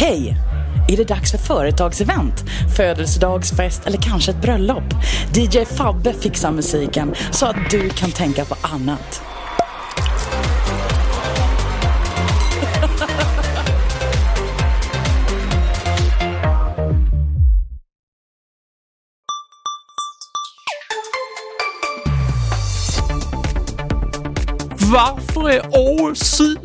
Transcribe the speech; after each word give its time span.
Hej! 0.00 0.36
Är 0.88 0.96
det 0.96 1.04
dags 1.04 1.30
för 1.30 1.38
företagsevent, 1.38 2.44
födelsedagsfest 2.76 3.86
eller 3.86 3.98
kanske 3.98 4.30
ett 4.30 4.42
bröllop? 4.42 4.84
DJ 5.34 5.64
Fabbe 5.64 6.12
fixar 6.12 6.50
musiken 6.50 7.14
så 7.30 7.46
att 7.46 7.56
du 7.70 7.88
kan 7.88 8.10
tänka 8.10 8.44
på 8.44 8.56
annat. 8.62 9.22
Varför 24.92 25.50
är 25.50 25.66
Åre 25.66 26.14
sur? 26.14 26.58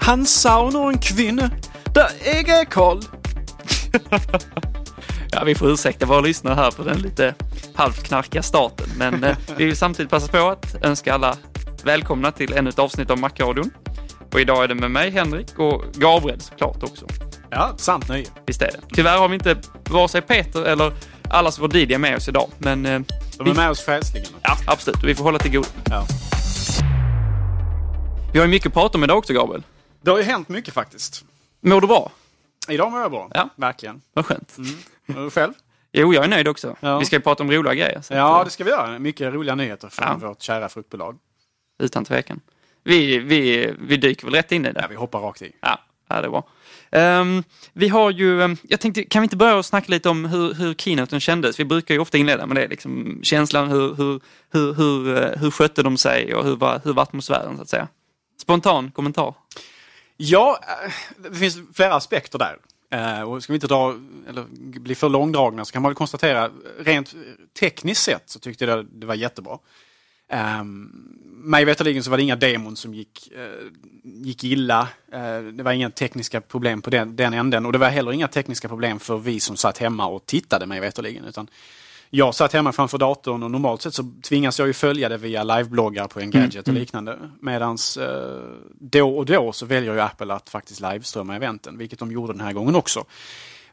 Han 0.00 0.26
saunar 0.26 0.88
en 0.88 0.98
kvinna 0.98 1.50
der 1.94 2.38
ikke 2.38 2.52
er 2.60 2.64
kold. 2.64 3.04
ja, 5.32 5.44
vi 5.44 5.54
får 5.54 5.68
ursäkta 5.70 6.06
våra 6.06 6.20
lyssnare 6.20 6.54
här 6.54 6.70
för 6.70 6.84
den 6.84 6.98
lite 6.98 7.34
halvknarkiga 7.74 8.42
starten, 8.42 8.86
men 8.96 9.24
eh, 9.24 9.36
vi 9.56 9.64
vill 9.64 9.76
samtidigt 9.76 10.10
passa 10.10 10.28
på 10.32 10.48
att 10.48 10.84
önska 10.84 11.14
alla 11.14 11.36
välkomna 11.84 12.32
till 12.32 12.52
ännu 12.52 12.70
ett 12.70 12.78
avsnitt 12.78 13.10
av 13.10 13.18
Macradion. 13.18 13.70
Och 14.32 14.40
idag 14.40 14.64
är 14.64 14.68
det 14.68 14.74
med 14.74 14.90
mig, 14.90 15.10
Henrik, 15.10 15.58
och 15.58 15.84
Gabriel 15.94 16.40
såklart 16.40 16.82
också. 16.82 17.06
Ja, 17.50 17.74
sant 17.76 18.08
nöje. 18.08 18.26
Visst 18.46 18.62
är 18.62 18.66
det. 18.66 18.80
Tyvärr 18.94 19.18
har 19.18 19.28
vi 19.28 19.34
inte 19.34 19.56
vare 19.90 20.08
sig 20.08 20.20
Peter 20.22 20.62
eller 20.64 20.92
allas 21.30 21.58
vår 21.58 21.76
DJ 21.76 21.98
med 21.98 22.16
oss 22.16 22.28
idag, 22.28 22.50
men... 22.58 22.86
eh, 22.86 23.00
De 23.38 23.44
vi- 23.44 23.50
är 23.50 23.54
med 23.54 23.70
oss 23.70 23.80
frälsningarna. 23.80 24.36
Ja, 24.42 24.56
absolut. 24.66 25.04
Vi 25.04 25.14
får 25.14 25.24
hålla 25.24 25.38
till 25.38 25.52
god. 25.52 25.66
Ja. 25.90 26.06
Vi 28.32 28.38
har 28.38 28.46
ju 28.46 28.50
mycket 28.50 28.66
att 28.66 28.74
prata 28.74 28.98
om 28.98 29.04
idag 29.04 29.18
också, 29.18 29.32
Gabriel. 29.32 29.62
Det 30.02 30.10
har 30.10 30.18
ju 30.18 30.24
hänt 30.24 30.48
mycket 30.48 30.74
faktiskt. 30.74 31.24
Mår 31.60 31.80
du 31.80 31.86
bra? 31.86 32.12
Idag 32.68 32.92
mår 32.92 33.00
jag 33.00 33.10
bra. 33.10 33.30
Ja. 33.34 33.48
Verkligen. 33.56 34.00
Vad 34.12 34.26
skönt. 34.26 34.56
Och 35.08 35.14
du 35.14 35.30
själv? 35.30 35.52
Jo, 35.92 36.14
jag 36.14 36.24
är 36.24 36.28
nöjd 36.28 36.48
också. 36.48 36.76
Ja. 36.80 36.98
Vi 36.98 37.04
ska 37.04 37.16
ju 37.16 37.20
prata 37.22 37.42
om 37.42 37.50
roliga 37.52 37.74
grejer. 37.74 38.02
Ja, 38.10 38.38
att, 38.40 38.44
det 38.46 38.50
ska 38.50 38.64
vi 38.64 38.70
göra. 38.70 38.98
Mycket 38.98 39.34
roliga 39.34 39.54
nyheter 39.54 39.88
från 39.88 40.20
Ja. 40.20 40.28
vårt 40.28 40.42
kära 40.42 40.68
fruktbolag. 40.68 41.14
eh, 41.80 41.84
Utan 41.84 42.04
tvekan. 42.04 42.40
Vi, 42.84 43.18
vi, 43.18 43.72
vi 43.80 43.96
dyker 43.96 44.24
väl 44.26 44.34
rätt 44.34 44.52
in 44.52 44.64
i 44.64 44.68
Ja, 44.68 44.72
det. 44.72 44.86
vi 44.90 44.94
hoppar 44.96 45.20
rakt 45.20 45.42
i. 45.42 45.52
Ja, 45.60 45.78
ja 46.08 46.20
det 46.20 46.26
är 46.26 46.30
bra. 46.30 46.48
Ehm, 46.90 47.44
vi 47.72 47.88
har 47.88 48.10
ju, 48.10 48.42
ehm, 48.42 48.56
jag 48.62 48.80
tänkte, 48.80 49.04
kan 49.04 49.22
vi 49.22 49.24
inte 49.24 49.36
börja 49.36 49.56
och 49.56 49.66
snacka 49.66 49.86
lite 49.90 50.08
om 50.08 50.24
hur, 50.24 50.54
hur 50.54 50.74
keynoten 50.74 51.20
kändes? 51.20 51.60
Vi 51.60 51.64
brukar 51.64 51.94
ju 51.94 52.00
ofta 52.00 52.18
inleda 52.18 52.46
med 52.46 52.56
det, 52.56 52.68
liksom 52.68 53.20
känslan, 53.22 53.68
hur, 53.70 53.94
hur, 53.94 54.20
hur, 54.52 54.74
hur, 54.74 55.16
eh, 55.22 55.38
hur 55.40 55.50
skötte 55.50 55.82
de 55.82 55.96
sig 55.96 56.34
och 56.34 56.44
hur 56.44 56.56
var, 56.56 56.80
hur 56.84 56.92
var 56.92 57.02
atmosfären 57.02 57.56
så 57.56 57.62
att 57.62 57.68
säga? 57.68 57.88
Spontan 58.42 58.90
kommentar. 58.90 59.34
Ja, 60.22 60.60
eh, 60.62 60.92
det 61.30 61.38
finns 61.38 61.58
flera 61.74 61.94
aspekter 61.94 62.38
där. 62.38 62.56
Eh, 62.90 63.22
och 63.22 63.42
ska 63.42 63.52
vi 63.52 63.56
inte 63.56 63.66
dra, 63.66 63.94
eller 64.28 64.44
bli 64.80 64.94
för 64.94 65.08
långdragna 65.08 65.64
så 65.64 65.72
kan 65.72 65.82
man 65.82 65.90
väl 65.90 65.96
konstatera, 65.96 66.50
rent 66.78 67.14
tekniskt 67.60 68.02
sett 68.02 68.30
så 68.30 68.38
tyckte 68.38 68.64
jag 68.64 68.86
det 68.86 69.06
var 69.06 69.14
jättebra. 69.14 69.58
Um, 70.60 70.92
mig 71.26 71.64
veterligen 71.64 72.02
så 72.02 72.10
var 72.10 72.16
det 72.16 72.22
inga 72.22 72.36
demon 72.36 72.76
som 72.76 72.94
gick, 72.94 73.32
eh, 73.32 73.68
gick 74.04 74.44
illa. 74.44 74.88
Det 75.52 75.62
var 75.62 75.72
inga 75.72 75.90
tekniska 75.90 76.40
problem 76.40 76.82
på 76.82 76.90
den, 76.90 77.16
den 77.16 77.34
änden 77.34 77.66
och 77.66 77.72
det 77.72 77.78
var 77.78 77.88
heller 77.88 78.12
inga 78.12 78.28
tekniska 78.28 78.68
problem 78.68 78.98
för 78.98 79.18
vi 79.18 79.40
som 79.40 79.56
satt 79.56 79.78
hemma 79.78 80.06
och 80.06 80.26
tittade 80.26 80.66
mig 80.66 80.80
veterligen. 80.80 81.24
Utan 81.24 81.48
jag 82.10 82.34
satt 82.34 82.52
hemma 82.52 82.72
framför 82.72 82.98
datorn 82.98 83.42
och 83.42 83.50
normalt 83.50 83.82
sett 83.82 83.94
så 83.94 84.12
tvingas 84.22 84.58
jag 84.58 84.68
ju 84.68 84.74
följa 84.74 85.08
det 85.08 85.16
via 85.16 85.44
livebloggar 85.44 86.06
på 86.06 86.20
Engadget 86.20 86.68
och 86.68 86.74
liknande. 86.74 87.18
Medans 87.40 87.96
eh, 87.96 88.40
då 88.80 89.18
och 89.18 89.26
då 89.26 89.52
så 89.52 89.66
väljer 89.66 89.94
ju 89.94 90.00
Apple 90.00 90.34
att 90.34 90.50
faktiskt 90.50 90.80
liveströmma 90.80 91.36
eventen, 91.36 91.78
vilket 91.78 91.98
de 91.98 92.12
gjorde 92.12 92.32
den 92.32 92.40
här 92.40 92.52
gången 92.52 92.74
också. 92.74 93.04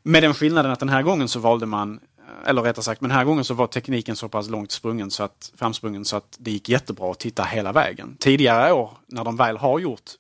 Med 0.04 0.24
den 0.24 0.34
skillnaden 0.34 0.72
att 0.72 0.80
den 0.80 0.90
här 0.90 1.02
gången 1.02 1.28
så 1.28 1.40
valde 1.40 1.66
man, 1.66 2.00
eller 2.46 2.62
rättare 2.62 2.84
sagt, 2.84 3.02
men 3.02 3.10
den 3.10 3.18
här 3.18 3.26
gången 3.26 3.44
så 3.44 3.54
var 3.54 3.68
tekniken 3.68 4.16
så 4.16 4.30
pass 4.30 4.50
långt 4.50 4.72
sprungen 4.72 5.12
så 5.12 5.24
att, 5.24 5.52
framsprungen 5.56 6.06
så 6.06 6.18
att 6.18 6.38
det 6.40 6.52
gick 6.52 6.70
jättebra 6.70 7.12
att 7.12 7.20
titta 7.20 7.44
hela 7.44 7.72
vägen. 7.72 8.16
Tidigare 8.20 8.74
år, 8.74 8.92
när 9.08 9.24
de 9.24 9.36
väl 9.36 9.58
har 9.58 9.80
gjort 9.80 10.12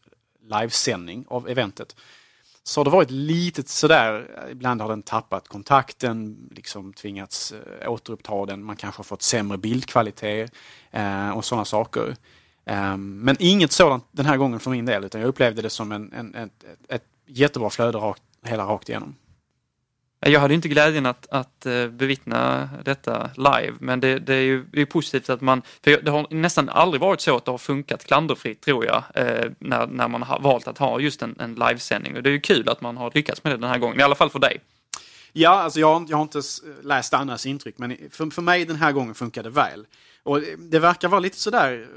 livesändning 0.49 1.25
av 1.27 1.49
eventet, 1.49 1.95
så 2.67 2.79
har 2.79 2.85
det 2.85 2.91
varit 2.91 3.11
lite 3.11 3.63
sådär, 3.63 4.27
ibland 4.51 4.81
har 4.81 4.89
den 4.89 5.03
tappat 5.03 5.47
kontakten, 5.47 6.49
liksom 6.51 6.93
tvingats 6.93 7.53
eh, 7.81 7.91
återuppta 7.91 8.45
den, 8.45 8.63
man 8.63 8.75
kanske 8.75 8.99
har 8.99 9.03
fått 9.03 9.21
sämre 9.21 9.57
bildkvalitet 9.57 10.51
eh, 10.91 11.29
och 11.29 11.45
sådana 11.45 11.65
saker. 11.65 12.15
Eh, 12.65 12.97
men 12.97 13.35
inget 13.39 13.71
sådant 13.71 14.05
den 14.11 14.25
här 14.25 14.37
gången 14.37 14.59
för 14.59 14.71
min 14.71 14.85
del, 14.85 15.03
utan 15.03 15.21
jag 15.21 15.27
upplevde 15.27 15.61
det 15.61 15.69
som 15.69 15.91
en, 15.91 16.13
en, 16.13 16.35
ett, 16.35 16.63
ett, 16.63 16.89
ett 16.89 17.03
jättebra 17.25 17.69
flöde 17.69 17.97
rakt, 17.97 18.23
hela 18.43 18.63
rakt 18.65 18.89
igenom. 18.89 19.15
Jag 20.19 20.39
hade 20.39 20.53
inte 20.53 20.67
glädjen 20.67 21.05
att, 21.05 21.27
att 21.31 21.65
eh, 21.65 21.87
bevittna 21.87 22.69
detta 22.85 23.29
live, 23.35 23.73
men 23.79 23.99
det, 23.99 24.19
det 24.19 24.35
är 24.35 24.41
ju 24.41 24.63
det 24.71 24.81
är 24.81 24.85
positivt 24.85 25.29
att 25.29 25.41
man, 25.41 25.61
för 25.83 26.01
det 26.01 26.11
har 26.11 26.27
nästan 26.29 26.69
aldrig 26.69 27.01
varit 27.01 27.21
så 27.21 27.37
att 27.37 27.45
det 27.45 27.51
har 27.51 27.57
funkat 27.57 28.03
klanderfritt 28.05 28.61
tror 28.61 28.85
jag, 28.85 29.03
eh, 29.15 29.51
när, 29.59 29.87
när 29.87 30.07
man 30.07 30.23
har 30.23 30.39
valt 30.39 30.67
att 30.67 30.77
ha 30.77 30.99
just 30.99 31.21
en, 31.21 31.35
en 31.39 31.55
livesändning. 31.55 32.17
Och 32.17 32.23
det 32.23 32.29
är 32.29 32.31
ju 32.31 32.39
kul 32.39 32.69
att 32.69 32.81
man 32.81 32.97
har 32.97 33.11
lyckats 33.13 33.43
med 33.43 33.53
det 33.53 33.57
den 33.57 33.69
här 33.69 33.77
gången, 33.77 33.99
i 33.99 34.03
alla 34.03 34.15
fall 34.15 34.29
för 34.29 34.39
dig. 34.39 34.59
Ja, 35.33 35.49
alltså 35.49 35.79
jag, 35.79 35.93
har- 35.99 36.05
jag 36.09 36.17
har 36.17 36.23
inte 36.23 36.41
läst 36.83 37.13
Annas 37.13 37.45
intryck, 37.45 37.75
men 37.77 37.97
för, 38.11 38.29
för 38.29 38.41
mig 38.41 38.65
den 38.65 38.75
här 38.75 38.91
gången 38.91 39.15
funkade 39.15 39.49
det 39.49 39.55
väl. 39.55 39.85
Och 40.23 40.41
det, 40.57 40.79
verkar 40.79 41.07
vara 41.07 41.19
lite 41.19 41.37
sådär 41.37 41.87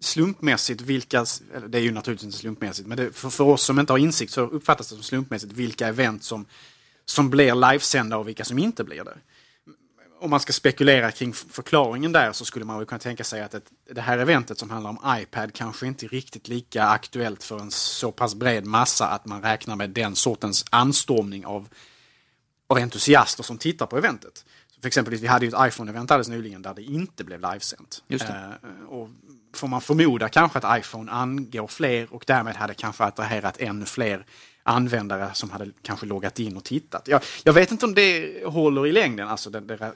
slumpmässigt 0.00 0.80
vilka, 0.80 1.26
eller 1.54 1.68
det 1.68 1.78
är 1.78 1.82
ju 1.82 1.92
naturligtvis 1.92 2.24
inte 2.24 2.38
slumpmässigt, 2.38 2.88
men 2.88 2.96
det, 2.96 3.12
för, 3.12 3.30
för 3.30 3.44
oss 3.44 3.62
som 3.62 3.78
inte 3.78 3.92
har 3.92 3.98
insikt 3.98 4.32
så 4.32 4.40
uppfattas 4.40 4.88
det 4.88 4.94
som 4.94 5.02
slumpmässigt 5.04 5.52
vilka 5.52 5.88
event 5.88 6.24
som, 6.24 6.46
som 7.04 7.30
blir 7.30 7.54
livesända 7.54 8.16
och 8.16 8.28
vilka 8.28 8.44
som 8.44 8.58
inte 8.58 8.84
blir 8.84 9.04
det. 9.04 9.18
Om 10.20 10.30
man 10.30 10.40
ska 10.40 10.52
spekulera 10.52 11.10
kring 11.10 11.32
förklaringen 11.32 12.12
där 12.12 12.32
så 12.32 12.44
skulle 12.44 12.64
man 12.64 12.86
kunna 12.86 12.98
tänka 12.98 13.24
sig 13.24 13.42
att 13.42 13.54
ett, 13.54 13.64
det 13.90 14.00
här 14.00 14.18
eventet 14.18 14.58
som 14.58 14.70
handlar 14.70 14.90
om 14.90 15.20
iPad 15.20 15.52
kanske 15.54 15.86
inte 15.86 16.06
är 16.06 16.08
riktigt 16.08 16.48
lika 16.48 16.84
aktuellt 16.84 17.44
för 17.44 17.58
en 17.58 17.70
så 17.70 18.12
pass 18.12 18.34
bred 18.34 18.66
massa 18.66 19.08
att 19.08 19.26
man 19.26 19.42
räknar 19.42 19.76
med 19.76 19.90
den 19.90 20.16
sortens 20.16 20.64
anstormning 20.70 21.46
av, 21.46 21.68
av 22.66 22.78
entusiaster 22.78 23.42
som 23.42 23.58
tittar 23.58 23.86
på 23.86 23.98
eventet. 23.98 24.44
Så 24.74 24.80
för 24.80 24.86
exempel, 24.88 25.14
vi 25.14 25.26
hade 25.26 25.46
ju 25.46 25.48
ett 25.48 25.54
iPhone-event 25.54 26.12
alldeles 26.12 26.28
nyligen 26.28 26.62
där 26.62 26.74
det 26.74 26.82
inte 26.82 27.24
blev 27.24 27.40
livesänt. 27.40 28.02
Just 28.08 28.26
det. 28.26 28.58
Eh, 28.62 28.88
och 28.88 29.08
får 29.58 29.68
man 29.68 29.80
förmoda 29.80 30.28
kanske 30.28 30.58
att 30.58 30.78
iPhone 30.78 31.12
angår 31.12 31.66
fler 31.66 32.14
och 32.14 32.24
därmed 32.26 32.56
hade 32.56 32.74
kanske 32.74 33.04
attraherat 33.04 33.56
ännu 33.60 33.84
fler 33.84 34.24
användare 34.62 35.30
som 35.34 35.50
hade 35.50 35.70
kanske 35.82 36.06
loggat 36.06 36.38
in 36.38 36.56
och 36.56 36.64
tittat. 36.64 37.08
Jag, 37.08 37.22
jag 37.44 37.52
vet 37.52 37.70
inte 37.70 37.86
om 37.86 37.94
det 37.94 38.44
håller 38.46 38.86
i 38.86 38.92
längden, 38.92 39.28
alltså 39.28 39.50
det, 39.50 39.60
det 39.60 39.94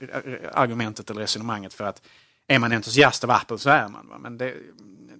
argumentet 0.54 1.10
eller 1.10 1.20
resonemanget 1.20 1.74
för 1.74 1.84
att 1.84 2.02
är 2.46 2.58
man 2.58 2.72
entusiast 2.72 3.24
av 3.24 3.30
Apple 3.30 3.58
så 3.58 3.70
är 3.70 3.88
man. 3.88 4.08
Va? 4.08 4.18
Men 4.18 4.38
det, 4.38 4.54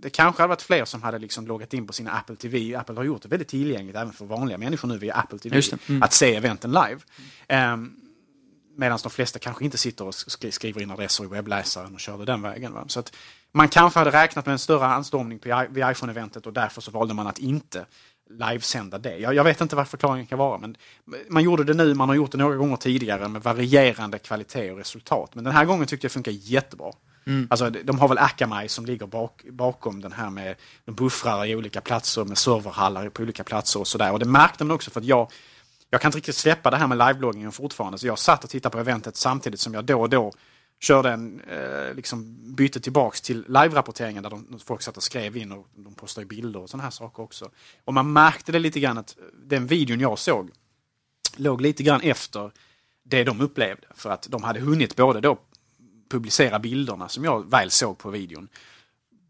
det 0.03 0.11
kanske 0.11 0.43
hade 0.43 0.49
varit 0.49 0.62
fler 0.62 0.85
som 0.85 1.03
hade 1.03 1.19
liksom 1.19 1.47
loggat 1.47 1.75
in 1.75 1.87
på 1.87 1.93
sina 1.93 2.11
Apple 2.11 2.37
TV. 2.37 2.75
Apple 2.75 2.94
har 2.94 3.05
gjort 3.05 3.23
det 3.23 3.29
väldigt 3.29 3.49
tillgängligt 3.49 3.97
även 3.97 4.12
för 4.12 4.25
vanliga 4.25 4.59
människor 4.59 4.89
nu 4.89 4.99
via 4.99 5.15
Apple 5.15 5.39
TV. 5.39 5.62
Mm. 5.89 6.03
Att 6.03 6.12
se 6.12 6.35
eventen 6.35 6.71
live. 6.71 6.99
Ehm, 7.49 8.01
Medan 8.76 8.98
de 9.02 9.10
flesta 9.10 9.38
kanske 9.38 9.64
inte 9.64 9.78
sitter 9.78 10.04
och 10.04 10.10
sk- 10.12 10.50
skriver 10.50 10.82
in 10.82 10.90
adresser 10.90 11.24
i 11.24 11.26
webbläsaren 11.26 11.94
och 11.94 12.00
körde 12.00 12.24
den 12.24 12.42
vägen. 12.42 12.72
Va? 12.72 12.84
Så 12.88 13.00
att 13.00 13.12
man 13.52 13.69
kanske 13.69 13.98
hade 13.98 14.10
räknat 14.10 14.46
med 14.46 14.52
en 14.52 14.58
större 14.58 14.86
anstormning 14.86 15.38
på, 15.38 15.66
vid 15.70 15.84
iPhone-eventet 15.84 16.46
och 16.46 16.52
därför 16.52 16.80
så 16.80 16.90
valde 16.90 17.14
man 17.14 17.26
att 17.26 17.38
inte 17.38 17.86
livesända 18.30 18.98
det. 18.98 19.19
Jag, 19.19 19.34
jag 19.34 19.44
vet 19.44 19.60
inte 19.60 19.76
vad 19.76 19.88
förklaringen 19.88 20.26
kan 20.26 20.38
vara, 20.38 20.58
men 20.58 20.76
man 21.28 21.42
gjorde 21.42 21.64
det 21.64 21.74
nu, 21.74 21.94
man 21.94 22.08
har 22.08 22.16
gjort 22.16 22.32
det 22.32 22.38
några 22.38 22.56
gånger 22.56 22.76
tidigare 22.76 23.28
med 23.28 23.42
varierande 23.42 24.19
kvalitet 24.19 24.70
och 24.70 24.78
resultat. 24.78 25.34
Men 25.34 25.44
den 25.44 25.52
här 25.52 25.64
gången 25.64 25.86
tyckte 25.86 26.04
jag 26.04 26.12
funkar 26.12 26.32
jättebra. 26.32 26.92
Alltså, 27.50 27.70
de 27.70 27.82
de 27.82 27.98
har 27.98 28.08
väl 28.08 28.19
Akamai 28.19 28.69
som 28.69 28.86
ligger 28.86 29.06
bak, 29.06 29.42
bakom 29.50 30.00
den 30.00 30.12
här 30.12 30.30
med 30.30 30.56
de 30.84 30.94
buffrar 30.94 31.46
i 31.46 31.56
olika 31.56 31.80
platser 31.80 32.24
med 32.24 32.38
serverhallar 32.38 33.08
på 33.08 33.22
olika 33.22 33.44
platser 33.44 33.80
och 33.80 33.86
sådär. 33.88 34.12
Och 34.12 34.19
det 34.19 34.24
märkte 34.24 34.64
man 34.64 34.74
också 34.74 34.90
för 34.90 35.00
att 35.00 35.06
jag, 35.06 35.30
jag 35.93 36.00
kan 36.00 36.09
inte 36.09 36.19
riktigt 36.19 36.37
släppa 36.37 36.71
det 36.71 36.77
här 36.77 36.87
med 36.87 36.99
live-bloggingen 36.99 37.53
fortfarande. 37.53 37.99
Så 37.99 38.06
jag 38.06 38.19
satt 38.19 38.44
och 38.44 38.50
tittade 38.50 38.73
på 38.73 38.79
eventet 38.79 39.17
samtidigt 39.17 39.61
som 39.61 39.75
jag 39.75 39.85
då 39.85 40.00
och 40.00 40.09
då 40.11 40.33
körde 40.81 41.11
en, 41.11 41.41
eh, 41.41 41.94
liksom 41.94 42.37
bytte 42.55 42.81
tillbaks 42.81 43.21
till 43.21 43.44
live-rapporteringen 43.49 44.23
där 44.23 44.31
de, 44.31 44.59
folk 44.65 44.83
satt 44.83 44.97
och 44.97 45.03
skrev 45.03 45.37
in 45.37 45.53
och 45.53 45.67
de 45.75 45.94
postade 45.94 46.27
bilder 46.27 46.61
och 46.61 46.71
sådana 46.71 46.83
här 46.83 46.91
saker 46.91 47.23
också. 47.23 47.50
Och 47.85 47.94
man 47.94 48.12
märkte 48.12 48.53
det 48.53 48.59
lite 48.59 48.81
grann 48.81 48.99
att 48.99 49.17
den 49.44 49.67
videon 49.67 50.00
jag 50.00 50.19
såg 50.19 50.50
låg 51.37 51.61
lite 51.61 51.83
grann 51.83 52.00
efter 52.00 52.50
det 53.03 53.25
de 53.25 53.41
upplevde. 53.41 53.87
För 53.94 54.11
att 54.11 54.27
de 54.31 54.43
hade 54.43 54.61
hunnit 54.61 54.97
både 54.97 55.21
då 55.21 55.39
publicera 56.11 56.59
bilderna 56.59 57.09
som 57.09 57.25
jag 57.25 57.50
väl 57.50 57.71
såg 57.71 57.99
på 57.99 58.11
videon. 58.11 58.49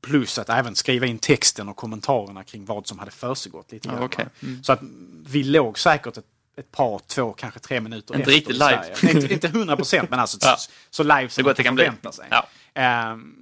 Plus 0.01 0.39
att 0.39 0.49
även 0.49 0.77
skriva 0.77 1.07
in 1.07 1.19
texten 1.19 1.69
och 1.69 1.77
kommentarerna 1.77 2.45
kring 2.45 2.65
vad 2.65 2.87
som 2.87 2.99
hade 2.99 3.11
försiggått 3.11 3.73
lite 3.73 3.89
Ja, 3.89 4.05
okej. 4.05 4.25
va? 4.41 4.49
Så 4.63 4.73
att 4.73 4.81
vi 5.27 5.45
låg 5.45 5.79
säkert 5.79 6.17
ett, 6.17 6.27
ett 6.57 6.73
par, 6.73 6.99
två, 7.07 7.33
kanske 7.33 7.61
tre 7.61 7.81
minuter 7.81 8.15
Inte 8.17 8.31
riktigt 8.31 8.57
live. 8.57 8.85
Inte, 9.03 9.33
inte 9.35 9.47
100 9.47 9.77
procent 9.77 10.11
men 10.11 10.19
alltså 10.19 10.39
Ja. 10.43 10.57
så, 10.57 10.71
så 10.91 11.03
live 11.03 11.29
som 11.29 11.45
man 11.45 11.55
kan 11.55 11.77
förvänta 11.77 12.13
sig. 12.13 12.27
Ja. 12.31 12.47
Ehm, 12.75 13.35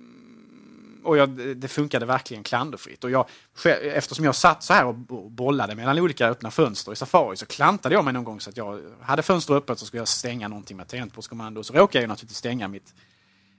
och 1.04 1.16
jag, 1.16 1.28
det 1.56 1.68
funkade 1.68 2.06
verkligen 2.06 2.42
klanderfritt. 2.42 3.04
Och 3.04 3.10
jag, 3.10 3.26
eftersom 3.94 4.24
jag 4.24 4.34
satt 4.34 4.62
så 4.62 4.72
här 4.72 4.86
och 4.86 4.94
bo- 4.94 5.28
bollade 5.28 5.74
mellan 5.74 5.98
olika 5.98 6.26
öppna 6.28 6.50
fönster 6.50 6.92
i 6.92 6.96
Safari 6.96 7.36
så 7.36 7.46
klantade 7.46 7.94
jag 7.94 8.04
mig 8.04 8.12
någon 8.14 8.24
gång 8.24 8.40
så 8.40 8.50
att 8.50 8.56
jag 8.56 8.80
hade 9.02 9.22
fönster 9.22 9.54
öppet 9.54 9.78
så 9.78 9.86
skulle 9.86 10.00
jag 10.00 10.08
stänga 10.08 10.48
någonting 10.48 10.76
med 10.76 10.88
tangentbordskommando. 10.88 11.62
Så 11.64 11.72
råkade 11.72 12.02
jag 12.02 12.08
naturligtvis 12.08 12.38
stänga 12.38 12.68
mitt, 12.68 12.94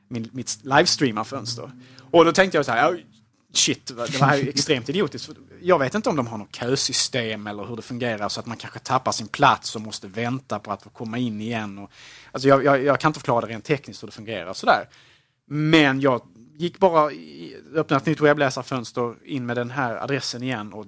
min, 0.08 0.30
mitt 0.34 0.60
livestreamarfönster. 0.64 1.72
Och 2.12 2.26
då 2.26 2.32
tänkte 2.32 2.58
jag 2.58 2.66
så 2.66 2.72
här, 2.72 2.92
"Ja, 2.92 2.98
shit, 3.54 3.88
det 3.88 4.20
var 4.20 4.36
ju 4.36 4.50
extremt 4.50 4.90
idiotiskt. 4.90 5.30
Jag 5.62 5.80
vet 5.80 5.96
inte 5.96 6.10
om 6.10 6.16
de 6.16 6.28
har 6.28 6.38
något 6.38 6.56
kösystem 6.56 7.48
eller 7.48 7.66
hur 7.66 7.76
det 7.76 7.82
fungerar 7.82 8.30
så 8.30 8.40
att 8.40 8.46
man 8.46 8.58
kanske 8.58 8.80
tappar 8.80 9.12
sin 9.12 9.28
plats 9.28 9.76
och 9.76 9.82
måste 9.82 10.08
vänta 10.08 10.60
på 10.60 10.72
att 10.72 10.84
få 10.84 10.90
komma 10.90 11.18
in 11.18 11.42
igen. 11.42 11.80
Och, 11.80 11.92
alltså 12.32 12.48
jag, 12.48 12.66
jag, 12.66 12.84
jag 12.84 13.00
kan 13.00 13.10
inte 13.10 13.20
förklara 13.20 13.42
det 13.42 13.48
rent 13.48 13.66
tekniskt 13.66 14.04
hur 14.04 14.08
det 14.08 14.14
fungerar 14.14 14.54
sådär. 14.54 14.90
Men 15.46 16.02
jag 16.02 16.22
gick 16.58 16.80
bara, 16.80 17.12
öppnade 17.76 18.02
ett 18.02 18.06
nytt 18.06 18.22
webbläsarfönster, 18.22 19.16
in 19.26 19.46
med 19.46 19.58
den 19.58 19.72
här 19.72 19.96
adressen 19.96 20.44
igen 20.44 20.74
och 20.74 20.86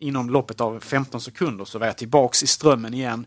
inom 0.00 0.30
loppet 0.30 0.60
av 0.60 0.80
15 0.80 1.20
sekunder 1.20 1.64
så 1.64 1.78
var 1.78 1.86
jag 1.86 1.98
tillbaks 1.98 2.42
i 2.42 2.46
strömmen 2.46 2.94
igen, 2.94 3.26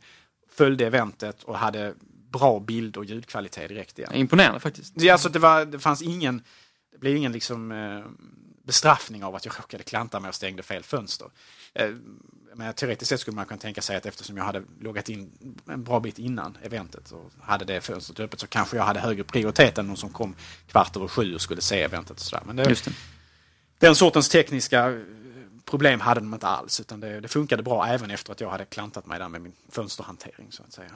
följde 0.51 0.87
eventet 0.87 1.43
och 1.43 1.57
hade 1.57 1.93
bra 2.31 2.59
bild 2.59 2.97
och 2.97 3.05
ljudkvalitet 3.05 3.69
direkt 3.69 3.99
igen. 3.99 4.13
Imponerande 4.13 4.59
faktiskt. 4.59 4.93
Det, 4.95 5.09
är 5.09 5.13
alltså, 5.13 5.29
det, 5.29 5.39
var, 5.39 5.65
det 5.65 5.79
fanns 5.79 6.01
ingen, 6.01 6.43
det 6.91 6.97
blev 6.97 7.15
ingen 7.15 7.31
liksom, 7.31 7.71
eh, 7.71 8.03
bestraffning 8.69 9.23
av 9.23 9.35
att 9.35 9.45
jag 9.45 9.55
råkade 9.59 9.83
klanta 9.83 10.19
mig 10.19 10.29
och 10.29 10.35
stängde 10.35 10.63
fel 10.63 10.83
fönster. 10.83 11.27
Eh, 11.73 11.89
men 12.55 12.73
teoretiskt 12.73 13.09
sett 13.09 13.19
skulle 13.19 13.35
man 13.35 13.45
kunna 13.45 13.59
tänka 13.59 13.81
sig 13.81 13.97
att 13.97 14.05
eftersom 14.05 14.37
jag 14.37 14.43
hade 14.43 14.63
loggat 14.79 15.09
in 15.09 15.31
en 15.67 15.83
bra 15.83 15.99
bit 15.99 16.19
innan 16.19 16.57
eventet 16.63 17.11
och 17.11 17.31
hade 17.41 17.65
det 17.65 17.81
fönstret 17.81 18.19
öppet 18.19 18.39
så 18.39 18.47
kanske 18.47 18.77
jag 18.77 18.83
hade 18.83 18.99
högre 18.99 19.23
prioritet 19.23 19.77
än 19.77 19.87
någon 19.87 19.97
som 19.97 20.09
kom 20.09 20.35
kvart 20.67 20.95
över 20.95 21.07
sju 21.07 21.35
och 21.35 21.41
skulle 21.41 21.61
se 21.61 21.81
eventet. 21.81 22.17
Och 22.17 22.23
sådär. 22.23 22.43
Men 22.45 22.55
det, 22.55 22.69
Just 22.69 22.85
det. 22.85 22.91
den 23.79 23.95
sortens 23.95 24.29
tekniska 24.29 24.89
eh, 24.89 24.99
problem 25.65 25.99
hade 25.99 26.19
de 26.19 26.33
inte 26.33 26.47
alls 26.47 26.79
utan 26.79 26.99
det, 26.99 27.19
det 27.19 27.27
funkade 27.27 27.63
bra 27.63 27.87
även 27.87 28.11
efter 28.11 28.31
att 28.31 28.41
jag 28.41 28.49
hade 28.49 28.65
klantat 28.65 29.05
mig 29.05 29.19
där 29.19 29.29
med 29.29 29.41
min 29.41 29.53
fönsterhantering 29.71 30.47
så 30.49 30.63
att 30.63 30.73
säga. 30.73 30.91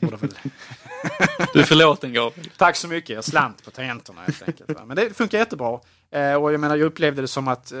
Väl 0.00 0.18
Du 1.52 1.60
är 1.60 1.64
förlåten 1.64 2.12
Gabriel. 2.12 2.50
Tack 2.56 2.76
så 2.76 2.88
mycket, 2.88 3.10
jag 3.10 3.24
slant 3.24 3.64
på 3.64 3.70
tangenterna 3.70 4.20
helt 4.20 4.42
enkelt. 4.42 4.70
va. 4.70 4.84
Men 4.84 4.96
det 4.96 5.16
funkar 5.16 5.38
jättebra. 5.38 5.80
Eh, 6.10 6.34
och 6.34 6.52
jag 6.52 6.60
menar, 6.60 6.76
jag 6.76 6.86
upplevde 6.86 7.22
det 7.22 7.28
som 7.28 7.48
att 7.48 7.72
eh, 7.72 7.78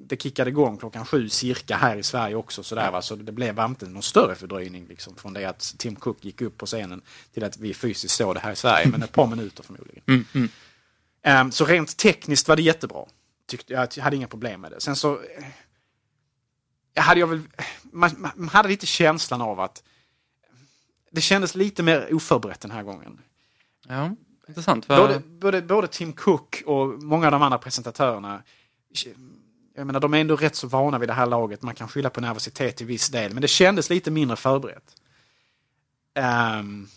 det 0.00 0.22
kickade 0.22 0.50
igång 0.50 0.76
klockan 0.76 1.06
sju 1.06 1.28
cirka 1.28 1.76
här 1.76 1.96
i 1.96 2.02
Sverige 2.02 2.34
också. 2.34 2.62
Sådär, 2.62 2.90
va? 2.90 3.02
Så 3.02 3.16
det 3.16 3.32
blev 3.32 3.60
inte 3.60 3.86
någon 3.86 4.02
större 4.02 4.34
fördröjning 4.34 4.86
liksom, 4.88 5.16
från 5.16 5.32
det 5.32 5.44
att 5.44 5.74
Tim 5.78 5.96
Cook 5.96 6.24
gick 6.24 6.40
upp 6.40 6.58
på 6.58 6.66
scenen 6.66 7.02
till 7.34 7.44
att 7.44 7.58
vi 7.58 7.74
fysiskt 7.74 8.14
såg 8.14 8.34
det 8.34 8.40
här 8.40 8.52
i 8.52 8.56
Sverige. 8.56 8.88
Men 8.88 9.02
ett 9.02 9.12
par 9.12 9.26
minuter 9.26 9.62
förmodligen. 9.62 10.48
Eh, 11.24 11.50
så 11.50 11.64
rent 11.64 11.96
tekniskt 11.96 12.48
var 12.48 12.56
det 12.56 12.62
jättebra. 12.62 13.04
Tyckte, 13.48 13.72
jag 13.72 14.02
hade 14.02 14.16
inga 14.16 14.28
problem 14.28 14.60
med 14.60 14.72
det. 14.72 14.80
Sen 14.80 14.96
så 14.96 15.12
eh, 16.94 17.02
hade 17.02 17.20
jag 17.20 17.26
väl, 17.26 17.40
man, 17.82 18.10
man 18.36 18.48
hade 18.48 18.68
lite 18.68 18.86
känslan 18.86 19.40
av 19.40 19.60
att 19.60 19.82
det 21.10 21.20
kändes 21.20 21.54
lite 21.54 21.82
mer 21.82 22.14
oförberett 22.14 22.60
den 22.60 22.70
här 22.70 22.82
gången. 22.82 23.18
Ja, 23.88 24.16
intressant. 24.48 24.88
Vad- 24.88 24.98
Både, 24.98 25.18
både, 25.20 25.62
både 25.62 25.88
Tim 25.88 26.12
Cook 26.12 26.62
och 26.66 27.02
många 27.02 27.26
av 27.26 27.32
de 27.32 27.42
andra 27.42 27.58
presentatörerna 27.58 28.42
jag 29.74 29.86
menar, 29.86 30.00
de 30.00 30.14
är 30.14 30.18
ändå 30.18 30.36
rätt 30.36 30.56
så 30.56 30.66
vana 30.66 30.98
vid 30.98 31.08
det 31.08 31.12
här 31.12 31.26
laget. 31.26 31.62
Man 31.62 31.74
kan 31.74 31.88
skylla 31.88 32.10
på 32.10 32.20
nervositet 32.20 32.76
till 32.76 32.86
viss 32.86 33.08
del, 33.08 33.32
men 33.34 33.40
det 33.42 33.48
kändes 33.48 33.90
lite 33.90 34.10
mindre 34.10 34.36
förberett. 34.36 34.94
Ehm, 36.14 36.88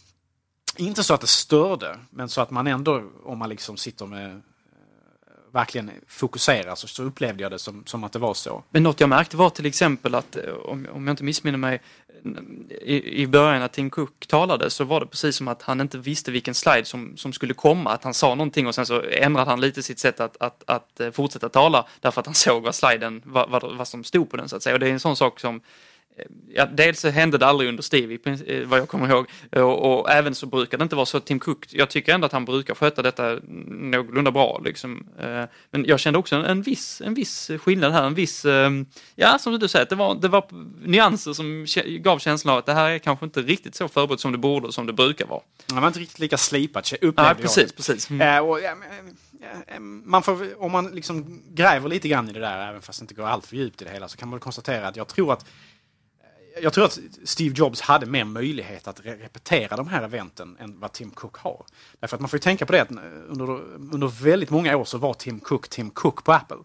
inte 0.78 1.04
så 1.04 1.14
att 1.14 1.22
det 1.22 1.28
störde, 1.28 2.00
men 2.10 2.30
så 2.30 2.42
att 2.42 2.52
man 2.52 2.68
ändå, 2.68 3.04
om 3.24 3.38
man 3.38 3.50
liksom 3.50 3.78
sitter 3.78 4.06
med 4.06 4.42
verkligen 5.54 5.92
fokuserar, 6.08 6.76
så, 6.76 6.88
så 6.88 7.04
upplevde 7.04 7.44
jag 7.44 7.52
det 7.52 7.60
som, 7.60 7.84
som 7.86 8.04
att 8.04 8.12
det 8.12 8.20
var 8.20 8.34
så. 8.34 8.64
Men 8.70 8.84
något 8.84 9.00
jag 9.00 9.10
märkte 9.10 9.38
var 9.38 9.50
till 9.50 9.66
exempel 9.66 10.16
att, 10.16 10.36
eh, 10.36 10.54
om, 10.54 10.88
om 10.94 11.08
jag 11.08 11.14
inte 11.14 11.24
missminner 11.24 11.58
mig, 11.58 11.82
i, 12.82 13.22
i 13.22 13.28
början 13.28 13.60
när 13.60 13.68
Tim 13.68 13.90
Cook 13.90 14.28
talade 14.28 14.70
så 14.70 14.84
var 14.84 15.00
det 15.00 15.06
precis 15.06 15.36
som 15.36 15.48
att 15.48 15.62
han 15.62 15.82
inte 15.82 15.98
visste 15.98 16.32
vilken 16.32 16.54
slide 16.54 16.86
som, 16.86 17.18
som 17.18 17.34
skulle 17.34 17.54
komma. 17.54 17.90
Att 17.90 18.04
han 18.04 18.14
sa 18.14 18.36
någonting 18.36 18.68
och 18.68 18.76
sen 18.76 18.86
så 18.86 19.02
ändrade 19.02 19.50
han 19.50 19.62
lite 19.62 19.84
sitt 19.84 20.00
sätt 20.00 20.20
att, 20.20 20.38
att, 20.40 20.64
att 20.68 21.00
eh, 21.00 21.12
fortsätta 21.12 21.50
tala 21.50 21.86
därför 22.02 22.20
att 22.22 22.26
han 22.26 22.36
såg 22.36 22.64
vad 22.64 22.76
sliden, 22.76 23.22
vad, 23.26 23.50
vad, 23.50 23.78
vad 23.78 23.88
som 23.88 24.04
stod 24.04 24.30
på 24.30 24.38
den 24.38 24.50
så 24.50 24.56
att 24.56 24.64
säga. 24.64 24.74
Och 24.74 24.80
det 24.80 24.88
är 24.88 24.92
en 24.92 25.00
sån 25.00 25.16
sak 25.16 25.40
som 25.40 25.62
Ja, 26.56 26.66
dels 26.66 27.00
så 27.00 27.10
hände 27.10 27.38
det 27.38 27.46
aldrig 27.46 27.70
under 27.70 28.18
princip, 28.18 28.50
eh, 28.50 28.68
vad 28.68 28.80
jag 28.80 28.88
kommer 28.88 29.10
ihåg. 29.10 29.26
Och, 29.52 30.00
och 30.00 30.12
även 30.12 30.36
så 30.36 30.46
brukar 30.46 30.78
det 30.78 30.84
inte 30.84 30.96
vara 30.96 31.06
så. 31.06 31.20
Tim 31.20 31.40
Cook, 31.40 31.66
jag 31.70 31.90
tycker 31.90 32.14
ändå 32.14 32.26
att 32.26 32.32
han 32.32 32.46
brukar 32.46 32.76
sköta 32.76 33.02
detta 33.02 33.40
någorlunda 33.68 34.32
bra. 34.32 34.62
Liksom. 34.66 35.08
Eh, 35.20 35.44
Men 35.72 35.86
jag 35.86 36.00
kände 36.00 36.20
också 36.20 36.36
en, 36.36 36.46
en, 36.46 36.62
viss, 36.62 37.02
en 37.02 37.14
viss 37.14 37.52
skillnad 37.60 37.92
här, 37.92 38.04
en 38.04 38.14
viss, 38.14 38.46
eh, 38.46 38.70
ja 39.16 39.40
som 39.40 39.60
du 39.60 39.68
säger, 39.68 39.86
det 39.90 39.96
var, 39.96 40.16
det 40.16 40.28
var 40.28 40.46
nyanser 40.88 41.34
som 41.34 41.66
gav 42.00 42.20
känslan 42.20 42.54
av 42.54 42.60
att 42.60 42.66
det 42.66 42.74
här 42.74 42.90
är 42.90 43.00
kanske 43.00 43.26
inte 43.26 43.42
riktigt 43.42 43.76
så 43.76 43.88
förberett 43.88 44.20
som 44.20 44.32
det 44.32 44.38
borde 44.38 44.68
och 44.68 44.74
som 44.74 44.86
det 44.88 44.94
brukar 44.94 45.26
vara. 45.26 45.42
Det 45.66 45.74
var 45.74 45.88
inte 45.88 46.00
riktigt 46.00 46.20
lika 46.20 46.38
slipat, 46.38 46.94
upplevde 46.94 47.22
Ja, 47.22 47.28
jag 47.28 47.38
precis, 47.38 47.70
det. 47.72 47.76
precis. 47.76 48.10
Mm. 48.10 48.38
Eh, 48.38 48.50
och, 48.50 48.62
ja, 48.62 48.76
men, 48.76 49.16
man 50.06 50.24
får, 50.24 50.64
om 50.64 50.72
man 50.72 50.88
liksom 50.88 51.42
gräver 51.50 51.90
lite 51.90 52.08
grann 52.08 52.30
i 52.30 52.34
det 52.34 52.40
där, 52.40 52.70
även 52.70 52.82
fast 52.82 53.00
det 53.00 53.04
inte 53.04 53.14
går 53.14 53.28
allt 53.28 53.46
för 53.46 53.56
djupt 53.56 53.82
i 53.82 53.86
det 53.86 53.92
hela, 53.92 54.08
så 54.08 54.18
kan 54.18 54.30
man 54.30 54.40
konstatera 54.40 54.88
att 54.88 54.96
jag 54.96 55.08
tror 55.08 55.34
att 55.34 55.46
jag 56.62 56.74
tror 56.74 56.86
att 56.86 57.00
Steve 57.24 57.56
Jobs 57.58 57.82
hade 57.82 58.06
mer 58.06 58.24
möjlighet 58.24 58.88
att 58.88 59.00
re- 59.02 59.22
repetera 59.22 59.78
de 59.78 59.88
här 59.88 60.04
eventen 60.04 60.58
än 60.60 60.80
vad 60.80 60.92
Tim 60.92 61.12
Cook 61.12 61.38
har. 61.38 61.66
Därför 62.00 62.18
att 62.18 62.22
man 62.22 62.30
får 62.30 62.38
ju 62.38 62.42
tänka 62.42 62.66
på 62.66 62.72
det 62.72 62.82
att 62.82 62.92
eh, 62.92 62.98
under, 63.28 63.46
under 63.94 64.24
väldigt 64.24 64.50
många 64.50 64.78
år 64.78 64.86
så 64.86 64.98
var 64.98 65.14
Tim 65.14 65.40
Cook 65.40 65.70
Tim 65.70 65.90
Cook 65.90 66.24
på 66.24 66.34
Apple. 66.34 66.58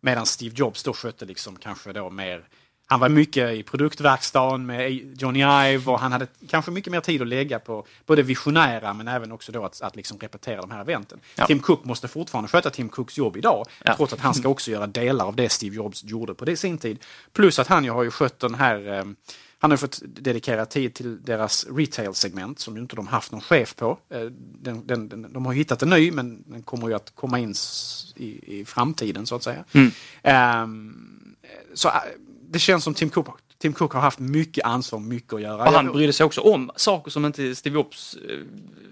Medan 0.00 0.26
Steve 0.26 0.54
Jobs 0.56 0.82
då 0.82 0.92
skötte 0.92 1.24
liksom 1.24 1.56
kanske 1.56 1.92
då 1.92 2.10
mer 2.10 2.48
han 2.86 3.00
var 3.00 3.08
mycket 3.08 3.52
i 3.54 3.62
produktverkstaden 3.62 4.66
med 4.66 4.92
Johnny 5.22 5.38
Ive 5.40 5.90
och 5.92 6.00
han 6.00 6.12
hade 6.12 6.26
kanske 6.48 6.70
mycket 6.70 6.90
mer 6.92 7.00
tid 7.00 7.22
att 7.22 7.28
lägga 7.28 7.58
på 7.58 7.86
både 8.06 8.22
visionära 8.22 8.94
men 8.94 9.08
även 9.08 9.32
också 9.32 9.52
då 9.52 9.64
att, 9.64 9.82
att 9.82 9.96
liksom 9.96 10.18
repetera 10.18 10.60
de 10.60 10.70
här 10.70 10.80
eventen. 10.80 11.20
Ja. 11.34 11.46
Tim 11.46 11.60
Cook 11.60 11.84
måste 11.84 12.08
fortfarande 12.08 12.48
sköta 12.48 12.70
Tim 12.70 12.88
Cooks 12.88 13.18
jobb 13.18 13.36
idag 13.36 13.66
Ja. 13.84 13.96
trots 13.96 14.12
att 14.12 14.20
han 14.20 14.34
ska 14.34 14.48
också 14.48 14.70
göra 14.70 14.86
delar 14.86 15.26
av 15.26 15.36
det 15.36 15.48
Steve 15.48 15.76
Jobs 15.76 16.04
gjorde 16.04 16.34
på 16.34 16.44
det 16.44 16.56
sin 16.56 16.78
tid. 16.78 17.04
Plus 17.32 17.58
att 17.58 17.66
han 17.66 17.84
ju 17.84 17.90
har 17.90 18.02
ju 18.02 18.10
skött 18.10 18.38
den 18.38 18.54
här 18.54 18.98
eh, 18.98 19.04
han 19.58 19.70
har 19.70 19.78
fått 19.78 20.00
dedikera 20.04 20.66
tid 20.66 20.94
till 20.94 21.22
deras 21.22 21.66
retail-segment 21.70 22.58
som 22.58 22.76
ju 22.76 22.82
inte 22.82 22.96
de 22.96 23.06
haft 23.06 23.32
någon 23.32 23.40
chef 23.40 23.76
på. 23.76 23.98
Eh, 24.10 24.20
Den, 24.60 24.86
den, 24.86 25.08
den, 25.08 25.32
de 25.32 25.46
har 25.46 25.52
hittat 25.52 25.82
en 25.82 25.90
ny 25.90 26.10
men 26.10 26.42
den 26.46 26.62
kommer 26.62 26.88
ju 26.88 26.94
att 26.94 27.12
komma 27.14 27.38
in 27.38 27.54
i, 28.16 28.60
i 28.60 28.64
framtiden 28.64 29.26
så 29.26 29.34
att 29.34 29.42
säga. 29.42 29.64
Ehm, 30.22 31.34
så 31.74 31.88
äh, 31.88 31.94
det 32.54 32.58
känns 32.60 32.84
som 32.84 32.94
Tim 32.94 33.10
Cook, 33.10 33.28
Tim 33.58 33.72
Cook 33.72 33.92
har 33.92 34.00
haft 34.00 34.18
mycket 34.18 34.64
ansvar, 34.64 34.98
mycket 35.00 35.32
att 35.32 35.40
göra. 35.40 35.64
Och 35.64 35.72
han 35.72 35.92
brydde 35.92 36.12
sig 36.12 36.26
också 36.26 36.40
om 36.40 36.70
saker 36.76 37.10
som 37.10 37.24
inte 37.24 37.54
Steve 37.54 37.74
Jobs 37.74 38.16
eh, 38.28 38.38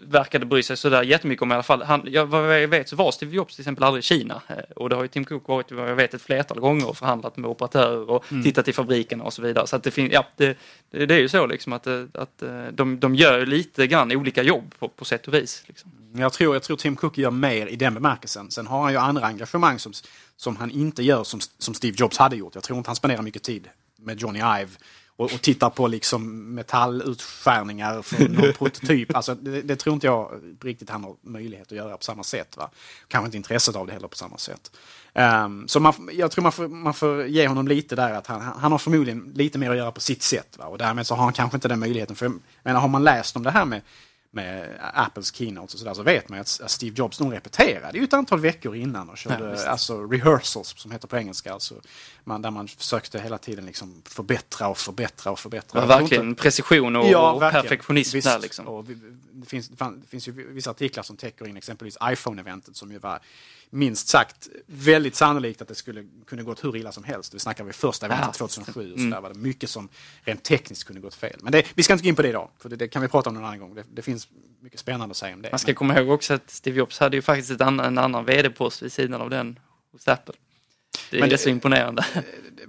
verkade 0.06 0.46
bry 0.46 0.62
sig 0.62 0.76
sådär 0.76 1.02
jättemycket 1.02 1.42
om 1.42 1.50
i 1.50 1.54
alla 1.54 1.62
fall. 1.62 1.82
Han, 1.82 2.02
ja, 2.06 2.24
vad 2.24 2.62
jag 2.62 2.68
vet 2.68 2.88
så 2.88 2.96
var 2.96 3.12
Steve 3.12 3.36
Jobs 3.36 3.54
till 3.54 3.62
exempel 3.62 3.84
aldrig 3.84 4.00
i 4.00 4.02
Kina. 4.02 4.42
Eh, 4.48 4.56
Och 4.76 4.88
det 4.88 4.96
har 4.96 5.02
ju 5.02 5.08
Tim 5.08 5.24
Cook 5.24 5.48
varit 5.48 5.72
vad 5.72 5.90
jag 5.90 5.96
vet 5.96 6.14
ett 6.14 6.22
flertal 6.22 6.60
gånger 6.60 6.88
och 6.88 6.96
förhandlat 6.96 7.36
med 7.36 7.50
operatörer 7.50 8.10
och 8.10 8.24
tittat 8.44 8.68
i 8.68 8.72
fabrikerna 8.72 9.24
och 9.24 9.32
så 9.32 9.42
vidare. 9.42 9.66
Så 9.66 9.76
att 9.76 9.82
det, 9.82 9.90
fin- 9.90 10.10
ja, 10.12 10.26
det, 10.36 10.56
det, 10.90 11.14
är 11.14 11.18
ju 11.20 11.28
så 11.28 11.46
liksom 11.46 11.72
att, 11.72 11.86
eh, 11.86 12.04
att 12.14 12.42
de, 12.72 13.00
de 13.00 13.14
gör 13.14 13.46
lite 13.46 13.86
grann 13.86 14.12
olika 14.12 14.42
jobb 14.42 14.74
på, 14.78 14.88
på 14.88 15.04
sätt 15.04 15.28
och 15.28 15.34
vis. 15.34 15.64
Liksom. 15.66 15.90
Jag 16.16 16.32
tror, 16.32 16.54
jag 16.54 16.62
tror 16.62 16.76
Tim 16.76 16.96
Cook 16.96 17.18
gör 17.18 17.30
mer 17.30 17.66
i 17.66 17.76
den 17.76 17.94
bemärkelsen. 17.94 18.50
Sen 18.50 18.66
har 18.66 18.82
han 18.82 18.92
ju 18.92 18.98
andra 18.98 19.26
engagemang 19.26 19.78
som, 19.78 19.92
som 20.36 20.56
han 20.56 20.70
inte 20.70 21.02
gör 21.02 21.24
som, 21.24 21.40
som 21.58 21.74
Steve 21.74 21.96
Jobs 21.98 22.18
hade 22.18 22.36
gjort. 22.36 22.54
Jag 22.54 22.64
tror 22.64 22.78
inte 22.78 22.88
han 22.88 22.96
spenderar 22.96 23.22
mycket 23.22 23.42
tid 23.42 23.68
med 23.98 24.20
Johnny 24.20 24.38
Ive 24.38 24.70
och, 25.16 25.24
och 25.24 25.42
tittar 25.42 25.70
på 25.70 25.86
liksom 25.86 26.54
metallutskärningar 26.54 28.02
för 28.02 28.28
någon 28.28 28.52
prototyp. 28.58 29.16
Alltså, 29.16 29.34
det, 29.34 29.62
det 29.62 29.76
tror 29.76 29.94
inte 29.94 30.06
jag 30.06 30.40
riktigt 30.60 30.90
han 30.90 31.04
har 31.04 31.16
möjlighet 31.22 31.66
att 31.66 31.78
göra 31.78 31.96
på 31.96 32.04
samma 32.04 32.22
sätt. 32.22 32.56
Va? 32.56 32.70
Kanske 33.08 33.26
inte 33.26 33.36
intresset 33.36 33.76
av 33.76 33.86
det 33.86 33.92
heller 33.92 34.08
på 34.08 34.16
samma 34.16 34.38
sätt. 34.38 34.70
Ehm, 35.14 35.68
så 35.68 35.80
man, 35.80 36.10
jag 36.12 36.30
tror 36.30 36.42
man 36.42 36.52
får, 36.52 36.68
man 36.68 36.94
får 36.94 37.26
ge 37.26 37.48
honom 37.48 37.68
lite 37.68 37.96
där 37.96 38.12
att 38.12 38.26
han, 38.26 38.40
han 38.40 38.72
har 38.72 38.78
förmodligen 38.78 39.32
lite 39.34 39.58
mer 39.58 39.70
att 39.70 39.76
göra 39.76 39.92
på 39.92 40.00
sitt 40.00 40.22
sätt. 40.22 40.58
Va? 40.58 40.64
Och 40.64 40.78
därmed 40.78 41.06
så 41.06 41.14
har 41.14 41.24
han 41.24 41.32
kanske 41.32 41.56
inte 41.56 41.68
den 41.68 41.78
möjligheten. 41.78 42.16
För 42.16 42.26
jag 42.26 42.40
menar, 42.62 42.80
har 42.80 42.88
man 42.88 43.04
läst 43.04 43.36
om 43.36 43.42
det 43.42 43.50
här 43.50 43.64
med 43.64 43.80
med 44.34 44.78
Apples 44.94 45.34
keynote 45.34 45.74
och 45.74 45.78
sådär 45.78 45.94
så 45.94 46.02
vet 46.02 46.28
man 46.28 46.36
ju 46.38 46.40
att 46.40 46.70
Steve 46.70 46.94
Jobs 46.98 47.20
nog 47.20 47.32
repeterade 47.32 47.98
ju 47.98 48.04
ett 48.04 48.12
antal 48.12 48.40
veckor 48.40 48.76
innan 48.76 49.10
och 49.10 49.18
körde 49.18 49.70
alltså 49.70 50.02
rehearsals 50.02 50.74
som 50.76 50.90
heter 50.90 51.08
på 51.08 51.16
engelska. 51.16 51.52
Alltså 51.52 51.74
man, 52.24 52.42
där 52.42 52.50
man 52.50 52.68
försökte 52.68 53.20
hela 53.20 53.38
tiden 53.38 53.66
liksom 53.66 54.02
förbättra 54.04 54.68
och 54.68 54.78
förbättra 54.78 55.32
och 55.32 55.38
förbättra. 55.38 55.82
Inte- 55.82 55.94
verkligen 55.98 56.34
precision 56.34 56.96
och, 56.96 57.06
Ja, 57.06 57.32
och 57.32 57.42
verkligen. 57.42 57.62
perfektionism 57.62 58.16
Visst. 58.16 58.28
där 58.28 58.38
liksom. 58.38 58.68
Och 58.68 58.84
det, 59.32 59.46
finns, 59.46 59.68
det 59.68 60.06
finns 60.08 60.28
ju 60.28 60.52
vissa 60.52 60.70
artiklar 60.70 61.02
som 61.02 61.16
täcker 61.16 61.46
in 61.48 61.56
exempelvis 61.56 61.96
iPhone-eventet 62.04 62.76
som 62.76 62.92
ju 62.92 62.98
var 62.98 63.20
minst 63.74 64.08
sagt 64.08 64.48
väldigt 64.66 65.14
sannolikt 65.14 65.62
att 65.62 65.68
det 65.68 65.74
skulle 65.74 66.04
kunna 66.26 66.42
gått 66.42 66.64
hur 66.64 66.76
illa 66.76 66.92
som 66.92 67.04
helst. 67.04 67.34
Vi 67.34 67.38
snackar 67.38 67.64
vid 67.64 67.74
första 67.74 68.06
eventet 68.06 68.26
Ja. 68.26 68.32
2007 68.48 68.92
och 68.92 68.98
så 69.00 69.04
där 69.06 69.20
var 69.20 69.28
det 69.28 69.34
mycket 69.38 69.70
som 69.70 69.88
rent 70.22 70.42
tekniskt 70.42 70.84
kunde 70.84 71.02
gått 71.02 71.14
fel. 71.14 71.36
Men 71.42 71.52
det, 71.52 71.66
vi 71.74 71.82
ska 71.82 71.92
inte 71.92 72.02
gå 72.02 72.08
in 72.08 72.14
på 72.16 72.22
det 72.22 72.28
idag, 72.28 72.48
för 72.58 72.68
det, 72.68 72.76
det 72.76 72.88
kan 72.88 73.02
vi 73.02 73.08
prata 73.08 73.30
om 73.30 73.34
någon 73.34 73.44
annan 73.44 73.58
gång. 73.58 73.74
Det, 73.74 73.84
det 73.92 74.02
finns 74.02 74.28
mycket 74.60 74.80
spännande 74.80 75.10
att 75.10 75.16
säga 75.16 75.34
om 75.34 75.42
det. 75.42 75.50
Man 75.52 75.58
ska 75.58 75.68
Men- 75.68 75.74
komma 75.74 75.98
ihåg 75.98 76.10
också 76.10 76.34
att 76.34 76.50
Steve 76.50 76.78
Jobs 76.78 76.98
hade 76.98 77.16
ju 77.16 77.22
faktiskt 77.22 77.60
annan, 77.60 77.86
en 77.86 77.98
annan 77.98 78.24
vd-post 78.24 78.82
vid 78.82 78.92
sidan 78.92 79.20
av 79.20 79.30
den 79.30 79.58
hos 79.92 80.08
Apple. 80.08 80.34
Det 81.10 81.16
är 81.16 81.20
Men 81.20 81.28
det- 81.30 81.38
så 81.38 81.48
imponerande. 81.48 82.04
det 82.56 82.66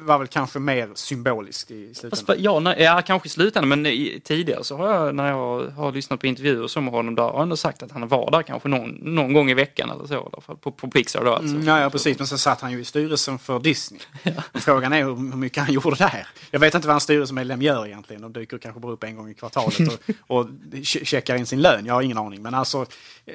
var, 0.00 0.18
väl 0.18 0.26
kanske 0.28 0.58
mer 0.58 0.90
symboliskt 0.94 1.70
i 1.70 1.86
Fast, 1.88 2.00
slutändan. 2.00 2.36
ja, 2.42 2.60
nej, 2.60 2.82
ja, 2.82 3.02
kanske 3.06 3.26
i 3.26 3.30
slutändan, 3.30 3.68
men 3.68 3.86
i, 3.86 4.20
tidigare 4.24 4.64
så 4.64 4.76
har 4.76 4.94
jag, 4.94 5.14
när 5.14 5.28
jag 5.28 5.70
har 5.70 5.92
lyssnat 5.92 6.20
på 6.20 6.26
intervjuer 6.26 6.66
som 6.66 6.84
med 6.84 6.92
honom, 6.94 7.14
där 7.14 7.22
har 7.22 7.32
jag 7.32 7.42
ändå 7.42 7.56
sagt 7.56 7.82
att 7.82 7.90
han 7.92 8.08
var 8.08 8.30
där 8.30 8.42
kanske 8.42 8.68
någon, 8.68 8.88
någon 8.90 9.32
gång 9.32 9.50
i 9.50 9.54
veckan 9.54 9.90
eller 9.90 10.06
så, 10.06 10.14
i 10.14 10.16
alla 10.16 10.40
fall, 10.40 10.56
på, 10.56 10.72
på 10.72 10.90
Pixar 10.90 11.24
då 11.24 11.32
alltså. 11.34 11.54
Mm, 11.54 11.66
ja, 11.66 11.80
ja, 11.80 11.90
precis. 11.90 12.18
Men 12.18 12.26
sen 12.26 12.38
satt 12.38 12.60
han 12.60 12.72
ju 12.72 12.80
i 12.80 12.84
styrelsen 12.84 13.38
för 13.38 13.58
Disney. 13.60 14.00
Frågan 14.54 14.92
är 14.92 15.04
hur 15.04 15.16
hur 15.16 15.36
mycket 15.36 15.62
han 15.64 15.72
gjorde 15.74 15.96
där. 15.96 16.26
Jag 16.50 16.60
vet 16.60 16.74
inte 16.74 16.86
vad 16.88 16.94
en 16.94 17.00
styrelsemedlem 17.00 17.62
gör 17.62 17.86
egentligen. 17.86 18.22
De 18.22 18.32
dyker 18.32 18.58
kanske 18.58 18.80
bara 18.80 18.92
upp 18.92 19.04
en 19.04 19.16
gång 19.16 19.30
i 19.30 19.34
kvartalet 19.34 19.78
och, 19.78 20.14
och 20.38 20.46
che- 20.72 21.04
checkar 21.04 21.36
in 21.36 21.46
sin 21.46 21.60
lön. 21.62 21.86
Jag 21.86 21.94
har 21.94 22.02
ingen 22.02 22.18
aning. 22.18 22.42
Men 22.42 22.54
alltså, 22.54 22.86
eh, 23.26 23.34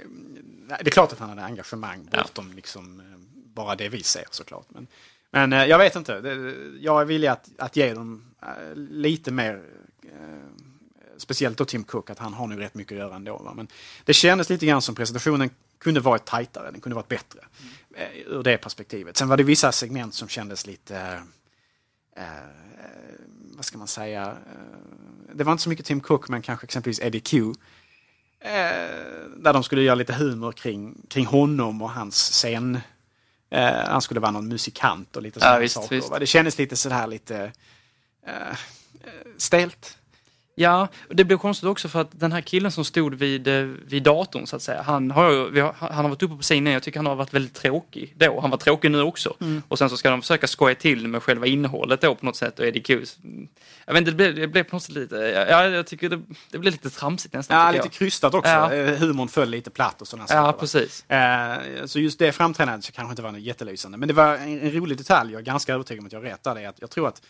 det 0.67 0.88
är 0.88 0.91
klart 0.91 1.12
att 1.13 1.19
han 1.19 1.29
hade 1.29 1.43
engagemang 1.43 2.07
bortom 2.12 2.51
liksom, 2.55 3.00
eh, 3.00 3.05
bara 3.55 3.75
det 3.75 3.89
vi 3.89 4.03
ser 4.03 4.24
såklart. 4.31 4.65
Men, 4.69 4.88
men 5.36 5.54
eh, 5.54 5.65
jag 5.65 5.77
vet 5.77 5.96
inte. 5.96 6.22
Det- 6.22 6.54
Jag 6.80 7.01
är 7.01 7.06
villig 7.06 7.27
att, 7.27 7.50
att 7.58 7.75
ge 7.75 7.94
dem 7.94 8.24
eh, 8.42 8.75
lite 8.75 9.32
mer 9.32 9.62
eh, 10.04 10.10
speciellt 11.18 11.58
då 11.58 11.65
Tim 11.65 11.84
Cook, 11.84 12.10
att 12.10 12.20
han 12.20 12.34
har 12.34 12.48
nu 12.48 12.56
rätt 12.58 12.74
mycket 12.74 12.92
att 12.92 13.00
göra 13.00 13.15
ändå. 13.15 13.38
Va? 13.38 13.54
Men 13.56 13.68
det 14.06 14.13
kändes 14.13 14.50
lite 14.50 14.65
grann 14.65 14.82
som 14.82 14.96
presentationen 14.96 15.50
kunde 15.80 16.00
varit 16.00 16.25
tajtare, 16.25 16.72
den 16.72 16.82
kunde 16.82 16.96
varit 16.96 17.08
bättre. 17.08 17.39
Eh, 17.96 18.22
ur 18.27 18.44
det 18.44 18.58
perspektivet. 18.58 19.18
Sen 19.18 19.27
var 19.27 19.38
det 19.38 19.44
vissa 19.44 19.72
segment 19.72 20.13
som 20.13 20.27
kändes 20.27 20.68
lite... 20.68 20.98
Eh, 22.15 22.24
eh, 22.24 22.44
vad 23.56 23.65
ska 23.65 23.77
man 23.77 23.88
säga? 23.88 24.24
Eh, 24.24 25.34
det 25.34 25.44
var 25.44 25.51
inte 25.51 25.63
så 25.63 25.70
mycket 25.70 25.86
Tim 25.86 26.00
Cook, 26.01 26.30
men 26.30 26.42
kanske 26.42 26.65
exempelvis 26.65 27.00
Eddie 27.00 27.20
Q. 27.20 27.54
Eh, 28.39 28.51
där 29.38 29.54
de 29.54 29.63
skulle 29.63 29.82
göra 29.82 29.96
lite 29.96 30.13
humor 30.13 30.51
kring, 30.51 31.01
kring 31.10 31.25
honom 31.25 31.82
och 31.82 31.92
hans 31.92 32.15
scen. 32.15 32.80
Eh, 33.55 33.88
han 33.88 34.01
skulle 34.01 34.19
vara 34.19 34.31
någon 34.31 34.47
musikant 34.47 35.15
och 35.15 35.21
lite 35.21 35.39
sådana 35.39 35.59
visst, 35.59 35.75
saker. 35.75 35.95
visst. 35.95 36.19
Det 36.19 36.25
kändes 36.25 36.57
lite 36.57 36.75
sådär 36.75 37.07
lite 37.07 37.51
eh, 38.27 38.50
eh, 38.50 38.55
stelt. 39.38 39.97
Ja, 40.57 40.88
det 41.09 41.24
blev 41.24 41.38
konstigt 41.38 41.69
också 41.69 41.88
för 41.89 42.01
att 42.01 42.19
den 42.19 42.31
här 42.31 42.41
killen 42.41 42.71
som 42.71 42.85
stod 42.85 43.13
vid, 43.13 43.47
eh, 43.47 43.53
vid 43.63 44.03
datorn 44.03 44.47
så 44.47 44.55
att 44.55 44.62
säga, 44.62 44.81
han 44.81 45.12
har, 45.12 45.74
han 45.79 46.05
har 46.05 46.09
varit 46.09 46.24
uppe 46.24 46.35
på 46.35 46.41
scenen, 46.41 46.74
jag 46.74 46.83
tycker 46.83 47.00
han 47.00 47.05
har 47.05 47.15
varit 47.15 47.33
väldigt 47.33 47.53
tråkig 47.53 48.13
då. 48.17 48.39
Han 48.41 48.50
var 48.50 48.57
tråkig 48.57 48.91
nu 48.91 49.01
också. 49.01 49.35
Mm. 49.41 49.63
Och 49.67 49.77
sen 49.77 49.89
så 49.89 49.97
ska 49.97 50.09
de 50.09 50.21
försöka 50.21 50.47
skoja 50.47 50.75
till 50.75 51.07
med 51.07 51.24
själva 51.24 51.45
innehållet 51.47 52.01
då 52.01 52.15
på 52.15 52.25
något 52.25 52.35
sätt 52.35 52.59
och 52.59 52.65
Eddie 52.65 52.81
Qs. 52.81 53.17
Jag 53.85 53.93
vet 53.93 54.01
inte, 54.01 54.12
det 54.12 54.15
blev, 54.15 54.35
det 54.35 54.47
blev 54.47 54.63
på 54.63 54.75
något 54.75 54.83
sätt 54.83 54.95
lite, 54.95 55.15
ja, 55.50 55.67
jag 55.67 55.88
tycker 55.88 56.09
det, 56.09 56.21
det 56.51 56.57
blev 56.57 56.74
lite 56.74 56.89
tramsigt 56.89 57.33
nästan. 57.33 57.57
Ja, 57.57 57.71
lite 57.71 57.89
krystat 57.89 58.33
också. 58.33 58.51
Ja. 58.51 58.74
Eh, 58.74 58.95
Humorn 59.00 59.27
föll 59.27 59.50
lite 59.50 59.69
platt 59.69 60.01
och 60.01 60.07
sådana. 60.07 60.25
Ja, 60.29 60.35
saker. 60.35 60.41
va? 60.41 60.53
precis. 60.53 61.09
Eh, 61.09 61.85
Så 61.85 62.00
just 62.00 62.19
det 62.19 62.31
framträdandet 62.31 62.85
så 62.85 62.91
kanske 62.91 63.12
inte 63.12 63.21
var 63.21 63.38
jättelysande. 63.38 63.97
Men 63.97 64.07
det 64.07 64.13
var 64.13 64.35
en, 64.35 64.59
en 64.62 64.71
rolig 64.71 64.97
detalj, 64.97 65.31
jag 65.31 65.39
är 65.39 65.45
ganska 65.45 65.74
övertygad 65.74 66.00
om 66.00 66.05
att 66.05 66.13
jag 66.13 66.24
rätt 66.24 66.43
där, 66.43 66.55
det 66.55 66.62
är 66.62 66.69
att 66.69 66.81
jag 66.81 66.89
tror 66.89 67.07
att 67.07 67.21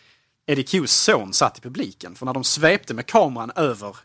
Eddie 0.46 0.62
Qs 0.62 0.92
son 0.92 1.32
satt 1.32 1.58
i 1.58 1.60
publiken. 1.60 2.14
För 2.14 2.26
när 2.26 2.34
de 2.34 2.44
svepte 2.44 2.94
med 2.94 3.06
kameran 3.06 3.52
över, 3.56 3.96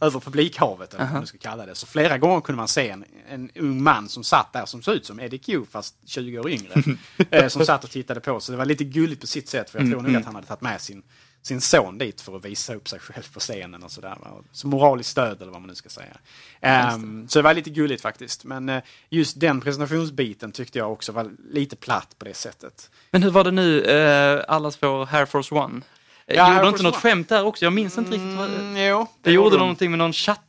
över 0.00 0.20
publikhavet, 0.20 0.94
eller 0.94 1.04
vad 1.04 1.12
man 1.12 1.26
ska 1.26 1.38
kalla 1.38 1.66
det, 1.66 1.74
så 1.74 1.86
flera 1.86 2.18
gånger 2.18 2.40
kunde 2.40 2.56
man 2.56 2.68
se 2.68 2.90
en, 2.90 3.04
en 3.28 3.50
ung 3.54 3.82
man 3.82 4.08
som 4.08 4.24
satt 4.24 4.52
där 4.52 4.66
som 4.66 4.82
såg 4.82 4.94
ut 4.94 5.06
som 5.06 5.20
Eddie 5.20 5.38
Q, 5.38 5.64
fast 5.70 5.94
20 6.06 6.38
år 6.38 6.50
yngre, 6.50 6.82
eh, 7.30 7.48
som 7.48 7.66
satt 7.66 7.84
och 7.84 7.90
tittade 7.90 8.20
på. 8.20 8.40
Så 8.40 8.52
det 8.52 8.58
var 8.58 8.64
lite 8.64 8.84
gulligt 8.84 9.20
på 9.20 9.26
sitt 9.26 9.48
sätt, 9.48 9.70
för 9.70 9.78
jag 9.78 9.90
tror 9.90 10.02
nog 10.02 10.16
att 10.16 10.24
han 10.24 10.34
hade 10.34 10.46
tagit 10.46 10.60
med 10.60 10.80
sin, 10.80 11.02
sin 11.46 11.60
son 11.60 11.98
dit 11.98 12.20
för 12.20 12.36
att 12.36 12.44
visa 12.44 12.74
upp 12.74 12.88
sig 12.88 13.00
själv 13.00 13.32
på 13.34 13.40
scenen 13.40 13.82
och 13.82 13.90
sådär. 13.90 14.18
Så 14.52 14.66
moraliskt 14.68 15.10
stöd 15.10 15.42
eller 15.42 15.52
vad 15.52 15.60
man 15.60 15.68
nu 15.68 15.74
ska 15.74 15.88
säga. 15.88 16.16
Ehm, 16.60 17.28
så 17.28 17.38
det 17.38 17.42
var 17.42 17.54
lite 17.54 17.70
gulligt 17.70 18.02
faktiskt. 18.02 18.44
Men 18.44 18.68
eh, 18.68 18.82
just 19.10 19.40
den 19.40 19.60
presentationsbiten 19.60 20.52
tyckte 20.52 20.78
jag 20.78 20.92
också 20.92 21.12
var 21.12 21.30
lite 21.50 21.76
platt 21.76 22.14
på 22.18 22.24
det 22.24 22.34
sättet. 22.34 22.90
Men 23.10 23.22
hur 23.22 23.30
var 23.30 23.44
det 23.44 23.50
nu, 23.50 23.80
eh, 23.82 24.44
allas 24.48 24.78
vår 24.82 25.14
Air 25.14 25.26
Force 25.26 25.54
One? 25.54 25.80
Eh, 26.26 26.36
Ja, 26.36 26.48
gjorde 26.48 26.56
Force 26.60 26.68
inte 26.68 26.82
något 26.82 26.94
One. 26.94 27.00
skämt 27.00 27.28
där 27.28 27.44
också? 27.44 27.64
Jag 27.64 27.72
minns 27.72 27.98
inte 27.98 28.10
riktigt. 28.10 28.36
Vad, 28.38 28.50
Mm, 28.54 28.76
jo, 28.76 29.06
det 29.22 29.32
gjorde 29.32 29.50
de. 29.56 29.58
någonting 29.58 29.90
med 29.90 29.98
någon 29.98 30.12
chatt, 30.12 30.40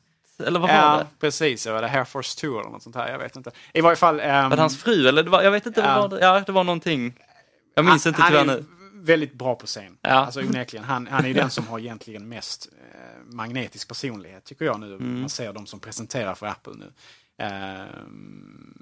eller 0.45 0.59
vad 0.59 0.69
var 0.69 0.75
Ja, 0.77 0.97
det? 0.97 1.05
precis. 1.19 1.63
Det 1.63 1.71
var 1.71 1.81
det 1.81 1.89
Air 1.91 2.03
Force 2.05 2.39
Tour 2.41 2.59
eller 2.61 2.69
något 2.71 2.83
sånt 2.83 2.95
här. 2.95 3.11
Jag 3.11 3.19
vet 3.19 3.35
inte. 3.35 3.51
I 3.73 3.81
varje 3.81 3.95
fall... 3.95 4.19
ehm, 4.19 4.49
Var 4.49 4.55
det 4.57 4.61
hans 4.61 4.77
fru 4.83 5.07
eller? 5.07 5.23
Det 5.23 5.29
var, 5.29 5.41
jag 5.43 5.51
vet 5.51 5.65
inte, 5.65 5.81
Ja. 5.81 5.99
vad 6.01 6.11
var 6.11 6.19
det? 6.19 6.25
Ja, 6.25 6.39
det 6.45 6.51
var 6.51 6.63
någonting. 6.63 7.13
Jag 7.75 7.85
minns 7.85 8.05
han, 8.05 8.11
inte 8.11 8.21
han 8.21 8.31
tyvärr 8.31 8.41
är 8.43 8.45
nu. 8.47 8.65
Väldigt 9.03 9.33
bra 9.33 9.55
på 9.55 9.65
scen. 9.65 9.97
Ja. 10.01 10.09
Alltså 10.09 10.39
onekligen. 10.39 10.85
Han, 10.85 11.07
han 11.07 11.25
är 11.25 11.33
den 11.33 11.49
som 11.49 11.67
har 11.67 11.79
egentligen 11.79 12.29
mest 12.29 12.69
eh, 12.93 13.33
magnetisk 13.35 13.87
personlighet, 13.87 14.43
tycker 14.43 14.65
jag 14.65 14.79
nu. 14.79 14.93
Mm. 14.93 15.19
Man 15.19 15.29
ser 15.29 15.53
de 15.53 15.65
som 15.65 15.79
presenterar 15.79 16.35
för 16.35 16.45
Apple 16.45 16.73
nu. 16.73 16.91
Ehm, 17.37 18.73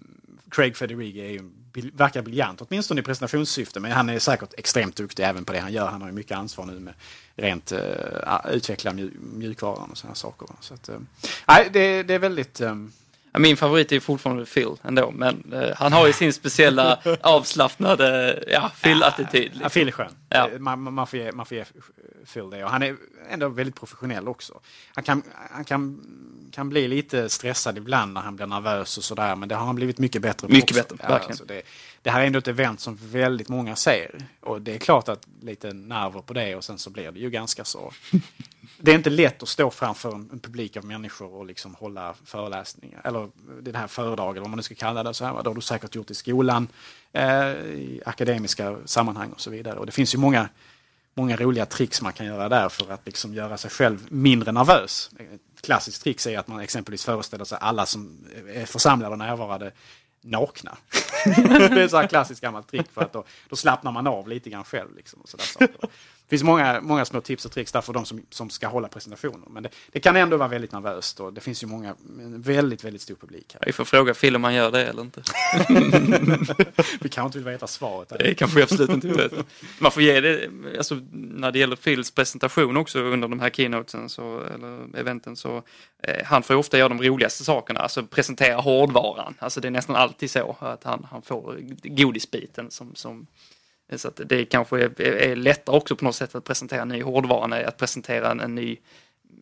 Craig 0.49 0.77
Federighi 0.77 1.21
är 1.21 1.31
ju, 1.31 1.41
bil- 1.73 1.91
verkar 1.95 2.21
briljant, 2.21 2.61
åtminstone 2.61 3.01
i 3.01 3.03
presentationssyfte. 3.03 3.79
Men 3.79 3.91
han 3.91 4.09
är 4.09 4.19
säkert 4.19 4.53
extremt 4.57 4.95
duktig 4.95 5.23
även 5.23 5.45
på 5.45 5.53
det 5.53 5.59
han 5.59 5.73
gör. 5.73 5.87
Han 5.87 6.01
har 6.01 6.09
ju 6.09 6.15
mycket 6.15 6.37
ansvar 6.37 6.65
nu 6.65 6.79
med 6.79 6.93
rent 7.35 7.71
uh, 7.71 7.79
utveckla 8.51 8.93
mju 8.93 9.11
mjukvaran 9.19 9.91
och 9.91 9.97
sådana 9.97 10.15
saker. 10.15 10.47
Så 10.59 10.73
att, 10.73 10.89
eh, 10.89 10.99
det, 11.73 12.03
det 12.03 12.13
är 12.13 12.19
väldigt... 12.19 12.61
Ja, 13.35 13.39
Min 13.39 13.57
favorit 13.57 13.91
är 13.91 13.99
fortfarande 13.99 14.45
Phil 14.45 14.69
ändå, 14.83 15.11
men 15.11 15.53
eh, 15.53 15.69
han 15.75 15.93
har 15.93 16.07
ju 16.07 16.13
sin 16.13 16.33
speciella 16.33 16.99
avslappnade 17.21 18.43
ja, 18.47 18.71
Phil-attityd. 18.83 19.43
Ja, 19.45 19.53
Liksom. 19.53 19.69
Phil 19.69 19.87
är 19.87 19.91
skön. 19.91 20.11
Ja. 20.29 20.49
Eh, 20.49 20.59
Man, 20.59 20.81
man- 20.81 20.93
man, 20.93 21.07
får 21.07 21.19
ge, 21.19 21.31
man 21.31 21.45
får 21.45 21.57
ge 21.57 21.65
Phil 22.33 22.49
det. 22.49 22.63
Och 22.63 22.69
han 22.71 22.83
är 22.83 22.95
ändå 23.29 23.49
väldigt 23.49 23.75
professionell 23.75 24.27
också. 24.27 24.59
Han 24.95 25.03
kan, 25.03 25.23
han 25.51 25.63
kan, 25.65 26.01
kan 26.51 26.69
bli 26.69 26.87
lite 26.87 27.29
stressad 27.29 27.77
ibland 27.77 28.13
när 28.13 28.21
han 28.21 28.35
blir 28.35 28.45
nervös 28.45 28.97
och 28.97 29.03
sådär. 29.03 29.35
Men 29.35 29.49
det 29.49 29.55
har 29.55 29.65
han 29.65 29.75
blivit 29.75 29.97
mycket 29.97 30.21
bättre 30.21 30.47
på 30.47 30.53
Mycket 30.53 30.77
också. 30.77 30.95
bättre, 30.95 31.07
verkligen. 31.07 31.31
alltså 31.31 31.45
det, 31.45 31.61
det 32.05 32.11
här 32.11 32.21
är 32.21 32.25
ändå 32.25 32.39
ett 32.39 32.47
event 32.47 32.79
som 32.79 32.97
väldigt 33.01 33.49
många 33.49 33.75
ser. 33.75 34.15
Och 34.39 34.61
det 34.61 34.75
är 34.75 34.79
klart 34.79 35.09
att 35.09 35.27
lite 35.41 35.73
nerver 35.73 36.21
på 36.21 36.33
det 36.33 36.55
och 36.55 36.63
sen 36.63 36.77
så 36.77 36.89
blir 36.89 37.11
det 37.11 37.19
ju 37.19 37.29
ganska 37.29 37.65
så... 37.65 37.93
Det 38.77 38.91
är 38.91 38.95
inte 38.95 39.09
lätt 39.09 39.43
att 39.43 39.49
stå 39.49 39.71
framför 39.71 40.11
en, 40.15 40.29
en 40.33 40.39
publik 40.39 40.77
av 40.77 40.85
människor 40.85 41.33
och 41.33 41.45
liksom 41.45 41.75
hålla 41.75 42.15
föreläsningar. 42.25 43.01
Eller 43.03 43.29
det 43.61 43.77
här 43.77 43.87
föredrag 43.87 44.31
eller 44.31 44.41
vad 44.41 44.49
man 44.49 44.57
nu 44.57 44.63
ska 44.63 44.75
kalla 44.75 45.03
det. 45.03 45.13
Så 45.13 45.25
här, 45.25 45.43
det 45.43 45.49
har 45.49 45.55
du 45.55 45.61
säkert 45.61 45.95
gjort 45.95 46.11
i 46.11 46.13
skolan, 46.13 46.67
eh, 47.11 47.49
i 47.55 48.01
akademiska 48.05 48.77
sammanhang 48.85 49.31
och 49.31 49.41
så 49.41 49.49
vidare. 49.49 49.79
Och 49.79 49.85
det 49.85 49.91
finns 49.91 50.15
ju 50.15 50.17
många, 50.17 50.49
många 51.13 51.37
roliga 51.37 51.65
tricks 51.65 52.01
man 52.01 52.13
kan 52.13 52.25
göra 52.25 52.49
där 52.49 52.69
för 52.69 52.91
att 52.91 53.05
liksom 53.05 53.33
göra 53.33 53.57
sig 53.57 53.71
själv 53.71 54.07
mindre 54.09 54.51
nervös. 54.51 55.09
Ett 55.19 55.61
klassiskt 55.61 56.03
trick 56.03 56.25
är 56.25 56.39
att 56.39 56.47
man 56.47 56.59
exempelvis 56.59 57.05
föreställer 57.05 57.45
sig 57.45 57.57
alla 57.61 57.85
som 57.85 58.27
är 58.53 58.65
församlade 58.65 59.11
och 59.11 59.19
närvarande 59.19 59.71
nakna. 60.25 60.77
det 61.25 61.51
är 61.51 61.77
ett 61.77 61.91
så 61.91 61.97
här 61.97 62.07
klassiskt 62.07 62.41
gammalt 62.41 62.67
trick 62.67 62.91
för 62.91 63.01
att 63.01 63.13
då, 63.13 63.23
då 63.49 63.55
slappnar 63.55 63.91
man 63.91 64.07
av 64.07 64.27
lite 64.27 64.49
grann 64.49 64.63
själv. 64.63 64.95
Liksom, 64.95 65.21
och 65.21 65.29
sådär 65.29 65.43
saker. 65.43 65.89
Det 66.27 66.29
finns 66.29 66.43
många, 66.43 66.81
många 66.81 67.05
små 67.05 67.21
tips 67.21 67.45
och 67.45 67.51
tricks 67.51 67.71
där 67.71 67.81
för 67.81 67.93
de 67.93 68.05
som, 68.05 68.25
som 68.29 68.49
ska 68.49 68.67
hålla 68.67 68.87
presentationer. 68.87 69.47
Men 69.49 69.63
det, 69.63 69.69
det 69.91 69.99
kan 69.99 70.15
ändå 70.15 70.37
vara 70.37 70.49
väldigt 70.49 70.71
nervöst 70.71 71.19
och 71.19 71.33
det 71.33 71.41
finns 71.41 71.63
ju 71.63 71.67
många, 71.67 71.95
en 72.19 72.41
väldigt, 72.41 72.83
väldigt 72.83 73.01
stor 73.01 73.15
publik 73.15 73.53
här. 73.53 73.61
Vi 73.65 73.71
får 73.71 73.85
fråga 73.85 74.13
Phil 74.13 74.35
om 74.35 74.43
han 74.43 74.53
gör 74.53 74.71
det 74.71 74.85
eller 74.85 75.01
inte. 75.01 75.21
Vi 77.01 77.09
kanske 77.09 77.25
inte 77.25 77.37
vill 77.37 77.47
veta 77.47 77.67
svaret. 77.67 78.09
Där. 78.09 78.17
Det 78.17 78.35
kanske 78.35 78.57
vi 78.57 78.63
absolut 78.63 78.89
inte 78.89 79.07
vet. 79.07 79.31
Man 79.79 79.91
får 79.91 80.03
ge 80.03 80.21
det, 80.21 80.49
alltså 80.77 81.01
när 81.11 81.51
det 81.51 81.59
gäller 81.59 81.75
Phils 81.75 82.11
presentation 82.11 82.77
också 82.77 82.99
under 82.99 83.27
de 83.27 83.39
här 83.39 83.49
keynotesen 83.49 84.09
så, 84.09 84.41
eller 84.41 84.99
eventen 84.99 85.35
så, 85.35 85.63
eh, 86.03 86.25
han 86.25 86.43
får 86.43 86.53
ju 86.53 86.59
ofta 86.59 86.77
göra 86.77 86.89
de 86.89 87.01
roligaste 87.01 87.43
sakerna, 87.43 87.79
alltså 87.79 88.05
presentera 88.05 88.61
hårdvaran. 88.61 89.35
Alltså 89.39 89.61
det 89.61 89.67
är 89.67 89.71
nästan 89.71 89.95
alltid 89.95 90.31
så 90.31 90.57
att 90.59 90.83
han, 90.83 91.07
han 91.11 91.21
får 91.21 91.57
godisbiten 91.83 92.71
som, 92.71 92.95
som 92.95 93.27
så 93.95 94.07
att 94.07 94.19
det 94.25 94.45
kanske 94.45 94.83
är, 94.83 95.01
är 95.01 95.35
lättare 95.35 95.75
också 95.75 95.95
på 95.95 96.05
något 96.05 96.15
sätt 96.15 96.35
att 96.35 96.43
presentera 96.43 96.81
en 96.81 96.87
ny 96.87 97.01
hårdvara 97.03 97.67
att 97.67 97.77
presentera 97.77 98.31
en, 98.31 98.39
en 98.39 98.55
ny 98.55 98.77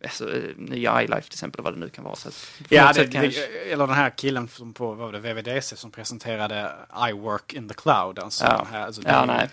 alltså, 0.04 0.36
eh, 0.36 0.42
nya 0.56 1.02
iLife 1.02 1.22
till 1.22 1.36
exempel, 1.36 1.64
vad 1.64 1.72
det 1.74 1.78
nu 1.80 1.88
kan 1.88 2.04
vara. 2.04 2.14
Så 2.16 2.30
Ja, 2.68 2.92
det, 2.92 3.06
kan 3.06 3.22
jag- 3.24 3.32
det, 3.32 3.72
eller 3.72 3.86
den 3.86 3.96
här 3.96 4.10
killen 4.10 4.48
som 4.48 4.74
på 4.74 4.86
vad 4.86 4.96
var 4.96 5.12
det, 5.12 5.18
VVDC 5.18 5.76
som 5.76 5.90
presenterade 5.90 6.72
iWork 7.10 7.52
in 7.52 7.68
the 7.68 7.74
cloud. 7.74 8.18
Alltså 8.18 8.44
Ja. 8.44 8.66
här, 8.72 8.80
alltså 8.86 9.02
Ja, 9.04 9.20
det 9.20 9.26
nej. 9.26 9.48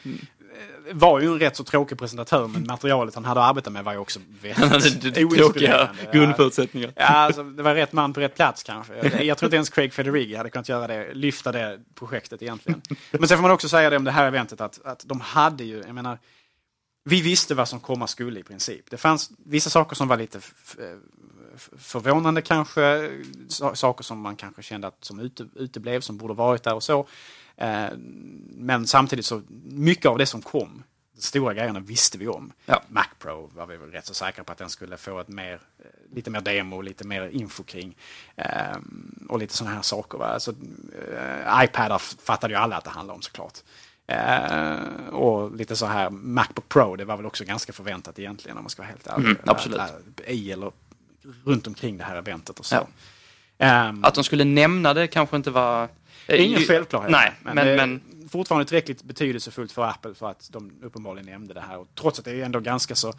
Var 0.92 1.20
ju 1.20 1.28
en 1.28 1.40
rätt 1.40 1.56
så 1.56 1.64
tråkig 1.64 1.98
presentatör 2.00 2.48
men 2.48 2.64
materialet 2.68 3.16
han 3.16 3.26
hade 3.26 3.42
att 3.44 3.50
arbeta 3.50 3.70
med 3.70 3.84
var 3.84 3.94
ju 3.94 3.98
också 4.00 4.20
väldigt 4.42 5.16
Tråkiga 5.38 5.90
grundförutsättningar. 6.14 6.94
Ja, 6.96 7.06
alltså, 7.06 7.44
det 7.44 7.64
var 7.64 7.76
rätt 7.76 7.94
man 7.94 8.14
på 8.14 8.20
rätt 8.20 8.36
plats 8.36 8.64
kanske. 8.64 8.96
Jag, 8.96 9.24
jag 9.24 9.38
tror 9.38 9.48
inte 9.48 9.56
ens 9.56 9.70
Craig 9.70 9.94
Federighi 9.94 10.36
hade 10.36 10.50
kunnat 10.50 10.70
göra 10.70 10.88
det, 10.88 11.14
lyfta 11.14 11.52
det 11.52 11.80
projektet 11.96 12.42
egentligen. 12.42 12.82
Men 13.12 13.28
sen 13.28 13.38
får 13.38 13.42
man 13.42 13.52
också 13.52 13.70
säga 13.70 13.90
det 13.90 13.98
om 13.98 14.04
det 14.04 14.12
här 14.12 14.28
eventet 14.28 14.62
att, 14.62 14.86
att 14.86 15.04
de 15.06 15.22
hade 15.22 15.64
ju, 15.64 15.84
jag 15.86 15.96
menar, 15.96 16.18
vi 17.04 17.22
visste 17.22 17.56
vad 17.56 17.68
som 17.68 17.80
komma 17.80 18.08
skulle 18.08 18.40
i 18.40 18.44
princip. 18.44 18.90
Det 18.90 18.98
fanns 18.98 19.32
vissa 19.46 19.70
saker 19.70 19.96
som 19.96 20.08
var 20.08 20.18
lite 20.18 20.40
förvånande 21.78 22.42
kanske, 22.42 23.10
sa- 23.48 23.76
saker 23.76 24.04
som 24.04 24.20
man 24.20 24.36
kanske 24.36 24.62
kände 24.62 24.88
att 24.88 25.06
som 25.06 25.20
ute, 25.20 25.48
uteblev, 25.56 26.02
som 26.02 26.18
borde 26.18 26.34
varit 26.34 26.64
där 26.64 26.74
och 26.74 26.84
så. 26.84 27.08
Eh, 27.62 27.90
Men 28.56 28.88
samtidigt 28.88 29.26
så, 29.26 29.42
mycket 29.64 30.06
av 30.06 30.18
det 30.18 30.26
som 30.26 30.42
kom, 30.42 30.84
de 31.16 31.22
stora 31.22 31.54
grejerna 31.54 31.80
visste 31.80 32.18
vi 32.18 32.28
om. 32.28 32.52
Ja. 32.66 32.82
Mac 32.88 33.06
Pro 33.20 33.52
var 33.56 33.66
vi 33.66 33.78
väl 33.78 33.92
rätt 33.92 34.06
så 34.06 34.14
säkra 34.14 34.44
på 34.44 34.52
att 34.52 34.58
den 34.58 34.70
skulle 34.70 34.98
få 34.98 35.20
ett 35.20 35.28
mer, 35.28 35.54
eh, 35.54 36.16
lite 36.16 36.30
mer 36.30 36.42
demo, 36.42 36.82
lite 36.82 37.08
mer 37.08 37.28
info 37.30 37.64
kring. 37.64 37.96
Eh, 38.36 38.78
och 39.30 39.40
lite 39.40 39.54
sådana 39.54 39.76
här 39.76 39.82
saker. 39.82 40.18
Va? 40.18 40.26
Alltså, 40.26 40.54
iPadar 41.64 41.98
fattade 41.98 42.54
ju 42.54 42.60
alla 42.60 42.78
att 42.78 42.84
det 42.84 42.90
handlade 42.90 43.16
om 43.16 43.22
såklart. 43.22 43.58
Eh, 44.08 45.08
och 45.14 45.56
lite 45.56 45.76
så 45.76 45.86
här 45.86 46.10
Macbook 46.10 46.70
Pro, 46.70 46.96
det 46.96 47.06
var 47.06 47.18
väl 47.18 47.26
också 47.26 47.44
ganska 47.46 47.74
förväntat 47.74 48.20
egentligen 48.20 48.58
om 48.58 48.64
man 48.64 48.70
ska 48.70 48.82
vara 48.82 48.90
helt 48.90 49.08
ärlig. 49.08 49.26
Mm, 49.26 49.38
absolut. 49.46 49.82
I 50.28 50.52
eller 50.52 50.72
runt 51.46 51.68
omkring 51.68 51.98
det 51.98 52.04
här 52.04 52.16
eventet 52.16 52.60
och 52.60 52.66
så. 52.66 52.76
Ja. 52.76 52.88
Ehm, 53.66 54.04
Att 54.04 54.16
de 54.16 54.24
skulle 54.24 54.44
nämna 54.44 54.94
det 54.94 55.08
kanske 55.08 55.36
inte 55.36 55.52
var... 55.52 55.90
det 56.32 56.42
är 56.42 56.46
ingen 56.46 56.62
självklarhet. 56.62 57.12
Nej, 57.12 57.34
men, 57.44 57.56
men, 57.56 57.76
men 57.76 58.02
fortfarande 58.30 58.66
tillräckligt 58.66 59.04
betydelsefullt 59.04 59.72
för 59.72 59.84
Apple 59.84 60.14
för 60.14 60.30
att 60.30 60.50
de 60.52 60.72
uppenbarligen 60.84 61.26
nämnde 61.26 61.54
det 61.54 61.62
här. 61.62 61.78
Och 61.78 61.88
trots 61.96 62.20
att 62.20 62.26
det 62.26 62.32
är 62.32 62.46
ändå 62.46 62.60
ganska 62.60 62.96
så... 62.96 63.14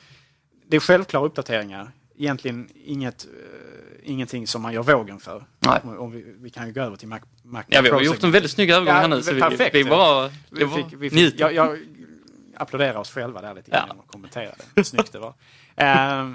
Det 0.66 0.76
är 0.76 0.80
självklara 0.80 1.24
uppdateringar. 1.26 1.90
Egentligen 2.16 2.68
inget, 2.84 3.24
eh, 3.24 3.30
ingenting 4.10 4.46
som 4.46 4.62
man 4.62 4.72
gör 4.72 4.82
vågen 4.82 5.20
för. 5.20 5.44
Nej. 5.58 5.80
Om, 5.82 5.98
om 5.98 6.10
vi, 6.10 6.34
vi 6.38 6.50
kan 6.50 6.66
ju 6.66 6.72
gå 6.72 6.80
över 6.80 6.96
till 6.96 7.08
Mac, 7.08 7.20
Mac 7.42 7.62
ja, 7.68 7.80
vi 7.80 7.88
har 7.90 8.00
gjort 8.00 8.22
en 8.22 8.30
väldigt 8.30 8.50
snygg 8.50 8.70
övergång 8.70 8.94
Ja, 8.94 9.00
här 9.00 9.08
nu. 9.08 9.22
Så 9.22 9.34
vi, 9.34 9.40
perfekt. 9.40 9.74
vi 9.74 9.84
bara 9.84 10.28
Vi 10.28 10.64
vi 10.64 10.68
fick, 10.68 10.86
vi 10.98 11.10
fick, 11.10 11.40
jag, 11.40 11.54
jag 11.54 11.78
applåderar 12.56 12.96
oss 12.96 13.10
själva 13.10 13.40
där 13.40 13.54
lite 13.54 13.70
grann 13.70 13.80
Ja. 13.80 13.86
genom 13.86 14.00
att 14.00 14.12
kommentera 14.12 14.50
det. 14.74 14.84
Snyggt 14.84 15.12
det 15.12 15.18
var. 15.18 15.34
Eh, 15.76 16.30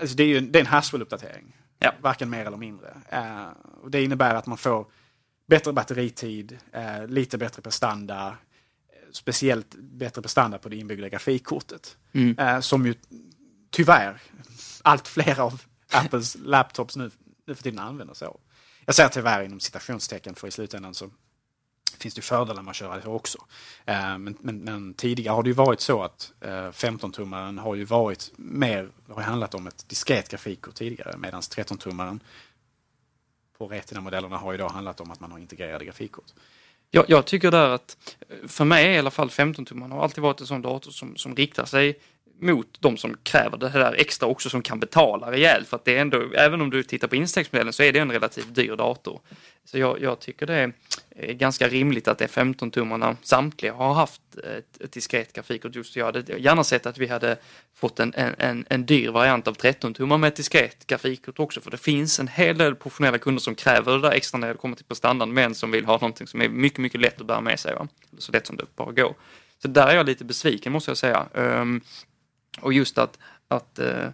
alltså 0.00 0.16
det 0.16 0.22
är 0.22 0.26
ju 0.26 0.40
det 0.40 0.58
är 0.58 0.60
en 0.60 0.66
Haswell-uppdatering. 0.66 1.56
Ja. 1.78 1.92
Varken 2.00 2.30
mer 2.30 2.46
eller 2.46 2.56
mindre. 2.56 2.88
Eh, 3.08 3.46
och 3.82 3.90
det 3.90 4.02
innebär 4.02 4.34
att 4.34 4.46
man 4.46 4.58
får 4.58 4.86
bättre 5.50 5.72
batteritid, 5.72 6.58
eh, 6.72 7.06
lite 7.06 7.38
bättre 7.38 7.62
prestanda, 7.62 8.28
eh, 8.28 9.12
speciellt 9.12 9.74
bättre 9.74 10.22
prestanda 10.22 10.58
på 10.58 10.68
det 10.68 10.76
inbyggda 10.76 11.08
grafikkortet. 11.08 11.96
Mm. 12.12 12.38
Eh, 12.38 12.60
som 12.60 12.86
ju 12.86 12.94
tyvärr 13.70 14.20
allt 14.82 15.08
fler 15.08 15.40
av 15.40 15.62
Apples 15.92 16.36
laptops 16.44 16.96
nu, 16.96 17.10
nu 17.46 17.54
för 17.54 17.62
tiden 17.62 17.78
använder 17.78 18.14
så. 18.14 18.40
Jag 18.84 18.94
säger 18.94 19.08
tyvärr 19.08 19.42
inom 19.42 19.60
citationstecken 19.60 20.34
för 20.34 20.48
i 20.48 20.50
slutändan 20.50 20.94
så 20.94 21.10
finns 21.98 22.14
det 22.14 22.22
fördelar 22.22 22.62
med 22.62 22.70
att 22.70 22.76
köra 22.76 22.96
det 22.96 23.02
så 23.02 23.12
också. 23.12 23.38
Eh, 23.84 24.18
men, 24.18 24.36
men, 24.40 24.58
men 24.58 24.94
tidigare 24.94 25.34
har 25.34 25.42
det 25.42 25.48
ju 25.48 25.54
varit 25.54 25.80
så 25.80 26.02
att 26.02 26.32
eh, 26.40 26.50
15-tummaren 26.50 27.58
har 27.58 27.74
ju 27.74 27.84
varit 27.84 28.32
mer, 28.36 28.88
har 29.08 29.22
handlat 29.22 29.54
om 29.54 29.66
ett 29.66 29.88
diskret 29.88 30.28
grafikkort 30.28 30.74
tidigare 30.74 31.16
medan 31.18 31.40
13-tummaren 31.40 32.20
på 33.60 33.68
Retina-modellerna 33.68 34.36
har 34.36 34.52
ju 34.52 34.58
då 34.58 34.68
handlat 34.68 35.00
om 35.00 35.10
att 35.10 35.20
man 35.20 35.32
har 35.32 35.38
integrerade 35.38 35.84
grafikkort. 35.84 36.32
Jag, 36.90 37.04
jag 37.08 37.24
tycker 37.24 37.50
där 37.50 37.68
att, 37.68 37.96
eh, 38.28 38.48
för 38.48 38.64
mig 38.64 38.86
är 38.86 38.90
i 38.90 38.98
alla 38.98 39.10
fall 39.10 39.28
15-tummarna 39.28 39.94
har 39.94 40.02
alltid 40.02 40.22
varit 40.22 40.40
en 40.40 40.46
sån 40.46 40.62
dator 40.62 40.90
som, 40.90 41.16
som 41.16 41.36
riktar 41.36 41.64
sig 41.64 41.98
mot 42.40 42.76
de 42.80 42.96
som 42.96 43.16
kräver 43.22 43.58
det 43.58 43.68
här 43.68 43.94
extra 43.98 44.28
också 44.28 44.50
som 44.50 44.62
kan 44.62 44.80
betala 44.80 45.32
rejält. 45.32 45.68
För 45.68 45.76
att 45.76 45.84
det 45.84 45.96
är 45.96 46.00
ändå, 46.00 46.32
även 46.34 46.60
om 46.60 46.70
du 46.70 46.82
tittar 46.82 47.08
på 47.08 47.16
instegsmodellen 47.16 47.72
så 47.72 47.82
är 47.82 47.92
det 47.92 47.98
en 47.98 48.12
relativt 48.12 48.54
dyr 48.54 48.76
dator. 48.76 49.20
Så 49.64 49.78
jag, 49.78 50.02
jag 50.02 50.20
tycker 50.20 50.46
det 50.46 50.54
är 50.54 51.32
ganska 51.32 51.68
rimligt 51.68 52.08
att 52.08 52.18
det 52.18 52.24
är 52.24 52.44
15-tummarna 52.44 53.16
samtliga 53.22 53.72
har 53.72 53.94
haft 53.94 54.22
ett, 54.36 54.80
ett 54.80 54.92
diskret 54.92 55.32
grafikkort. 55.32 55.74
Just 55.74 55.96
jag 55.96 56.04
hade 56.04 56.38
gärna 56.38 56.64
sett 56.64 56.86
att 56.86 56.98
vi 56.98 57.06
hade 57.06 57.36
fått 57.74 58.00
en, 58.00 58.14
en, 58.14 58.34
en, 58.38 58.64
en 58.68 58.86
dyr 58.86 59.08
variant 59.08 59.48
av 59.48 59.56
13-tummar 59.56 60.18
med 60.18 60.28
ett 60.28 60.36
diskret 60.36 60.86
grafikkort 60.86 61.38
också. 61.38 61.60
För 61.60 61.70
det 61.70 61.76
finns 61.76 62.20
en 62.20 62.28
hel 62.28 62.58
del 62.58 62.74
professionella 62.74 63.18
kunder 63.18 63.40
som 63.40 63.54
kräver 63.54 63.92
det 63.92 64.00
där 64.00 64.10
extra 64.10 64.38
när 64.38 64.48
det 64.48 64.54
kommer 64.54 64.76
till 64.76 64.84
prestandan 64.84 65.32
men 65.32 65.54
som 65.54 65.70
vill 65.70 65.84
ha 65.84 65.94
någonting 65.94 66.26
som 66.26 66.40
är 66.40 66.48
mycket, 66.48 66.78
mycket 66.78 67.00
lätt 67.00 67.20
att 67.20 67.26
bära 67.26 67.40
med 67.40 67.60
sig. 67.60 67.74
Va? 67.74 67.88
Så 68.18 68.32
lätt 68.32 68.46
som 68.46 68.56
det 68.56 68.64
bara 68.76 68.92
går. 68.92 69.14
Så 69.62 69.68
där 69.68 69.86
är 69.86 69.96
jag 69.96 70.06
lite 70.06 70.24
besviken 70.24 70.72
måste 70.72 70.90
jag 70.90 70.98
säga. 70.98 71.26
Ehm, 71.34 71.80
och 72.60 72.72
just 72.72 72.98
att, 72.98 73.18
att 73.48 73.78
uh, 73.82 74.08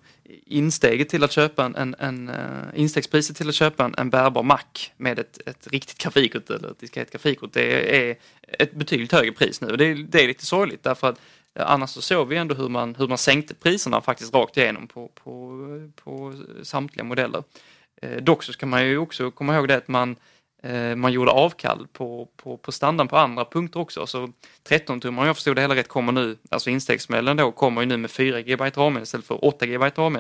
insteget 0.46 1.08
till 1.08 1.24
att 1.24 1.32
köpa 1.32 1.64
en, 1.64 1.74
en, 1.74 1.94
en 1.98 2.28
uh, 2.28 2.80
instegspriset 2.80 3.36
till 3.36 3.48
att 3.48 3.54
köpa 3.54 3.84
en, 3.84 3.94
en 3.98 4.10
bärbar 4.10 4.42
Mac 4.42 4.60
med 4.96 5.18
ett, 5.18 5.38
ett 5.46 5.66
riktigt 5.66 5.98
grafikkort 5.98 6.50
eller 6.50 6.70
ett 6.70 6.80
diskret 6.80 7.10
grafikkort 7.10 7.52
det 7.52 7.96
är 8.10 8.16
ett 8.58 8.72
betydligt 8.72 9.12
högre 9.12 9.32
pris 9.32 9.60
nu. 9.60 9.76
Det, 9.76 9.84
är, 9.84 9.94
det 9.94 10.22
är 10.22 10.26
lite 10.26 10.46
sorgligt 10.46 10.82
därför 10.82 11.08
att 11.08 11.20
eh, 11.54 11.70
annars 11.70 11.90
så 11.90 12.02
såg 12.02 12.28
vi 12.28 12.36
ändå 12.36 12.54
hur 12.54 12.68
man, 12.68 12.94
hur 12.94 13.08
man 13.08 13.18
sänkte 13.18 13.54
priserna 13.54 14.00
faktiskt 14.00 14.34
rakt 14.34 14.56
igenom 14.56 14.86
på, 14.86 15.08
på, 15.08 15.58
på 16.04 16.34
samtliga 16.62 17.04
modeller. 17.04 17.42
Eh, 18.02 18.22
dock 18.22 18.42
så 18.42 18.52
ska 18.52 18.66
man 18.66 18.86
ju 18.86 18.98
också 18.98 19.30
komma 19.30 19.56
ihåg 19.56 19.68
det 19.68 19.76
att 19.76 19.88
man 19.88 20.10
eh, 20.10 20.16
Eh, 20.62 20.96
man 20.96 21.12
gjorde 21.12 21.30
avkall 21.30 21.86
på, 21.92 22.28
på, 22.36 22.56
på 22.56 22.72
standarden 22.72 23.08
på 23.08 23.16
andra 23.16 23.44
punkter 23.44 23.80
också. 23.80 24.06
Så 24.06 24.32
13 24.62 25.00
tummar 25.00 25.22
om 25.22 25.26
jag 25.26 25.36
förstod 25.36 25.56
det 25.56 25.60
hela 25.60 25.74
rätt 25.74 25.88
kommer 25.88 26.12
nu, 26.12 26.36
alltså 26.48 26.70
instegsmodellen 26.70 27.36
då, 27.36 27.52
kommer 27.52 27.82
ju 27.82 27.86
nu 27.86 27.96
med 27.96 28.10
4 28.10 28.42
GB 28.42 28.70
RAM 28.70 28.98
istället 28.98 29.26
för 29.26 29.44
8 29.44 29.66
GB 29.66 29.90
RAM. 29.96 30.16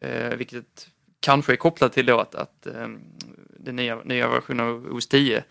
Eh, 0.00 0.36
vilket 0.36 0.88
kanske 1.20 1.52
är 1.52 1.56
kopplat 1.56 1.92
till 1.92 2.06
då 2.06 2.18
att, 2.18 2.34
att 2.34 2.66
eh, 2.66 2.88
den 3.58 3.76
nya, 3.76 3.96
nya 4.04 4.28
versionen 4.28 4.66
av 4.66 4.86
OS 4.90 5.06
10 5.06 5.44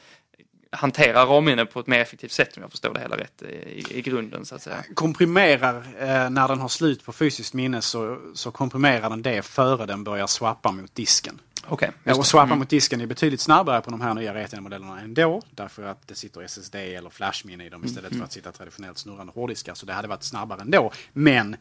hanterar 0.72 1.26
RAM-minne 1.26 1.65
på 1.65 1.80
ett 1.80 1.88
mer 1.88 2.00
effektivt 2.00 2.32
sätt 2.32 2.58
om 2.58 2.62
jag 2.62 2.72
förstår 2.72 2.93
det 2.93 3.00
hela 3.00 3.17
rätt 3.17 3.41
i, 3.41 3.98
i 3.98 4.02
grunden 4.02 4.46
så 4.46 4.56
att 4.56 4.62
säga. 4.62 4.84
Komprimerar, 4.93 5.76
eh, 6.00 6.30
när 6.30 6.48
den 6.48 6.60
har 6.60 6.67
slut 6.67 7.06
på 7.06 7.13
fysiskt 7.13 7.54
minne 7.54 7.82
så, 7.82 8.17
så 8.34 8.52
komprimerar 8.52 9.10
den 9.10 9.22
det 9.22 9.41
före 9.41 9.86
den 9.86 10.04
börjar 10.04 10.28
swappa 10.28 10.72
mot 10.72 10.96
disken. 10.96 11.39
Okej, 11.69 11.91
Ja, 12.03 12.15
och 12.15 12.25
swappa 12.25 12.56
mot 12.56 12.69
disken 12.69 13.01
är 13.01 13.06
betydligt 13.06 13.41
snabbare 13.41 13.82
på 13.82 13.91
de 13.91 14.01
här 14.01 14.13
nya 14.13 14.34
Retina-modellerna 14.34 14.99
ändå. 15.01 15.41
Därför 15.51 15.84
att 15.84 16.08
det 16.08 16.15
sitter 16.15 16.41
SSD 16.41 16.75
eller 16.75 17.10
flashminne 17.10 17.65
i 17.65 17.69
dem 17.69 17.86
istället 17.86 18.15
för 18.15 18.23
att 18.23 18.32
sitta 18.32 18.51
traditionellt 18.51 18.97
snurrande 18.97 19.34
hårddiskar. 19.34 19.73
Så 19.73 19.86
det 19.86 19.93
hade 19.93 20.08
varit 20.08 20.23
snabbare 20.23 20.62
ändå. 20.62 20.91
Men 21.13 21.53
eh, 21.53 21.60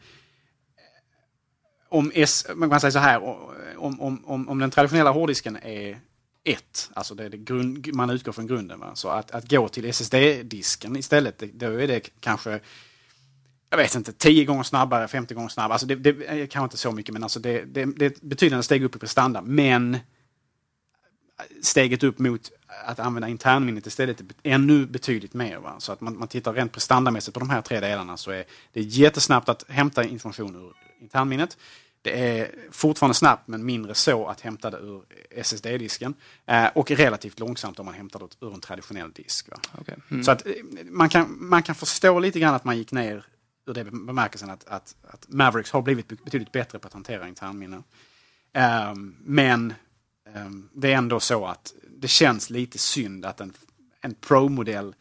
om, 1.89 2.11
S, 2.15 2.45
man 2.55 2.69
kan 2.69 2.79
säga 2.79 2.91
så 2.91 2.99
här, 2.99 3.23
om, 3.77 4.01
om, 4.01 4.25
om, 4.25 4.49
om 4.49 4.59
den 4.59 4.71
traditionella 4.71 5.11
hårddisken 5.11 5.57
är 5.61 5.99
1, 6.43 6.89
alltså 6.93 7.15
det 7.15 7.25
är 7.25 7.29
det 7.29 7.37
grund, 7.37 7.93
man 7.93 8.09
utgår 8.09 8.31
från 8.31 8.47
grunden. 8.47 8.79
Va? 8.79 8.91
Så 8.95 9.09
att, 9.09 9.31
att 9.31 9.49
gå 9.49 9.69
till 9.69 9.85
SSD-disken 9.85 10.97
istället, 10.97 11.43
då 11.53 11.65
är 11.65 11.87
det 11.87 12.09
kanske 12.19 12.59
jag 13.69 13.77
vet 13.77 13.95
inte, 13.95 14.13
10 14.13 14.45
gånger 14.45 14.63
snabbare, 14.63 15.07
50 15.07 15.33
gånger 15.33 15.49
snabbare. 15.49 15.73
Alltså 15.73 15.87
det, 15.87 15.95
det 15.95 16.09
är 16.09 16.45
kanske 16.45 16.63
inte 16.63 16.77
så 16.77 16.91
mycket, 16.91 17.13
men 17.13 17.23
alltså 17.23 17.39
det, 17.39 17.65
det, 17.65 17.85
det 17.85 18.05
är 18.05 18.09
ett 18.09 18.21
betydande 18.21 18.63
steg 18.63 18.83
upp 18.83 18.95
i 18.95 18.99
prestanda. 18.99 19.41
Men 19.41 19.97
steget 21.61 22.03
upp 22.03 22.19
mot 22.19 22.51
att 22.85 22.99
använda 22.99 23.27
internminnet 23.27 23.87
istället 23.87 24.19
är 24.21 24.27
ännu 24.43 24.85
betydligt 24.85 25.33
mer. 25.33 25.57
Va? 25.57 25.75
Så 25.79 25.91
att 25.91 26.01
man, 26.01 26.17
man 26.19 26.27
tittar 26.27 26.53
rent 26.53 26.71
prestandamässigt 26.71 27.33
på 27.33 27.39
de 27.39 27.49
här 27.49 27.61
tre 27.61 27.79
delarna 27.79 28.17
så 28.17 28.31
är 28.31 28.45
det 28.73 28.81
jättesnabbt 28.81 29.49
att 29.49 29.65
hämta 29.69 30.03
information 30.03 30.55
ur 30.55 30.73
internminnet. 31.01 31.57
Det 32.01 32.39
är 32.39 32.51
fortfarande 32.71 33.13
snabbt 33.13 33.47
men 33.47 33.65
mindre 33.65 33.93
så 33.93 34.27
att 34.27 34.41
hämta 34.41 34.69
det 34.69 34.77
ur 34.77 35.01
SSD-disken. 35.31 36.13
Eh, 36.45 36.67
och 36.75 36.91
relativt 36.91 37.39
långsamt 37.39 37.79
om 37.79 37.85
man 37.85 37.95
hämtar 37.95 38.19
det 38.19 38.45
ur 38.45 38.53
en 38.53 38.61
traditionell 38.61 39.11
disk. 39.11 39.49
Okej. 39.77 39.95
Mm. 40.11 40.23
Så 40.23 40.31
att 40.31 40.45
eh, 40.45 40.53
man 40.85 41.09
kan, 41.09 41.37
man 41.39 41.63
kan 41.63 41.75
förstå 41.75 42.19
lite 42.19 42.39
grann 42.39 42.55
att 42.55 42.63
man 42.63 42.77
gick 42.77 42.91
ner 42.91 43.25
ur 43.67 43.73
det 43.73 43.83
bemärkelsen 43.83 44.49
att, 44.49 44.67
att, 44.67 44.95
att 45.01 45.25
Mavericks 45.29 45.71
har 45.71 45.81
blivit 45.81 46.07
betydligt 46.07 46.51
bättre 46.51 46.79
på 46.79 46.87
att 46.87 46.93
hantera 46.93 47.27
internminnen. 47.27 47.79
Um, 47.79 47.83
ehm, 48.53 49.15
men 49.19 49.73
um, 50.35 50.69
det 50.73 50.93
är 50.93 50.97
ändå 50.97 51.19
så 51.19 51.45
att 51.45 51.73
det 51.89 52.07
känns 52.07 52.49
lite 52.49 52.77
synd 52.77 53.25
att 53.25 53.41
en, 53.41 53.53
en 54.01 54.13
Pro-modell 54.13 54.95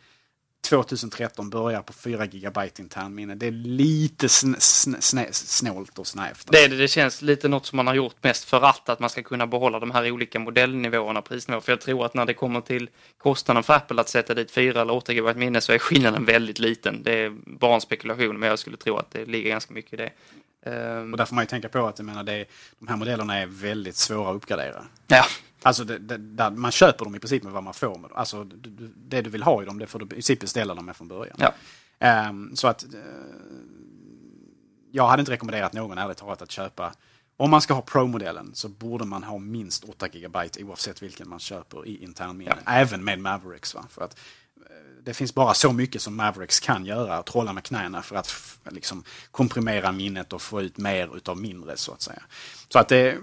2013 0.69 1.51
börjar 1.51 1.83
på 1.83 1.93
4 1.93 2.27
GB 2.27 2.61
internminne. 2.79 3.35
Det 3.35 3.47
är 3.47 3.51
lite 3.51 4.29
sn 4.29 4.55
sn 4.59 4.95
sn 5.01 5.19
snålt 5.33 5.99
och 5.99 6.07
snävt. 6.07 6.47
Det, 6.53 6.69
det, 6.69 6.77
det 6.77 6.89
känns 6.89 7.23
lite 7.23 7.49
något 7.49 7.67
som 7.67 7.77
man 7.77 7.87
har 7.87 7.95
gjort 7.95 8.17
mest 8.23 8.45
för 8.45 8.63
att, 8.63 8.89
att 8.89 9.01
man 9.01 9.11
ska 9.11 9.23
kunna 9.23 9.47
behålla 9.47 9.79
de 9.81 9.91
här 9.91 10.11
olika 10.11 10.39
modellnivåerna, 10.39 11.23
prisnivåer. 11.23 11.61
För 11.61 11.73
jag 11.73 11.81
tror 11.81 12.07
att 12.07 12.15
när 12.15 12.27
det 12.27 12.35
kommer 12.35 12.61
till 12.61 12.89
kostnaden 13.19 13.63
för 13.63 13.75
Apple 13.75 14.01
att 14.01 14.09
sätta 14.09 14.35
dit 14.35 14.51
4 14.51 14.81
eller 14.81 14.93
8 14.93 15.13
GB 15.15 15.35
minne 15.35 15.61
så 15.61 15.73
är 15.73 15.79
skillnaden 15.79 16.25
väldigt 16.25 16.59
liten. 16.59 17.03
Det 17.03 17.13
är 17.13 17.31
bara 17.47 17.75
en 17.75 17.81
spekulation, 17.81 18.39
men 18.39 18.49
jag 18.49 18.59
skulle 18.59 18.77
tro 18.77 18.97
att 18.97 19.11
det 19.11 19.25
ligger 19.25 19.51
ganska 19.51 19.75
mycket 19.75 19.93
i 19.93 19.97
det. 19.97 20.11
Um... 20.71 21.13
Och 21.13 21.19
där 21.19 21.25
får 21.25 21.35
man 21.35 21.45
ju 21.45 21.49
tänka 21.49 21.69
på 21.69 21.87
att 21.87 21.99
jag 21.99 22.07
menar, 22.07 22.23
det, 22.23 22.45
de 22.79 22.89
här 22.89 22.97
modellerna 22.97 23.39
är 23.39 23.47
väldigt 23.47 23.97
svåra 23.97 24.31
att 24.31 24.37
uppgradera. 24.37 24.85
Ja. 25.07 25.25
Alltså 25.67 25.85
det, 25.85 25.99
det, 25.99 26.51
man 26.51 26.71
köper 26.71 27.05
dem 27.05 27.15
i 27.15 27.19
princip 27.19 27.43
med 27.43 27.53
vad 27.53 27.63
man 27.63 27.75
får 27.75 27.99
med 27.99 28.11
dem. 28.11 28.19
Alltså 28.19 28.45
det, 28.45 29.23
du 29.23 29.31
vill 29.31 29.43
ha 29.43 29.63
i 29.63 29.67
dem, 29.67 29.79
det 29.79 29.87
får 29.87 29.99
du 29.99 30.05
i 30.05 30.09
princip 30.09 30.41
beställa 30.41 30.75
dem 30.75 30.87
med 30.87 30.97
från 30.97 31.09
början. 31.09 31.37
Ja. 31.39 32.29
Um, 32.29 32.57
så 32.57 32.69
att 32.69 32.85
uh, 32.85 33.01
jag 34.91 35.09
hade 35.09 35.21
inte 35.21 35.33
rekommenderat 35.33 35.73
någon 35.73 35.99
ärligt 35.99 36.17
talat 36.17 36.43
att 36.43 36.51
köpa 36.51 36.93
om 37.37 37.51
man 37.51 37.61
ska 37.61 37.75
ha 37.75 37.83
Pro-modellen 37.83 38.51
så 38.55 38.69
borde 38.69 39.05
man 39.05 39.23
ha 39.23 39.39
minst 39.39 39.85
8 39.85 40.09
GB 40.09 40.39
oavsett 40.61 41.03
vilken 41.03 41.29
man 41.29 41.39
köper 41.39 41.87
i 41.87 42.05
internminne. 42.05 42.57
Ja. 42.65 42.73
Även 42.73 43.05
med 43.05 43.19
Mavericks. 43.19 43.75
Va? 43.75 43.87
För 43.91 44.05
att 44.05 44.19
det 45.07 45.15
finns 45.15 45.35
bara 45.35 45.55
så 45.55 45.73
mycket 45.73 46.03
som 46.03 46.17
Mavericks 46.17 46.61
kan 46.61 46.87
göra, 46.87 47.17
att 47.17 47.27
trolla 47.27 47.53
med 47.53 47.65
knäna 47.65 48.03
för 48.03 48.17
att 48.17 48.35
liksom, 48.71 49.05
komprimera 49.31 49.93
minnet 49.93 50.33
och 50.33 50.43
få 50.43 50.63
ut 50.63 50.79
mer 50.79 51.17
utav 51.17 51.41
mindre 51.41 51.77
så 51.77 51.93
att 51.93 52.03
säga. 52.03 52.23
Så 52.69 52.79
att 52.79 52.89
det, 52.89 53.19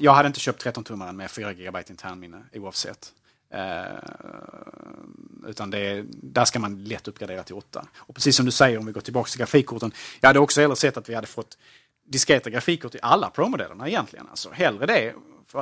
jag 0.00 0.12
hade 0.12 0.26
inte 0.26 0.40
köpt 0.40 0.64
13-tummaren 0.64 1.12
med 1.12 1.30
4 1.30 1.52
GB 1.52 1.78
internminne 1.90 2.42
oavsett. 2.52 3.12
Uh, 3.54 5.48
utan 5.48 5.70
det, 5.70 6.04
där 6.10 6.44
ska 6.44 6.58
man 6.58 6.84
lätt 6.84 7.08
uppgradera 7.08 7.42
till 7.42 7.54
8. 7.54 7.86
Och 7.96 8.14
precis 8.14 8.36
som 8.36 8.46
du 8.46 8.52
säger, 8.52 8.78
om 8.78 8.86
vi 8.86 8.92
går 8.92 9.00
tillbaka 9.00 9.28
till 9.28 9.38
grafikkorten. 9.38 9.92
Jag 10.20 10.28
hade 10.28 10.38
också 10.38 10.60
hellre 10.60 10.76
sett 10.76 10.96
att 10.96 11.08
vi 11.08 11.14
hade 11.14 11.26
fått 11.26 11.58
diskreta 12.06 12.50
grafikkort 12.50 12.94
i 12.94 12.98
alla 13.02 13.30
Pro-modellerna 13.30 13.88
egentligen. 13.88 14.26
Alltså, 14.30 14.50
hellre 14.50 14.86
det 14.86 15.14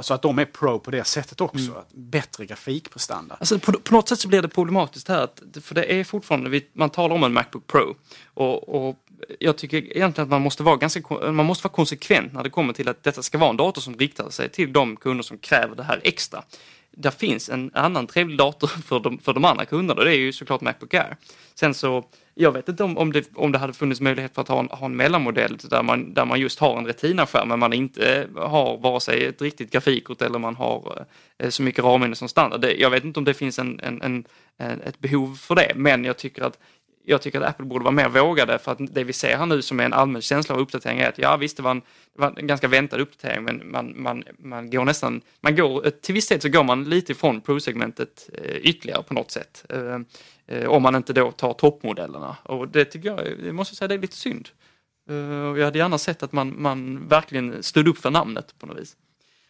så 0.02 0.14
att 0.14 0.22
de 0.22 0.38
är 0.38 0.44
pro 0.44 0.78
på 0.78 0.90
det 0.90 1.04
sättet 1.04 1.40
också. 1.40 1.70
Mm. 1.70 1.82
Bättre 1.92 2.46
grafikprestanda. 2.46 3.36
Alltså 3.40 3.58
på, 3.58 3.72
på, 3.72 3.94
något 3.94 4.08
sätt 4.08 4.18
så 4.18 4.28
blir 4.28 4.42
det 4.42 4.48
problematiskt 4.48 5.08
här. 5.08 5.28
För 5.60 5.74
det 5.74 5.92
är 5.92 6.04
fortfarande, 6.04 6.60
man 6.72 6.90
talar 6.90 7.14
om 7.14 7.24
en 7.24 7.32
Macbook 7.32 7.66
Pro. 7.66 7.96
Och, 8.34 8.86
och 8.88 8.96
jag 9.38 9.58
tycker 9.58 9.76
egentligen 9.96 10.24
att 10.24 10.30
man 10.30 10.42
måste, 10.42 10.62
vara 10.62 10.76
ganska, 10.76 11.00
man 11.32 11.46
måste 11.46 11.64
vara 11.64 11.74
konsekvent 11.74 12.32
när 12.32 12.42
det 12.42 12.50
kommer 12.50 12.72
till 12.72 12.88
att 12.88 13.02
detta 13.02 13.22
ska 13.22 13.38
vara 13.38 13.50
en 13.50 13.56
dator 13.56 13.80
som 13.82 13.96
riktar 13.96 14.30
sig 14.30 14.48
till 14.48 14.72
de 14.72 14.96
kunder 14.96 15.22
som 15.22 15.38
kräver 15.38 15.76
det 15.76 15.82
här 15.82 16.00
extra. 16.04 16.42
Där 17.00 17.10
finns 17.10 17.48
en 17.48 17.70
annan 17.74 18.06
trevlig 18.06 18.38
dator 18.38 18.66
för 18.86 19.00
de, 19.00 19.18
för 19.18 19.32
de 19.32 19.44
andra 19.44 19.64
kunderna 19.64 20.00
och 20.00 20.04
det 20.04 20.16
är 20.16 20.18
ju 20.18 20.32
såklart 20.32 20.60
Macbook 20.60 20.94
Air. 20.94 21.16
Sen 21.54 21.74
så 21.74 22.04
jag 22.40 22.52
vet 22.52 22.68
inte 22.68 22.84
om, 22.84 22.98
om, 22.98 23.12
det, 23.12 23.30
om 23.34 23.52
det 23.52 23.58
hade 23.58 23.72
funnits 23.72 24.00
möjlighet 24.00 24.34
för 24.34 24.42
att 24.42 24.48
ha 24.48 24.60
en, 24.60 24.68
ha 24.68 24.86
en 24.86 24.96
mellanmodell 24.96 25.56
där 25.56 25.82
man, 25.82 26.14
där 26.14 26.24
man 26.24 26.40
just 26.40 26.58
har 26.58 26.78
en 26.78 26.86
Retina-skärm 26.86 27.48
men 27.48 27.58
man 27.58 27.72
inte 27.72 28.14
eh, 28.14 28.48
har 28.48 28.78
vare 28.78 29.00
sig 29.00 29.24
ett 29.24 29.42
riktigt 29.42 29.70
grafikkort 29.70 30.22
eller 30.22 30.38
man 30.38 30.56
har 30.56 31.06
eh, 31.38 31.46
eh, 31.46 31.50
så 31.50 31.62
mycket 31.62 31.84
RAM 31.84 32.14
som 32.14 32.28
standard. 32.28 32.60
Det, 32.60 32.72
jag 32.72 32.90
vet 32.90 33.04
inte 33.04 33.20
om 33.20 33.24
det 33.24 33.34
finns 33.34 33.58
en, 33.58 33.80
en, 33.80 34.02
en, 34.02 34.24
ett 34.58 34.98
behov 34.98 35.36
för 35.36 35.54
det 35.54 35.72
men 35.76 36.04
jag 36.04 36.16
tycker 36.16 36.42
att 36.42 36.58
jag 37.08 37.22
tycker 37.22 37.40
att 37.40 37.48
Apple 37.48 37.64
borde 37.64 37.84
vara 37.84 37.94
mer 37.94 38.08
vågade 38.08 38.58
för 38.58 38.72
att 38.72 38.78
det 38.94 39.04
vi 39.04 39.12
ser 39.12 39.36
här 39.36 39.46
nu 39.46 39.62
som 39.62 39.80
är 39.80 39.84
en 39.84 39.92
allmän 39.92 40.22
känsla 40.22 40.54
av 40.54 40.60
uppdatering 40.60 40.98
är 40.98 41.08
att 41.08 41.18
ja 41.18 41.36
visst 41.36 41.56
det 41.56 41.62
var 41.62 41.70
en, 41.70 41.80
det 42.14 42.20
var 42.20 42.34
en 42.36 42.46
ganska 42.46 42.68
väntad 42.68 42.98
uppdatering 43.00 43.44
men 43.44 43.70
man, 43.70 44.02
man, 44.02 44.24
man 44.38 44.70
går 44.70 44.84
nästan, 44.84 45.20
man 45.40 45.56
går, 45.56 45.90
till 45.90 46.14
viss 46.14 46.28
del 46.28 46.40
så 46.40 46.48
går 46.48 46.64
man 46.64 46.84
lite 46.84 47.12
ifrån 47.12 47.40
Pro-segmentet 47.40 48.30
eh, 48.34 48.56
ytterligare 48.56 49.02
på 49.02 49.14
något 49.14 49.30
sätt. 49.30 49.64
Eh, 49.68 49.98
eh, 50.46 50.68
om 50.68 50.82
man 50.82 50.94
inte 50.94 51.12
då 51.12 51.30
tar 51.30 51.52
toppmodellerna 51.52 52.36
och 52.42 52.68
det 52.68 52.84
tycker 52.84 53.08
jag, 53.08 53.46
jag 53.46 53.54
måste 53.54 53.76
säga 53.76 53.88
det 53.88 53.94
är 53.94 53.98
lite 53.98 54.16
synd. 54.16 54.48
Jag 55.56 55.64
hade 55.64 55.78
gärna 55.78 55.98
sett 55.98 56.22
att 56.22 56.32
man, 56.32 56.62
man 56.62 57.08
verkligen 57.08 57.62
stod 57.62 57.88
upp 57.88 57.98
för 57.98 58.10
namnet 58.10 58.54
på 58.58 58.66
något 58.66 58.78
vis. 58.78 58.96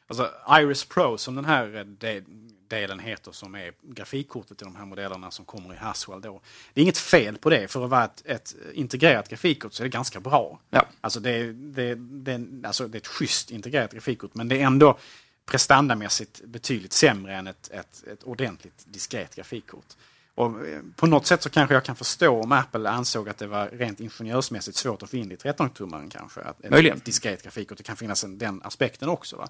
Alltså 0.07 0.29
Iris 0.61 0.85
Pro 0.85 1.19
som 1.19 1.35
den 1.35 1.45
här 1.45 1.85
det, 1.99 2.25
delen 2.69 2.99
heter 2.99 3.33
som 3.33 3.55
är 3.55 3.73
grafikkortet 3.83 4.63
i 4.63 4.65
de 4.65 4.77
här 4.77 4.85
modellerna 4.85 5.31
som 5.31 5.45
kommer 5.45 5.75
i 5.75 5.77
Haswell 5.77 6.21
då. 6.21 6.41
Det 6.75 6.81
är 6.81 6.83
inget 6.83 6.99
fel 6.99 7.39
på 7.39 7.51
det. 7.51 7.69
För 7.69 7.85
att 7.85 7.91
vara 7.91 8.05
ett, 8.05 8.23
ett 8.25 8.55
integrerat 8.73 9.29
grafikkort 9.29 9.73
så 9.73 9.83
är 9.83 9.85
det 9.85 9.91
ganska 9.91 10.21
bra. 10.21 10.61
Ja. 10.71 10.87
Alltså, 11.01 11.21
det, 11.21 11.53
det, 11.53 11.95
det, 11.95 12.67
alltså 12.67 12.89
det 12.89 12.97
är 12.97 13.01
ett 13.01 13.07
schysst 13.07 13.51
integrerat 13.51 13.93
grafikkort 13.93 14.35
men 14.35 14.49
det 14.49 14.61
är 14.61 14.67
ändå 14.67 14.99
prestandamässigt 15.47 16.45
betydligt 16.45 16.93
sämre 16.93 17.35
än 17.35 17.47
ett, 17.47 17.71
ett, 17.73 18.05
ett 18.13 18.23
ordentligt 18.23 18.85
diskret 18.87 19.35
grafikkort. 19.35 19.87
Och 20.39 20.67
eh, 20.67 20.81
på 20.97 21.07
något 21.07 21.27
sätt 21.27 21.43
så 21.43 21.51
kanske 21.51 21.75
jag 21.75 21.85
kan 21.85 21.97
förstå 21.97 22.43
om 22.43 22.53
Apple 22.53 22.91
ansåg 22.91 23.29
att 23.29 23.39
det 23.39 23.47
var 23.47 23.69
rent 23.69 24.01
ingenjörsmässigt 24.01 24.77
svårt 24.77 25.03
att 25.03 25.11
få 25.11 25.17
in 25.17 25.33
i 25.33 25.37
13-tummaren 25.37 26.11
kanske. 26.11 26.41
Att, 26.41 26.71
Möjligen. 26.71 27.01
Diskret 27.05 27.43
grafik 27.43 27.71
och 27.71 27.77
det 27.77 27.83
kan 27.83 27.97
finnas 27.97 28.25
en, 28.25 28.39
den 28.39 28.63
aspekten 28.65 29.09
också. 29.09 29.37
Va? 29.37 29.49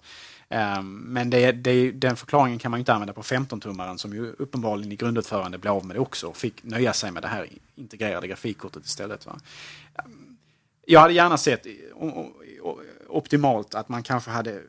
Um, 0.79 0.97
men 0.97 1.31
det, 1.31 1.53
det, 1.53 1.91
den 1.91 2.17
förklaringen 2.17 2.59
kan 2.59 2.71
man 2.71 2.81
inte 2.81 2.93
använda 2.93 3.13
på 3.13 3.23
15-tummaren 3.23 3.97
som 3.97 4.15
ju 4.15 4.33
uppenbarligen 4.39 4.93
i 4.93 4.97
grundutförande 4.97 5.59
blev 5.59 5.73
av 5.73 5.87
med 5.87 5.97
det 5.97 6.01
också 6.01 6.27
och 6.27 6.37
fick 6.37 6.63
nöja 6.63 6.93
sig 6.93 7.11
med 7.11 7.23
det 7.23 7.29
här 7.29 7.49
integrerade 7.75 8.29
grafikkortet 8.29 8.85
istället. 8.85 9.27
Va? 9.27 9.39
Um, 10.05 10.37
jag 10.87 11.01
hade 11.01 11.15
gärna 11.15 11.39
sett 11.39 11.67
optimalt 13.09 13.75
att 13.75 13.89
man 13.89 14.03
kanske 14.03 14.31
hade 14.31 14.63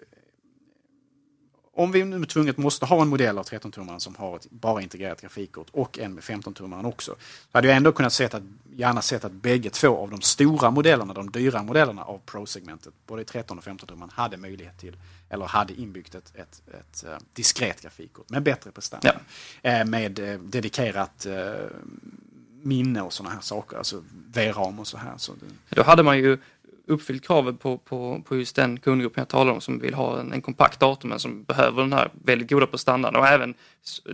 om 1.80 1.92
vi 1.92 2.04
nu 2.04 2.26
tvunget 2.26 2.58
måste 2.58 2.86
ha 2.86 3.02
en 3.02 3.08
modell 3.08 3.38
av 3.38 3.46
13-tummaren 3.46 4.00
som 4.00 4.15
har 4.15 4.36
ett 4.36 4.52
bara 4.52 4.82
integrerat 4.82 5.22
grafikkort 5.22 5.68
och 5.72 6.00
en 6.00 6.13
med 6.13 6.24
15-tummaren 6.24 6.86
också. 6.86 7.12
Så 7.52 7.58
hade 7.58 7.68
jag 7.68 7.78
ändå 7.78 7.92
kunnat 7.92 8.13
sett 8.13 8.34
att, 8.34 8.44
gärna 8.76 9.02
sett 9.02 9.26
att 9.26 9.32
bägge 9.32 9.70
två 9.70 9.98
av 9.98 10.10
de 10.10 10.22
stora 10.22 10.72
modellerna, 10.72 11.13
de 11.13 11.32
dyra 11.32 11.63
modellerna 11.63 12.04
av 12.04 12.22
Pro-segmentet, 12.26 12.94
både 13.08 13.24
13 13.24 13.58
och 13.58 13.63
15-tummaren, 13.63 14.10
hade 14.13 14.38
möjlighet 14.38 14.78
till, 14.78 14.98
eller 15.30 15.46
hade 15.46 15.74
inbyggt 15.82 16.15
ett, 16.15 16.36
ett, 16.36 16.62
ett, 16.68 17.04
uh, 17.08 17.18
diskret 17.34 17.82
grafikkort 17.82 18.30
med 18.30 18.44
bättre 18.44 18.72
prestanda. 18.72 19.22
Ja. 19.62 19.82
Uh, 19.82 19.89
med 19.89 20.20
uh, 20.20 20.39
dedikerat 20.39 21.28
minne 22.62 23.02
och 23.02 23.13
sådana 23.13 23.36
här 23.36 23.42
saker, 23.42 23.78
alltså 23.78 24.04
VRAM 24.34 24.80
och 24.80 24.88
så 24.88 24.98
här. 24.98 25.13
Så 25.18 25.34
det... 25.34 25.76
Då 25.76 25.84
hade 25.84 26.04
man 26.04 26.18
ju 26.18 26.38
uppfyllt 26.89 27.28
kravet 27.28 27.60
på, 27.60 27.78
på, 27.78 28.21
på 28.25 28.36
just 28.36 28.56
den 28.56 28.80
kundgruppen 28.80 29.21
jag 29.21 29.28
talar 29.28 29.54
om 29.54 29.62
som 29.62 29.80
vill 29.80 29.93
ha 29.93 30.19
en, 30.19 30.34
en 30.34 30.41
kompakt 30.41 30.80
dator 30.80 31.10
men 31.10 31.19
som 31.19 31.43
behöver 31.43 31.82
den 31.82 31.93
här 31.93 32.12
väldigt 32.23 32.49
goda 32.49 32.65
prestandan. 32.65 33.15
Och 33.15 33.28
även, 33.28 33.54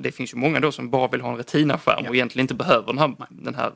det 0.02 0.12
finns 0.12 0.34
ju 0.34 0.38
många 0.38 0.60
då 0.60 0.72
som 0.72 0.90
bara 0.90 1.08
vill 1.08 1.22
ha 1.22 1.32
en 1.32 1.38
Retina-skärm 1.38 2.02
ja. 2.04 2.10
och 2.10 2.16
egentligen 2.16 2.44
inte 2.44 2.54
behöver 2.54 2.88
den 2.88 2.98
här, 2.98 3.16
den 3.30 3.56
här 3.56 3.72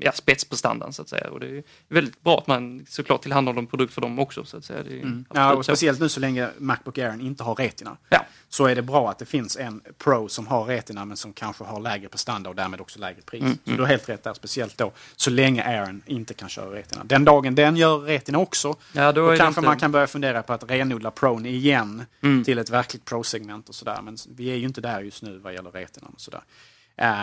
ja, 0.00 0.12
spetsprestandan 0.12 0.92
så 0.92 1.02
att 1.02 1.08
säga. 1.08 1.30
Och 1.30 1.40
det 1.40 1.46
är 1.46 1.62
väldigt 1.88 2.22
bra 2.22 2.38
att 2.38 2.46
man 2.46 2.86
såklart 2.88 3.22
tillhandahåller 3.22 3.60
en 3.60 3.66
produkt 3.66 3.94
för 3.94 4.00
dem 4.00 4.18
också. 4.18 4.44
Så 4.44 4.56
att 4.56 4.64
säga. 4.64 4.80
Mm. 4.80 5.24
Ja, 5.34 5.54
och 5.54 5.64
speciellt 5.64 6.00
nu 6.00 6.08
så 6.08 6.20
länge 6.20 6.48
Macbook 6.58 6.98
Air 6.98 7.20
inte 7.20 7.44
har 7.44 7.54
Retina. 7.54 7.96
Ja. 8.08 8.26
Så 8.48 8.66
är 8.66 8.74
det 8.74 8.82
bra 8.82 9.10
att 9.10 9.18
det 9.18 9.26
finns 9.26 9.56
en 9.56 9.80
Pro 9.98 10.28
som 10.28 10.46
har 10.46 10.64
Retina 10.64 11.04
men 11.04 11.16
som 11.16 11.32
kanske 11.32 11.64
har 11.64 11.80
lägre 11.80 12.08
prestanda 12.08 12.50
och 12.50 12.56
därmed 12.56 12.80
också 12.80 12.98
lägre 12.98 13.22
pris. 13.22 13.42
Mm. 13.42 13.58
Så 13.64 13.70
du 13.70 13.80
har 13.80 13.86
helt 13.86 14.08
rätt 14.08 14.24
där, 14.24 14.34
speciellt 14.34 14.78
då 14.78 14.92
så 15.16 15.30
länge 15.30 15.64
Airen 15.64 16.02
inte 16.06 16.34
kan 16.34 16.48
köra 16.48 16.74
Retina. 16.74 17.04
Den 17.04 17.24
dagen 17.24 17.54
den 17.54 17.76
gör 17.76 17.98
Retina 17.98 18.19
också, 18.28 18.76
ja, 18.92 19.12
då, 19.12 19.30
då 19.30 19.36
kanske 19.36 19.60
man 19.60 19.78
kan 19.78 19.92
börja 19.92 20.06
fundera 20.06 20.42
på 20.42 20.52
att 20.52 20.70
renodla 20.70 21.10
Pro 21.10 21.40
igen 21.46 22.04
mm. 22.20 22.44
till 22.44 22.58
ett 22.58 22.70
verkligt 22.70 23.04
Pro-segment 23.04 23.68
och 23.68 23.74
sådär. 23.74 23.98
Men 24.02 24.16
vi 24.36 24.50
är 24.50 24.56
ju 24.56 24.66
inte 24.66 24.80
där 24.80 25.00
just 25.00 25.22
nu 25.22 25.38
vad 25.38 25.54
gäller 25.54 25.70
Retina 25.70 26.08
och 26.14 26.20
sådär. 26.20 26.42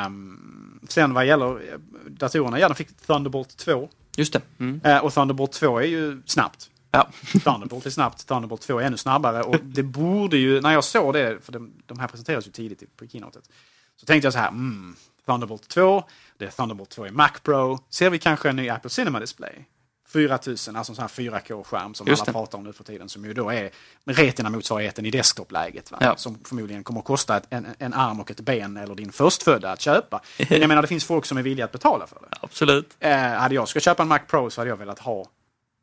Um, 0.05 0.79
sen 0.87 1.13
vad 1.13 1.25
gäller 1.25 1.73
eh, 1.73 1.79
datorerna, 2.07 2.59
ja 2.59 2.67
de 2.67 2.75
fick 2.75 2.97
Thunderbolt 2.97 3.57
2. 3.57 3.89
Just 4.17 4.33
det. 4.33 4.41
Mm. 4.59 4.81
Uh, 4.85 4.97
och 4.97 5.13
Thunderbolt 5.13 5.51
2 5.51 5.79
är 5.79 5.85
ju 5.85 6.21
snabbt. 6.25 6.69
Ja. 6.91 7.09
Thunderbolt 7.43 7.85
är 7.85 7.89
snabbt, 7.89 8.27
Thunderbolt 8.27 8.61
2 8.61 8.79
är 8.79 8.83
ännu 8.83 8.97
snabbare. 8.97 9.43
Och 9.43 9.55
det 9.63 9.83
borde 9.83 10.37
ju, 10.37 10.61
när 10.61 10.73
jag 10.73 10.83
såg 10.83 11.13
det, 11.13 11.45
för 11.45 11.51
de, 11.51 11.73
de 11.85 11.99
här 11.99 12.07
presenterades 12.07 12.47
ju 12.47 12.51
tidigt 12.51 12.97
på 12.97 13.07
keynotet. 13.07 13.49
Så 13.95 14.05
tänkte 14.05 14.25
jag 14.25 14.33
så 14.33 14.39
här, 14.39 14.49
mm, 14.49 14.95
Thunderbolt 15.25 15.67
2, 15.67 16.03
det 16.37 16.45
är 16.45 16.51
Thunderbolt 16.51 16.89
2 16.89 17.07
i 17.07 17.11
Mac 17.11 17.31
Pro. 17.43 17.79
Ser 17.89 18.09
vi 18.09 18.19
kanske 18.19 18.49
en 18.49 18.55
ny 18.55 18.69
Apple 18.69 18.89
Cinema 18.89 19.19
Display? 19.19 19.65
4000, 20.07 20.75
alltså 20.75 20.91
en 20.91 20.95
sån 20.95 21.01
här 21.01 21.39
4K-skärm 21.39 21.93
som 21.93 22.07
alla 22.07 22.33
pratar 22.33 22.57
om 22.57 22.63
nu 22.63 22.73
för 22.73 22.83
tiden. 22.83 23.09
Som 23.09 23.25
ju 23.25 23.33
då 23.33 23.49
är 23.49 23.69
Retina-motsvarigheten 24.05 25.05
i 25.05 25.11
desktop-läget. 25.11 25.91
Ja. 25.99 26.15
Som 26.17 26.39
förmodligen 26.43 26.83
kommer 26.83 26.99
att 26.99 27.05
kosta 27.05 27.37
ett, 27.37 27.47
en, 27.49 27.67
en 27.79 27.93
arm 27.93 28.19
och 28.19 28.31
ett 28.31 28.39
ben 28.39 28.77
eller 28.77 28.95
din 28.95 29.11
förstfödda 29.11 29.71
att 29.71 29.81
köpa. 29.81 30.21
Men 30.49 30.59
jag 30.61 30.67
menar 30.67 30.81
det 30.81 30.87
finns 30.87 31.05
folk 31.05 31.25
som 31.25 31.37
är 31.37 31.41
villiga 31.41 31.65
att 31.65 31.71
betala 31.71 32.07
för 32.07 32.19
det. 32.21 32.37
Absolut. 32.41 32.97
Eh, 32.99 33.17
hade 33.17 33.55
jag 33.55 33.67
ska 33.67 33.79
köpa 33.79 34.03
en 34.03 34.09
Mac 34.09 34.19
Pro 34.19 34.49
så 34.49 34.61
hade 34.61 34.69
jag 34.69 34.77
velat 34.77 34.99
ha 34.99 35.25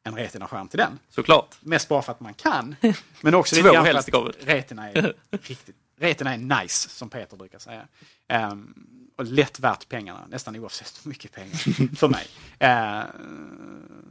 en 0.05 0.17
Retina-skärm 0.17 0.69
till 0.69 0.79
den. 0.79 0.99
Såklart. 1.11 1.57
Mest 1.61 1.89
bara 1.89 2.03
för 2.03 2.13
att 2.13 2.21
man 2.21 2.35
kan. 2.35 2.77
Men 3.21 3.35
också 3.35 3.57
lite 3.57 3.69
grann 3.69 3.85
för 3.85 4.29
att 4.29 4.35
Retina 4.41 4.91
är 4.91 5.15
riktigt 5.31 5.77
Retina 5.97 6.35
är 6.35 6.63
nice, 6.63 6.89
som 6.89 7.11
Peter 7.11 7.37
brukar 7.37 7.59
säga. 7.59 7.87
Um, 8.51 8.75
lätt 9.23 9.61
värt 9.61 9.89
pengarna, 9.89 10.27
nästan 10.31 10.57
oavsett 10.57 11.01
hur 11.05 11.09
mycket 11.09 11.33
pengar 11.33 11.97
för 11.97 12.09
mig. 12.09 12.27
Eh, 12.59 13.03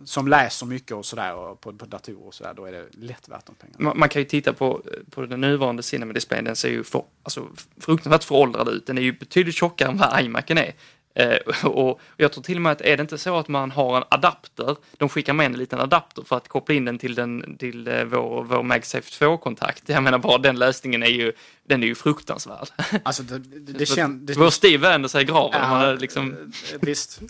som 0.05 0.27
läser 0.27 0.65
mycket 0.65 0.91
och 0.91 1.05
sådär 1.05 1.55
på, 1.55 1.73
på 1.73 1.85
datorer 1.85 2.27
och 2.27 2.33
sådär, 2.33 2.53
då 2.53 2.65
är 2.65 2.71
det 2.71 2.87
lätt 2.91 3.29
värt 3.29 3.45
de 3.45 3.55
pengarna. 3.55 3.83
Man, 3.83 3.99
man 3.99 4.09
kan 4.09 4.21
ju 4.21 4.25
titta 4.25 4.53
på, 4.53 4.81
på 5.09 5.25
den 5.25 5.41
nuvarande 5.41 5.83
Cinema-displayen, 5.83 6.45
den 6.45 6.55
ser 6.55 6.69
ju 6.69 6.83
för, 6.83 7.03
alltså, 7.23 7.47
fruktansvärt 7.77 8.23
föråldrad 8.23 8.69
ut. 8.69 8.85
Den 8.85 8.97
är 8.97 9.01
ju 9.01 9.11
betydligt 9.11 9.55
tjockare 9.55 9.89
än 9.89 9.97
vad 9.97 10.21
iMacen 10.21 10.57
är. 10.57 10.73
Eh, 11.15 11.65
och 11.65 12.01
jag 12.17 12.31
tror 12.31 12.43
till 12.43 12.55
och 12.57 12.61
med 12.61 12.71
att 12.71 12.81
är 12.81 12.97
det 12.97 13.01
inte 13.01 13.17
så 13.17 13.37
att 13.37 13.47
man 13.47 13.71
har 13.71 13.97
en 13.97 14.03
adapter, 14.09 14.75
de 14.97 15.09
skickar 15.09 15.33
med 15.33 15.45
en 15.45 15.53
liten 15.53 15.79
adapter 15.79 16.23
för 16.23 16.37
att 16.37 16.47
koppla 16.47 16.75
in 16.75 16.85
den 16.85 16.97
till, 16.97 17.15
den, 17.15 17.57
till 17.57 17.87
eh, 17.87 18.03
vår, 18.03 18.43
vår 18.43 18.63
MagSafe 18.63 19.25
2-kontakt. 19.25 19.83
Jag 19.89 20.03
menar 20.03 20.17
bara 20.17 20.37
den 20.37 20.59
lösningen 20.59 21.03
är 21.03 21.07
ju, 21.07 21.33
den 21.67 21.83
är 21.83 21.87
ju 21.87 21.95
fruktansvärd. 21.95 22.67
Alltså 23.03 23.23
det, 23.23 23.37
det, 23.37 24.07
det 24.25 24.37
Vår 24.37 24.49
Steve 24.49 24.77
vänder 24.89 25.09
sig 25.09 25.21
i 25.21 25.25
graven. 25.25 25.59
Ja, 25.61 25.69
man 25.69 25.95
liksom... 25.95 26.31
eh, 26.31 26.37
Visst, 26.81 27.21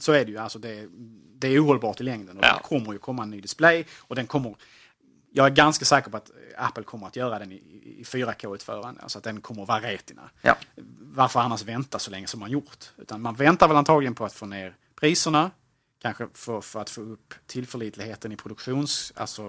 så 0.00 0.12
är 0.12 0.24
det 0.24 0.30
ju. 0.30 0.38
Alltså 0.38 0.58
det, 0.58 0.88
det 1.38 1.48
är 1.48 1.64
ohållbart 1.64 2.00
i 2.00 2.04
längden 2.04 2.38
och 2.38 2.44
Ja. 2.44 2.54
det 2.62 2.68
kommer 2.68 2.92
ju 2.92 2.98
komma 2.98 3.22
en 3.22 3.30
ny 3.30 3.40
display 3.40 3.84
och 4.00 4.16
den 4.16 4.26
kommer 4.26 4.54
jag 5.36 5.46
är 5.46 5.50
ganska 5.50 5.84
säker 5.84 6.10
på 6.10 6.16
att 6.16 6.30
Apple 6.56 6.84
kommer 6.84 7.06
att 7.06 7.16
göra 7.16 7.38
den 7.38 7.52
i, 7.52 7.54
i 8.00 8.02
4K-utförande, 8.06 9.00
alltså 9.02 9.18
att 9.18 9.24
den 9.24 9.40
kommer 9.40 9.62
att 9.62 9.68
vara 9.68 9.80
retina. 9.80 10.30
Ja. 10.42 10.56
Varför 11.00 11.40
annars 11.40 11.62
vänta 11.62 11.98
så 11.98 12.10
länge 12.10 12.26
som 12.26 12.40
man 12.40 12.50
gjort? 12.50 12.92
Utan 12.96 13.20
man 13.20 13.34
väntar 13.34 13.68
väl 13.68 13.76
antagligen 13.76 14.14
på 14.14 14.24
att 14.24 14.32
få 14.32 14.46
ner 14.46 14.76
priserna, 15.00 15.50
kanske 16.02 16.28
för, 16.34 16.60
för 16.60 16.80
att 16.80 16.90
få 16.90 17.00
upp 17.00 17.34
tillförlitligheten 17.46 18.32
i 18.32 18.36
produktions... 18.36 19.12
Alltså, 19.16 19.42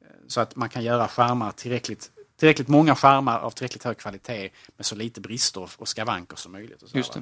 eh, 0.00 0.06
så 0.26 0.40
att 0.40 0.56
man 0.56 0.68
kan 0.68 0.84
göra 0.84 1.08
skärmar 1.08 1.50
tillräckligt, 1.50 2.10
tillräckligt 2.36 2.68
många 2.68 2.96
skärmar 2.96 3.38
av 3.38 3.50
tillräckligt 3.50 3.84
hög 3.84 3.98
kvalitet 3.98 4.50
med 4.76 4.86
så 4.86 4.94
lite 4.94 5.20
brister 5.20 5.68
och- 5.78 5.88
skavanker 5.88 6.36
som 6.36 6.52
möjligt. 6.52 6.82
Och, 6.82 6.88
så 6.88 6.96
Just? 6.96 7.16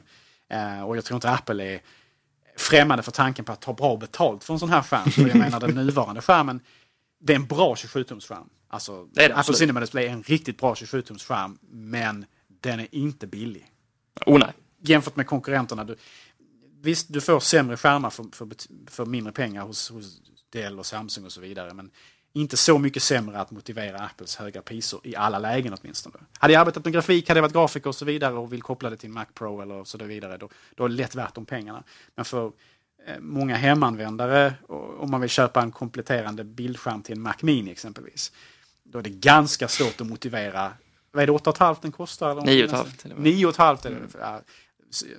Eh, 0.49 0.83
och 0.83 0.97
jag 0.97 1.05
tror 1.05 1.17
inte 1.17 1.31
Apple 1.31 1.65
är 1.65 1.81
främmande 2.57 3.03
för 3.03 3.13
tanken 3.13 3.45
på 3.45 3.53
att 3.53 3.61
ta 3.61 3.73
bra 3.73 3.97
betalt 3.97 4.45
för 4.45 4.55
en 4.55 4.61
sån 4.61 4.71
här 4.71 4.83
skärm. 4.83 5.11
För 5.11 5.29
jag 5.29 5.37
menar 5.37 5.61
den 5.61 5.75
nuvarande 5.75 6.21
skärmen, 6.21 6.61
det 7.19 7.33
är 7.33 7.37
en 7.37 7.47
bra 7.47 7.75
27-tumsskärm. 7.75 8.49
Alltså, 8.69 9.09
Det 9.13 9.25
är 9.25 9.29
det, 9.29 9.37
Apple. 9.37 9.55
Cinema 9.55 9.81
Display 9.81 10.07
är 10.07 10.11
en 10.11 10.23
riktigt 10.23 10.59
bra 10.59 10.75
27-tumsskärm, 10.75 11.59
men 11.71 12.27
den 12.61 12.81
är 12.81 12.89
inte 12.91 13.27
billig. 13.27 13.73
Oh 14.27 14.39
nej. 14.39 14.53
Jämfört 14.81 15.17
med 15.17 15.27
konkurrenterna. 15.27 15.85
Du, 15.85 15.97
visst, 16.81 17.13
du 17.13 17.21
får 17.21 17.41
sämre 17.41 17.77
skärmar 17.77 18.11
för, 18.11 18.27
för, 18.33 18.49
för 18.87 19.07
mindre 19.07 19.33
pengar 19.33 19.63
hos, 19.63 19.91
hos 19.91 20.21
Dell 20.51 20.79
och 20.79 20.87
Samsung 20.87 21.25
och 21.25 21.33
så 21.33 21.41
vidare, 21.41 21.75
men 21.75 21.91
inte 22.33 22.57
så 22.57 22.79
mycket 22.79 23.03
sämre 23.03 23.41
att 23.41 23.51
motivera 23.51 23.99
Apples 23.99 24.37
höga 24.37 24.63
priser 24.63 25.01
i 25.05 25.17
alla 25.17 25.39
lägen 25.39 25.75
åtminstone. 25.81 26.17
Hade 26.39 26.53
jag 26.53 26.61
arbetat 26.61 26.85
med 26.85 26.93
grafik, 26.93 27.29
hade 27.29 27.39
jag 27.39 27.43
varit 27.43 27.53
grafiker 27.53 27.89
och 27.89 27.95
så 27.95 28.05
vidare 28.05 28.35
och 28.35 28.53
vill 28.53 28.63
koppla 28.63 28.91
det 28.91 28.97
till 28.97 29.11
Mac 29.11 29.27
Pro 29.35 29.61
eller 29.61 29.85
så 29.85 29.99
vidare, 29.99 30.37
då, 30.37 30.49
då 30.75 30.85
är 30.85 30.89
det 30.89 30.95
lätt 30.95 31.15
värt 31.15 31.35
de 31.35 31.47
pengarna. 31.47 31.85
Men 32.15 32.25
för 32.25 32.53
många 33.21 33.57
hemanvändare, 33.57 34.55
om 34.99 35.11
man 35.11 35.21
vill 35.21 35.31
köpa 35.31 35.63
en 35.63 35.73
kompletterande 35.73 36.45
bildskärm 36.45 37.03
till 37.03 37.17
en 37.17 37.23
Mac 37.23 37.35
Mini 37.41 37.71
exempelvis, 37.71 38.33
då 38.85 38.99
är 38.99 39.03
det 39.03 39.11
ganska 39.11 39.69
svårt 39.69 40.01
att 40.01 40.07
motivera. 40.07 40.73
Vad 41.13 41.23
är 41.23 41.27
det, 41.27 41.33
8,5 41.33 41.77
den 41.83 41.93
kostar? 41.93 42.31
Eller 42.31 42.43
Nio 42.43 42.65
och 42.65 42.71
ett 42.71 42.77
halvt 42.77 42.99
till 42.99 43.13
och 43.13 43.19
med. 43.19 43.33
9,5 43.33 43.87
är 43.87 43.91
det. 43.91 43.99
Ja, 44.21 44.41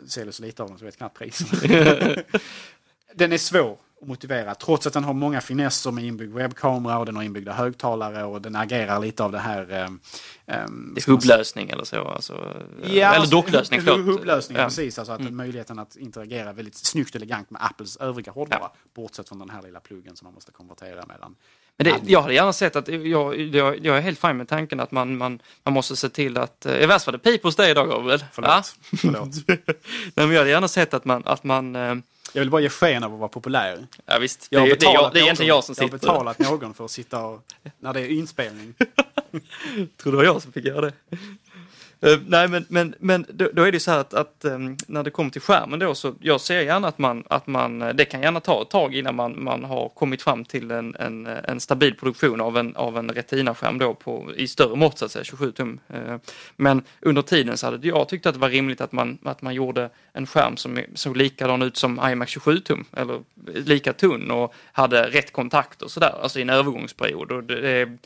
säljer 0.08 0.32
så 0.32 0.44
lite 0.44 0.64
av 0.64 0.70
dem 0.70 0.78
så 0.78 0.84
jag 0.84 0.88
vet 0.88 0.98
knappt 0.98 1.18
priserna. 1.18 1.62
den 3.16 3.34
är 3.34 3.38
svår 3.38 3.78
att 4.02 4.08
motivera 4.08 4.56
trots 4.56 4.88
att 4.88 4.94
den 4.94 5.04
har 5.04 5.14
många 5.14 5.42
finesser 5.42 5.92
med 5.92 6.04
inbyggd 6.04 6.34
webbkamera 6.34 6.98
och 7.00 7.06
den 7.06 7.16
har 7.16 7.24
inbyggda 7.24 7.54
högtalare 7.54 8.24
och 8.24 8.42
den 8.42 8.56
agerar 8.56 9.00
lite 9.00 9.24
av 9.24 9.32
det 9.32 9.40
här... 9.40 9.66
Det 9.66 10.52
är 10.52 11.10
hubblösning 11.10 11.70
eller 11.70 11.84
så. 11.84 12.08
Alltså, 12.08 12.56
eller 12.84 13.06
alltså, 13.06 13.32
docklösning, 13.32 13.82
förlåt. 13.82 14.06
Hubblösning, 14.06 14.56
Ja. 14.56 14.62
Mm. 14.62 14.70
precis. 14.70 15.00
Alltså 15.00 15.14
att 15.14 15.34
möjligheten 15.34 15.80
att 15.80 15.96
interagera 15.96 16.54
väldigt 16.54 16.76
snyggt 16.76 17.10
och 17.10 17.16
elegant 17.16 17.50
med 17.50 17.66
Apples 17.66 17.98
övriga 17.98 18.32
hårdvara. 18.32 18.70
Bortsett 18.96 19.30
från 19.30 19.40
den 19.40 19.50
här 19.50 19.62
lilla 19.62 19.80
pluggen 19.80 20.16
som 20.16 20.26
man 20.26 20.34
måste 20.34 20.52
konvertera 20.52 21.06
mellan. 21.06 21.36
Men 21.78 21.86
det, 21.86 22.12
jag 22.12 22.22
hade 22.22 22.34
gärna 22.34 22.54
sett 22.54 22.76
att, 22.76 22.88
jag, 22.88 23.40
jag, 23.40 23.86
jag 23.86 23.98
är 23.98 24.02
helt 24.02 24.20
fine 24.20 24.38
med 24.38 24.48
tanken 24.48 24.80
att 24.80 24.92
man, 24.92 25.18
man, 25.18 25.40
man 25.64 25.74
måste 25.74 25.96
se 25.96 26.10
till 26.10 26.38
att, 26.38 26.66
eh, 26.66 26.84
i 26.84 26.86
värsta 26.86 27.12
fall 27.12 27.20
det 27.24 27.32
pip 27.32 27.44
hos 27.44 27.56
dig 27.56 27.72
idag 27.72 27.90
Gabriel. 27.90 28.24
Förlåt. 28.32 28.76
Förlåt. 28.98 29.30
Nej, 29.48 29.68
men 30.14 30.32
jag 30.32 30.38
hade 30.38 30.50
gärna 30.50 30.68
sett 30.68 30.94
att 30.94 31.06
man, 31.06 31.24
att 31.26 31.44
man 31.44 31.76
eh, 31.76 31.96
Jag 32.34 32.42
vill 32.42 32.50
bara 32.50 32.62
ge 32.62 32.70
sken 32.70 33.04
av 33.04 33.14
att 33.14 33.20
vara 33.20 33.30
populär. 33.30 33.88
ja 34.06 34.20
visst, 34.20 34.48
det, 34.50 34.56
Jag 34.58 34.80
det, 34.80 34.86
är, 34.86 34.94
jag, 34.94 35.14
det 35.14 35.20
är 35.20 35.24
egentligen 35.24 35.50
jag 35.50 35.64
som 35.64 35.76
Jag 35.78 35.92
sitter 35.92 36.08
har 36.08 36.16
betalat 36.16 36.40
någon 36.40 36.74
för 36.74 36.86
att 36.86 36.92
sitta 36.92 37.26
och, 37.26 37.44
när 37.80 37.94
det 37.94 38.02
är 38.02 38.08
inspelning. 38.08 38.74
tror 39.98 40.12
det 40.12 40.18
var 40.18 40.24
jag 40.24 40.42
som 40.42 40.52
fick 40.52 40.66
göra 40.66 40.82
det. 40.82 40.94
Uh, 42.06 42.20
nej 42.28 42.48
men, 42.48 42.66
men, 42.70 42.96
men 43.00 43.26
då, 43.30 43.50
då 43.54 43.64
är 43.64 43.72
det 43.72 43.80
så 43.80 43.92
här 43.92 44.00
att, 44.00 44.14
att 44.14 44.46
um, 44.46 44.78
när 44.88 45.04
det 45.04 45.12
kommer 45.12 45.30
till 45.30 45.42
skärmen 45.42 45.80
då 45.80 45.96
så 45.96 46.16
jag 46.20 46.42
ser 46.42 46.62
gärna 46.62 46.88
att 46.88 46.98
man, 46.98 47.24
att 47.28 47.48
man 47.48 47.82
eh, 47.82 47.94
det 47.94 48.06
kan 48.06 48.22
gärna 48.22 48.40
ta 48.40 48.62
ett 48.62 48.70
tag 48.70 48.96
innan 48.96 49.16
man, 49.16 49.44
man 49.44 49.64
har 49.64 49.90
kommit 49.90 50.22
fram 50.22 50.46
till 50.46 50.72
en, 50.72 50.96
en, 50.96 51.28
eh, 51.28 51.38
en 51.44 51.60
stabil 51.60 51.96
produktion 51.96 52.42
av 52.42 52.58
en, 52.58 52.76
av 52.76 52.98
en 52.98 53.10
Retina-skärm 53.10 53.78
då 53.78 53.94
på, 53.94 54.32
i 54.36 54.48
större 54.48 54.76
mått 54.76 54.98
så 54.98 55.06
att 55.06 55.12
säga, 55.12 55.24
27 55.24 55.52
tum. 55.52 55.80
Uh, 55.94 56.18
Men 56.56 56.82
under 57.02 57.22
tiden 57.22 57.58
så 57.58 57.68
hade 57.68 57.88
jag 57.88 58.10
tyckt 58.10 58.26
att 58.26 58.34
det 58.34 58.40
var 58.40 58.50
rimligt 58.50 58.82
att 58.82 58.92
man, 58.92 59.18
att 59.24 59.42
man 59.42 59.54
gjorde 59.54 59.90
en 60.14 60.28
skärm 60.28 60.58
som 60.58 60.80
såg 60.94 61.18
likadan 61.18 61.62
ut 61.62 61.78
som 61.78 62.02
iMac 62.12 62.30
27 62.30 62.60
tum 62.60 62.86
eller 62.98 63.22
lika 63.46 63.94
tunn 63.94 64.32
och 64.32 64.54
hade 64.72 65.10
rätt 65.10 65.34
kontakt 65.34 65.82
och 65.82 65.92
sådär, 65.92 66.16
alltså 66.22 66.40
i 66.40 66.42
en 66.42 66.50
övergångsperiod. 66.50 67.32
Och 67.32 67.44
det, 67.44 67.62
det, 67.62 67.98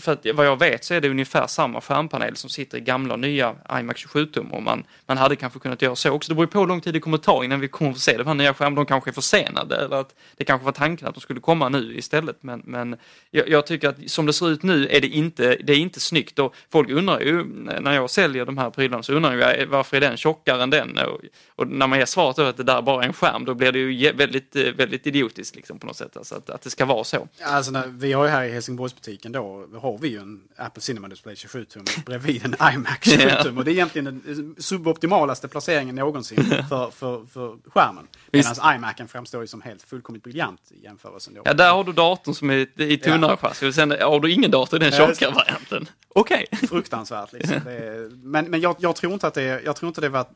för 0.00 0.12
att 0.12 0.26
vad 0.34 0.46
jag 0.46 0.58
vet 0.58 0.84
så 0.84 0.94
är 0.94 1.00
det 1.00 1.08
ungefär 1.08 1.46
samma 1.46 1.80
skärmpanel 1.80 2.36
som 2.36 2.50
sitter 2.50 2.78
i 2.78 2.80
gamla 2.80 3.14
och 3.14 3.20
nya 3.20 3.54
iMac 3.80 3.96
27 3.98 4.26
tum 4.26 4.52
och 4.52 4.62
man, 4.62 4.84
man 5.06 5.16
hade 5.16 5.36
kanske 5.36 5.58
kunnat 5.58 5.82
göra 5.82 5.96
så 5.96 6.10
också. 6.10 6.28
Det 6.28 6.34
beror 6.34 6.46
ju 6.46 6.50
på 6.50 6.60
hur 6.60 6.66
lång 6.66 6.80
tid 6.80 6.94
det 6.94 7.00
kommer 7.00 7.18
ta 7.18 7.44
innan 7.44 7.60
vi 7.60 7.68
kommer 7.68 7.90
att 7.90 7.96
få 7.96 8.00
se 8.00 8.16
de 8.16 8.26
här 8.26 8.34
nya 8.34 8.54
skärmarna. 8.54 8.76
De 8.76 8.86
kanske 8.86 9.10
är 9.10 9.12
försenade 9.12 9.76
eller 9.76 9.96
att 9.96 10.14
det 10.36 10.44
kanske 10.44 10.64
var 10.64 10.72
tanken 10.72 11.08
att 11.08 11.14
de 11.14 11.20
skulle 11.20 11.40
komma 11.40 11.68
nu 11.68 11.98
istället. 11.98 12.36
Men, 12.40 12.62
men 12.64 12.96
jag, 13.30 13.48
jag 13.48 13.66
tycker 13.66 13.88
att 13.88 14.10
som 14.10 14.26
det 14.26 14.32
ser 14.32 14.50
ut 14.50 14.62
nu 14.62 14.88
är 14.88 15.00
det 15.00 15.08
inte, 15.08 15.56
det 15.64 15.72
är 15.72 15.78
inte 15.78 16.00
snyggt 16.00 16.38
och 16.38 16.54
folk 16.70 16.90
undrar 16.90 17.20
ju 17.20 17.44
när 17.80 17.92
jag 17.92 18.10
säljer 18.10 18.46
de 18.46 18.58
här 18.58 18.70
prylarna 18.70 19.02
så 19.02 19.12
undrar 19.12 19.34
jag 19.34 19.66
varför 19.66 19.96
är 19.96 20.00
den 20.00 20.16
tjockare 20.16 20.62
än 20.62 20.70
den? 20.70 20.98
Och, 20.98 21.20
och 21.56 21.68
när 21.68 21.86
man 21.86 21.98
ger 21.98 22.06
svaret 22.06 22.36
då 22.36 22.42
att 22.42 22.56
det 22.56 22.62
där 22.62 22.82
bara 22.82 23.02
är 23.02 23.06
en 23.06 23.12
skärm 23.12 23.44
då 23.44 23.54
blir 23.54 23.72
det 23.72 23.78
ju 23.78 24.12
väldigt, 24.12 24.56
väldigt 24.56 25.06
idiotiskt 25.06 25.56
liksom 25.56 25.78
på 25.78 25.86
något 25.86 25.96
sätt. 25.96 26.16
Alltså 26.16 26.34
att, 26.34 26.50
att 26.50 26.62
det 26.62 26.70
ska 26.70 26.84
vara 26.84 27.04
så. 27.04 27.28
Alltså 27.42 27.72
när, 27.72 27.86
vi 27.86 28.12
har 28.12 28.24
ju 28.24 28.30
här 28.30 28.44
i 28.44 28.52
Helsingborgsbutiken 28.52 29.32
då, 29.32 29.66
har 29.84 29.98
vi 29.98 30.08
ju 30.08 30.18
en 30.18 30.40
Apple 30.56 30.82
Cinema 30.82 31.08
Display 31.08 31.36
27 31.36 31.64
tum 31.64 31.84
bredvid 32.06 32.44
en 32.44 32.74
iMac 32.74 32.98
27 33.00 33.28
tum. 33.42 33.58
Och 33.58 33.64
det 33.64 33.70
är 33.70 33.72
egentligen 33.72 34.04
den 34.04 34.54
suboptimalaste 34.58 35.48
placeringen 35.48 35.94
någonsin 35.94 36.44
för, 36.68 36.90
för, 36.90 37.26
för 37.26 37.56
skärmen. 37.70 38.06
Medan 38.32 38.76
iMacen 38.76 39.08
framstår 39.08 39.40
ju 39.40 39.46
som 39.46 39.62
helt 39.62 39.82
fullkomligt 39.82 40.24
briljant 40.24 40.60
i 40.70 40.84
jämförelsen. 40.84 41.34
Då. 41.34 41.42
Ja, 41.44 41.54
där 41.54 41.72
har 41.72 41.84
du 41.84 41.92
datorn 41.92 42.34
som 42.34 42.50
är 42.50 42.80
i 42.80 42.96
tunnare 42.96 43.36
chassi 43.36 43.68
och 43.68 43.74
sen 43.74 43.90
har 43.90 44.20
du 44.20 44.32
ingen 44.32 44.50
dator 44.50 44.82
i 44.82 44.90
den 44.90 44.92
Ja, 44.98 45.06
tjockare 45.06 45.30
varianten. 45.30 45.88
Okej. 46.08 46.46
Fruktansvärt 46.68 47.32
liksom. 47.32 47.56
Är, 47.66 48.10
men 48.16 48.50
men 48.50 48.60
jag, 48.60 48.76
jag 48.78 48.96
tror 48.96 49.12
inte 49.12 49.26
att 49.26 49.34
det, 49.34 49.62
jag 49.64 49.76
tror 49.76 49.88
inte 49.88 50.00
det, 50.00 50.08
var, 50.08 50.26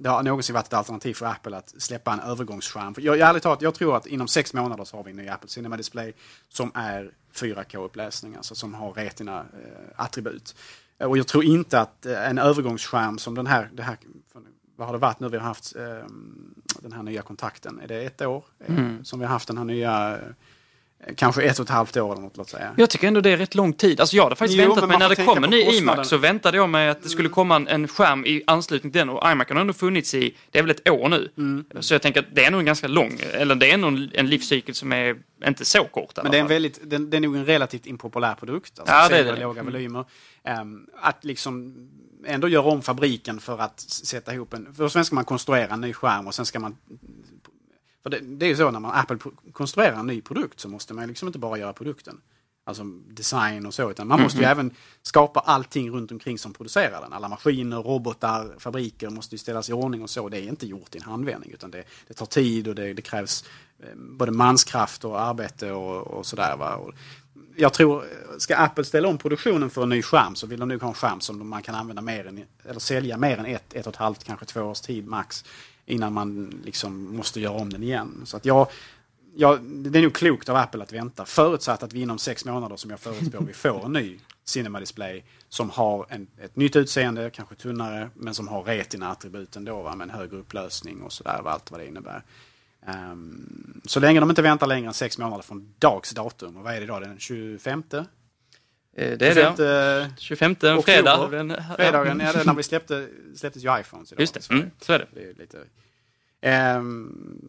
det 0.00 0.08
har 0.08 0.22
någonsin 0.22 0.54
varit 0.54 0.66
ett 0.66 0.74
alternativ 0.74 1.14
för 1.14 1.26
Apple 1.26 1.56
att 1.56 1.74
släppa 1.78 2.12
en 2.12 2.20
övergångsskärm. 2.20 2.94
För 2.94 3.02
jag, 3.02 3.18
jag, 3.18 3.28
ärligt 3.28 3.42
talat, 3.42 3.62
jag 3.62 3.74
tror 3.74 3.96
att 3.96 4.06
inom 4.06 4.28
sex 4.28 4.54
månader 4.54 4.84
så 4.84 4.96
har 4.96 5.04
vi 5.04 5.10
en 5.10 5.16
ny 5.16 5.28
Apple 5.28 5.48
Cinema 5.48 5.76
Display 5.76 6.12
som 6.48 6.72
är 6.74 7.10
4K-upplösning, 7.34 8.36
alltså 8.36 8.54
som 8.54 8.74
har 8.74 8.92
retina-attribut. 8.92 10.54
och 10.98 11.18
jag 11.18 11.26
tror 11.26 11.44
inte 11.44 11.80
att 11.80 12.06
eh, 12.06 12.28
en 12.30 12.38
övergångsskärm 12.38 13.18
som 13.18 13.34
den 13.34 13.46
här, 13.46 13.70
det 13.72 13.82
här 13.82 13.96
vad 14.78 14.88
har 14.88 14.92
det 14.92 14.98
varit 14.98 15.20
nu 15.20 15.28
vi 15.28 15.36
har 15.36 15.44
haft 15.44 15.76
eh, 15.76 16.04
den 16.80 16.92
här 16.92 17.02
nya 17.02 17.22
kontakten? 17.22 17.80
Är 17.80 17.88
det 17.88 18.02
ett 18.02 18.22
år 18.22 18.44
eh, 18.58 18.74
som 19.02 19.18
vi 19.18 19.24
har 19.26 19.32
haft 19.32 19.48
den 19.48 19.58
här 19.58 19.64
nya, 19.64 20.16
eh, 20.16 20.28
kanske 21.16 21.42
ett 21.42 21.58
och 21.58 21.64
ett 21.64 21.70
halvt 21.70 21.96
år 21.96 22.12
eller 22.12 22.22
något, 22.22 22.36
låt 22.36 22.48
säga. 22.48 22.74
Jag 22.76 22.90
tycker 22.90 23.08
ändå 23.08 23.20
det 23.20 23.30
är 23.30 23.36
rätt 23.36 23.54
lång 23.54 23.72
tid. 23.72 24.00
Alltså 24.00 24.16
jag 24.16 24.24
hade 24.24 24.36
faktiskt 24.36 24.58
Jo, 24.58 24.64
väntat 24.64 24.80
men 24.80 24.88
mig 24.88 24.98
när 24.98 25.08
det 25.08 25.24
kom 25.24 25.44
en 25.44 25.50
ny 25.50 25.62
iMac 25.62 26.08
så 26.08 26.16
väntade 26.16 26.56
jag 26.56 26.68
mig 26.68 26.88
att 26.88 27.02
det 27.02 27.08
skulle 27.08 27.28
komma 27.28 27.56
en, 27.56 27.68
en 27.68 27.88
skärm 27.88 28.26
i 28.26 28.42
anslutning 28.46 28.92
till 28.92 28.98
den 28.98 29.08
och 29.08 29.30
iMac 29.30 29.48
har 29.48 29.56
ändå 29.56 29.72
funnits 29.72 30.14
i, 30.14 30.36
det 30.50 30.58
är 30.58 30.62
väl 30.62 30.70
ett 30.70 30.88
år 30.88 31.08
nu. 31.08 31.32
Mm. 31.38 31.64
Så 31.80 31.94
jag 31.94 32.02
tänker 32.02 32.20
att 32.20 32.26
det 32.34 32.44
är 32.44 32.50
nog 32.50 32.60
en 32.60 32.66
ganska 32.66 32.88
lång, 32.88 33.20
eller 33.32 33.54
det 33.54 33.70
är 33.70 33.76
nog 33.76 34.08
en, 34.14 34.26
livscykel 34.28 34.74
som 34.74 34.92
är 34.92 35.16
inte 35.46 35.64
så 35.64 35.84
kort. 35.84 36.18
Men 36.22 36.30
det 36.30 36.36
är, 36.36 36.40
en 36.40 36.46
väldigt, 36.46 36.80
det, 36.84 37.16
är 37.16 37.20
nog 37.20 37.36
en 37.36 37.46
relativt 37.46 37.86
impopulär 37.86 38.34
produkt. 38.34 38.78
Alltså 38.78 38.94
Ja, 38.94 39.08
det 39.08 39.16
är 39.16 39.24
det. 39.24 39.40
låga 39.40 39.62
volymer. 39.62 40.04
Ehm, 40.44 40.86
att 41.00 41.24
liksom 41.24 41.74
ändå 42.26 42.48
göra 42.48 42.66
om 42.66 42.82
fabriken 42.82 43.40
för 43.40 43.58
att 43.58 43.80
sätta 43.80 44.34
ihop 44.34 44.54
en... 44.54 44.74
För 44.74 44.88
sen 44.88 45.04
ska 45.04 45.14
man 45.14 45.24
konstruera 45.24 45.74
en 45.74 45.80
ny 45.80 45.92
skärm 45.92 46.26
och 46.26 46.34
sen 46.34 46.46
ska 46.46 46.60
man... 46.60 46.76
För 48.02 48.10
det, 48.10 48.20
det 48.20 48.46
är 48.46 48.50
ju 48.50 48.56
så 48.56 48.70
när 48.70 48.80
man 48.80 48.94
Apple 48.94 49.18
konstruerar 49.52 49.96
en 49.96 50.06
ny 50.06 50.20
produkt 50.20 50.60
så 50.60 50.68
måste 50.68 50.94
man 50.94 51.08
liksom 51.08 51.28
inte 51.28 51.38
bara 51.38 51.58
göra 51.58 51.72
produkten. 51.72 52.20
Alltså 52.64 52.84
design 53.08 53.66
och 53.66 53.74
så, 53.74 53.90
utan 53.90 54.08
man 54.08 54.22
måste 54.22 54.38
ju 54.38 54.44
även 54.44 54.74
skapa 55.02 55.40
allting 55.40 55.90
runt 55.90 56.12
omkring 56.12 56.38
som 56.38 56.52
producerar 56.52 57.00
den. 57.00 57.12
Alla 57.12 57.28
maskiner, 57.28 57.76
robotar, 57.76 58.54
fabriker 58.58 59.10
måste 59.10 59.34
ju 59.34 59.38
ställas 59.38 59.70
i 59.70 59.72
ordning 59.72 60.02
och 60.02 60.10
så. 60.10 60.28
Det 60.28 60.38
är 60.38 60.48
inte 60.48 60.66
gjort 60.66 60.94
i 60.94 60.98
en 60.98 61.04
handvändning 61.04 61.50
utan 61.50 61.70
det, 61.70 61.84
det 62.08 62.14
tar 62.14 62.26
tid 62.26 62.68
och 62.68 62.74
det, 62.74 62.92
det 62.92 63.02
krävs 63.02 63.44
eh, 63.78 63.94
både 63.96 64.32
manskraft 64.32 65.04
och 65.04 65.20
arbete 65.20 65.72
och, 65.72 66.06
och 66.06 66.26
sådär. 66.26 66.56
Va? 66.56 66.76
Och 66.76 66.92
jag 67.56 67.72
tror, 67.72 68.04
ska 68.38 68.56
Apple 68.56 68.84
ställa 68.84 69.08
om 69.08 69.18
produktionen 69.18 69.70
för 69.70 69.82
en 69.82 69.88
ny 69.88 70.02
skärm 70.02 70.34
så 70.34 70.46
vill 70.46 70.60
de 70.60 70.68
nog 70.68 70.82
ha 70.82 70.88
en 70.88 70.94
skärm 70.94 71.20
som 71.20 71.48
man 71.48 71.62
kan 71.62 71.74
använda 71.74 72.02
mer 72.02 72.26
än, 72.26 72.44
eller 72.64 72.80
sälja 72.80 73.16
mer 73.16 73.38
än 73.38 73.46
ett, 73.46 73.74
ett 73.74 73.86
och 73.86 73.92
ett 73.92 73.98
halvt, 73.98 74.24
kanske 74.24 74.46
två 74.46 74.60
års 74.60 74.80
tid 74.80 75.06
max. 75.06 75.44
Innan 75.88 76.12
man 76.12 76.60
liksom 76.64 77.16
måste 77.16 77.40
göra 77.40 77.54
om 77.54 77.70
den 77.70 77.82
igen. 77.82 78.22
Så 78.24 78.36
att 78.36 78.44
jag, 78.44 78.66
jag, 79.34 79.62
det 79.62 79.98
är 79.98 80.02
nog 80.02 80.14
klokt 80.14 80.48
av 80.48 80.56
Apple 80.56 80.82
att 80.82 80.92
vänta. 80.92 81.24
Förutsatt 81.24 81.82
att 81.82 81.92
vi 81.92 82.00
inom 82.00 82.18
sex 82.18 82.44
månader, 82.44 82.76
som 82.76 82.90
jag 82.90 83.00
förutspår, 83.00 83.44
vi 83.46 83.52
får 83.52 83.84
en 83.84 83.92
ny 83.92 84.18
Cinema 84.44 84.80
Display 84.80 85.24
som 85.48 85.70
har 85.70 86.06
en, 86.08 86.26
ett 86.42 86.56
nytt 86.56 86.76
utseende, 86.76 87.30
kanske 87.30 87.54
tunnare, 87.54 88.10
men 88.14 88.34
som 88.34 88.48
har 88.48 88.62
retina-attributen 88.62 89.64
då, 89.64 89.82
va, 89.82 89.94
med 89.94 90.04
en 90.04 90.14
högre 90.14 90.36
upplösning 90.36 91.02
och 91.02 91.12
sådär, 91.12 91.42
allt 91.44 91.70
vad 91.70 91.80
det 91.80 91.86
innebär. 91.86 92.22
Um, 92.86 93.80
så 93.84 94.00
länge 94.00 94.20
de 94.20 94.30
inte 94.30 94.42
väntar 94.42 94.66
längre 94.66 94.86
än 94.86 94.94
sex 94.94 95.18
månader 95.18 95.42
från 95.42 95.74
dags 95.78 96.10
datum, 96.10 96.56
och 96.56 96.62
vad 96.62 96.74
är 96.74 96.76
det 96.76 96.84
idag, 96.84 97.02
den 97.02 97.18
25? 97.18 97.82
Eh, 98.98 99.18
Det 99.18 99.28
är 99.28 99.34
det. 99.56 99.64
ja. 99.64 100.06
25 100.18 100.56
en 100.62 100.82
fredag. 100.82 101.28
Den- 101.30 101.50
ja. 101.50 101.74
Fredagen, 101.76 102.20
ja, 102.20 102.26
är 102.32 102.44
när 102.44 102.54
vi 102.54 102.62
släppte, 102.62 103.08
släpptes 103.36 103.64
ju 103.64 103.80
iPhones 103.80 104.12
idag. 104.12 104.20
Just 104.20 104.34
det, 104.34 104.42
Sverige. 104.42 104.60
mm, 104.62 104.70
så 104.80 104.92
är 104.92 104.98
det. 104.98 105.06
det 105.14 105.22
är 105.30 105.34
lite, 105.34 105.58
Ehm, 106.40 107.40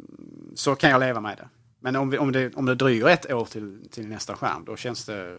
så 0.55 0.75
kan 0.75 0.89
jag 0.89 0.99
leva 0.99 1.21
med 1.21 1.37
det. 1.37 1.49
Men 1.79 1.95
om, 1.95 2.09
vi, 2.09 2.17
om, 2.17 2.31
det, 2.31 2.55
om 2.55 2.65
det 2.65 2.75
dröjer 2.75 3.07
ett 3.07 3.31
år 3.31 3.45
till, 3.45 3.89
till 3.91 4.07
nästa 4.07 4.35
skärm, 4.35 4.65
då 4.65 4.75
känns 4.75 5.05
det... 5.05 5.37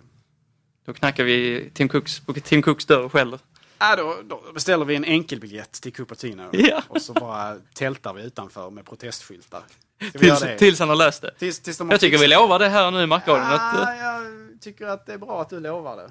Då 0.87 0.93
knackar 0.93 1.25
vi 1.25 1.71
Tim 1.75 1.89
Cooks, 1.89 2.21
på 2.21 2.33
Tim 2.33 2.63
Cooks 2.63 2.87
dörr 2.87 3.03
och 3.05 3.13
skäller. 3.13 3.39
Äh, 3.81 3.97
då, 3.97 4.17
då 4.25 4.53
beställer 4.55 4.85
vi 4.85 4.97
en 4.97 5.05
enkelbiljett 5.05 5.73
till 5.73 5.93
Cupertino 5.93 6.49
Ja. 6.53 6.83
och 6.89 7.03
så 7.03 7.13
bara 7.13 7.57
tältar 7.75 8.15
vi 8.15 8.23
utanför 8.23 8.71
med 8.71 8.85
protestskyltar. 8.87 9.63
Vi 10.01 10.11
Tills, 10.19 10.41
tills 10.59 10.79
han 10.79 10.89
har 10.89 10.97
löst 10.97 11.23
det. 11.23 11.31
Tills, 11.39 11.61
tills 11.61 11.79
de 11.79 11.89
har 11.89 11.95
Jag 11.95 12.01
tycker 12.01 12.19
vi 12.19 12.25
fixat- 12.25 12.41
lovar 12.41 12.59
det 12.59 12.69
här 12.69 12.91
nu 12.91 13.03
i 13.03 13.07
Markradion. 13.07 13.47
Att, 13.47 13.61
Ah, 13.61 13.93
eh, 13.95 14.01
jag 14.03 14.23
tycker 14.61 14.87
att 14.87 15.07
det 15.07 15.13
är 15.13 15.19
bra 15.19 15.43
att 15.43 15.49
du 15.51 15.61
lovar 15.61 15.97
det. 15.97 16.11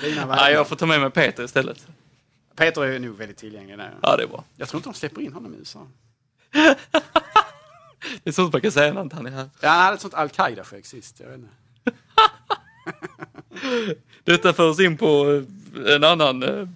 Vägar. 0.00 0.50
jag 0.50 0.68
får 0.68 0.76
ta 0.76 0.86
med 0.86 1.00
mig 1.00 1.10
Peter 1.10 1.44
istället. 1.44 1.86
Peter 2.56 2.82
är 2.84 2.98
nog 2.98 3.16
väldigt 3.16 3.36
tillgänglig 3.36 3.78
där. 3.78 3.94
Ja, 4.02 4.16
det 4.16 4.22
är 4.22 4.26
bra. 4.26 4.44
Jag 4.56 4.68
tror 4.68 4.78
inte 4.78 4.88
de 4.88 4.94
släpper 4.94 5.20
in 5.22 5.32
honom 5.32 5.54
i 5.54 5.58
USA. 5.58 5.86
Det 8.22 8.30
är 8.30 8.32
sånt 8.32 8.52
man 8.52 8.62
kan 8.62 8.72
säga 8.72 8.92
när 8.92 9.10
han 9.14 9.26
är 9.26 9.30
här. 9.30 9.50
Ja, 9.60 9.68
han 9.68 9.80
hade 9.80 9.94
ett 9.94 10.00
sånt 10.00 10.14
al-Qaida-skägg 10.14 10.86
sist. 10.86 11.20
Jag 11.20 11.28
vet 11.28 11.38
inte. 11.38 11.50
Detta 14.24 14.52
förs 14.52 14.80
in 14.80 14.96
på 14.96 15.42
en 15.88 16.04
annan, 16.04 16.42
eh, 16.42 16.68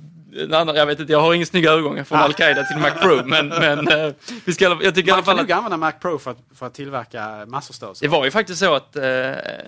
annan 0.55 0.77
jag 0.77 0.87
vet 0.87 1.01
inte, 1.01 1.13
jag 1.13 1.21
har 1.21 1.35
ingen 1.35 1.47
snygga 1.47 1.71
övergångar 1.71 2.05
från 2.05 2.19
Al-Qaida 2.19 2.65
till 2.65 2.77
Mac 2.79 2.91
Pro, 2.91 3.25
men, 3.27 3.49
men 3.49 3.89
eh, 3.89 4.13
vi 4.45 4.53
ska, 4.55 4.79
jag 4.83 4.95
tycker 4.95 5.13
Man 5.13 5.23
kan 5.23 5.33
att 5.35 5.41
nog 5.41 5.53
använda 5.53 5.77
Mac 5.77 5.93
Pro 5.93 6.19
för 6.19 6.31
att, 6.31 6.39
för 6.55 6.67
att 6.67 6.75
tillverka 6.75 7.47
massförstörelse. 7.47 8.05
Det 8.05 8.09
var 8.09 8.25
ju 8.25 8.31
faktiskt 8.31 8.59
så 8.61 8.75
att 8.75 8.97
eh, 8.97 9.03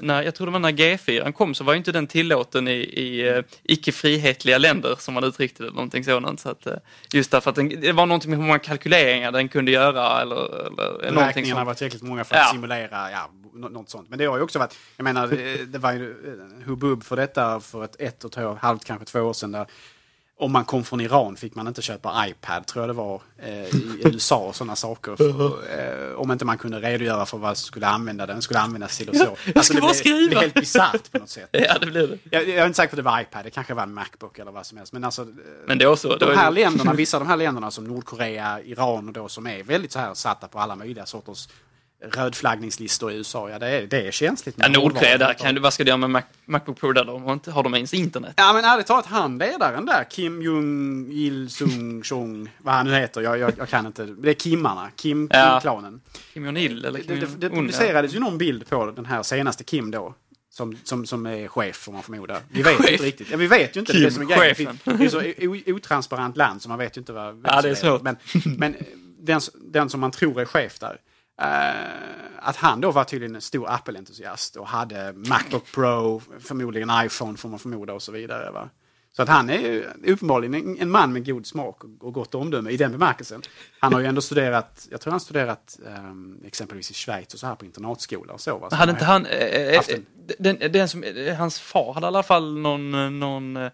när, 0.00 0.22
jag 0.22 0.34
tror 0.34 0.46
det 0.46 0.52
var 0.52 0.58
när 0.60 0.72
G4 0.72 1.32
kom 1.32 1.54
så 1.54 1.64
var 1.64 1.72
ju 1.72 1.76
inte 1.78 1.92
den 1.92 2.06
tillåten 2.06 2.68
i, 2.68 2.72
i 2.80 3.28
eh, 3.28 3.42
icke-frihetliga 3.62 4.58
länder 4.58 4.96
som 4.98 5.14
man 5.14 5.24
uttryckte 5.24 5.62
det, 5.62 5.70
någonting 5.70 6.04
sådant. 6.04 6.40
Så 6.40 6.48
att, 6.50 6.66
eh, 6.66 6.72
just 7.12 7.30
därför 7.30 7.50
att 7.50 7.56
den, 7.56 7.68
det 7.80 7.92
var 7.92 8.06
någonting 8.06 8.30
med 8.30 8.38
hur 8.38 8.46
många 8.46 8.58
kalkyleringar 8.58 9.32
den 9.32 9.48
kunde 9.48 9.70
göra 9.70 10.20
eller, 10.20 10.68
eller 11.02 11.10
någonting 11.12 11.46
sånt. 11.46 11.66
var 11.66 11.74
tillräckligt 11.74 12.02
många 12.02 12.24
för 12.24 12.34
att 12.34 12.40
Ja. 12.46 12.52
simulera 12.52 13.10
ja, 13.10 13.30
nå- 13.54 13.68
något 13.68 13.90
sånt. 13.90 14.08
Men 14.10 14.18
det 14.18 14.24
har 14.24 14.36
ju 14.36 14.42
också 14.42 14.58
varit, 14.58 14.76
jag 14.96 15.04
menar, 15.04 15.26
det, 15.26 15.64
det 15.72 15.78
var 15.78 15.92
ju 15.92 16.14
hubbub 16.66 17.04
för 17.04 17.16
detta 17.16 17.60
för 17.60 17.84
ett, 17.84 17.96
ett 17.98 18.24
och 18.24 18.38
ett 18.38 18.58
halvt, 18.58 18.84
kanske 18.84 19.04
två 19.06 19.20
år 19.20 19.32
sedan. 19.32 19.52
Där, 19.52 19.66
om 20.40 20.52
man 20.52 20.64
kom 20.64 20.84
från 20.84 21.00
Iran 21.00 21.36
fick 21.36 21.54
man 21.54 21.68
inte 21.68 21.82
köpa 21.82 22.26
iPad, 22.28 22.66
tror 22.66 22.82
jag 22.82 22.88
det 22.88 22.92
var, 22.98 23.22
eh, 23.38 23.52
i 23.74 24.00
USA 24.04 24.36
och 24.38 24.56
sådana 24.56 24.76
saker. 24.76 25.16
För, 25.16 26.10
eh, 26.10 26.14
om 26.14 26.32
inte 26.32 26.44
man 26.44 26.58
kunde 26.58 26.80
redogöra 26.80 27.26
för 27.26 27.38
vad 27.38 27.58
skulle 27.58 27.86
använda 27.86 28.26
den, 28.26 28.42
skulle 28.42 28.60
användas 28.60 28.98
till 28.98 29.08
och 29.08 29.16
så. 29.16 29.22
Alltså, 29.30 29.50
jag 29.54 29.64
ska 29.64 29.74
det 29.74 29.80
bara 29.80 29.86
blev- 29.88 29.94
skriva. 29.98 30.28
blev 30.28 30.40
helt 30.40 30.54
bisarrt 30.54 31.12
på 31.12 31.18
något 31.18 31.28
sätt. 31.28 31.48
Ja, 31.52 31.78
det 31.80 31.86
blev 31.86 32.08
det. 32.10 32.18
Jag, 32.30 32.48
jag 32.48 32.56
är 32.58 32.66
inte 32.66 32.76
säker 32.76 32.88
på 32.88 32.94
att 32.94 33.04
det 33.04 33.10
var 33.10 33.20
iPad, 33.20 33.44
det 33.44 33.50
kanske 33.50 33.74
var 33.74 33.82
en 33.82 33.94
Macbook 33.94 34.38
eller 34.38 34.52
vad 34.52 34.66
som 34.66 34.78
helst. 34.78 34.92
Men 34.92 35.04
alltså, 35.04 35.22
eh, 35.22 35.28
Men 35.66 35.78
det 35.78 35.86
var 35.86 35.96
så. 35.96 36.16
Det 36.16 36.26
de 36.26 36.36
här 36.36 36.50
ju, 36.52 36.54
länderna, 36.54 36.92
vissa 36.94 37.16
av 37.16 37.22
de 37.24 37.28
här 37.28 37.36
länderna 37.36 37.70
som 37.70 37.84
Nordkorea, 37.84 38.60
Iran 38.62 39.06
och 39.08 39.12
då 39.14 39.28
som 39.28 39.46
är 39.46 39.62
väldigt 39.62 39.92
så 39.92 39.98
här 39.98 40.14
satta 40.14 40.48
på 40.48 40.58
alla 40.58 40.76
möjliga 40.76 41.06
sorters 41.06 41.48
rödflaggningslistor 42.00 43.12
i 43.12 43.16
USA. 43.16 43.50
Ja, 43.50 43.58
det 43.58 43.66
är, 43.68 43.86
det 43.86 44.06
är 44.06 44.10
känsligt. 44.10 44.54
ja, 44.58 44.68
Nordkorea, 44.68 45.18
där 45.18 45.34
kan 45.34 45.54
du, 45.54 45.60
vad 45.60 45.72
ska 45.72 45.84
du 45.84 45.88
göra 45.88 45.96
med 45.96 46.10
Mac, 46.10 46.22
Macbook 46.44 46.80
Pro 46.80 46.92
där? 46.92 47.04
De 47.04 47.22
har, 47.22 47.32
inte, 47.32 47.50
har 47.50 47.62
de 47.62 47.74
ens 47.74 47.94
internet? 47.94 48.34
Ja, 48.36 48.52
men 48.52 48.64
ärligt 48.64 48.86
talat, 48.86 49.06
han 49.06 49.38
ledaren 49.38 49.86
där, 49.86 50.04
Kim 50.10 50.42
Jong 50.42 51.08
Il 51.12 51.50
Sung 51.50 52.02
Chong, 52.02 52.50
vad 52.58 52.74
han 52.74 52.86
nu 52.86 52.94
heter, 52.94 53.20
jag, 53.20 53.38
jag, 53.38 53.52
jag 53.58 53.68
kan 53.68 53.86
inte. 53.86 54.04
Det 54.04 54.30
är 54.30 54.34
Kimmarna, 54.34 54.90
Kim, 54.96 55.28
Ja. 55.32 55.60
Kim-klanen. 55.62 56.00
Kim 56.32 56.44
Jong-Il 56.44 56.84
eller 56.84 56.98
Det, 56.98 57.04
Kim 57.04 57.20
det, 57.20 57.26
det 57.26 57.46
ja. 57.46 57.50
publicerades 57.52 58.14
ju 58.14 58.18
någon 58.20 58.38
bild 58.38 58.68
på 58.68 58.90
den 58.90 59.06
här 59.06 59.22
senaste 59.22 59.64
Kim 59.64 59.90
då. 59.90 60.14
Som, 60.50 60.76
som, 60.84 61.06
som 61.06 61.26
är 61.26 61.48
chef, 61.48 61.76
får 61.76 61.92
man 61.92 62.02
förmoda. 62.02 62.40
Vi 62.48 62.62
vet 62.62 62.76
Chef. 62.76 62.90
inte 62.90 63.04
riktigt. 63.04 63.30
Ja, 63.30 63.36
vi 63.36 63.46
vet 63.46 63.76
ju 63.76 63.80
inte. 63.80 63.92
det 63.92 63.98
är 63.98 64.04
det 64.04 64.10
som 64.10 64.22
är. 64.22 64.26
Kim-chefen. 64.26 64.78
Det 64.84 65.04
är 65.04 65.08
så 65.08 65.72
otransparent 65.72 66.36
land 66.36 66.62
så 66.62 66.68
man 66.68 66.78
vet 66.78 66.96
ju 66.96 67.00
inte 67.00 67.12
vad... 67.12 67.40
Ja, 67.44 67.62
det 67.62 67.70
är 67.70 67.74
svårt. 67.74 68.02
Men, 68.02 68.16
men 68.44 68.76
den, 69.18 69.40
den 69.54 69.90
som 69.90 70.00
man 70.00 70.10
tror 70.10 70.40
är 70.40 70.44
chef 70.44 70.78
där. 70.78 70.96
Eh, 71.42 71.92
att 72.36 72.56
han 72.56 72.80
då 72.80 72.90
var 72.90 73.04
tydligen 73.04 73.34
en 73.34 73.40
stor 73.40 73.68
Apple-entusiast 73.70 74.56
och 74.56 74.68
hade 74.68 75.12
Macbook 75.12 75.72
Pro, 75.74 76.22
förmodligen 76.40 76.90
iPhone 77.04 77.38
får 77.38 77.48
man 77.48 77.58
förmoda 77.58 77.92
och 77.92 78.02
så 78.02 78.12
vidare. 78.12 78.50
Va? 78.50 78.68
Så 79.16 79.22
att 79.22 79.28
han 79.28 79.50
är 79.50 79.58
ju 79.58 79.84
uppenbarligen 80.12 80.76
en, 80.80 80.90
man 80.90 81.12
med 81.12 81.26
god 81.26 81.46
smak 81.46 81.84
och, 82.00 82.14
gott 82.14 82.34
omdöme 82.34 82.70
i 82.70 82.76
den 82.76 82.92
bemärkelsen. 82.92 83.42
Han 83.80 83.92
har 83.92 84.00
ju 84.00 84.06
ändå 84.06 84.20
studerat, 84.20 84.88
jag 84.90 85.00
tror 85.00 85.10
han 85.10 85.20
studerat 85.20 85.78
ehm, 85.86 86.40
exempelvis 86.46 86.90
i 86.90 86.94
Schweiz 86.94 87.34
och 87.34 87.40
så 87.40 87.46
här 87.46 87.54
på 87.54 87.64
internatskola 87.64 88.32
och 88.32 88.40
så. 88.40 88.58
Va? 88.58 88.70
Så 88.70 88.76
Hade 88.76 88.92
inte 88.92 89.04
han, 89.04 89.26
eh, 89.26 89.38
eh, 89.38 89.80
en- 89.88 90.06
den, 90.38 90.72
den 90.72 90.88
som, 90.88 91.02
eh, 91.04 91.34
hans 91.34 91.60
far 91.60 91.94
hade 91.94 92.04
i 92.04 92.08
alla 92.08 92.22
fall 92.22 92.58
någon, 92.58 92.94
eh, 92.94 93.10
någon 93.10 93.56
eh, 93.56 93.70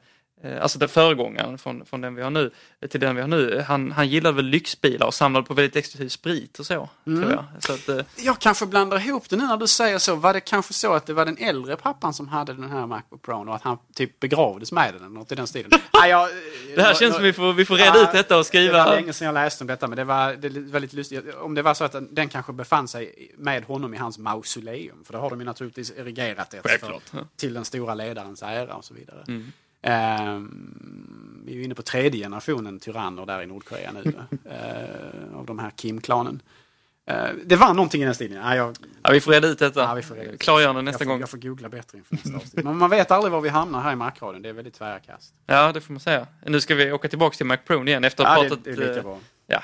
alltså 0.60 0.78
den 0.78 0.88
föregångaren 0.88 1.58
från, 1.58 1.84
från 1.86 2.00
den 2.00 2.14
vi 2.14 2.22
har 2.22 2.30
nu, 2.30 2.50
eh, 2.80 2.88
till 2.88 3.00
den 3.00 3.14
vi 3.14 3.20
har 3.20 3.28
nu. 3.28 3.64
Han, 3.68 3.92
han 3.92 4.08
gillade 4.08 4.36
väl 4.36 4.44
lyxbilar 4.44 5.06
och 5.06 5.14
samlade 5.14 5.46
på 5.46 5.54
väldigt 5.54 5.76
exklusiv 5.76 6.08
sprit 6.08 6.58
och 6.58 6.66
så, 6.66 6.88
Mm. 7.06 7.22
tror 7.22 7.32
jag. 7.32 7.62
Så 7.62 7.72
att, 7.72 7.88
eh, 7.88 8.06
Jag 8.24 8.38
kanske 8.38 8.66
blandar 8.66 9.06
ihop 9.06 9.28
det 9.30 9.36
nu 9.36 9.46
när 9.46 9.56
du 9.56 9.66
säger 9.66 9.98
så. 9.98 10.14
Var 10.14 10.32
det 10.32 10.40
kanske 10.40 10.72
så 10.74 10.92
att 10.92 11.06
det 11.06 11.12
var 11.12 11.24
den 11.24 11.38
äldre 11.38 11.76
pappan 11.76 12.14
som 12.14 12.28
hade 12.28 12.52
den 12.52 12.70
här 12.70 12.86
Macbook 12.86 13.22
Pro 13.22 13.48
och 13.48 13.54
att 13.54 13.62
han 13.62 13.78
typ 13.94 14.20
begravdes 14.20 14.72
med 14.72 14.94
den 15.00 15.14
något 15.14 15.32
i 15.32 15.34
den 15.34 15.46
stilen? 15.46 15.70
Nej, 16.00 16.10
jag, 16.10 16.28
det 16.76 16.82
här 16.82 16.94
känns 16.94 17.14
som 17.14 17.22
vi 17.24 17.32
får, 17.32 17.52
vi 17.52 17.64
får 17.64 17.76
reda 17.76 18.00
ut 18.02 18.12
detta 18.12 18.18
och 18.18 18.28
Det 18.28 18.34
var 18.36 18.42
skriva. 18.44 18.90
länge 18.90 19.12
sedan 19.12 19.26
jag 19.26 19.34
läste 19.34 19.64
om 19.64 19.68
detta 19.68 19.88
men 19.88 19.96
det 19.96 20.04
var, 20.04 20.32
det 20.32 20.48
var 20.72 20.80
lite 20.80 20.96
lustigt. 20.96 21.34
Om 21.34 21.54
det 21.54 21.62
var 21.62 21.74
så 21.74 21.84
att 21.84 21.94
den, 22.10 22.28
kanske 22.28 22.52
befann 22.52 22.88
sig 22.88 23.32
med 23.36 23.64
honom 23.64 23.94
i 23.94 23.96
hans 23.96 24.18
mausoleum. 24.18 25.04
För 25.04 25.12
det 25.12 25.18
har 25.18 25.30
de 25.30 25.40
ju 25.40 25.46
naturligtvis 25.46 25.92
erigerat 25.96 26.54
ett 26.54 26.62
för, 26.80 27.00
till 27.36 27.54
den 27.54 27.64
stora 27.64 27.94
ledarens 27.94 28.42
ära 28.42 28.74
och 28.74 28.84
så 28.84 28.94
vidare. 28.94 29.24
Mm. 29.28 29.52
Ehm, 29.84 31.42
vi 31.46 31.52
är 31.52 31.56
ju 31.56 31.64
inne 31.64 31.74
på 31.74 31.82
tredje 31.82 32.24
generationen 32.24 32.80
tyranner 32.80 33.26
där 33.26 33.42
i 33.42 33.46
Nordkorea 33.46 33.92
nu. 33.92 34.00
eh, 34.50 35.38
av 35.38 35.46
de 35.46 35.58
här 35.58 35.70
Kim-klanen. 35.70 36.42
Eh, 37.06 37.26
det 37.44 37.56
var 37.56 37.74
någonting 37.74 38.02
i 38.02 38.04
den 38.04 38.14
stilen. 38.14 38.38
Ja, 38.42 38.56
jag, 38.56 38.76
Ja, 39.02 39.10
vi 39.12 39.20
får 39.20 39.32
reda 39.32 39.48
ut 39.48 39.58
detta. 39.58 39.80
Ja, 39.80 39.94
vi 39.94 40.02
får 40.02 40.14
reda 40.14 40.30
ut. 40.30 40.40
Klargörande 40.40 40.78
jag, 40.78 40.84
nästa 40.84 40.98
får, 40.98 41.04
gång. 41.04 41.20
jag 41.20 41.30
får 41.30 41.38
googla 41.38 41.68
bättre 41.68 41.98
inför 41.98 42.14
nästa 42.14 42.36
avsnitt. 42.36 42.64
Men 42.64 42.76
man 42.78 42.90
vet 42.90 43.10
aldrig 43.10 43.32
var 43.32 43.40
vi 43.40 43.48
hamnar 43.48 43.80
här 43.80 43.92
i 43.92 43.96
markradion. 43.96 44.42
Det 44.42 44.48
är 44.48 44.52
väldigt 44.52 44.74
tvära 44.74 44.98
kast. 44.98 45.34
Ja, 45.46 45.72
det 45.72 45.80
får 45.80 45.92
man 45.92 46.00
säga. 46.00 46.26
Nu 46.46 46.60
ska 46.60 46.74
vi 46.74 46.92
åka 46.92 47.08
tillbaka 47.08 47.36
till 47.36 47.46
Mac 47.46 47.56
Pro 47.56 47.86
igen 47.86 48.04
efter 48.04 48.24
att 48.24 48.30
Ja, 48.30 48.34
ha 48.36 48.42
det, 48.42 48.48
pratat... 48.48 48.64
det 48.64 48.70
är 48.70 48.76
lika 48.76 48.96
eh, 48.96 49.02
bra. 49.02 49.20
Ja, 49.46 49.62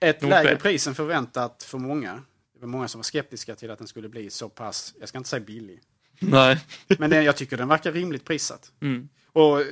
Ett 0.00 0.22
Nordkorea. 0.22 0.42
lägre 0.42 0.56
pris 0.56 0.86
än 0.86 0.94
förväntat 0.94 1.62
för 1.62 1.78
många. 1.78 2.12
Det 2.54 2.60
var 2.60 2.68
många 2.68 2.88
som 2.88 2.98
var 2.98 3.02
skeptiska 3.04 3.54
till 3.54 3.70
att 3.70 3.78
den 3.78 3.88
skulle 3.88 4.08
bli 4.08 4.30
så 4.30 4.48
pass, 4.48 4.94
jag 5.00 5.08
ska 5.08 5.18
inte 5.18 5.30
säga 5.30 5.40
billig. 5.40 5.80
nej. 6.18 6.64
Men 6.98 7.10
den, 7.10 7.24
jag 7.24 7.36
tycker 7.36 7.56
den 7.56 7.68
verkar 7.68 7.92
rimligt 7.92 8.24
prissatt. 8.24 8.72
Mm. 8.80 9.08
Och, 9.32 9.60
eh, 9.60 9.66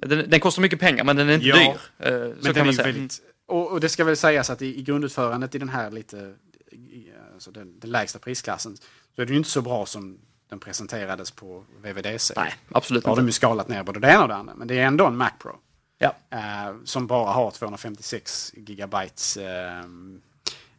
Den, 0.00 0.30
den 0.30 0.40
kostar 0.40 0.62
mycket 0.62 0.80
pengar, 0.80 1.04
men 1.04 1.16
den 1.16 1.28
är 1.28 1.34
inte 1.34 1.46
Ja, 1.46 1.56
dyr. 1.56 2.06
Eh, 2.06 2.30
så 2.30 2.36
men 2.42 2.54
kan 2.54 2.66
man 2.66 2.74
säga. 2.74 2.86
väldigt... 2.86 3.20
Och, 3.46 3.72
och 3.72 3.80
det 3.80 3.88
ska 3.88 4.04
väl 4.04 4.16
sägas 4.16 4.50
att 4.50 4.62
i, 4.62 4.78
i 4.78 4.82
grundutförandet 4.82 5.54
i 5.54 5.58
den 5.58 5.68
här 5.68 5.90
lite, 5.90 6.34
i, 6.72 7.06
alltså 7.34 7.50
den, 7.50 7.78
den 7.80 7.90
lägsta 7.90 8.18
prisklassen, 8.18 8.76
så 9.16 9.22
är 9.22 9.26
det 9.26 9.32
ju 9.32 9.38
inte 9.38 9.50
så 9.50 9.60
bra 9.62 9.86
som 9.86 10.18
den 10.50 10.58
presenterades 10.58 11.30
på 11.30 11.64
VVDC. 11.82 12.34
Nej, 12.36 12.54
absolut 12.72 13.04
Då 13.04 13.10
har 13.10 13.16
de 13.16 13.20
inte. 13.20 13.28
ju 13.28 13.32
skalat 13.32 13.68
ner 13.68 13.82
både 13.82 14.00
det 14.00 14.08
ena 14.10 14.22
och 14.22 14.28
det 14.28 14.34
andra. 14.34 14.54
Men 14.54 14.68
det 14.68 14.78
är 14.78 14.84
ändå 14.86 15.06
en 15.06 15.16
Mac 15.16 15.30
Pro. 15.42 15.56
Ja. 15.98 16.14
Eh, 16.30 16.74
som 16.84 17.06
bara 17.06 17.32
har 17.32 17.50
256 17.50 18.52
gigabytes 18.56 19.36
eh, 19.36 19.78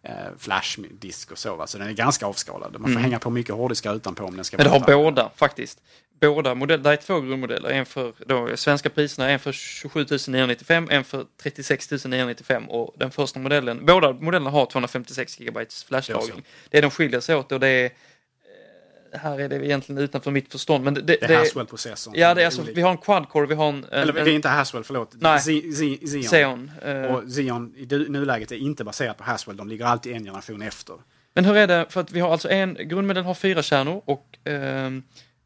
eh, 0.02 0.12
flashdisk 0.38 1.32
och 1.32 1.38
så. 1.38 1.56
Va? 1.56 1.68
Så 1.68 1.78
den 1.78 1.88
är 1.88 1.94
ganska 1.94 2.26
avskalad. 2.26 2.80
Man 2.80 2.94
får 2.94 3.00
hänga 3.00 3.20
på 3.20 3.30
mycket 3.30 3.56
hårddiskar 3.56 3.96
utanpå 3.96 4.24
om 4.24 4.36
den 4.36 4.46
ska 4.46 4.58
Mm. 4.58 4.72
Men 4.72 4.82
det 4.82 4.94
har 4.94 5.04
båda 5.04 5.32
faktiskt. 5.36 5.82
Båda 6.22 6.56
modeller, 6.56 6.84
det 6.84 6.90
är 6.90 6.96
två 6.96 7.22
grundmodeller. 7.22 7.70
En 7.70 7.86
för 7.86 8.14
då, 8.26 8.50
svenska 8.58 8.90
priserna, 8.90 9.30
en 9.30 9.40
för 9.40 9.52
27 9.52 10.06
995, 10.28 10.88
en 10.92 11.04
för 11.04 11.26
36 11.42 11.92
995 12.06 12.70
och 12.70 12.94
den 12.98 13.12
första 13.12 13.40
modellen, 13.40 13.86
båda 13.86 14.14
modellerna 14.14 14.50
har 14.50 14.66
256 14.66 15.36
GB 15.38 15.60
flashlagring. 15.88 16.44
Det 16.70 16.82
de 16.82 16.92
skiljer 16.92 17.20
sig 17.20 17.36
åt 17.36 17.52
och 17.52 17.60
det 17.60 17.68
är, 17.68 17.86
eh, 17.86 19.20
här 19.20 19.40
är 19.40 19.50
det 19.50 19.66
egentligen 19.66 20.02
utanför 20.02 20.32
mitt 20.32 20.52
förstånd. 20.52 20.84
Men 20.84 20.94
det, 20.94 21.02
det, 21.02 21.24
är 21.24 21.38
Haswell-processorn. 21.38 22.14
Ja, 22.18 22.34
det 22.34 22.42
är 22.42 22.46
alltså, 22.46 22.62
vi 22.76 22.82
har 22.82 22.92
en 22.92 22.98
quad-core, 22.98 23.46
vi 23.48 23.56
har 23.56 23.70
en, 23.70 23.76
en, 23.84 23.90
Eller 23.92 24.14
det 24.14 24.22
är 24.32 24.36
inte 24.36 24.50
Haswell, 24.50 24.84
förlåt. 24.84 25.12
Nej. 25.20 25.40
Z- 25.40 25.72
Z- 25.74 26.08
Xeon. 26.08 26.24
Xeon. 26.24 26.72
eh, 26.82 27.04
Och 27.16 27.24
Xeon 27.32 27.74
i 27.78 27.86
nuläget 28.10 28.52
är 28.52 28.56
inte 28.56 28.84
baserat 28.84 29.18
på 29.18 29.24
Haswell. 29.24 29.58
De 29.58 29.68
ligger 29.68 29.86
alltid 29.86 30.16
en 30.16 30.24
generation 30.24 30.62
efter. 30.62 30.96
Men 31.34 31.46
hur 31.46 31.56
är 31.58 31.68
det, 31.68 31.86
för 31.90 32.02
att 32.02 32.12
vi 32.12 32.20
har 32.20 32.32
alltså 32.32 32.50
en, 32.50 32.74
grundmodellen 32.80 33.26
har 33.26 33.34
fyra 33.34 33.64
kärnor 33.64 34.02
och 34.06 34.38
ehm, 34.44 35.04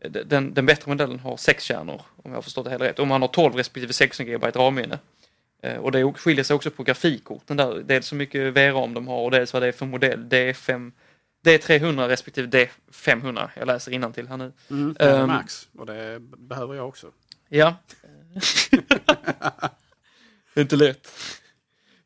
den, 0.09 0.53
den 0.53 0.65
bättre 0.65 0.89
modellen 0.91 1.19
har 1.19 1.37
sex 1.37 1.63
kärnor 1.63 2.01
om 2.23 2.31
jag 2.31 2.37
har 2.37 2.41
förstått 2.41 2.65
det 2.65 2.71
hela 2.71 2.85
rätt. 2.85 2.99
Och 2.99 3.07
man 3.07 3.21
har 3.21 3.27
12 3.27 3.55
respektive 3.55 3.93
16 3.93 4.25
GB 4.25 4.47
RAM-minne. 4.47 4.99
Eh, 5.63 5.77
Och 5.77 5.91
det 5.91 6.13
skiljer 6.13 6.43
sig 6.43 6.55
också 6.55 6.71
på 6.71 6.83
grafikkorten 6.83 7.57
där. 7.57 7.83
Dels 7.85 8.11
hur 8.11 8.17
mycket 8.17 8.53
VRAM 8.53 8.93
de 8.93 9.07
har 9.07 9.19
och 9.23 9.31
dels 9.31 9.53
vad 9.53 9.61
det 9.61 9.67
är 9.67 9.71
för 9.71 9.85
modell. 9.85 10.19
D5, 10.25 10.91
D300 11.45 12.07
respektive 12.07 12.47
D500. 12.47 13.49
Jag 13.55 13.67
läser 13.67 14.11
till 14.13 14.27
här 14.27 14.37
nu. 14.37 14.51
Mm, 14.69 14.93
det 14.99 15.03
är 15.05 15.21
Ehm, 15.21 15.27
Max 15.27 15.67
och 15.77 15.85
det 15.85 16.19
behöver 16.19 16.75
jag 16.75 16.87
också. 16.87 17.07
Ja. 17.49 17.75
det 20.53 20.59
är 20.59 20.61
inte 20.61 20.75
lätt. 20.75 21.07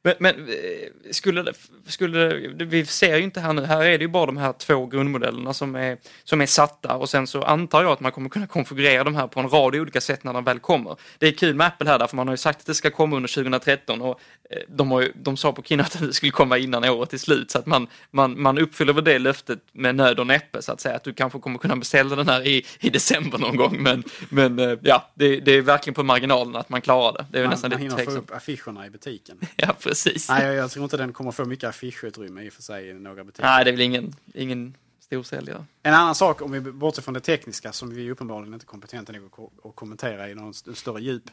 Men, 0.06 0.14
men 0.20 0.50
eh, 0.50 1.12
skulle, 1.12 1.44
det, 1.44 1.54
skulle 1.88 2.28
det, 2.30 2.66
vi 2.66 2.86
ser 2.86 3.18
ju 3.18 3.24
inte 3.24 3.40
här 3.40 3.54
nu, 3.54 3.66
här 3.66 3.86
är 3.86 3.98
det 3.98 4.04
ju 4.04 4.08
bara 4.08 4.26
de 4.26 4.38
här 4.38 4.54
två 4.54 4.86
grundmodellerna 4.86 5.54
som 5.54 5.76
är, 5.76 5.98
som 6.24 6.42
är 6.42 6.46
satta 6.46 6.96
och 6.96 7.10
sen 7.10 7.28
så 7.28 7.44
antar 7.44 7.84
jag 7.84 7.92
att 7.92 8.00
man 8.00 8.12
kommer 8.12 8.30
kunna 8.30 8.48
konfigurera 8.48 9.04
de 9.04 9.16
här 9.16 9.28
på 9.28 9.40
en 9.40 9.50
rad 9.50 9.76
olika 9.76 10.02
sätt 10.02 10.24
när 10.24 10.34
de 10.34 10.44
väl 10.44 10.60
kommer. 10.60 10.96
Det 11.18 11.28
är 11.28 11.32
kul 11.32 11.56
med 11.56 11.68
Apple 11.68 11.90
här 11.90 12.00
därför 12.00 12.16
man 12.16 12.28
har 12.28 12.34
ju 12.34 12.38
sagt 12.38 12.60
att 12.60 12.66
det 12.66 12.74
ska 12.74 12.92
komma 12.92 13.16
under 13.16 13.30
2013 13.30 14.02
och 14.02 14.20
eh, 14.50 14.58
de, 14.68 14.92
har 14.92 15.02
ju, 15.02 15.12
de 15.16 15.38
sa 15.38 15.52
på 15.52 15.64
keynote 15.64 15.98
att 15.98 16.08
det 16.08 16.14
skulle 16.14 16.32
komma 16.32 16.58
innan 16.58 16.84
året 16.84 17.14
är 17.14 17.18
slut 17.18 17.52
så 17.52 17.60
att 17.60 17.66
man, 17.66 17.88
man, 18.12 18.42
man 18.42 18.58
uppfyller 18.58 18.94
väl 18.94 19.04
det 19.04 19.20
löftet 19.20 19.60
med 19.72 19.96
nöd 19.96 20.20
och 20.20 20.28
näppe 20.28 20.62
så 20.62 20.72
att 20.72 20.82
säga 20.82 20.96
att 20.96 21.04
du 21.04 21.14
kanske 21.14 21.40
kommer 21.40 21.60
kunna 21.60 21.76
beställa 21.76 22.16
den 22.16 22.30
här 22.30 22.48
i, 22.48 22.66
i 22.80 22.90
december 22.90 23.38
någon 23.38 23.56
gång 23.56 23.84
men, 23.84 24.04
men 24.30 24.60
eh, 24.60 24.78
ja, 24.82 25.12
det, 25.14 25.40
det 25.40 25.52
är 25.52 25.62
verkligen 25.62 25.96
på 25.96 26.04
marginalen 26.04 26.56
att 26.56 26.70
man 26.70 26.82
klarar 26.82 27.14
det. 27.14 27.26
Det 27.32 27.38
är 27.38 27.44
Man, 27.44 27.50
nästan 27.50 27.72
man 27.72 27.82
lite 27.82 27.96
hinner 28.02 28.12
få 28.12 28.18
upp 28.18 28.32
affischerna 28.36 28.86
i 28.86 28.90
butiken. 28.90 29.40
Ja, 29.56 29.76
precis. 29.80 29.95
Nej, 30.30 30.46
jag, 30.46 30.56
jag 30.56 30.72
tror 30.72 30.84
inte 30.84 30.98
den 30.98 31.14
kommer 31.14 31.32
få 31.32 31.46
mycket 31.46 31.70
affischutrymme 31.70 32.42
i 32.44 32.50
och 32.50 32.54
för 32.54 32.62
sig 32.62 32.90
i 32.90 32.94
några 32.94 33.24
butiker. 33.24 33.44
Nej, 33.44 33.64
det 33.64 33.70
är 33.70 33.74
väl 33.74 33.82
ingen, 33.82 34.16
ingen 34.34 34.78
storsäljare. 35.00 35.66
En 35.84 35.94
annan 35.94 36.16
sak, 36.16 36.42
om 36.42 36.52
vi 36.52 36.60
bortser 36.62 37.02
från 37.02 37.14
det 37.14 37.20
tekniska, 37.20 37.72
som 37.72 37.90
vi 37.96 38.12
uppenbarligen 38.12 38.54
inte 38.54 38.64
är 38.64 38.68
kompetenta 38.68 39.12
nog 39.14 39.26
att 39.26 39.32
ko- 39.32 39.52
att 39.64 39.76
kommentera 39.76 40.30
i 40.30 40.36
någon 40.36 40.52
st- 40.52 40.76
större 40.76 41.02
djup. 41.02 41.24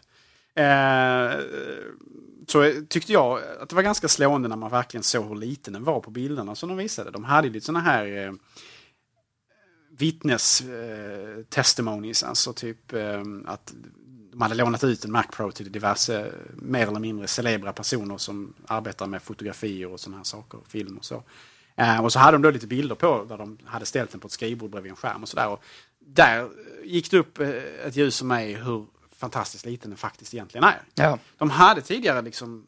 Eh, 0.54 1.40
så 2.48 2.72
tyckte 2.88 3.12
jag 3.12 3.40
att 3.60 3.68
det 3.68 3.74
var 3.76 3.82
ganska 3.82 4.08
slående 4.08 4.48
när 4.48 4.56
man 4.56 4.70
verkligen 4.70 5.02
såg 5.02 5.28
hur 5.28 5.34
liten 5.36 5.72
den 5.72 5.84
var 5.84 6.00
på 6.00 6.10
bilderna 6.10 6.54
som 6.54 6.68
de 6.68 6.78
visade. 6.78 7.10
De 7.10 7.24
hade 7.24 7.48
lite 7.48 7.66
sådana 7.66 7.80
här 7.84 8.26
eh, 8.26 8.32
vittnes 9.90 10.60
eh, 10.60 11.42
testimonies, 11.48 12.22
alltså 12.22 12.52
typ 12.52 12.92
eh, 12.92 13.22
att 13.46 13.74
de 14.32 14.40
hade 14.40 14.54
lånat 14.54 14.84
ut 14.84 15.04
en 15.04 15.12
Mac 15.12 15.22
Pro 15.22 15.50
till 15.50 15.72
diverse 15.72 16.32
mer 16.54 16.86
eller 16.86 17.00
mindre 17.00 17.26
celebra 17.26 17.72
personer 17.72 18.18
som 18.18 18.54
arbetar 18.66 19.06
med 19.06 19.22
fotografier 19.22 19.92
och 19.92 20.00
sådana 20.00 20.16
här 20.16 20.24
saker, 20.24 20.60
film 20.68 20.98
och 20.98 21.04
så. 21.04 21.22
Eh, 21.76 22.04
och 22.04 22.12
så 22.12 22.18
hade 22.18 22.34
de 22.34 22.42
då 22.42 22.50
lite 22.50 22.66
bilder 22.66 22.94
på 22.94 23.24
där 23.28 23.38
de 23.38 23.58
hade 23.64 23.86
ställt 23.86 24.10
den 24.10 24.20
på 24.20 24.26
ett 24.26 24.32
skrivbord 24.32 24.70
bredvid 24.70 24.90
en 24.90 24.96
skärm 24.96 25.22
och 25.22 25.28
sådär. 25.28 25.58
Där 25.98 26.48
gick 26.84 27.10
det 27.10 27.18
upp 27.18 27.38
eh, 27.38 27.48
ett 27.86 27.96
ljus 27.96 28.18
för 28.18 28.26
mig 28.26 28.54
hur 28.54 28.86
fantastiskt 29.16 29.66
liten 29.66 29.90
den 29.90 29.98
faktiskt 29.98 30.34
egentligen 30.34 30.64
är. 30.64 30.82
Ja. 30.94 31.18
De 31.38 31.50
hade 31.50 31.80
tidigare 31.80 32.22
liksom 32.22 32.66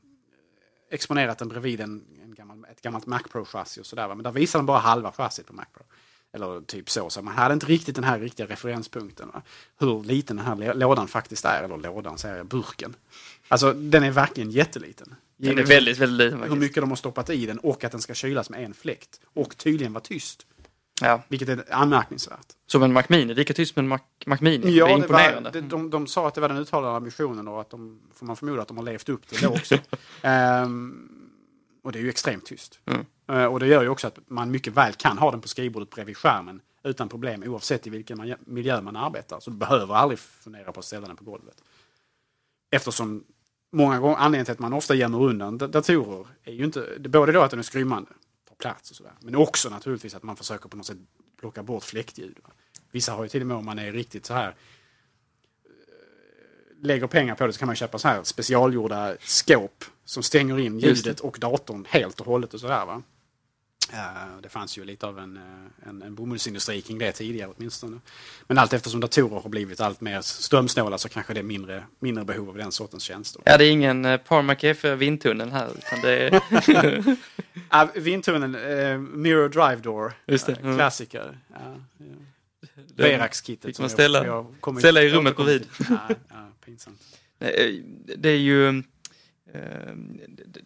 exponerat 0.90 1.38
den 1.38 1.48
bredvid 1.48 1.80
en, 1.80 2.04
en 2.22 2.34
gammal, 2.34 2.64
ett 2.70 2.82
gammalt 2.82 3.06
Mac 3.06 3.22
Pro-chassi 3.32 3.80
och 3.80 3.86
sådär. 3.86 4.08
Men 4.08 4.22
där 4.22 4.32
visade 4.32 4.60
de 4.60 4.66
bara 4.66 4.78
halva 4.78 5.12
chassit 5.12 5.46
på 5.46 5.52
Mac 5.52 5.66
Pro. 5.74 5.84
Eller 6.34 6.60
typ 6.60 6.90
så. 6.90 7.10
Så 7.10 7.22
man 7.22 7.34
hade 7.34 7.54
inte 7.54 7.66
riktigt 7.66 7.94
den 7.94 8.04
här 8.04 8.18
riktiga 8.18 8.46
referenspunkten. 8.46 9.30
Va? 9.34 9.42
Hur 9.78 10.02
liten 10.04 10.36
den 10.36 10.46
här 10.46 10.54
lå- 10.54 10.74
lådan 10.74 11.08
faktiskt 11.08 11.44
är. 11.44 11.62
Eller 11.62 11.76
lådan 11.76 12.18
säger 12.18 12.36
jag, 12.36 12.46
burken. 12.46 12.96
Alltså 13.48 13.72
den 13.72 14.02
är 14.02 14.10
verkligen 14.10 14.50
jätteliten. 14.50 15.14
Den 15.36 15.58
är 15.58 15.62
väldigt, 15.62 15.98
väldigt 15.98 16.18
liten 16.26 16.38
hur 16.38 16.46
faktiskt. 16.46 16.60
mycket 16.60 16.82
de 16.82 16.88
har 16.88 16.96
stoppat 16.96 17.30
i 17.30 17.46
den 17.46 17.58
och 17.58 17.84
att 17.84 17.92
den 17.92 18.00
ska 18.00 18.14
kylas 18.14 18.50
med 18.50 18.64
en 18.64 18.74
fläkt. 18.74 19.20
Och 19.34 19.56
tydligen 19.56 19.92
vara 19.92 20.04
tyst. 20.04 20.46
Ja. 21.00 21.22
Vilket 21.28 21.48
är 21.48 21.64
anmärkningsvärt. 21.74 22.46
Som 22.66 22.82
en 22.82 22.92
Mac 22.92 23.02
Mini, 23.08 23.34
lika 23.34 23.54
tyst 23.54 23.74
som 23.74 23.80
en 23.80 23.88
Mac, 23.88 23.98
Mac 24.26 24.38
Mini. 24.40 24.58
det 24.58 24.68
är 24.70 24.72
det 24.74 24.80
var, 24.82 24.90
imponerande. 24.90 25.50
det, 25.50 25.60
de, 25.60 25.90
de 25.90 26.06
sa 26.06 26.28
att 26.28 26.34
det 26.34 26.40
var 26.40 26.48
den 26.48 26.58
uttalade 26.58 26.96
ambitionen 26.96 27.48
och 27.48 27.60
att 27.60 27.70
de, 27.70 28.00
får 28.14 28.26
man 28.26 28.36
förmoda 28.36 28.62
att 28.62 28.68
de 28.68 28.76
har 28.76 28.84
levt 28.84 29.08
upp 29.08 29.28
till 29.28 29.40
det 29.40 29.48
också. 29.48 29.78
Ehm, 30.22 31.08
och 31.82 31.92
det 31.92 31.98
är 31.98 32.02
ju 32.02 32.08
extremt 32.08 32.46
tyst. 32.46 32.80
Mm. 32.86 33.06
Eh, 33.28 33.44
och 33.44 33.60
det 33.60 33.66
gör 33.66 33.82
ju 33.82 33.88
också 33.88 34.06
att 34.06 34.18
man 34.26 34.50
mycket 34.50 34.72
väl 34.72 34.92
kan 34.92 35.18
ha 35.18 35.30
den 35.30 35.40
på 35.40 35.48
skrivbordet 35.48 35.90
bredvid 35.90 36.16
skärmen 36.16 36.60
utan 36.84 37.08
problem 37.08 37.42
oavsett 37.42 37.86
i 37.86 37.90
vilken 37.90 38.34
miljö 38.44 38.80
man 38.80 38.96
arbetar. 38.96 39.40
Så 39.40 39.50
du 39.50 39.56
behöver 39.56 39.94
aldrig 39.94 40.18
fundera 40.18 40.72
på 40.72 40.80
att 40.80 40.86
ställa 40.86 41.06
den 41.06 41.16
på 41.16 41.24
golvet. 41.24 41.62
Eftersom 42.70 43.24
många 43.72 44.00
gånger, 44.00 44.16
anledningen 44.16 44.44
till 44.44 44.52
att 44.52 44.58
man 44.58 44.72
ofta 44.72 44.94
gömmer 44.94 45.22
undan 45.22 45.58
da- 45.58 45.66
datorer 45.66 46.26
är 46.44 46.52
ju 46.52 46.64
inte, 46.64 46.96
både 46.98 47.32
då 47.32 47.40
att 47.40 47.50
den 47.50 47.58
är 47.58 47.62
skrymmande, 47.64 48.10
tar 48.48 48.54
plats 48.56 48.90
och 48.90 48.96
sådär, 48.96 49.12
men 49.20 49.34
också 49.36 49.68
naturligtvis 49.70 50.14
att 50.14 50.22
man 50.22 50.36
försöker 50.36 50.68
på 50.68 50.76
något 50.76 50.86
sätt 50.86 50.98
plocka 51.40 51.62
bort 51.62 51.82
fläktljud. 51.84 52.38
Vissa 52.90 53.12
har 53.12 53.22
ju 53.22 53.28
till 53.28 53.40
och 53.40 53.46
med 53.46 53.56
om 53.56 53.64
man 53.64 53.78
är 53.78 53.92
riktigt 53.92 54.26
så 54.26 54.34
här 54.34 54.48
eh, 54.48 54.54
lägger 56.82 57.06
pengar 57.06 57.34
på 57.34 57.46
det 57.46 57.52
så 57.52 57.58
kan 57.58 57.66
man 57.66 57.76
köpa 57.76 57.98
så 57.98 58.08
här 58.08 58.22
specialgjorda 58.22 59.16
skåp 59.20 59.84
som 60.04 60.22
stänger 60.22 60.58
in 60.58 60.78
ljudet 60.78 61.20
och 61.20 61.36
datorn 61.40 61.86
helt 61.88 62.20
och 62.20 62.26
hållet 62.26 62.54
och 62.54 62.60
sådär 62.60 62.86
va. 62.86 63.02
Eh, 63.92 64.38
Det 64.42 64.48
fanns 64.48 64.78
ju 64.78 64.84
lite 64.84 65.06
av 65.06 65.18
en, 65.18 65.36
eh, 65.36 65.88
en, 65.88 66.02
en 66.02 66.14
bomullsindustri 66.14 66.80
kring 66.82 66.98
det 66.98 67.12
tidigare 67.12 67.52
åtminstone. 67.56 68.00
Men 68.46 68.58
allt 68.58 68.72
eftersom 68.72 69.00
datorer 69.00 69.40
har 69.40 69.48
blivit 69.50 69.80
allt 69.80 70.00
mer 70.00 70.20
strömsnåla 70.20 70.98
så 70.98 71.08
kanske 71.08 71.34
det 71.34 71.40
är 71.40 71.44
mindre, 71.44 71.84
mindre 71.98 72.24
behov 72.24 72.48
av 72.48 72.56
den 72.56 72.72
sortens 72.72 73.02
tjänster. 73.02 73.42
Ja, 73.44 73.58
det 73.58 73.64
är 73.66 73.70
ingen 73.70 74.04
eh, 74.04 74.16
Parmac 74.16 74.58
F 74.64 74.84
vindtunnel 74.84 75.50
här, 75.50 75.68
utan 75.78 76.00
det 76.00 76.10
är... 76.28 77.16
Ah, 77.68 77.88
vindtunneln, 77.94 78.54
eh, 78.54 78.98
Mirror 78.98 79.48
Drive 79.48 79.76
Door, 79.82 80.12
Just 80.26 80.46
det, 80.46 80.52
mm. 80.60 80.76
klassiker. 80.76 81.38
Ja, 81.52 81.76
ja. 81.98 82.04
Verax-kittet. 82.96 83.66
Fick 83.66 83.78
man 83.78 83.84
jag- 83.84 83.90
ställa- 83.90 84.26
jag 84.26 84.54
kommer- 84.60 84.80
ställa 84.80 85.02
i 85.02 85.08
rummet 85.08 85.36
till. 85.36 85.66
Ja, 85.90 86.08
ja, 86.28 86.48
pinsamt. 86.64 87.00
Det 88.16 88.28
är 88.30 88.36
ju... 88.38 88.82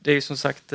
Det 0.01 0.11
är 0.11 0.15
ju 0.15 0.21
som 0.21 0.37
sagt 0.37 0.73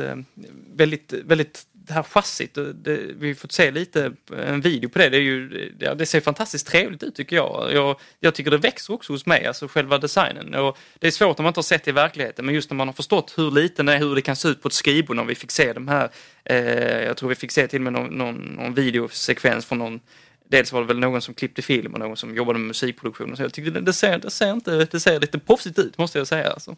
väldigt, 0.74 1.12
väldigt 1.12 1.66
det 1.86 1.92
här 1.92 2.02
chassit, 2.02 2.54
det, 2.54 2.96
vi 3.18 3.28
har 3.28 3.34
fått 3.34 3.52
se 3.52 3.70
lite 3.70 4.12
eh, 4.32 4.52
en 4.52 4.60
video 4.60 4.88
på 4.88 4.98
det, 4.98 5.08
det, 5.08 5.16
är 5.16 5.20
ju, 5.20 5.70
det 5.96 6.06
ser 6.06 6.20
fantastiskt 6.20 6.66
trevligt 6.66 7.02
ut 7.02 7.14
tycker 7.14 7.36
jag. 7.36 7.70
jag. 7.72 8.00
Jag 8.20 8.34
tycker 8.34 8.50
det 8.50 8.58
växer 8.58 8.94
också 8.94 9.12
hos 9.12 9.26
mig, 9.26 9.46
alltså 9.46 9.68
själva 9.68 9.98
designen. 9.98 10.54
Och 10.54 10.78
det 10.98 11.06
är 11.06 11.10
svårt 11.10 11.38
om 11.38 11.42
man 11.42 11.50
inte 11.50 11.58
har 11.58 11.62
sett 11.62 11.84
det 11.84 11.90
i 11.90 11.92
verkligheten, 11.92 12.46
men 12.46 12.54
just 12.54 12.70
när 12.70 12.76
man 12.76 12.88
har 12.88 12.92
förstått 12.92 13.34
hur 13.36 13.50
liten 13.50 13.86
det 13.86 13.92
är, 13.92 13.98
hur 13.98 14.14
det 14.14 14.22
kan 14.22 14.36
se 14.36 14.48
ut 14.48 14.62
på 14.62 14.68
ett 14.68 14.74
skrivbord 14.74 15.16
när 15.16 15.24
vi 15.24 15.34
fick 15.34 15.50
se 15.50 15.72
de 15.72 15.88
här, 15.88 16.10
eh, 16.44 17.04
jag 17.04 17.16
tror 17.16 17.28
vi 17.28 17.34
fick 17.34 17.52
se 17.52 17.66
till 17.66 17.78
och 17.78 17.82
med 17.82 17.92
någon, 17.92 18.18
någon, 18.18 18.34
någon 18.34 18.74
videosekvens 18.74 19.66
från 19.66 19.78
någon 19.78 20.00
Dels 20.48 20.72
var 20.72 20.80
det 20.80 20.86
väl 20.86 20.98
någon 20.98 21.22
som 21.22 21.34
klippte 21.34 21.62
film 21.62 21.92
och 21.92 21.98
någon 21.98 22.16
som 22.16 22.36
jobbade 22.36 22.58
med 22.58 22.68
musikproduktion. 22.68 23.30
och 23.30 23.36
Så 23.36 23.42
jag 23.42 23.52
tyckte 23.52 23.70
det, 23.70 23.80
det, 23.80 23.92
ser, 23.92 24.18
det, 24.18 24.30
ser 24.30 24.52
inte, 24.52 24.84
det 24.90 25.00
ser 25.00 25.20
lite 25.20 25.38
proffsigt 25.38 25.78
ut 25.78 25.98
måste 25.98 26.18
jag 26.18 26.26
säga. 26.26 26.50
Alltså. 26.50 26.76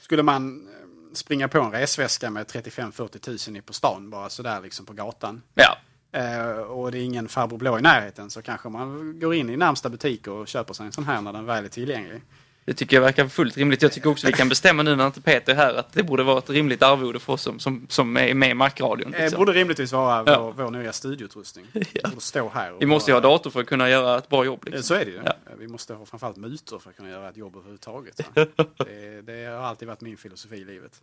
Skulle 0.00 0.22
man 0.22 0.68
springa 1.12 1.48
på 1.48 1.60
en 1.60 1.70
resväska 1.70 2.30
med 2.30 2.46
35-40 2.46 3.18
tusen 3.18 3.56
i 3.56 3.60
på 3.60 3.72
stan 3.72 4.10
bara 4.10 4.30
sådär 4.30 4.60
liksom 4.60 4.86
på 4.86 4.92
gatan. 4.92 5.42
Ja, 5.54 5.78
Eh, 6.12 6.50
och 6.50 6.92
det 6.92 6.98
är 6.98 7.02
ingen 7.02 7.28
farbror 7.28 7.58
blå 7.58 7.78
i 7.78 7.82
närheten 7.82 8.30
så 8.30 8.42
kanske 8.42 8.68
man 8.68 9.20
går 9.20 9.34
in 9.34 9.50
i 9.50 9.56
närmsta 9.56 9.88
butik 9.88 10.26
och 10.26 10.48
köper 10.48 10.74
sig 10.74 10.86
en 10.86 10.92
sån 10.92 11.04
här 11.04 11.20
när 11.20 11.32
den 11.32 11.46
väl 11.46 11.64
är 11.64 11.68
tillgänglig. 11.68 12.22
Det 12.68 12.74
tycker 12.74 12.96
jag 12.96 13.02
verkar 13.02 13.28
fullt 13.28 13.56
rimligt. 13.56 13.82
Jag 13.82 13.92
tycker 13.92 14.10
också 14.10 14.26
vi 14.26 14.32
kan 14.32 14.48
bestämma 14.48 14.82
nu 14.82 14.96
när 14.96 15.06
inte 15.06 15.20
Peter 15.20 15.52
är 15.52 15.56
här 15.56 15.74
att 15.74 15.92
det 15.92 16.02
borde 16.02 16.22
vara 16.22 16.38
ett 16.38 16.50
rimligt 16.50 16.82
arvode 16.82 17.18
för 17.20 17.32
oss 17.32 17.42
som, 17.42 17.58
som, 17.58 17.86
som 17.88 18.16
är 18.16 18.34
med 18.34 18.50
i 18.50 18.54
Mac-radion. 18.54 19.14
Eh, 19.14 19.20
Liksom. 19.22 19.38
borde 19.38 19.52
rimligtvis 19.52 19.92
vara 19.92 20.24
Ja. 20.26 20.40
vår, 20.42 20.52
vår 20.64 20.70
nya 20.70 20.92
studioutrustning. 20.92 21.66
ja. 21.92 22.10
Stå 22.18 22.48
här. 22.48 22.72
och 22.72 22.82
Vi 22.82 22.86
måste 22.86 23.10
ju 23.10 23.14
ha 23.14 23.20
dator 23.20 23.50
för 23.50 23.60
att 23.60 23.66
kunna 23.66 23.90
göra 23.90 24.18
ett 24.18 24.28
bra 24.28 24.44
jobb. 24.44 24.64
Liksom. 24.64 24.82
Så 24.82 24.94
är 24.94 25.04
det 25.04 25.10
ju. 25.10 25.20
Ja. 25.24 25.32
Vi 25.58 25.68
måste 25.68 25.94
ha 25.94 26.06
framförallt 26.06 26.36
mutor 26.36 26.78
för 26.78 26.90
att 26.90 26.96
kunna 26.96 27.10
göra 27.10 27.28
ett 27.28 27.36
jobb 27.36 27.56
överhuvudtaget. 27.56 28.20
det, 28.76 29.22
det 29.22 29.44
har 29.46 29.62
alltid 29.62 29.88
varit 29.88 30.00
min 30.00 30.16
filosofi 30.16 30.56
i 30.56 30.64
livet. 30.64 31.00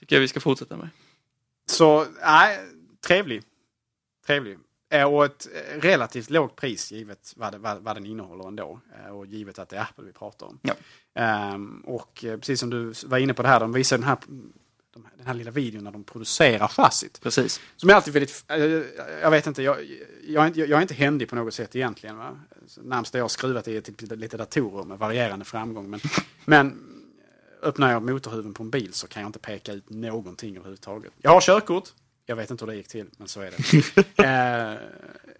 tycker 0.00 0.16
jag 0.16 0.20
vi 0.20 0.28
ska 0.28 0.40
fortsätta 0.40 0.76
med. 0.76 0.88
Så, 1.70 2.06
nej, 2.22 2.58
trevlig. 3.06 3.42
Trevlig. 4.26 4.58
Eh, 4.94 5.04
Och 5.04 5.24
ett 5.24 5.48
eh, 5.54 5.80
relativt 5.80 6.30
lågt 6.30 6.56
pris 6.56 6.92
givet 6.92 7.32
vad, 7.36 7.52
det, 7.52 7.58
vad, 7.58 7.82
vad 7.82 7.96
den 7.96 8.06
innehåller 8.06 8.48
ändå. 8.48 8.80
Eh, 9.04 9.16
Och 9.16 9.26
givet 9.26 9.58
att 9.58 9.68
det 9.68 9.76
är 9.76 9.80
Apple 9.82 10.04
vi 10.04 10.12
pratar 10.12 10.46
om. 10.46 10.58
Ja. 10.62 10.74
Ehm, 11.14 11.80
och 11.86 12.18
precis 12.20 12.60
som 12.60 12.70
du 12.70 12.92
var 13.06 13.18
inne 13.18 13.34
på 13.34 13.42
det 13.42 13.48
här, 13.48 13.60
de 13.60 13.72
visar 13.72 13.98
den 13.98 14.06
här, 14.06 14.18
de, 14.94 15.06
den 15.16 15.26
här 15.26 15.34
lilla 15.34 15.50
videon 15.50 15.84
när 15.84 15.90
de 15.92 16.04
producerar 16.04 16.68
chassit. 16.68 17.20
Precis. 17.22 17.60
Som 17.76 17.90
är 17.90 17.94
alltid 17.94 18.14
väldigt, 18.14 18.44
jag 19.22 19.30
vet 19.30 19.46
inte, 19.46 19.62
jag, 19.62 19.76
jag, 20.26 20.42
är 20.42 20.46
inte, 20.46 20.60
jag 20.60 20.70
är 20.78 20.82
inte 20.82 20.94
händig 20.94 21.28
på 21.28 21.36
något 21.36 21.54
sätt 21.54 21.76
egentligen. 21.76 22.16
Va? 22.18 22.38
Närmsta 22.82 23.18
jag 23.18 23.24
har 23.24 23.28
skruvat 23.28 23.68
är 23.68 23.80
typ 23.80 24.00
lite 24.00 24.36
datorer 24.36 24.84
med 24.84 24.98
varierande 24.98 25.44
framgång. 25.44 25.90
Men, 25.90 26.00
men 26.44 26.90
öppnar 27.62 27.92
jag 27.92 28.02
motorhuven 28.02 28.54
på 28.54 28.62
en 28.62 28.70
bil 28.70 28.92
så 28.92 29.08
kan 29.08 29.22
jag 29.22 29.28
inte 29.28 29.38
peka 29.38 29.72
ut 29.72 29.90
någonting 29.90 30.56
överhuvudtaget. 30.56 31.12
Jag 31.18 31.30
har 31.30 31.40
körkort, 31.40 31.88
jag 32.26 32.36
vet 32.36 32.50
inte 32.50 32.64
hur 32.64 32.72
det 32.72 32.76
gick 32.76 32.88
till, 32.88 33.06
men 33.18 33.28
så 33.28 33.40
är 33.40 33.50
det. 33.50 33.56
Eh, 34.24 34.74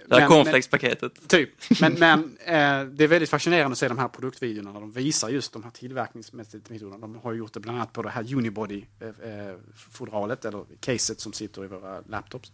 Det 0.08 0.20
här 0.20 0.28
cornflakespaketet. 0.28 1.28
Typ. 1.28 1.50
Men, 1.80 1.92
men 1.98 2.36
eh, 2.38 2.84
det 2.84 3.04
är 3.04 3.08
väldigt 3.08 3.30
fascinerande 3.30 3.72
att 3.72 3.78
se 3.78 3.88
de 3.88 3.98
här 3.98 4.08
produktvideorna 4.08 4.72
när 4.72 4.80
de 4.80 4.90
visar 4.92 5.28
just 5.28 5.52
de 5.52 5.62
här 5.62 5.70
tillverkningsmetoderna. 5.70 6.98
De 6.98 7.16
har 7.22 7.32
gjort 7.32 7.52
det 7.52 7.60
bland 7.60 7.78
annat 7.78 7.92
på 7.92 8.02
det 8.02 8.10
här 8.10 8.22
Unibody-fodralet, 8.34 10.44
eller 10.44 10.64
caset 10.80 11.20
som 11.20 11.32
sitter 11.32 11.64
i 11.64 11.66
våra 11.66 12.00
laptops. 12.08 12.52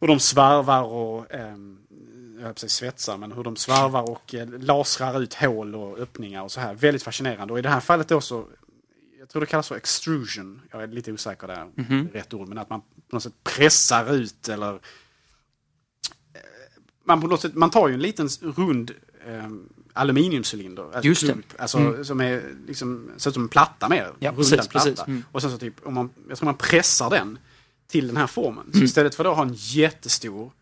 hur 0.00 0.08
de 0.08 0.20
svarvar 0.20 0.82
och 0.82 1.34
ehm, 1.34 1.78
jag 2.38 2.44
höll 2.44 2.54
på 2.54 2.68
svetsar, 2.68 3.16
men 3.16 3.32
hur 3.32 3.44
de 3.44 3.56
svarvar 3.56 4.10
och 4.10 4.34
eh, 4.34 4.48
lasrar 4.48 5.20
ut 5.22 5.34
hål 5.34 5.74
och 5.74 5.98
öppningar 5.98 6.42
och 6.42 6.52
så 6.52 6.60
här. 6.60 6.74
Väldigt 6.74 7.02
fascinerande. 7.02 7.52
Och 7.52 7.58
i 7.58 7.62
det 7.62 7.68
här 7.68 7.80
fallet 7.80 8.08
då 8.08 8.20
så, 8.20 8.46
jag 9.26 9.30
tror 9.30 9.40
det 9.40 9.46
kallas 9.46 9.68
för 9.68 9.76
extrusion. 9.76 10.62
Jag 10.70 10.82
är 10.82 10.86
lite 10.86 11.12
osäker 11.12 11.46
där, 11.46 12.12
rätt 12.12 12.34
ord, 12.34 12.48
men 12.48 12.58
att 12.58 12.70
man 12.70 12.80
på 12.80 13.16
något 13.16 13.22
sätt 13.22 13.32
pressar 13.44 14.14
ut 14.14 14.48
eller 14.48 14.74
eh, 14.74 14.80
man, 17.04 17.20
på 17.20 17.26
något 17.26 17.40
sätt, 17.40 17.54
man 17.54 17.70
tar 17.70 17.88
ju 17.88 17.94
en 17.94 18.00
liten 18.02 18.28
rund 18.28 18.90
eh, 19.26 19.48
aluminiumcylinder. 19.92 20.82
Alltså 20.84 21.00
Just 21.08 21.20
det. 21.20 21.26
klump, 21.26 21.46
alltså, 21.58 22.04
som 22.04 22.20
är 22.20 22.54
liksom, 22.66 23.10
ser 23.16 23.30
ut 23.30 23.34
som 23.34 23.42
en 23.42 23.48
platta 23.48 23.88
mer. 23.88 24.12
Ja, 24.18 24.32
precis, 24.32 24.54
platta. 24.54 24.70
precis. 24.70 25.06
Mm. 25.06 25.24
Och 25.32 25.42
sen 25.42 25.50
så 25.50 25.58
typ, 25.58 25.86
om 25.86 25.94
man, 25.94 26.10
jag 26.28 26.38
tror 26.38 26.44
man 26.44 26.56
pressar 26.56 27.10
den 27.10 27.38
till 27.86 28.06
den 28.06 28.16
här 28.16 28.26
formen. 28.26 28.64
Mm. 28.66 28.72
Så 28.78 28.84
istället 28.84 29.14
för 29.14 29.24
att 29.24 29.36
ha 29.36 29.42
en 29.42 29.54
jättestor 29.54 30.52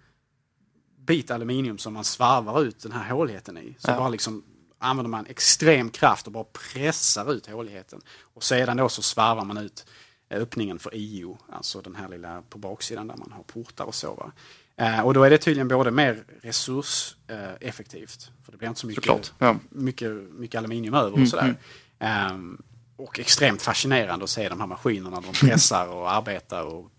bit 1.07 1.31
aluminium 1.31 1.79
som 1.79 1.93
man 1.95 2.05
svarvar 2.05 2.63
ut 2.63 2.83
den 2.83 2.93
här 2.93 3.11
håligheten 3.11 3.59
i. 3.59 3.77
Så 3.79 3.91
Ja. 3.91 3.97
bara 3.97 4.09
liksom 4.09 4.43
använder 4.85 5.11
man 5.11 5.27
extrem 5.27 5.91
kraft 5.91 6.27
och 6.27 6.33
bara 6.33 6.45
pressar 6.45 7.33
ut 7.33 7.47
håligheten. 7.47 8.01
Och 8.21 8.45
sedan 8.45 8.77
då 8.77 8.89
så 8.89 9.03
svarvar 9.03 9.45
man 9.45 9.59
ut 9.59 9.87
eh, 10.29 10.41
öppningen 10.41 10.79
för 10.79 10.95
IO, 10.95 11.39
alltså 11.53 11.81
den 11.81 11.95
här 11.95 12.09
lilla 12.09 12.43
på 12.49 12.59
baksidan 12.59 13.07
där 13.07 13.17
man 13.17 13.33
har 13.33 13.43
portar 13.43 13.85
och 13.85 13.95
så. 13.95 14.33
Eh, 14.77 15.01
och 15.01 15.15
då 15.15 15.23
är 15.23 15.31
det 15.31 15.39
tydligen 15.39 15.69
både 15.69 15.91
mer 15.91 16.25
resurseffektivt, 16.43 18.29
eh, 18.29 18.45
för 18.45 18.53
det 18.53 18.59
blir 18.59 18.69
inte 18.69 18.81
så 18.81 18.87
mycket, 18.87 19.05
Såklart, 19.05 19.33
ja. 19.39 19.47
Mm, 19.47 19.61
mycket, 19.69 20.11
mycket 20.33 20.59
aluminium 20.59 20.95
över 20.95 21.23
och 21.23 21.29
sådär. 21.29 21.57
Ehm, 21.99 22.63
och 22.97 23.21
extremt 23.21 23.63
fascinerande 23.63 24.25
att 24.25 24.31
se 24.31 24.49
de 24.49 24.61
här 24.61 24.67
maskinerna, 24.67 25.21
de 25.21 25.33
pressar 25.49 25.89
och 25.89 26.13
arbetar 26.13 26.63
och 26.63 26.91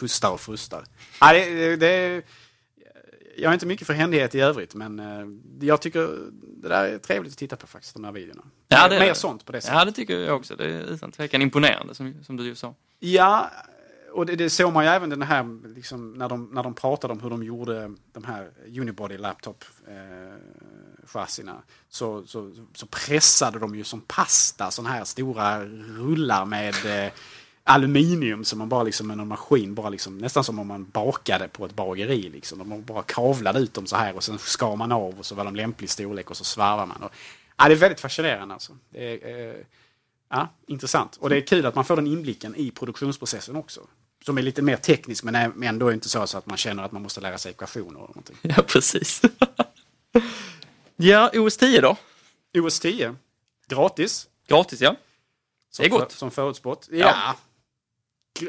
pustar 0.00 0.30
och 0.30 0.40
frustar. 0.40 0.84
Ja, 1.20 1.32
det, 1.32 1.54
det, 1.54 1.76
det, 1.76 2.22
jag 3.36 3.50
är 3.50 3.54
inte 3.54 3.66
mycket 3.66 3.86
för 3.86 3.94
händighet 3.94 4.34
i 4.34 4.40
övrigt, 4.40 4.74
men 4.74 4.98
eh, 5.00 5.66
jag 5.66 5.80
tycker 5.82 6.00
det 6.62 6.68
där 6.68 6.84
är 6.84 6.98
trevligt 6.98 7.32
att 7.32 7.38
titta 7.38 7.56
på 7.56 7.66
faktiskt, 7.66 7.94
de 7.94 8.04
här 8.04 8.12
videorna. 8.12 8.42
Ja, 8.68 8.88
det- 8.88 8.98
Mer 8.98 9.14
sånt 9.14 9.44
på 9.44 9.52
det 9.52 9.60
sättet. 9.60 9.78
Ja, 9.78 9.84
det 9.84 9.92
tycker 9.92 10.18
jag 10.18 10.36
också. 10.36 10.56
Det 10.56 10.64
är 10.64 10.80
utan 10.82 11.12
tvekan 11.12 11.42
imponerande 11.42 11.94
som, 11.94 12.14
som 12.24 12.36
du 12.36 12.44
ju 12.44 12.54
sa. 12.54 12.74
Ja, 12.98 13.50
och 14.12 14.26
det, 14.26 14.36
det 14.36 14.50
såg 14.50 14.72
man 14.72 14.84
ju 14.84 14.90
även 14.90 15.10
den 15.10 15.22
här, 15.22 15.74
liksom, 15.74 16.12
när, 16.12 16.28
de, 16.28 16.44
när 16.52 16.62
de 16.62 16.74
pratade 16.74 17.12
om 17.12 17.20
hur 17.20 17.30
de 17.30 17.42
gjorde 17.42 17.92
de 18.12 18.24
här 18.24 18.50
Unibody 18.66 19.16
laptop 19.18 19.64
eh, 19.88 20.36
chassina. 21.06 21.62
Så, 21.88 22.26
så, 22.26 22.52
så 22.74 22.86
pressade 22.86 23.58
de 23.58 23.74
ju 23.74 23.84
som 23.84 24.00
pasta 24.00 24.70
sådana 24.70 24.94
här 24.94 25.04
stora 25.04 25.64
rullar 25.98 26.44
med 26.44 27.04
eh, 27.06 27.12
aluminium 27.68 28.44
som 28.44 28.58
man 28.58 28.68
bara 28.68 28.82
liksom 28.82 29.06
med 29.06 29.18
en 29.20 29.28
maskin, 29.28 29.74
bara 29.74 29.88
liksom, 29.88 30.18
nästan 30.18 30.44
som 30.44 30.58
om 30.58 30.66
man 30.66 30.84
bakade 30.84 31.48
på 31.48 31.66
ett 31.66 31.74
bageri. 31.76 32.22
Liksom. 32.30 32.58
De 32.58 32.82
bara 32.84 33.02
kavlade 33.02 33.58
ut 33.58 33.74
dem 33.74 33.86
så 33.86 33.96
här 33.96 34.16
och 34.16 34.24
sen 34.24 34.38
skar 34.38 34.76
man 34.76 34.92
av 34.92 35.18
och 35.18 35.26
så 35.26 35.34
var 35.34 35.44
de 35.44 35.56
lämplig 35.56 35.90
storlek 35.90 36.30
och 36.30 36.36
så 36.36 36.44
svarvar 36.44 36.86
man. 36.86 37.02
Och, 37.02 37.10
ja, 37.56 37.68
det 37.68 37.74
är 37.74 37.76
väldigt 37.76 38.00
fascinerande 38.00 38.54
alltså. 38.54 38.72
Det 38.90 39.22
är, 39.24 39.48
eh, 39.48 39.54
Ja, 40.28 40.48
intressant. 40.66 41.16
Och 41.16 41.30
det 41.30 41.36
är 41.36 41.40
kul 41.40 41.66
att 41.66 41.74
man 41.74 41.84
får 41.84 41.96
den 41.96 42.06
inblicken 42.06 42.56
i 42.56 42.70
produktionsprocessen 42.70 43.56
också. 43.56 43.80
Som 44.24 44.38
är 44.38 44.42
lite 44.42 44.62
mer 44.62 44.76
teknisk 44.76 45.24
men 45.24 45.34
är- 45.34 45.64
ändå 45.64 45.92
inte 45.92 46.08
så, 46.08 46.26
så 46.26 46.38
att 46.38 46.46
man 46.46 46.56
känner 46.56 46.82
att 46.82 46.92
man 46.92 47.02
måste 47.02 47.20
lära 47.20 47.38
sig 47.38 47.50
ekvationer. 47.50 48.00
Och 48.00 48.08
någonting. 48.08 48.36
Ja, 48.42 48.62
precis. 48.66 49.22
ja, 50.96 51.30
OS 51.34 51.56
10 51.56 51.80
då? 51.80 51.96
OS 52.58 52.80
10, 52.80 53.14
gratis. 53.68 54.28
Gratis, 54.48 54.80
ja. 54.80 54.96
Som 55.70 55.82
Det 55.82 55.86
är 55.86 55.90
gott. 55.90 56.12
För, 56.12 56.18
som 56.18 56.30
förutspått. 56.30 56.88
Ja. 56.92 57.06
G- 57.36 57.38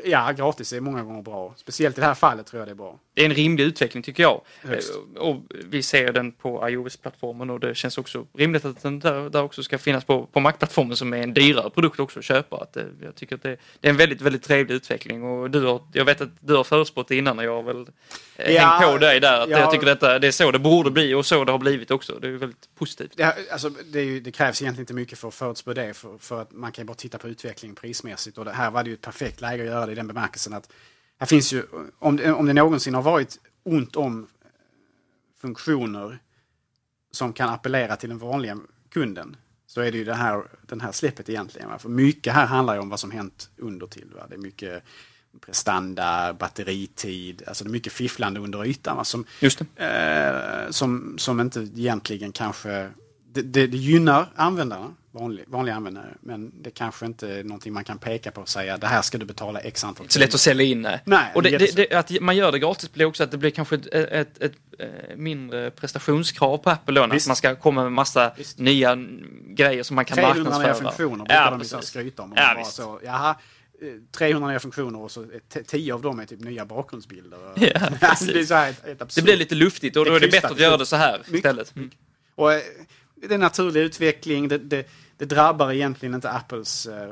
ja, 0.05 0.31
gratis 0.31 0.73
är 0.73 0.79
många 0.81 1.03
gånger 1.03 1.21
bra. 1.21 1.53
Speciellt 1.57 1.97
i 1.97 2.01
det 2.01 2.07
här 2.07 2.13
fallet 2.13 2.45
tror 2.47 2.59
jag 2.61 2.67
det 2.67 2.71
är 2.71 2.75
bra. 2.75 2.99
Det 3.13 3.21
är 3.21 3.25
en 3.25 3.33
rimlig 3.33 3.63
utveckling 3.63 4.03
tycker 4.03 4.23
jag. 4.23 4.41
Högst. 4.61 4.93
Eh, 5.15 5.21
Och 5.21 5.41
vi 5.65 5.83
ser 5.83 6.11
den 6.13 6.31
på 6.31 6.69
iOS-plattformen 6.69 7.49
och 7.49 7.59
det 7.59 7.75
känns 7.75 7.97
också 7.97 8.25
rimligt 8.37 8.65
att 8.65 8.81
den 8.83 8.99
där, 8.99 9.29
där 9.29 9.43
också 9.43 9.63
ska 9.63 9.77
finnas 9.77 10.03
på, 10.03 10.25
på 10.25 10.39
Mac-plattformen 10.39 10.95
som 10.97 11.13
är 11.13 11.17
en 11.17 11.33
dyrare 11.33 11.69
produkt 11.69 11.99
också 11.99 12.19
att 12.19 12.25
köpa. 12.25 12.57
Att, 12.57 12.77
eh, 12.77 12.83
jag 13.03 13.15
tycker 13.15 13.35
att 13.35 13.43
det, 13.43 13.57
det 13.79 13.87
är 13.87 13.89
en 13.89 13.97
väldigt, 13.97 14.21
väldigt 14.21 14.43
trevlig 14.43 14.75
utveckling 14.75 15.23
och 15.23 15.51
du 15.51 15.65
har, 15.65 15.81
jag 15.93 16.05
vet 16.05 16.21
att 16.21 16.29
du 16.39 16.55
har 16.55 16.63
förutspått 16.63 17.07
det 17.07 17.15
innan 17.15 17.39
och 17.39 17.45
jag 17.45 17.55
har 17.55 17.63
väl 17.63 17.85
eh, 18.35 18.51
Ja, 18.53 18.61
hängt 18.61 18.91
på 18.91 18.97
dig 18.97 19.19
där. 19.19 19.39
Att 19.41 19.49
ja. 19.49 19.59
Jag 19.59 19.71
tycker 19.71 19.85
detta, 19.85 20.19
det 20.19 20.27
är 20.27 20.31
så 20.31 20.51
det 20.51 20.59
borde 20.59 20.91
bli 20.91 21.13
och 21.13 21.25
så 21.25 21.43
det 21.43 21.51
har 21.51 21.59
blivit 21.59 21.91
också. 21.91 22.19
Det 22.21 22.27
är 22.27 22.31
väldigt 22.31 22.69
positivt. 22.75 23.11
Det, 23.15 23.23
här- 23.23 23.35
alltså, 23.51 23.69
det, 23.69 24.01
ju, 24.03 24.19
det 24.19 24.31
krävs 24.31 24.61
egentligen 24.61 24.81
inte 24.83 24.93
mycket 24.93 25.19
för 25.19 25.27
att 25.27 25.33
förutspå 25.35 25.73
det. 25.73 25.93
För, 25.93 26.17
för 26.17 26.41
att 26.41 26.51
man 26.51 26.71
kan 26.71 26.85
bara 26.85 26.93
titta 26.93 27.17
på 27.17 27.27
utvecklingen 27.27 27.75
prismässigt. 27.75 28.37
Och 28.37 28.45
det 28.45 28.51
här 28.51 28.71
var 28.71 28.83
det 28.83 28.89
ju 28.89 28.93
ett 28.93 29.01
perfekt 29.01 29.41
läge 29.41 29.63
att 29.63 29.69
göra 29.69 29.76
det 29.85 29.91
i 29.91 29.95
den 29.95 30.07
bemärkelsen 30.07 30.53
att 30.53 30.69
här 31.19 31.27
finns 31.27 31.53
ju, 31.53 31.63
om 31.99 32.19
om 32.35 32.45
det 32.45 32.53
någonsin 32.53 32.93
har 32.93 33.01
varit 33.01 33.39
ont 33.63 33.95
om 33.95 34.27
eh, 34.41 34.49
funktioner 35.41 36.19
som 37.11 37.33
kan 37.33 37.49
appellera 37.49 37.95
till 37.95 38.09
den 38.09 38.17
vanliga 38.17 38.59
kunden 38.89 39.35
så 39.67 39.81
är 39.81 39.91
det 39.91 39.97
ju 39.97 40.03
det 40.03 40.13
här, 40.13 40.43
den 40.61 40.81
här 40.81 40.91
släppet 40.91 41.29
egentligen. 41.29 41.69
Va? 41.69 41.79
För 41.79 41.89
mycket 41.89 42.33
här 42.33 42.45
handlar 42.45 42.73
ju 42.73 42.79
om 42.79 42.89
vad 42.89 42.99
som 42.99 43.11
hänt 43.11 43.49
under 43.57 43.87
till. 43.87 44.07
Va? 44.15 44.25
Det 44.29 44.35
är 44.35 44.39
mycket 44.39 44.83
prestanda, 45.39 46.33
batteritid, 46.33 47.43
alltså 47.47 47.63
det 47.63 47.69
är 47.69 47.71
mycket 47.71 47.93
fifflande 47.93 48.39
under 48.39 48.65
ytan. 48.65 48.97
Va? 48.97 49.03
Som, 49.03 49.25
eh, 49.75 50.69
som, 50.69 51.17
som 51.17 51.39
inte 51.39 51.59
egentligen 51.59 52.31
kanske... 52.31 52.89
Det, 53.31 53.41
det, 53.41 53.67
det 53.67 53.77
gynnar 53.77 54.31
användarna, 54.35 54.93
vanlig, 55.19 55.43
vanliga 55.47 55.75
användare, 55.75 56.13
men 56.21 56.61
det 56.61 56.71
kanske 56.71 57.05
inte 57.05 57.27
är 57.33 57.43
någonting 57.43 57.73
man 57.73 57.83
kan 57.83 57.97
peka 57.97 58.31
på 58.31 58.41
och 58.41 58.49
säga 58.49 58.77
det 58.77 58.87
här 58.87 59.01
ska 59.01 59.17
du 59.17 59.25
betala 59.25 59.59
x 59.59 59.83
antal 59.83 60.09
Så 60.09 60.19
lätt 60.19 60.33
att 60.33 60.39
sälja 60.39 60.65
in. 60.65 60.81
Nej. 60.81 60.99
Nej, 61.05 61.31
och 61.35 61.43
det, 61.43 61.57
det, 61.57 61.75
det, 61.75 61.93
att 61.93 62.11
man 62.21 62.35
gör 62.35 62.51
det 62.51 62.59
gratis 62.59 62.93
blir 62.93 63.05
också 63.05 63.23
att 63.23 63.31
det 63.31 63.37
blir 63.37 63.51
kanske 63.51 63.75
ett, 63.75 63.87
ett, 63.93 64.41
ett, 64.43 64.53
eh, 64.79 64.87
mindre 65.15 65.71
prestationskrav 65.71 66.57
på 66.57 66.69
Apple 66.69 67.01
då, 67.01 67.07
Visst. 67.07 67.27
man 67.27 67.35
ska 67.35 67.55
komma 67.55 67.83
med 67.83 67.91
massa 67.91 68.31
Visst. 68.37 68.59
nya 68.59 68.97
grejer 69.47 69.83
som 69.83 69.95
man 69.95 70.05
kan 70.05 70.15
300 70.15 70.33
nya 70.43 70.49
marknadsföra. 70.49 70.91
funktioner 70.91 71.17
brukar 71.25 71.35
Ja, 71.43 71.49
de 71.49 71.59
liksom 71.59 71.81
skryta 71.81 72.21
om. 72.23 72.31
Och 72.31 72.37
Ja, 72.37 72.55
visst. 72.57 72.73
så, 72.73 72.99
jaha, 73.03 73.35
eh, 73.81 73.87
300 74.17 74.49
nya 74.49 74.59
funktioner 74.59 74.99
och 74.99 75.11
så 75.11 75.21
är 75.21 75.39
t- 75.53 75.63
10 75.67 75.93
av 75.93 76.01
dem 76.01 76.19
är 76.19 76.25
typ 76.25 76.39
nya 76.39 76.65
bakgrundsbilder. 76.65 77.39
Ja, 77.55 77.79
Alltså, 78.07 78.25
det, 78.25 78.49
här 78.49 78.75
Det 79.15 79.21
blir 79.21 79.37
lite 79.37 79.55
luftigt 79.55 79.97
och 79.97 80.05
Det 80.05 80.11
då 80.11 80.15
är 80.15 80.19
det 80.19 80.27
bättre 80.27 80.47
att 80.49 80.59
göra 80.59 80.77
det 80.77 80.85
så 80.85 80.95
här 80.95 81.21
istället. 81.33 81.75
Mm. 81.75 81.91
Och 82.35 82.53
eh, 82.53 82.61
det 83.27 83.33
är 83.33 83.37
naturlig 83.37 83.81
utveckling, 83.81 84.47
det, 84.47 84.57
det, 84.57 84.87
det 85.17 85.25
drabbar 85.25 85.71
egentligen 85.71 86.15
inte 86.15 86.29
Apples... 86.29 86.85
Eh, 86.85 87.09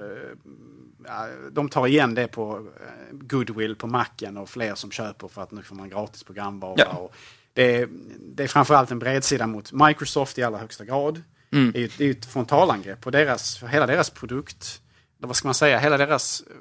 ja, 1.07 1.27
de 1.51 1.69
tar 1.69 1.87
igen 1.87 2.15
det 2.15 2.27
på 2.27 2.57
eh, 2.57 3.11
goodwill 3.11 3.75
på 3.75 3.87
macken 3.87 4.37
och 4.37 4.49
fler 4.49 4.75
som 4.75 4.91
köper 4.91 5.27
för 5.27 5.41
att 5.41 5.51
nu 5.51 5.63
får 5.63 5.75
man 5.75 5.89
gratis 5.89 6.23
programvara. 6.23 6.75
Ja. 6.77 6.85
Och 6.85 7.15
det, 7.53 7.75
är, 7.75 7.89
det 8.19 8.43
är 8.43 8.47
framförallt 8.47 8.91
en 8.91 8.99
bredsida 8.99 9.47
mot 9.47 9.71
Microsoft 9.71 10.37
i 10.37 10.43
allra 10.43 10.57
högsta 10.57 10.85
grad. 10.85 11.21
Mm. 11.51 11.71
Det 11.71 11.79
är 11.79 11.81
ju 11.81 11.89
är 11.99 12.03
ju 12.03 12.11
ett 12.11 12.25
frontalangrepp 12.25 13.01
på 13.01 13.11
deras, 13.11 13.63
hela 13.63 13.87
deras 13.87 14.09
produkt, 14.09 14.81
vad 15.17 15.35
ska 15.35 15.47
man 15.47 15.55
säga, 15.55 15.79
hela 15.79 15.97
deras 15.97 16.41
eh, 16.41 16.55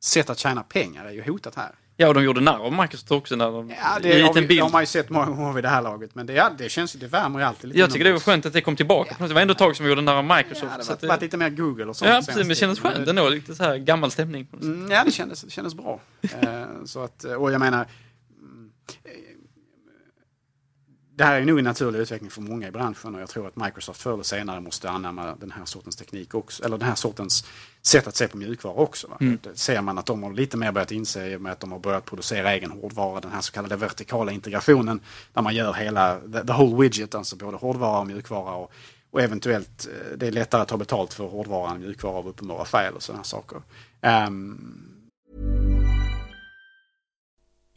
sätt 0.00 0.30
att 0.30 0.38
tjäna 0.38 0.62
pengar 0.62 1.04
är 1.04 1.12
ju 1.12 1.22
hotat 1.22 1.54
här. 1.54 1.74
Ja, 2.00 2.08
och 2.08 2.14
de 2.14 2.24
gjorde 2.24 2.40
narr 2.40 2.58
av 2.58 2.72
Microsoft 2.72 3.10
också 3.10 3.36
när 3.36 3.50
de... 3.50 3.70
Ja, 3.70 3.98
det 4.02 4.22
har, 4.22 4.34
vi, 4.34 4.46
bild. 4.46 4.60
har 4.60 4.70
man 4.70 4.82
ju 4.82 4.86
sett 4.86 5.10
många 5.10 5.26
gånger 5.26 5.52
vid 5.52 5.64
det 5.64 5.68
här 5.68 5.82
laget, 5.82 6.14
men 6.14 6.26
det, 6.26 6.32
ja, 6.32 6.50
det 6.58 6.68
känns 6.68 6.92
det 6.92 7.06
värmer 7.06 7.38
ju 7.38 7.44
alltid 7.44 7.68
lite 7.68 7.80
Jag 7.80 7.90
tycker 7.90 8.04
det 8.04 8.12
var 8.12 8.18
skönt 8.20 8.46
att 8.46 8.52
det 8.52 8.60
kom 8.60 8.76
tillbaka. 8.76 9.16
Det 9.26 9.34
var 9.34 9.40
ändå 9.40 9.52
ett 9.52 9.58
tag 9.58 9.76
som 9.76 9.84
vi 9.84 9.90
gjorde 9.90 10.02
narr 10.02 10.16
av 10.16 10.24
Microsoft. 10.24 10.62
Ja, 10.62 10.82
det 10.84 10.88
har 10.88 10.96
det- 11.00 11.06
varit 11.06 11.20
lite 11.22 11.36
mer 11.36 11.48
Google 11.50 11.84
och 11.84 11.96
sånt. 11.96 12.08
Ja, 12.08 12.16
precis, 12.16 12.36
men 12.36 12.48
det 12.48 12.54
kändes 12.54 12.80
skönt 12.80 13.08
ändå. 13.08 13.28
Lite 13.28 13.54
så 13.54 13.64
här 13.64 13.76
gammal 13.76 14.10
stämning. 14.10 14.46
Mm, 14.62 14.90
ja, 14.90 15.04
det 15.04 15.10
kändes, 15.12 15.42
det 15.42 15.50
kändes 15.50 15.74
bra. 15.74 16.00
Eh, 16.42 16.64
så 16.84 17.02
att, 17.02 17.24
och 17.24 17.52
jag 17.52 17.60
menar, 17.60 17.86
mm, 18.42 18.70
det 21.18 21.24
här 21.24 21.40
är 21.40 21.44
nog 21.44 21.58
en 21.58 21.64
naturlig 21.64 21.98
utveckling 21.98 22.30
för 22.30 22.40
många 22.40 22.68
i 22.68 22.70
branschen 22.70 23.14
och 23.14 23.20
jag 23.20 23.28
tror 23.28 23.46
att 23.46 23.56
Microsoft 23.56 24.02
förr 24.02 24.12
eller 24.12 24.22
senare 24.22 24.60
måste 24.60 24.90
anamma 24.90 25.36
den 25.40 25.50
här 25.50 25.64
sortens 25.64 25.96
teknik 25.96 26.34
också, 26.34 26.64
eller 26.64 26.78
den 26.78 26.88
här 26.88 26.94
sortens 26.94 27.44
sätt 27.82 28.06
att 28.06 28.16
se 28.16 28.28
på 28.28 28.36
mjukvara 28.36 28.74
också. 28.74 29.08
Va? 29.08 29.16
Det 29.42 29.58
ser 29.58 29.82
man 29.82 29.98
att 29.98 30.06
de 30.06 30.22
har 30.22 30.32
lite 30.32 30.56
mer 30.56 30.72
börjat 30.72 30.92
inse 30.92 31.38
med 31.38 31.52
att 31.52 31.60
de 31.60 31.72
har 31.72 31.78
börjat 31.78 32.04
producera 32.04 32.52
egen 32.52 32.70
hårdvara, 32.70 33.20
den 33.20 33.32
här 33.32 33.40
så 33.40 33.52
kallade 33.52 33.76
vertikala 33.76 34.32
integrationen, 34.32 35.00
där 35.32 35.42
man 35.42 35.54
gör 35.54 35.72
hela, 35.72 36.18
the, 36.20 36.46
the 36.46 36.52
whole 36.52 36.82
widget, 36.82 37.14
alltså 37.14 37.36
både 37.36 37.56
hårdvara 37.56 38.00
och 38.00 38.06
mjukvara 38.06 38.54
och, 38.54 38.72
och 39.10 39.22
eventuellt, 39.22 39.88
eh, 39.92 40.16
det 40.16 40.26
är 40.26 40.32
lättare 40.32 40.62
att 40.62 40.68
ta 40.68 40.76
betalt 40.76 41.14
för 41.14 41.24
hårdvara 41.24 41.70
än 41.70 41.80
mjukvara 41.80 42.14
av 42.14 42.28
uppenbara 42.28 42.64
skäl 42.64 42.94
och 42.94 43.02
sådana 43.02 43.24
saker. 43.24 43.62
Ehm, 44.00 44.88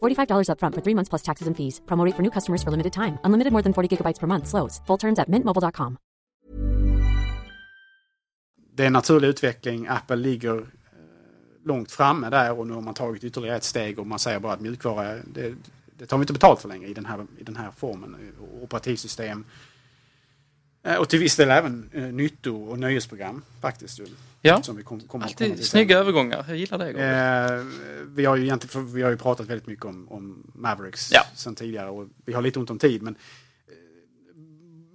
$45 0.00 0.48
upfront 0.48 0.74
for 0.74 0.82
three 0.82 0.94
months 0.94 1.10
plus 1.10 1.22
taxes 1.22 1.48
and 1.48 1.56
fees. 1.56 1.80
Promo 1.86 2.04
rate 2.04 2.14
for 2.16 2.22
new 2.22 2.30
customers 2.30 2.62
for 2.62 2.70
limited 2.70 2.92
time. 2.92 3.18
Unlimited 3.24 3.52
more 3.52 3.62
than 3.62 3.72
40 3.72 3.88
gigabytes 3.96 4.20
per 4.20 4.26
month. 4.26 4.46
Slows. 4.46 4.80
Full 4.86 4.98
terms 4.98 5.18
at 5.18 5.28
mintmobile.com. 5.28 5.96
Det 8.76 8.82
är 8.82 8.86
en 8.86 8.92
naturlig 8.92 9.28
utveckling. 9.28 9.86
Apple 9.86 10.16
ligger 10.16 10.58
eh, 10.58 10.64
långt 11.64 11.92
framme 11.92 12.30
där 12.30 12.58
och 12.58 12.66
nu 12.66 12.74
har 12.74 12.80
man 12.80 12.94
tagit 12.94 13.24
ytterligare 13.24 13.56
ett 13.56 13.64
steg 13.64 13.98
och 13.98 14.06
man 14.06 14.18
säger 14.18 14.40
bara 14.40 14.52
att 14.52 14.60
mjukvara, 14.60 15.14
det, 15.34 15.54
det 15.98 16.06
tar 16.06 16.18
vi 16.18 16.22
inte 16.22 16.32
betalt 16.32 16.60
för 16.60 16.68
längre 16.68 16.88
i 16.88 16.94
den 16.94 17.06
här, 17.06 17.26
i 17.38 17.44
den 17.44 17.56
här 17.56 17.70
formen. 17.76 18.14
Eh, 18.14 18.62
operativsystem 18.62 19.44
eh, 20.82 20.96
och 20.96 21.08
till 21.08 21.18
viss 21.18 21.36
del 21.36 21.50
även 21.50 21.80
nytto 22.12 22.62
och 22.62 22.78
nöjesprogram 22.78 23.42
faktiskt. 23.60 24.00
Ja. 24.46 24.62
Som 24.62 24.76
vi 24.76 24.82
kom, 24.82 25.00
komma 25.00 25.24
Alltid 25.24 25.64
snygga 25.66 25.94
sen. 25.94 26.00
övergångar. 26.00 26.44
Jag 26.48 26.56
gillar 26.56 26.78
det. 26.78 26.90
Eh, 26.90 27.64
vi, 28.06 28.24
har 28.24 28.36
ju 28.36 28.42
egentligen, 28.42 28.94
vi 28.94 29.02
har 29.02 29.10
ju 29.10 29.16
pratat 29.16 29.46
väldigt 29.46 29.66
mycket 29.66 29.84
om, 29.84 30.08
om 30.08 30.52
Mavericks 30.54 31.10
Ja. 31.12 31.20
sen 31.34 31.54
tidigare 31.54 31.90
och 31.90 32.06
vi 32.24 32.32
har 32.32 32.42
lite 32.42 32.58
ont 32.58 32.70
om 32.70 32.78
tid 32.78 33.02
men 33.02 33.14
eh, 33.14 33.72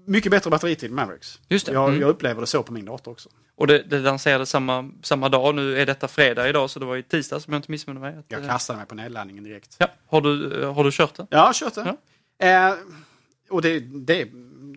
mycket 0.05 0.31
bättre 0.31 0.49
batteritid 0.49 0.91
med 0.91 1.05
Mavericks. 1.05 1.39
Just 1.47 1.65
det. 1.65 1.73
Jag, 1.73 1.89
Mm. 1.89 2.01
jag 2.01 2.09
upplever 2.09 2.41
det 2.41 2.47
så 2.47 2.63
på 2.63 2.73
min 2.73 2.85
dator 2.85 3.11
också. 3.11 3.29
Och 3.55 3.67
det, 3.67 3.83
det 3.83 3.99
lanserades 3.99 4.49
samma, 4.49 4.91
samma 5.01 5.29
dag. 5.29 5.55
Nu 5.55 5.77
är 5.77 5.85
detta 5.85 6.07
fredag 6.07 6.49
idag 6.49 6.69
så 6.69 6.79
det 6.79 6.85
var 6.85 6.97
i 6.97 7.03
tisdags 7.03 7.47
om 7.47 7.53
jag 7.53 7.59
inte 7.59 7.71
missminner 7.71 8.01
mig. 8.01 8.15
Att, 8.17 8.25
Jag 8.27 8.41
eh, 8.41 8.47
kastade 8.47 8.77
mig 8.77 8.85
på 8.87 8.95
nedladdningen 8.95 9.43
direkt. 9.43 9.75
ja. 9.79 9.87
har, 10.07 10.21
du, 10.21 10.61
eh, 10.63 10.73
har 10.73 10.83
du 10.83 10.91
kört 10.91 11.15
det? 11.15 11.27
Ja, 11.29 11.37
jag 11.37 11.45
har 11.45 11.53
kört 11.53 11.75
det. 12.39 12.47
Eh, 12.47 12.73
och 13.49 13.61
det, 13.61 13.79
det, 13.79 14.27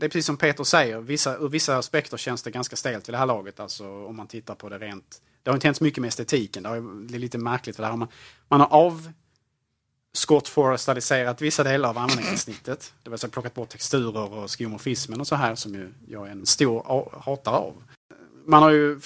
det 0.01 0.07
är 0.07 0.09
precis 0.11 0.27
som 0.27 0.37
Peter 0.37 0.65
säger, 0.65 1.01
vissa, 1.01 1.37
ur 1.37 1.49
vissa 1.49 1.77
aspekter 1.77 2.17
känns 2.17 2.43
det 2.43 2.51
ganska 2.51 2.77
stelt 2.77 3.09
vid 3.09 3.15
det 3.15 3.19
här 3.19 3.27
laget. 3.27 3.61
Alltså 3.61 4.07
om 4.07 4.17
man 4.17 4.27
tittar 4.27 4.55
på 4.55 4.69
det 4.69 4.79
rent. 4.79 5.23
Det 5.43 5.51
har 5.51 5.55
inte 5.55 5.67
hänt 5.67 5.77
så 5.77 5.85
mycket 5.85 6.01
med 6.01 6.09
estetiken. 6.09 6.63
Det, 6.63 6.69
har, 6.69 7.07
det 7.09 7.15
är 7.15 7.19
lite 7.19 7.39
märkligt 7.39 7.77
för 7.77 7.83
det 7.83 7.89
här. 7.89 7.97
Man, 7.97 8.09
man 8.49 8.61
har 8.61 8.69
av 8.73 9.13
Scott 10.13 10.49
Forestaliserat 10.49 11.41
vissa 11.41 11.65
delar 11.65 11.89
av 11.89 11.99
användningssnittet. 11.99 12.95
Det 13.03 13.11
vill 13.11 13.19
säga 13.19 13.31
plockat 13.31 13.55
bort 13.55 13.69
texturer 13.69 14.33
och 14.33 14.51
skeuomorfismen 14.51 15.21
och 15.21 15.27
så 15.27 15.35
här 15.35 15.55
som 15.55 15.75
ju 15.75 15.93
jag 16.09 16.27
är 16.27 16.31
en 16.31 16.47
stor 16.47 17.11
hatare 17.21 17.57
av. 17.57 17.83
Man 18.47 18.63
har 18.63 18.71
ju 18.71 19.01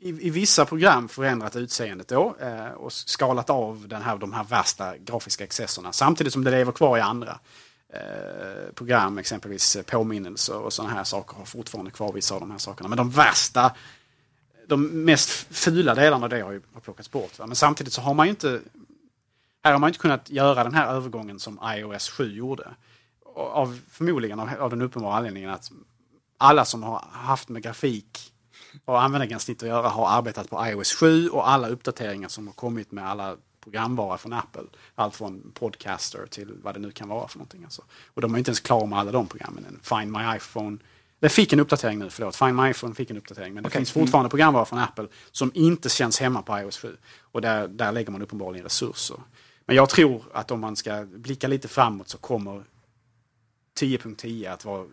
i, 0.00 0.08
i 0.08 0.30
vissa 0.30 0.64
program 0.64 1.08
förändrat 1.08 1.56
utseendet 1.56 2.08
då 2.08 2.36
eh, 2.40 2.66
och 2.66 2.92
skalat 2.92 3.50
av 3.50 3.88
den 3.88 4.02
här, 4.02 4.16
de 4.16 4.32
här 4.32 4.44
värsta 4.44 4.96
grafiska 4.98 5.44
excesserna 5.44 5.92
samtidigt 5.92 6.32
som 6.32 6.44
det 6.44 6.50
lever 6.50 6.72
kvar 6.72 6.98
i 6.98 7.00
andra 7.00 7.38
Eh, 7.92 8.72
program, 8.74 9.18
exempelvis 9.18 9.76
påminnelser 9.86 10.58
och 10.58 10.72
sådana 10.72 10.94
här 10.94 11.04
saker 11.04 11.36
har 11.36 11.44
fortfarande 11.44 11.90
kvar 11.90 12.12
vissa 12.12 12.34
av 12.34 12.40
de 12.40 12.50
här 12.50 12.58
sakerna. 12.58 12.88
Men 12.88 12.98
de 12.98 13.10
värsta, 13.10 13.76
de 14.66 15.04
mest 15.04 15.30
fula 15.30 15.94
delarna 15.94 16.24
av 16.24 16.30
det 16.30 16.40
har 16.40 16.52
ju 16.52 16.62
har 16.72 16.80
plockats 16.80 17.10
bort. 17.10 17.38
Va? 17.38 17.46
Men 17.46 17.56
samtidigt 17.56 17.92
så 17.92 18.00
har 18.00 18.14
man 18.14 18.26
ju 18.26 18.30
inte 18.30 18.60
här 19.62 19.72
har 19.72 19.78
man 19.78 19.88
inte 19.88 19.98
kunnat 19.98 20.30
göra 20.30 20.64
den 20.64 20.74
här 20.74 20.94
övergången 20.94 21.38
som 21.38 21.60
iOS 21.64 22.08
7 22.08 22.36
gjorde. 22.36 22.74
Av, 23.34 23.80
förmodligen 23.90 24.40
av, 24.40 24.50
av 24.58 24.70
den 24.70 24.82
uppenbara 24.82 25.16
anledningen 25.16 25.50
att 25.50 25.72
alla 26.38 26.64
som 26.64 26.82
har 26.82 27.04
haft 27.12 27.48
med 27.48 27.62
grafik 27.62 28.32
och 28.84 29.02
användargränssnitt 29.02 29.62
att 29.62 29.68
göra 29.68 29.88
har 29.88 30.08
arbetat 30.08 30.50
på 30.50 30.66
iOS 30.66 30.94
7 30.94 31.28
och 31.28 31.48
alla 31.50 31.68
uppdateringar 31.68 32.28
som 32.28 32.46
har 32.46 32.54
kommit 32.54 32.92
med 32.92 33.08
alla 33.08 33.36
programvara 33.66 34.18
från 34.18 34.32
Apple. 34.32 34.62
Allt 34.94 35.14
från 35.16 35.52
Podcaster 35.54 36.26
till 36.26 36.54
vad 36.62 36.74
det 36.74 36.80
nu 36.80 36.90
kan 36.90 37.08
vara 37.08 37.28
för 37.28 37.38
någonting. 37.38 37.64
Alltså. 37.64 37.82
Och 38.14 38.22
de 38.22 38.34
är 38.34 38.38
inte 38.38 38.48
ens 38.48 38.60
klara 38.60 38.86
med 38.86 38.98
alla 38.98 39.12
de 39.12 39.26
programmen 39.26 39.64
än. 39.64 39.80
Find 39.82 40.12
My 40.12 40.36
iPhone. 40.36 40.78
Det 41.20 41.28
fick 41.28 41.52
en 41.52 41.60
uppdatering 41.60 41.98
nu, 41.98 42.10
förlåt. 42.10 42.36
Find 42.36 42.56
My 42.56 42.70
iPhone 42.70 42.94
fick 42.94 43.10
en 43.10 43.16
uppdatering. 43.16 43.54
Men 43.54 43.62
det 43.62 43.70
finns 43.70 43.92
fortfarande 43.92 44.30
programvara 44.30 44.64
från 44.64 44.78
Apple 44.78 45.08
som 45.32 45.50
inte 45.54 45.88
känns 45.88 46.20
hemma 46.20 46.42
på 46.42 46.58
iOS 46.58 46.78
7. 46.78 46.96
Och 47.20 47.40
där, 47.40 47.68
där 47.68 47.92
lägger 47.92 48.12
man 48.12 48.22
uppenbarligen 48.22 48.64
resurser. 48.64 49.16
Men 49.64 49.76
jag 49.76 49.88
tror 49.88 50.22
att 50.32 50.50
om 50.50 50.60
man 50.60 50.76
ska 50.76 51.04
blicka 51.04 51.48
lite 51.48 51.68
framåt 51.68 52.08
så 52.08 52.18
kommer 52.18 52.64
10.10 53.80 54.52
att 54.52 54.64
vara 54.64 54.86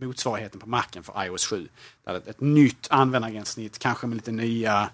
motsvarigheten 0.00 0.60
på 0.60 0.68
Macen 0.68 1.02
för 1.02 1.24
iOS 1.24 1.46
7. 1.46 1.68
Där 2.04 2.14
ett, 2.14 2.28
ett 2.28 2.40
nytt 2.40 2.86
användargränssnitt, 2.90 3.78
kanske 3.78 4.06
med 4.06 4.16
lite 4.16 4.32
nya 4.32 4.90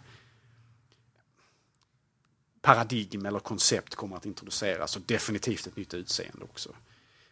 paradigm 2.62 3.26
eller 3.26 3.38
koncept 3.38 3.94
kommer 3.94 4.16
att 4.16 4.26
introduceras 4.26 4.96
och 4.96 5.02
definitivt 5.06 5.66
ett 5.66 5.76
nytt 5.76 5.94
utseende 5.94 6.44
också. 6.44 6.68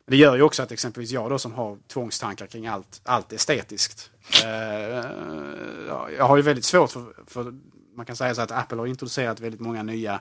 Men 0.04 0.10
det 0.10 0.16
gör 0.16 0.36
ju 0.36 0.42
också 0.42 0.62
att 0.62 0.72
exempelvis 0.72 1.10
jag 1.10 1.30
då 1.30 1.38
som 1.38 1.52
har 1.52 1.78
tvångstankar 1.88 2.46
kring 2.46 2.66
allt, 2.66 3.00
allt 3.04 3.32
estetiskt. 3.32 4.10
Eh, 4.44 4.48
ja, 5.88 6.10
jag 6.10 6.24
har 6.24 6.36
ju 6.36 6.42
väldigt 6.42 6.64
svårt 6.64 6.90
för, 6.90 7.14
för, 7.26 7.54
man 7.94 8.06
kan 8.06 8.16
säga 8.16 8.34
så 8.34 8.40
att 8.42 8.50
Apple 8.50 8.78
har 8.78 8.86
introducerat 8.86 9.40
väldigt 9.40 9.60
många 9.60 9.82
nya 9.82 10.20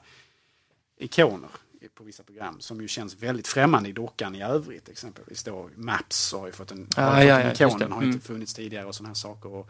ikoner 0.98 1.50
på 1.96 2.04
vissa 2.04 2.24
program 2.24 2.60
som 2.60 2.82
ju 2.82 2.88
känns 2.88 3.16
väldigt 3.16 3.48
främmande 3.48 3.90
i 3.90 3.92
dockan 3.92 4.36
i 4.36 4.44
övrigt. 4.44 4.90
Exempelvis 4.90 5.44
då 5.44 5.70
Maps 5.76 6.34
har 6.34 6.46
ju 6.46 6.52
fått 6.52 6.72
en, 6.72 6.88
Ah, 6.96 7.02
har 7.02 7.24
ja, 7.24 7.36
fått 7.50 7.62
en 7.62 7.68
ikon, 7.68 7.80
den 7.80 7.92
har 7.92 8.02
Mm. 8.02 8.14
inte 8.14 8.26
funnits 8.28 8.54
tidigare 8.54 8.86
och 8.86 8.96
sådana 8.96 9.10
här 9.10 9.16
saker. 9.16 9.50
Och 9.50 9.70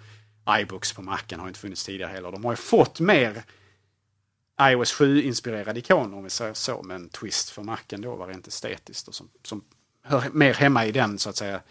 iBooks 0.61 0.93
på 0.93 1.01
Macen 1.01 1.39
har 1.39 1.47
inte 1.47 1.59
funnits 1.59 1.85
tidigare 1.85 2.11
heller. 2.11 2.31
De 2.31 2.45
har 2.45 2.51
ju 2.51 2.55
fått 2.57 2.99
mer 2.99 3.43
iOS 4.61 4.93
7-inspirerade 4.93 5.77
ikoner 5.77 6.17
om 6.17 6.23
vi 6.23 6.29
säger 6.29 6.53
så, 6.53 6.83
med 6.83 6.95
en 6.95 7.09
twist 7.09 7.49
för 7.49 7.63
Macen 7.63 8.01
då 8.01 8.15
var 8.15 8.27
rent 8.27 8.47
estetiskt 8.47 9.07
och 9.07 9.15
som, 9.15 9.29
som 9.43 9.63
hör 10.03 10.29
mer 10.33 10.53
hemma 10.53 10.85
i 10.85 10.91
den 10.91 11.19
så 11.19 11.29
att 11.29 11.35
säga 11.35 11.61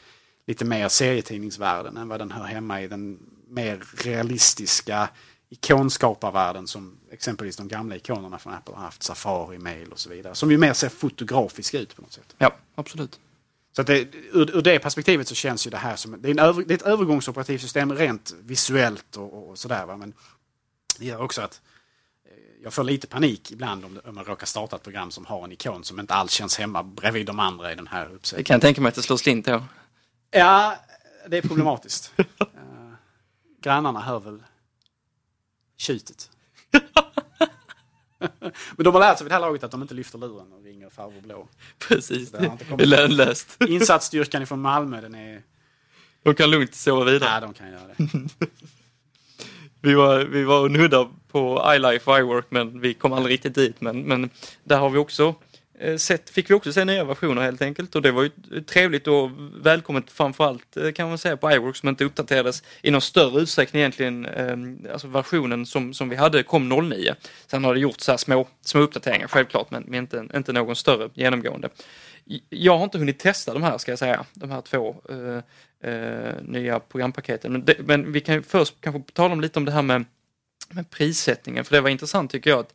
lite 0.47 0.65
mer 0.65 0.89
serietidningsvärlden 0.89 1.97
än 1.97 2.09
vad 2.09 2.21
den 2.21 2.31
hör 2.31 2.45
hemma 2.45 2.83
i 2.83 2.89
den 2.89 3.19
mer 3.49 3.85
realistiska 3.97 5.09
ikonskaparvärlden 5.49 6.67
som 6.67 6.97
exempelvis 7.11 7.57
de 7.57 7.69
gamla 7.69 7.97
ikonerna 7.97 8.39
från 8.39 8.53
Apple 8.53 8.75
har 8.75 8.83
haft, 8.83 9.03
Safari, 9.03 9.59
Mail 9.59 9.93
och 9.93 9.99
så 9.99 10.11
vidare. 10.11 10.35
Som 10.35 10.51
ju 10.51 10.59
mer 10.59 10.73
ser 10.73 10.89
fotografiska 10.89 11.79
ut 11.79 11.97
på 11.97 12.03
något 12.03 12.13
sätt. 12.13 12.35
Ja, 12.39 12.57
absolut. 12.75 13.21
Så 13.73 13.81
att 13.81 13.87
det, 13.87 14.15
ur, 14.33 14.57
ur 14.57 14.63
det 14.63 14.79
perspektivet 14.79 15.29
så 15.29 15.35
känns 15.35 15.67
ju 15.67 15.71
det 15.71 15.77
här 15.77 15.97
som 15.97 16.23
det 16.23 16.29
är, 16.29 16.31
en 16.31 16.39
över, 16.39 16.63
det 16.63 16.75
är 16.75 16.79
ett 16.79 16.83
övergångsoperativsystem 16.83 17.95
rent 17.95 18.35
visuellt 18.41 19.17
och, 19.17 19.51
och 19.51 19.59
sådär. 19.59 19.87
Va? 19.87 19.97
Men 19.97 20.13
det 20.99 21.07
gör 21.07 21.23
också 21.23 21.43
att 21.43 21.61
jag 22.63 22.73
får 22.73 22.85
lite 22.85 23.07
panik 23.07 23.53
ibland 23.53 23.85
om, 23.85 24.01
om 24.05 24.17
jag 24.17 24.29
råkar 24.29 24.47
starta 24.47 24.77
ett 24.77 24.83
program 24.83 25.11
som 25.11 25.27
har 25.27 25.45
en 25.45 25.53
ikon 25.53 25.85
som 25.85 26.01
inte 26.01 26.15
alls 26.15 26.33
känns 26.33 26.59
hemma 26.59 26.83
bredvid 26.83 27.27
de 27.27 27.41
andra 27.41 27.73
i 27.73 27.75
den 27.75 27.87
här 27.87 28.07
uppsättningen. 28.15 28.45
kan 28.45 28.55
jag 28.55 28.63
tänka 28.63 28.81
mig 28.81 28.89
att 28.89 28.95
det 28.95 29.03
slår 29.03 29.17
slint 29.17 29.47
på. 29.47 29.63
Ja, 30.31 30.77
det 31.29 31.37
är 31.37 31.43
problematiskt. 31.43 32.13
uh, 32.19 32.27
grannarna 33.63 34.01
hör 34.01 34.21
väl 34.21 34.43
tjutet. 35.77 36.31
Men 38.77 38.85
de 38.85 38.95
har 38.95 39.01
lärt 39.01 39.19
sig 39.19 39.25
vid 39.25 39.31
det 39.31 39.35
här 39.35 39.41
laget 39.41 39.65
att 39.65 39.71
de 39.71 39.83
inte 39.83 39.95
lyfter 39.95 40.19
luren 40.19 40.53
och 40.53 40.63
ringer 40.63 40.91
farbror 40.91 41.21
blå. 41.21 41.49
Precis, 41.79 42.31
Det 42.31 42.59
det 42.77 42.83
är 42.83 42.87
lönlöst. 42.87 43.57
Insatsstyrkan 43.69 44.47
från 44.47 44.61
Malmö, 44.61 45.01
den 45.01 45.15
är... 45.15 45.43
De 46.23 46.35
kan 46.35 46.51
lugnt 46.51 46.75
sova 46.75 47.05
vidare. 47.05 47.31
Nej, 47.31 47.41
de 47.41 47.55
kan 47.55 47.71
göra 47.71 47.87
det. 47.87 47.97
Vi 49.87 49.95
var, 49.95 50.19
vi 50.19 50.45
var 50.45 50.61
och 50.61 50.71
nuddade 50.71 51.11
på 51.29 51.73
iLife 51.77 52.11
och 52.11 52.19
iWork 52.19 52.47
men 52.49 52.81
vi 52.81 52.95
kom 52.95 53.13
aldrig 53.13 53.33
riktigt 53.33 53.55
dit. 53.55 53.81
Men, 53.81 54.03
men 54.03 54.31
där 54.65 54.77
har 54.79 54.91
vi 54.91 54.99
också 54.99 55.35
eh, 55.79 55.97
sett, 55.97 56.31
fick 56.31 56.51
vi 56.51 56.55
också 56.55 56.73
se 56.73 56.85
nya 56.85 57.05
versioner 57.05 57.43
helt 57.43 57.63
enkelt 57.63 57.95
och 57.95 58.03
det 58.03 58.13
var 58.13 58.23
ju 58.23 58.31
trevligt 58.63 59.07
och 59.07 59.31
välkommet 59.63 60.11
framförallt 60.11 60.77
eh, 60.77 60.93
kan 60.93 61.09
man 61.09 61.19
säga 61.19 61.37
på 61.37 61.53
iWork 61.53 61.77
som 61.77 61.89
inte 61.89 62.05
uppdaterades 62.05 62.63
i 62.83 62.91
någon 62.91 63.01
större 63.01 63.41
utsträckning 63.41 63.81
egentligen. 63.81 64.27
Ehm, 64.27 64.79
alltså 64.93 65.09
versionen 65.09 65.67
som, 65.67 65.95
som 65.95 66.09
vi 66.09 66.17
hade 66.17 66.43
kom 66.43 66.69
09. 66.69 67.15
Sen 67.47 67.65
har 67.65 67.75
det 67.75 67.81
gjorts 67.81 68.05
så 68.05 68.19
små, 68.19 68.47
små 68.65 68.81
uppdateringar 68.81 69.29
självklart 69.29 69.71
men, 69.71 69.85
men 69.87 69.99
inte, 69.99 70.29
inte 70.35 70.53
någon 70.53 70.77
större 70.77 71.09
genomgående. 71.15 71.69
Jag 72.49 72.79
har 72.79 72.85
inte 72.85 72.99
hunnit 72.99 73.19
testa 73.19 73.53
de 73.53 73.63
här 73.63 73.79
ska 73.79 73.93
jag 73.93 73.99
säga, 73.99 74.25
de 74.35 74.51
här 74.51 74.61
två 74.61 74.97
eh, 75.09 75.91
eh, 75.91 76.35
nya 76.43 76.81
programpaketen. 76.81 77.53
Men, 77.53 77.65
det, 77.65 77.77
men 77.79 78.13
vi 78.13 78.21
kan 78.21 78.35
ju 78.35 78.43
först 78.43 78.75
kanske 78.81 79.13
tala 79.13 79.33
om 79.33 79.41
lite 79.41 79.59
om 79.59 79.65
det 79.65 79.73
här 79.73 79.83
med, 79.83 80.05
med 80.71 80.91
prissättningen, 80.91 81.65
för 81.65 81.77
det 81.77 81.81
var 81.81 81.91
intressant 81.91 82.31
tycker 82.31 82.51
jag 82.51 82.59
att 82.59 82.75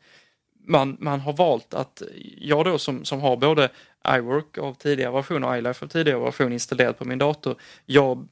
man, 0.65 0.97
man 0.99 1.19
har 1.19 1.33
valt 1.33 1.73
att, 1.73 2.01
jag 2.37 2.65
då 2.65 2.77
som, 2.77 3.05
som 3.05 3.21
har 3.21 3.37
både 3.37 3.69
iWork 4.07 4.57
av 4.57 4.73
tidigare 4.73 5.11
version 5.11 5.43
och 5.43 5.57
iLife 5.57 5.85
av 5.85 5.89
tidigare 5.89 6.19
version 6.19 6.53
installerat 6.53 6.99
på 6.99 7.05
min 7.05 7.17
dator, 7.17 7.55
jag, 7.85 8.27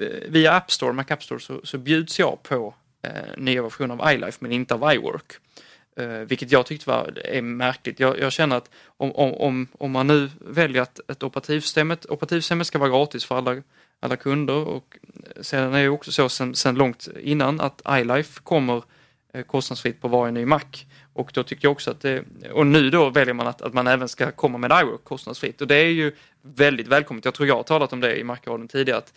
eh, 0.00 0.28
via 0.28 0.52
App 0.52 0.70
Store, 0.70 0.92
Mac 0.92 1.04
App 1.08 1.22
Store, 1.22 1.40
så, 1.40 1.60
så 1.64 1.78
bjuds 1.78 2.18
jag 2.18 2.42
på 2.42 2.74
eh, 3.02 3.10
nya 3.38 3.62
versioner 3.62 3.94
av 3.94 4.12
iLife 4.12 4.38
men 4.40 4.52
inte 4.52 4.74
av 4.74 4.92
iWork. 4.94 5.32
Eh, 5.96 6.06
vilket 6.06 6.52
jag 6.52 6.66
tyckte 6.66 6.90
var 6.90 7.18
är 7.24 7.42
märkligt. 7.42 8.00
Jag, 8.00 8.18
jag 8.18 8.32
känner 8.32 8.56
att 8.56 8.70
om, 8.86 9.12
om, 9.12 9.34
om, 9.34 9.68
om 9.78 9.90
man 9.90 10.06
nu 10.06 10.30
väljer 10.40 10.82
att 10.82 11.10
ett 11.10 11.22
operativsystemet, 11.22 12.06
operativsystemet 12.10 12.66
ska 12.66 12.78
vara 12.78 12.90
gratis 12.90 13.24
för 13.24 13.36
alla, 13.36 13.62
alla 14.00 14.16
kunder 14.16 14.68
och 14.68 14.98
sedan 15.40 15.74
är 15.74 15.82
det 15.82 15.88
också 15.88 16.12
så 16.12 16.28
sen, 16.28 16.54
sen 16.54 16.74
långt 16.74 17.08
innan 17.20 17.60
att 17.60 17.82
iLife 17.88 18.40
kommer 18.42 18.82
eh, 19.32 19.42
kostnadsfritt 19.42 20.00
på 20.00 20.08
varje 20.08 20.32
ny 20.32 20.46
Mac. 20.46 20.60
Och 21.12 21.30
då 21.34 21.42
tycker 21.42 21.64
jag 21.64 21.72
också 21.72 21.90
att 21.90 22.00
det, 22.00 22.24
och 22.52 22.66
nu 22.66 22.90
då 22.90 23.10
väljer 23.10 23.34
man 23.34 23.46
att, 23.46 23.62
att 23.62 23.74
man 23.74 23.86
även 23.86 24.08
ska 24.08 24.30
komma 24.30 24.58
med 24.58 24.70
iWork 24.70 25.04
kostnadsfritt 25.04 25.60
och 25.60 25.66
det 25.66 25.76
är 25.76 25.88
ju 25.88 26.12
väldigt 26.42 26.88
välkommet. 26.88 27.24
Jag 27.24 27.34
tror 27.34 27.48
jag 27.48 27.56
har 27.56 27.62
talat 27.62 27.92
om 27.92 28.00
det 28.00 28.16
i 28.16 28.24
Macradion 28.24 28.68
tidigare 28.68 28.98
att 28.98 29.12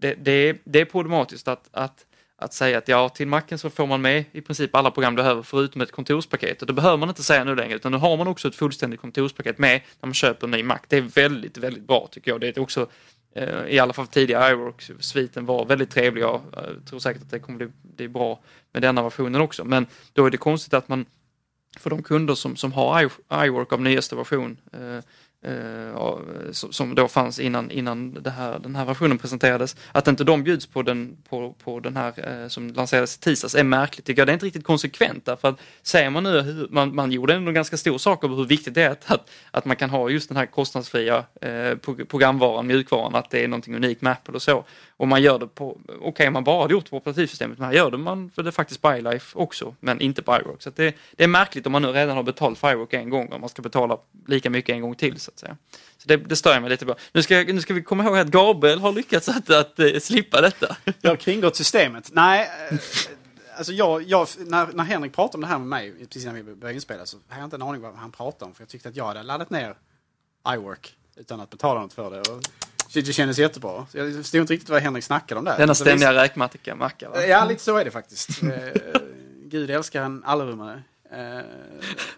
det, 0.00 0.14
det, 0.14 0.32
är, 0.32 0.58
det 0.64 0.80
är 0.80 0.84
problematiskt 0.84 1.48
att, 1.48 1.68
att 1.72 2.06
att 2.38 2.54
säga 2.54 2.78
att 2.78 2.88
ja, 2.88 3.08
till 3.08 3.28
Macen 3.28 3.58
så 3.58 3.70
får 3.70 3.86
man 3.86 4.02
med 4.02 4.24
i 4.32 4.40
princip 4.40 4.74
alla 4.74 4.90
program 4.90 5.14
du 5.14 5.22
behöver 5.22 5.42
förutom 5.42 5.80
ett 5.80 5.92
kontorspaket. 5.92 6.60
Och 6.60 6.66
det 6.66 6.72
behöver 6.72 6.96
man 6.96 7.08
inte 7.08 7.22
säga 7.22 7.44
nu 7.44 7.54
längre, 7.54 7.76
utan 7.76 7.92
nu 7.92 7.98
har 7.98 8.16
man 8.16 8.26
också 8.26 8.48
ett 8.48 8.54
fullständigt 8.54 9.00
kontorspaket 9.00 9.58
med 9.58 9.80
när 10.00 10.06
man 10.06 10.14
köper 10.14 10.46
en 10.46 10.50
ny 10.50 10.62
Mac. 10.62 10.78
Det 10.88 10.96
är 10.96 11.00
väldigt, 11.00 11.58
väldigt 11.58 11.86
bra 11.86 12.08
tycker 12.10 12.30
jag. 12.30 12.40
Det 12.40 12.56
är 12.56 12.60
också, 12.60 12.86
eh, 13.34 13.66
i 13.68 13.78
alla 13.78 13.92
fall 13.92 14.06
tidigare 14.06 14.52
iWork-sviten 14.52 15.46
var 15.46 15.64
väldigt 15.66 15.90
trevlig. 15.90 16.22
Jag 16.22 16.40
tror 16.88 16.98
säkert 16.98 17.22
att 17.22 17.30
det 17.30 17.38
kommer 17.38 17.58
bli, 17.58 17.68
bli 17.82 18.08
bra 18.08 18.40
med 18.72 18.82
denna 18.82 19.02
versionen 19.02 19.40
också. 19.40 19.64
Men 19.64 19.86
då 20.12 20.26
är 20.26 20.30
det 20.30 20.36
konstigt 20.36 20.74
att 20.74 20.88
man, 20.88 21.06
för 21.78 21.90
de 21.90 22.02
kunder 22.02 22.34
som, 22.34 22.56
som 22.56 22.72
har 22.72 23.10
iWork 23.44 23.72
av 23.72 23.80
nyaste 23.82 24.16
version, 24.16 24.56
eh, 24.72 25.04
eh, 25.46 26.52
som, 26.52 26.94
då 26.94 27.08
fanns 27.08 27.38
innan, 27.38 27.70
innan 27.70 28.14
det 28.22 28.30
här, 28.30 28.58
den 28.58 28.76
här 28.76 28.84
versionen 28.84 29.18
presenterades. 29.18 29.76
Att 29.92 30.08
inte 30.08 30.24
de 30.24 30.42
bjuds 30.42 30.66
på 30.66 30.82
den, 30.82 31.16
på, 31.28 31.52
på 31.64 31.80
den 31.80 31.96
här 31.96 32.42
eh, 32.42 32.48
som 32.48 32.68
lanserades 32.68 33.16
i 33.16 33.20
tisdags 33.20 33.54
är 33.54 33.64
märkligt 33.64 34.06
tycker 34.06 34.20
jag. 34.20 34.28
Det 34.28 34.30
är 34.30 34.34
inte 34.34 34.46
riktigt 34.46 34.64
konsekvent 34.64 35.24
därför 35.24 35.48
att 35.48 35.60
säger 35.82 36.10
man 36.10 36.22
nu, 36.22 36.40
hur, 36.40 36.68
man, 36.70 36.94
man 36.94 37.12
gjorde 37.12 37.34
ändå 37.34 37.48
en 37.48 37.54
ganska 37.54 37.76
stor 37.76 37.98
sak 37.98 38.24
av 38.24 38.36
hur 38.36 38.44
viktigt 38.44 38.74
det 38.74 38.82
är 38.82 38.90
att, 38.90 39.10
att, 39.10 39.30
att 39.50 39.64
man 39.64 39.76
kan 39.76 39.90
ha 39.90 40.10
just 40.10 40.28
den 40.28 40.36
här 40.36 40.46
kostnadsfria 40.46 41.24
eh, 41.40 41.74
programvaran, 42.08 42.66
mjukvaran, 42.66 43.14
att 43.14 43.30
det 43.30 43.44
är 43.44 43.48
någonting 43.48 43.76
unikt 43.76 44.02
med 44.02 44.12
Apple 44.12 44.34
och 44.34 44.42
så. 44.42 44.64
Och 44.98 45.08
man 45.08 45.22
gör 45.22 45.38
det 45.38 45.46
på, 45.46 45.80
okej 45.88 45.98
okay, 46.00 46.30
man 46.30 46.44
bara 46.44 46.62
hade 46.62 46.72
gjort 46.72 46.84
det 46.84 46.90
på 46.90 46.96
operativsystemet, 46.96 47.58
men 47.58 47.66
här 47.66 47.74
gör 47.74 47.90
det 47.90 47.98
man 47.98 48.30
för 48.30 48.42
det 48.42 48.50
är 48.50 48.52
faktiskt 48.52 48.82
Bylife 48.82 49.38
också, 49.38 49.74
men 49.80 50.00
inte 50.00 50.22
på 50.22 50.36
iWork. 50.36 50.62
Så 50.62 50.68
att 50.68 50.76
det, 50.76 50.94
det 51.16 51.24
är 51.24 51.28
märkligt 51.28 51.66
om 51.66 51.72
man 51.72 51.82
nu 51.82 51.88
redan 51.88 52.16
har 52.16 52.22
betalt 52.22 52.58
för 52.58 52.72
iWork 52.72 52.92
en 52.92 53.10
gång 53.10 53.32
om 53.32 53.40
man 53.40 53.50
ska 53.50 53.62
betala 53.62 53.98
lika 54.26 54.50
mycket 54.50 54.74
en 54.74 54.80
gång 54.80 54.94
till 54.94 55.20
så 55.20 55.30
att 55.30 55.38
säga. 55.38 55.56
Så 55.98 56.08
det, 56.08 56.16
det 56.16 56.36
stör 56.36 56.52
jag 56.52 56.62
mig 56.62 56.70
lite 56.70 56.86
på. 56.86 56.94
Nu 57.12 57.22
ska, 57.22 57.34
nu 57.34 57.60
ska 57.60 57.74
vi 57.74 57.82
komma 57.82 58.04
ihåg 58.04 58.18
att 58.18 58.26
Gabriel 58.26 58.78
har 58.78 58.92
lyckats 58.92 59.28
att, 59.28 59.50
att, 59.50 59.80
att 59.80 60.02
slippa 60.02 60.40
detta. 60.40 60.76
Jag 61.00 61.10
har 61.10 61.16
kringgått 61.16 61.56
systemet. 61.56 62.10
Nej, 62.12 62.50
eh, 62.70 62.78
alltså 63.56 63.72
jag, 63.72 64.02
jag, 64.02 64.28
när, 64.38 64.66
när 64.66 64.84
Henrik 64.84 65.14
pratade 65.14 65.36
om 65.36 65.40
det 65.40 65.46
här 65.46 65.58
med 65.58 65.68
mig 65.68 65.92
precis 65.98 66.22
innan 66.22 66.34
vi 66.34 66.42
började 66.42 66.74
inspela 66.74 67.06
så 67.06 67.16
hade 67.28 67.40
jag 67.40 67.46
inte 67.46 67.56
en 67.56 67.62
aning 67.62 67.80
vad 67.80 67.94
han 67.94 68.12
pratade 68.12 68.44
om. 68.44 68.54
För 68.54 68.62
jag 68.62 68.68
tyckte 68.68 68.88
att 68.88 68.96
jag 68.96 69.04
hade 69.04 69.22
laddat 69.22 69.50
ner 69.50 69.76
iWork 70.54 70.96
utan 71.16 71.40
att 71.40 71.50
betala 71.50 71.80
något 71.80 71.92
för 71.92 72.10
det. 72.10 72.20
Och 72.20 72.42
det 72.92 73.00
det 73.02 73.12
kändes 73.12 73.38
jättebra. 73.38 73.86
Jag 73.92 74.14
förstod 74.14 74.40
inte 74.40 74.52
riktigt 74.52 74.68
vad 74.68 74.82
Henrik 74.82 75.04
snackade 75.04 75.38
om 75.38 75.44
där. 75.44 75.58
Denna 75.58 75.74
Så 75.74 75.84
det- 75.84 75.90
ständiga 75.90 76.22
räkmacka. 76.22 76.74
va? 76.76 76.90
Ja, 77.26 77.44
lite 77.44 77.62
så 77.62 77.76
är 77.76 77.84
det 77.84 77.90
faktiskt. 77.90 78.42
Eh, 78.42 78.50
Gud 79.44 79.70
älskar 79.70 80.02
en 80.04 80.24
allrummare. 80.24 80.82
Eh, 81.10 81.40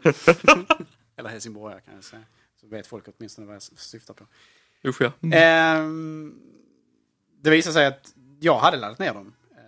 eller 1.17 1.29
helsingborgare 1.31 1.81
kan 1.81 1.95
jag 1.95 2.05
säga. 2.05 2.23
Så 2.61 2.67
vet 2.67 2.87
folk 2.87 3.05
åtminstone 3.19 3.47
vad 3.47 3.55
jag 3.55 3.63
syftar 3.63 4.15
på. 4.15 4.27
Usch 4.85 5.01
ja. 5.03 5.13
Ehm, 5.33 6.41
det 7.41 7.51
visade 7.51 7.73
sig 7.75 7.87
att 7.87 8.15
jag 8.41 8.59
hade 8.59 8.77
laddat 8.77 8.99
ner 8.99 9.15
dem 9.15 9.33
eh, 9.51 9.61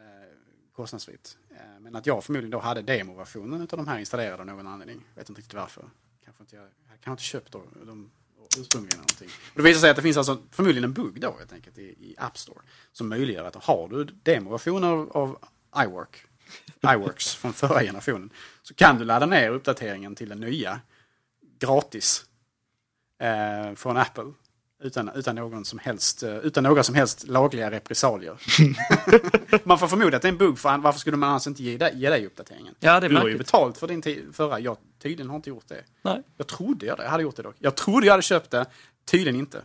kostnadsfritt. 0.77 1.37
Men 1.81 1.97
att 1.97 2.07
jag 2.07 2.25
förmodligen 2.25 2.51
då 2.51 2.59
hade 2.59 2.83
demoversionen 2.83 3.61
av 3.61 3.67
de 3.69 3.89
här 3.89 3.99
installerade 3.99 4.41
av 4.43 4.47
någon 4.47 4.67
anledning. 4.67 5.07
Jag 5.15 5.21
vet 5.23 5.29
inte 5.29 5.39
riktigt 5.41 5.55
varför. 5.55 5.85
Kanske 6.25 6.43
inte 6.43 6.57
jag, 6.57 6.65
jag 6.65 6.71
kanske 7.01 7.11
inte 7.11 7.23
köpt 7.23 7.53
dem, 7.53 7.63
dem 7.87 8.11
ursprungligen. 8.59 8.99
Någonting. 8.99 9.29
Och 9.29 9.57
det 9.57 9.63
visade 9.63 9.81
sig 9.81 9.91
att 9.91 9.97
det 9.97 10.03
finns 10.03 10.17
alltså 10.17 10.43
förmodligen 10.51 10.85
en 10.85 10.93
bugg 10.93 11.21
då 11.21 11.37
helt 11.39 11.53
enkelt 11.53 11.79
i, 11.79 11.83
i 11.83 12.15
App 12.19 12.39
Store. 12.39 12.61
Som 12.93 13.09
möjliggör 13.09 13.45
att 13.45 13.65
har 13.65 13.89
du 13.89 14.05
demoversioner 14.05 14.89
av, 14.89 15.11
av 15.13 15.39
iWork, 15.85 16.25
iWorks 16.83 17.35
från 17.37 17.53
förra 17.53 17.83
generationen. 17.83 18.31
Så 18.63 18.75
kan 18.75 18.99
du 18.99 19.05
ladda 19.05 19.27
ner 19.27 19.51
uppdateringen 19.51 20.15
till 20.15 20.29
den 20.29 20.41
nya 20.41 20.81
gratis 21.59 22.25
eh, 23.19 23.75
från 23.75 23.97
Apple. 23.97 24.33
Utan, 24.83 25.11
utan, 25.14 25.35
någon 25.37 25.64
som 25.64 25.78
helst, 25.78 26.22
eh, 26.22 26.37
utan 26.37 26.64
några 26.64 26.83
som 26.83 26.95
helst 26.95 27.26
lagliga 27.26 27.70
repressalier. 27.70 28.41
man 29.64 29.78
får 29.78 29.89
förmoda 29.89 30.16
att 30.16 30.22
det 30.22 30.28
är 30.28 30.33
en 30.33 30.39
bugg, 30.39 30.59
för 30.59 30.78
varför 30.78 31.01
skulle 31.01 31.16
man 31.16 31.28
annars 31.28 31.47
inte 31.47 31.62
ge 31.62 31.76
dig, 31.76 31.93
ge 31.95 32.11
dig 32.11 32.26
uppdateringen? 32.26 32.74
Ja, 32.81 33.01
det 33.01 33.07
är 33.07 33.11
du 33.11 33.16
har 33.16 33.28
ju 33.28 33.39
betalt 33.39 33.78
för 33.78 33.89
din 33.89 34.33
förra, 34.33 34.61
jag 34.61 34.76
tydligen 35.03 35.28
har 35.28 35.37
inte 35.37 35.51
gjort 35.51 35.68
det. 35.68 35.85
Nej. 36.03 36.22
Jag 36.37 36.47
trodde 36.47 36.87
jag 36.87 36.99
det, 36.99 37.03
jag 37.03 37.11
hade 37.11 37.22
gjort 37.22 37.37
det 37.37 37.43
dock. 37.43 37.57
Jag 37.59 37.74
trodde 37.74 38.07
jag 38.07 38.12
hade 38.12 38.22
köpt 38.22 38.51
det, 38.51 38.66
tydligen 39.05 39.41
inte. 39.41 39.62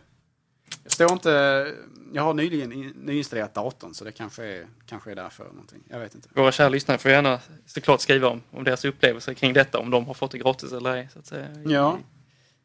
Jag 0.82 0.92
står 0.92 1.12
inte, 1.12 1.74
jag 2.12 2.22
har 2.22 2.34
nyligen 2.34 2.72
in- 2.72 2.94
nyinstallerat 2.96 3.54
datorn 3.54 3.94
så 3.94 4.04
det 4.04 4.12
kanske 4.12 4.44
är, 4.44 4.66
kanske 4.86 5.10
är 5.10 5.14
därför 5.14 5.44
någonting. 5.44 5.82
Jag 5.88 5.98
vet 6.00 6.14
inte. 6.14 6.28
Våra 6.34 6.52
kära 6.52 6.68
lyssnare 6.68 6.98
får 6.98 7.10
gärna 7.10 7.40
såklart 7.66 8.00
skriva 8.00 8.28
om, 8.28 8.42
om 8.50 8.64
deras 8.64 8.84
upplevelser 8.84 9.34
kring 9.34 9.52
detta, 9.52 9.78
om 9.78 9.90
de 9.90 10.06
har 10.06 10.14
fått 10.14 10.30
det 10.30 10.38
gratis 10.38 10.72
eller 10.72 10.96
ej. 10.96 11.08
Så 11.12 11.18
att 11.18 11.26
säga. 11.26 11.48
Ja. 11.64 11.98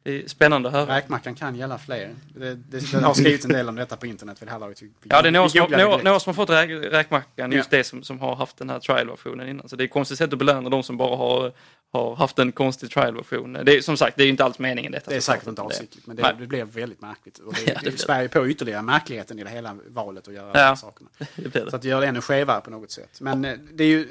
Det 0.04 0.24
är 0.24 0.28
spännande 0.28 0.70
att 0.70 0.76
höra. 0.76 0.95
Räkmackan 0.95 1.36
kan 1.36 1.56
gälla 1.56 1.78
fler. 1.78 2.16
Det, 2.36 2.56
det, 2.56 2.91
det 2.91 2.97
har 3.02 3.14
skrivits 3.14 3.45
en 3.45 3.52
del 3.52 3.70
om 3.70 3.76
detta 3.76 3.95
på 3.97 4.06
internet 4.08 4.41
vid 4.41 4.47
det 4.47 4.52
här 4.52 4.60
laget. 4.60 4.82
Vi- 4.82 4.91
Ja, 5.04 5.22
det 5.22 5.28
är 5.28 5.32
några 5.32 5.49
som, 5.49 5.72
några, 5.72 5.97
några 5.97 6.20
som 6.20 6.30
har 6.30 6.34
fått 6.34 6.49
räk, 6.49 6.70
räkmackan, 6.93 7.52
just 7.52 7.72
Ja. 7.72 7.78
det 7.78 7.84
som, 7.84 8.04
som 8.04 8.20
har 8.20 8.36
haft 8.36 8.58
den 8.58 8.70
här 8.70 8.80
trial-versionen 8.80 9.49
innan. 9.49 9.70
Så 9.70 9.76
det 9.76 9.84
är 9.84 9.86
ett 9.86 9.91
konstigt 9.91 10.18
sätt 10.18 10.34
att 10.34 10.39
belöna 10.39 10.70
de 10.70 10.84
som 10.84 10.97
bara 10.97 11.16
har, 11.18 11.52
har 11.93 12.16
haft 12.16 12.39
en 12.39 12.52
konstig 12.52 12.89
trial-version. 12.91 13.54
Det 13.54 13.78
är 13.78 13.82
som 13.82 13.97
sagt, 13.97 14.18
det 14.18 14.24
är 14.24 14.26
ju 14.26 14.32
inte 14.32 14.43
alls 14.45 14.60
meningen 14.60 14.91
detta. 14.91 15.10
Det 15.12 15.16
är 15.18 15.22
säkert 15.22 15.47
inte 15.47 15.62
avsiktligt, 15.62 16.08
men 16.08 16.16
det, 16.16 16.36
det 16.39 16.47
blev 16.47 16.68
väldigt 16.68 17.02
märkligt. 17.02 17.38
Och 17.38 17.54
det, 17.54 17.62
Ja, 17.68 17.74
det 17.74 17.80
det, 17.84 17.89
det. 17.91 17.97
spär 17.97 18.22
ju 18.22 18.28
på 18.30 18.47
ytterligare 18.47 18.82
märkligheten 18.82 19.39
i 19.39 19.43
det 19.43 19.49
hela 19.49 19.78
valet 19.88 20.28
att 20.28 20.34
göra 20.34 20.47
Ja. 20.47 20.54
de 20.54 20.60
här 20.60 20.76
sakerna. 20.76 21.10
Det 21.36 21.49
blir 21.52 21.66
det. 21.66 21.70
Så 21.70 21.76
att 21.76 21.84
göra 21.84 21.99
det 22.02 22.08
ännu 22.08 22.22
skevare 22.22 22.62
på 22.62 22.70
något 22.72 22.91
sätt. 22.91 23.22
Men 23.22 23.45
eh, 23.45 23.58
det 23.74 23.84
är 23.84 23.88
ju... 23.88 24.08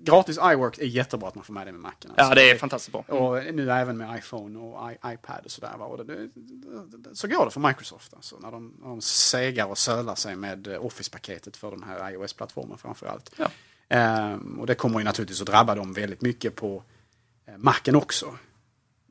Gratis 0.00 0.36
iWork 0.52 0.78
är 0.78 0.84
jättebra 0.86 1.28
att 1.28 1.34
man 1.34 1.44
får 1.44 1.54
med 1.54 1.66
det 1.66 1.72
med 1.72 1.80
Macen. 1.80 1.96
Ja, 2.16 2.22
alltså. 2.22 2.34
det 2.34 2.50
är 2.50 2.56
fantastiskt 2.56 2.92
bra. 2.92 3.00
Och 3.18 3.54
nu 3.54 3.70
även 3.72 3.96
med 3.96 4.18
iPhone 4.18 4.58
och 4.58 4.92
I, 4.92 4.96
iPad 5.06 5.40
och 5.44 5.50
sådär. 5.50 5.82
Och 5.82 6.06
det, 6.06 6.14
det, 6.14 6.28
det, 6.98 7.16
så 7.16 7.28
går 7.28 7.44
det 7.44 7.50
för 7.50 7.60
Microsoft. 7.60 8.14
Alltså, 8.14 8.38
när, 8.38 8.50
de, 8.50 8.74
när 8.80 8.88
de 8.88 9.00
segar 9.00 9.66
och 9.66 9.78
sölar 9.78 10.14
sig 10.14 10.36
med 10.36 10.66
eh, 10.66 10.84
Office-paketet 10.84 11.56
för 11.56 11.70
den 11.70 11.82
här 11.82 12.10
iOS-plattformen 12.12 12.78
framför 12.78 13.06
allt. 13.06 13.30
Ja. 13.36 13.48
Ehm, 13.88 14.60
och 14.60 14.66
det 14.66 14.74
kommer 14.74 14.98
ju 14.98 15.04
naturligtvis 15.04 15.40
att 15.40 15.46
drabba 15.46 15.74
dem 15.74 15.92
väldigt 15.92 16.22
mycket 16.22 16.54
på 16.54 16.82
eh, 17.46 17.56
Macen 17.56 17.96
också. 17.96 18.38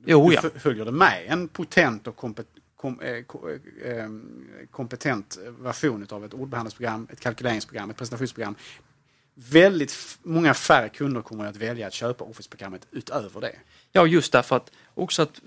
Jo, 0.06 0.32
ja. 0.34 0.42
F- 0.44 0.62
följer 0.62 0.86
det 0.86 0.92
med 0.92 1.26
en 1.28 1.48
potent 1.48 2.08
och 2.08 2.16
kompet- 2.16 2.46
kom, 2.76 3.00
eh, 3.00 3.12
eh, 3.12 4.10
kompetent 4.72 5.38
version 5.60 6.08
av 6.10 6.26
ett 6.26 6.34
ordbehandlingsprogram, 6.34 7.08
ett 7.12 7.20
kalkyleringsprogram, 7.20 7.90
ett 7.90 7.98
presentationsprogram. 7.98 8.56
Väldigt 9.40 10.18
många 10.24 10.54
färre 10.54 10.90
kunder 10.90 11.22
kommer 11.22 11.46
att 11.46 11.56
välja 11.56 11.88
att 11.88 11.94
köpa 11.94 12.24
Office-programmet 12.24 12.88
utöver 12.92 13.42
det. 13.42 13.56
Ja, 13.92 14.06
just 14.08 14.32
därför 14.32 14.56
att 14.56 14.72
också 14.94 15.22
att, 15.22 15.42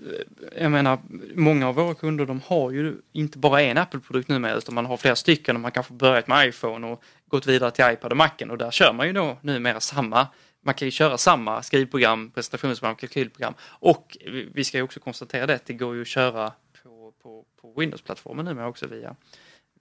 eh, 0.53 0.61
jag 0.63 0.71
menar, 0.71 0.99
många 1.35 1.67
av 1.67 1.75
våra 1.75 1.93
kunder 1.95 2.25
de 2.25 2.41
har 2.45 2.71
ju 2.71 2.95
inte 3.11 3.37
bara 3.37 3.61
en 3.61 3.77
Apple-produkt 3.77 4.29
numera 4.29 4.55
utan 4.55 4.75
man 4.75 4.85
har 4.85 4.97
flera 4.97 5.15
stycken 5.15 5.55
och 5.55 5.61
man 5.61 5.71
kanske 5.71 5.93
börjat 5.93 6.27
med 6.27 6.47
iPhone 6.47 6.87
och 6.87 7.03
gått 7.27 7.47
vidare 7.47 7.71
till 7.71 7.85
iPad 7.93 8.11
och 8.11 8.17
Macen 8.17 8.51
och 8.51 8.57
där 8.57 8.71
kör 8.71 8.93
man 8.93 9.07
ju 9.07 9.13
då 9.13 9.37
numera 9.41 9.79
samma 9.79 10.27
man 10.63 10.73
kan 10.73 10.87
ju 10.87 10.91
köra 10.91 11.17
samma 11.17 11.63
skrivprogram, 11.63 12.31
presentationsprogram, 12.31 12.95
kalkylprogram 12.95 13.53
och 13.63 14.17
vi- 14.25 14.49
vi 14.53 14.63
ska 14.63 14.77
ju 14.77 14.83
också 14.83 14.99
konstatera 14.99 15.45
det, 15.45 15.59
det 15.65 15.73
går 15.73 15.95
ju 15.95 16.01
att 16.01 16.07
köra 16.07 16.51
på, 16.83 17.13
på, 17.23 17.45
på 17.61 17.73
Windows-plattformen 17.79 18.45
numera 18.45 18.67
också 18.67 18.87
via 18.87 19.15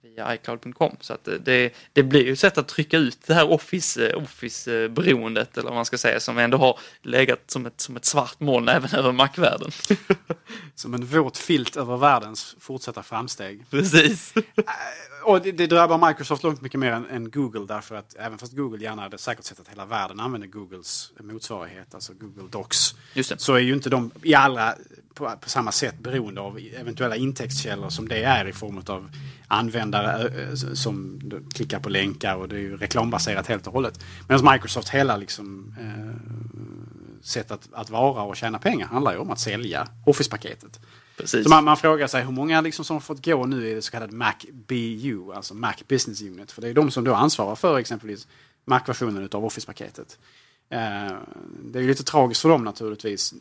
via 0.03 0.34
iCloud.com. 0.34 0.96
Så 1.01 1.12
att 1.14 1.24
det- 1.24 1.38
det, 1.38 1.74
det 1.92 2.03
blir 2.03 2.24
ju 2.24 2.32
ett 2.32 2.38
sätt 2.38 2.59
att 2.59 2.68
trycka 2.68 2.98
ut 2.98 3.18
det 3.26 3.34
här 3.34 3.51
Office, 3.51 4.09
eh, 4.11 4.22
Office-beroendet 4.22 5.57
eller 5.59 5.68
vad 5.68 5.74
man 5.76 5.84
ska 5.84 5.98
säga 5.98 6.20
som 6.20 6.38
ändå 6.38 6.59
har 6.59 6.78
legat 7.03 7.51
som 7.51 7.66
ett, 7.66 7.80
som 7.80 7.96
ett 7.96 8.05
svart 8.05 8.40
moln 8.40 8.68
även 8.68 8.94
över 8.94 9.12
Mac-världen. 9.12 9.70
Som 10.74 10.94
en 10.94 11.07
våt 11.07 11.38
filt 11.38 11.76
över 11.76 11.96
världens 11.96 12.57
fortsatta 12.61 13.03
framsteg. 13.03 13.64
Precis. 13.70 14.34
Och 15.24 15.42
det, 15.42 15.53
det 15.53 15.66
drabbar 15.66 16.09
Microsoft 16.09 16.42
långt 16.42 16.61
mycket 16.61 16.80
mer 16.80 16.92
än, 16.92 17.07
än 17.11 17.30
Google 17.30 17.66
därför 17.68 17.94
att 17.94 18.16
även 18.18 18.38
fast 18.38 18.53
Google 18.57 18.84
gärna 18.84 19.03
hade 19.03 19.18
säkert 19.18 19.44
sett 19.44 19.61
att 19.61 19.68
hela 19.68 19.84
världen 19.84 20.20
använder 20.20 20.48
Googles 20.48 21.12
motsvarighet, 21.20 21.94
alltså 21.94 22.12
Google 22.14 22.48
Docs, 22.51 22.94
så 23.36 23.55
är 23.55 23.59
ju 23.59 23.72
inte 23.74 23.90
de 23.90 24.11
i 24.22 24.34
alla 24.34 24.74
på, 25.14 25.36
på 25.40 25.48
samma 25.48 25.72
sätt 25.72 25.98
beroende 25.98 26.40
av 26.40 26.58
eventuella 26.76 27.16
intäktskällor 27.16 27.88
som 27.88 28.08
det 28.08 28.22
är 28.22 28.48
i 28.48 28.52
form 28.52 28.82
av 28.86 29.11
användare 29.48 30.30
som 30.56 31.20
klickar 31.54 31.80
på 31.80 31.88
länkar 31.88 32.36
och 32.36 32.48
det 32.48 32.56
är 32.56 32.61
ju 32.61 32.76
reklambaserat 32.76 33.46
helt 33.46 33.66
och 33.66 33.72
hållet. 33.72 34.00
Medan 34.28 34.52
Microsoft 34.52 34.88
hela 34.88 35.16
liksom, 35.16 35.74
eh, 35.80 37.22
sätt 37.22 37.50
att, 37.50 37.68
att 37.72 37.90
vara 37.90 38.22
och 38.22 38.36
tjäna 38.36 38.58
pengar 38.58 38.86
handlar 38.86 39.12
ju 39.12 39.18
om 39.18 39.30
att 39.30 39.40
sälja 39.40 39.88
Office-paketet. 40.06 40.80
Precis. 41.16 41.44
Så 41.44 41.50
man, 41.50 41.64
man 41.64 41.76
frågar 41.76 42.06
sig 42.06 42.24
hur 42.24 42.32
många 42.32 42.61
liksom 42.61 42.84
som 42.84 42.96
har 42.96 43.00
fått 43.00 43.24
gå 43.24 43.46
nu 43.46 43.68
i 43.68 43.74
det 43.74 43.82
så 43.82 43.90
kallade 43.90 44.16
Mac 44.16 44.34
BU, 44.52 45.32
alltså 45.32 45.54
Mac 45.54 45.74
Business 45.88 46.22
Unit. 46.22 46.52
För 46.52 46.62
det 46.62 46.68
är 46.68 46.74
de 46.74 46.90
som 46.90 47.04
då 47.04 47.14
ansvarar 47.14 47.56
för 47.56 47.78
exempelvis 47.78 48.28
Mac-versionen 48.64 49.28
av 49.32 49.44
Office-paketet. 49.44 50.18
Eh, 50.70 51.16
det 51.64 51.78
är 51.78 51.82
ju 51.82 51.88
lite 51.88 52.04
tragiskt 52.04 52.42
för 52.42 52.48
dem 52.48 52.64
naturligtvis. 52.64 53.34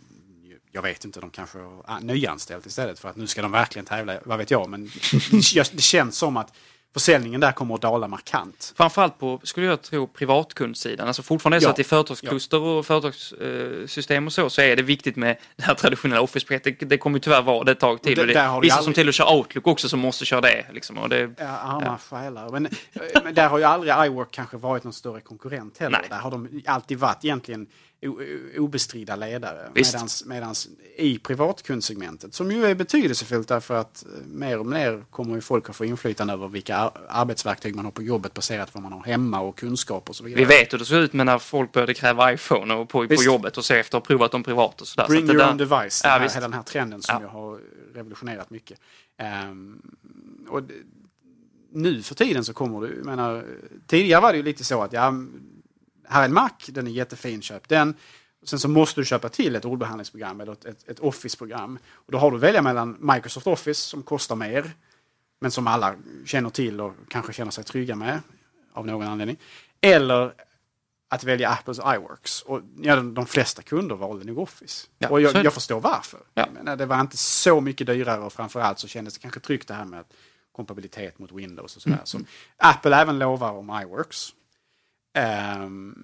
Jag 0.71 0.81
vet 0.81 1.05
inte, 1.05 1.19
de 1.19 1.29
kanske 1.29 1.57
har 1.59 1.83
ah, 1.85 1.99
nyanställt 1.99 2.65
istället 2.65 2.99
för 2.99 3.09
att 3.09 3.15
nu 3.15 3.27
ska 3.27 3.41
de 3.41 3.51
verkligen 3.51 3.85
tävla, 3.85 4.19
vad 4.25 4.37
vet 4.37 4.51
jag. 4.51 4.69
Men 4.69 4.85
det, 5.31 5.71
det 5.73 5.81
känns 5.81 6.17
som 6.17 6.37
att 6.37 6.53
försäljningen 6.93 7.41
där 7.41 7.51
kommer 7.51 7.75
att 7.75 7.81
dala 7.81 8.07
markant. 8.07 8.73
Framförallt 8.77 9.19
på, 9.19 9.39
skulle 9.43 9.65
jag 9.67 9.81
tro, 9.81 10.07
privatkundsidan. 10.07 11.07
Alltså 11.07 11.23
fortfarande 11.23 11.57
är 11.57 11.59
det 11.59 11.63
så 11.63 11.67
Ja. 11.69 11.71
att 11.73 11.79
i 11.79 11.83
företagskluster 11.83 12.59
och 12.61 12.85
företagssystem 12.85 14.27
och 14.27 14.33
så, 14.33 14.49
så 14.49 14.61
är 14.61 14.75
det 14.75 14.81
viktigt 14.83 15.15
med 15.15 15.37
det 15.55 15.63
här 15.63 15.73
traditionella 15.73 16.21
Office-paketet. 16.21 16.79
Det, 16.79 16.85
det 16.85 16.97
kommer 16.97 17.17
ju 17.17 17.21
tyvärr 17.21 17.41
vara 17.41 17.63
det 17.63 17.71
ett 17.71 17.79
tag 17.79 18.01
till. 18.01 18.15
Det- 18.15 18.21
Och 18.21 18.27
det, 18.27 18.33
du 18.33 18.37
vissa 18.37 18.47
aldrig- 18.75 18.83
som 18.83 18.93
till 18.93 19.07
och 19.07 19.13
kör 19.13 19.33
Outlook 19.33 19.67
också 19.67 19.89
som 19.89 19.99
måste 19.99 20.25
köra 20.25 20.41
det. 20.41 20.65
Liksom, 20.73 20.97
och 20.97 21.09
det 21.09 21.33
Ja, 21.37 21.45
arma 21.47 21.97
själar. 22.09 22.49
Men, 22.49 22.65
eh, 22.65 22.71
men 23.23 23.33
där 23.33 23.47
har 23.49 23.57
ju 23.57 23.63
aldrig 23.63 23.93
iWork 24.05 24.31
kanske 24.31 24.57
varit 24.57 24.83
någon 24.83 24.93
större 24.93 25.21
konkurrent 25.21 25.77
heller. 25.77 25.99
Nej. 25.99 26.09
Där 26.09 26.17
har 26.17 26.31
de 26.31 26.61
alltid 26.65 26.97
varit 26.99 27.25
egentligen 27.25 27.67
obestridda 28.57 29.15
ledare. 29.15 29.71
Medans, 30.25 30.67
i 30.97 31.19
privatkundsegmentet, 31.19 32.33
som 32.33 32.51
ju 32.51 32.65
är 32.65 32.75
betydelsefullt 32.75 33.47
därför 33.47 33.75
att 33.75 34.05
eh, 34.05 34.25
mer 34.27 34.59
och 34.59 34.65
mer 34.65 35.03
kommer 35.09 35.35
ju 35.35 35.41
folk 35.41 35.69
att 35.69 35.75
få 35.75 35.85
inflytande 35.85 36.33
över 36.33 36.47
vilka 36.47 36.77
ar- 36.77 37.05
arbetsverktyg 37.09 37.75
man 37.75 37.85
har 37.85 37.91
på 37.91 38.03
jobbet 38.03 38.33
baserat 38.33 38.73
på 38.73 38.79
vad 38.79 38.83
man 38.91 38.99
har 38.99 39.05
hemma 39.05 39.39
och 39.39 39.57
kunskap 39.57 40.09
och 40.09 40.15
så 40.15 40.23
vidare. 40.23 40.39
Vi 40.39 40.45
vet 40.45 40.73
hur 40.73 40.77
det 40.77 40.85
såg 40.85 40.97
ut 40.97 41.13
med 41.13 41.25
när 41.25 41.39
folk 41.39 41.71
började 41.71 41.93
kräva 41.93 42.33
iPhone 42.33 42.73
och 42.73 42.89
på, 42.89 43.07
på 43.07 43.23
jobbet 43.23 43.57
och 43.57 43.65
se 43.65 43.79
efter 43.79 43.97
att 43.97 44.03
ha 44.03 44.07
provat 44.07 44.31
dem 44.31 44.43
privat 44.43 44.81
och 44.81 44.87
sådär. 44.87 45.07
Bring 45.07 45.21
så 45.21 45.27
det 45.27 45.33
your 45.33 45.43
där- 45.45 45.51
own 45.51 45.57
device, 45.57 46.01
Ja, 46.03 46.09
den 46.09 46.11
här, 46.19 46.19
visst. 46.23 46.35
hela 46.35 46.47
den 46.47 46.53
här 46.53 46.63
trenden 46.63 47.01
som 47.01 47.15
Ja. 47.15 47.21
ju 47.21 47.27
har 47.27 47.59
revolutionerat 47.93 48.49
mycket. 48.49 48.79
Ehm, 49.17 49.81
och 50.49 50.63
det, 50.63 50.73
nu 51.73 52.01
för 52.01 52.15
tiden 52.15 52.45
så 52.45 52.53
kommer 52.53 52.81
du, 52.81 52.95
jag 52.97 53.05
menar, 53.05 53.45
tidigare 53.87 54.21
var 54.21 54.31
det 54.31 54.37
ju 54.37 54.43
lite 54.43 54.63
så 54.63 54.81
att 54.83 54.93
ja, 54.93 55.13
här 56.09 56.21
är 56.21 56.25
en 56.25 56.33
Mac, 56.33 56.49
den 56.67 56.87
är 56.87 56.91
jättefin, 56.91 57.41
köp 57.41 57.67
den. 57.67 57.95
Sen 58.43 58.59
så 58.59 58.67
måste 58.67 59.01
du 59.01 59.05
köpa 59.05 59.29
till 59.29 59.55
ett 59.55 59.65
ordbehandlingsprogram 59.65 60.41
eller 60.41 60.51
ett, 60.51 60.65
ett, 60.65 60.89
ett 60.89 60.99
Office-program. 60.99 61.79
Och 61.91 62.11
då 62.11 62.17
har 62.17 62.31
du 62.31 62.37
att 62.37 62.43
välja 62.43 62.61
mellan 62.61 62.97
Microsoft 62.99 63.47
Office 63.47 63.81
som 63.81 64.03
kostar 64.03 64.35
mer, 64.35 64.71
men 65.41 65.51
som 65.51 65.67
alla 65.67 65.95
känner 66.25 66.49
till 66.49 66.81
och 66.81 66.93
kanske 67.07 67.33
känner 67.33 67.51
sig 67.51 67.63
trygga 67.63 67.95
med 67.95 68.21
av 68.73 68.85
någon 68.85 69.07
anledning. 69.07 69.37
Eller 69.81 70.33
att 71.09 71.23
välja 71.23 71.49
Apples 71.49 71.79
iWorks. 71.79 72.41
Och 72.41 72.61
ja, 72.81 72.95
de, 72.95 73.13
de 73.13 73.25
flesta 73.25 73.61
kunder 73.61 73.95
valde 73.95 74.25
nog 74.25 74.39
Office. 74.39 74.87
Ja, 74.97 75.09
och 75.09 75.21
jag, 75.21 75.45
jag 75.45 75.53
förstår 75.53 75.79
varför. 75.79 76.19
Ja. 76.33 76.47
Menar, 76.53 76.75
det 76.75 76.85
var 76.85 77.01
inte 77.01 77.17
så 77.17 77.61
mycket 77.61 77.87
dyrare 77.87 78.21
och 78.21 78.33
framförallt 78.33 78.79
så 78.79 78.87
kändes 78.87 79.13
det 79.13 79.19
kanske 79.19 79.39
tryggt 79.39 79.67
det 79.67 79.73
här 79.73 79.85
med 79.85 80.05
kompatibilitet 80.51 81.19
mot 81.19 81.31
Windows 81.31 81.75
och 81.75 81.81
sådär. 81.81 81.95
Mm. 81.95 82.05
Så 82.05 82.19
Apple 82.57 82.95
även 82.95 83.19
lovar 83.19 83.51
om 83.51 83.81
iWorks. 83.83 84.33
Ehm, 85.13 85.95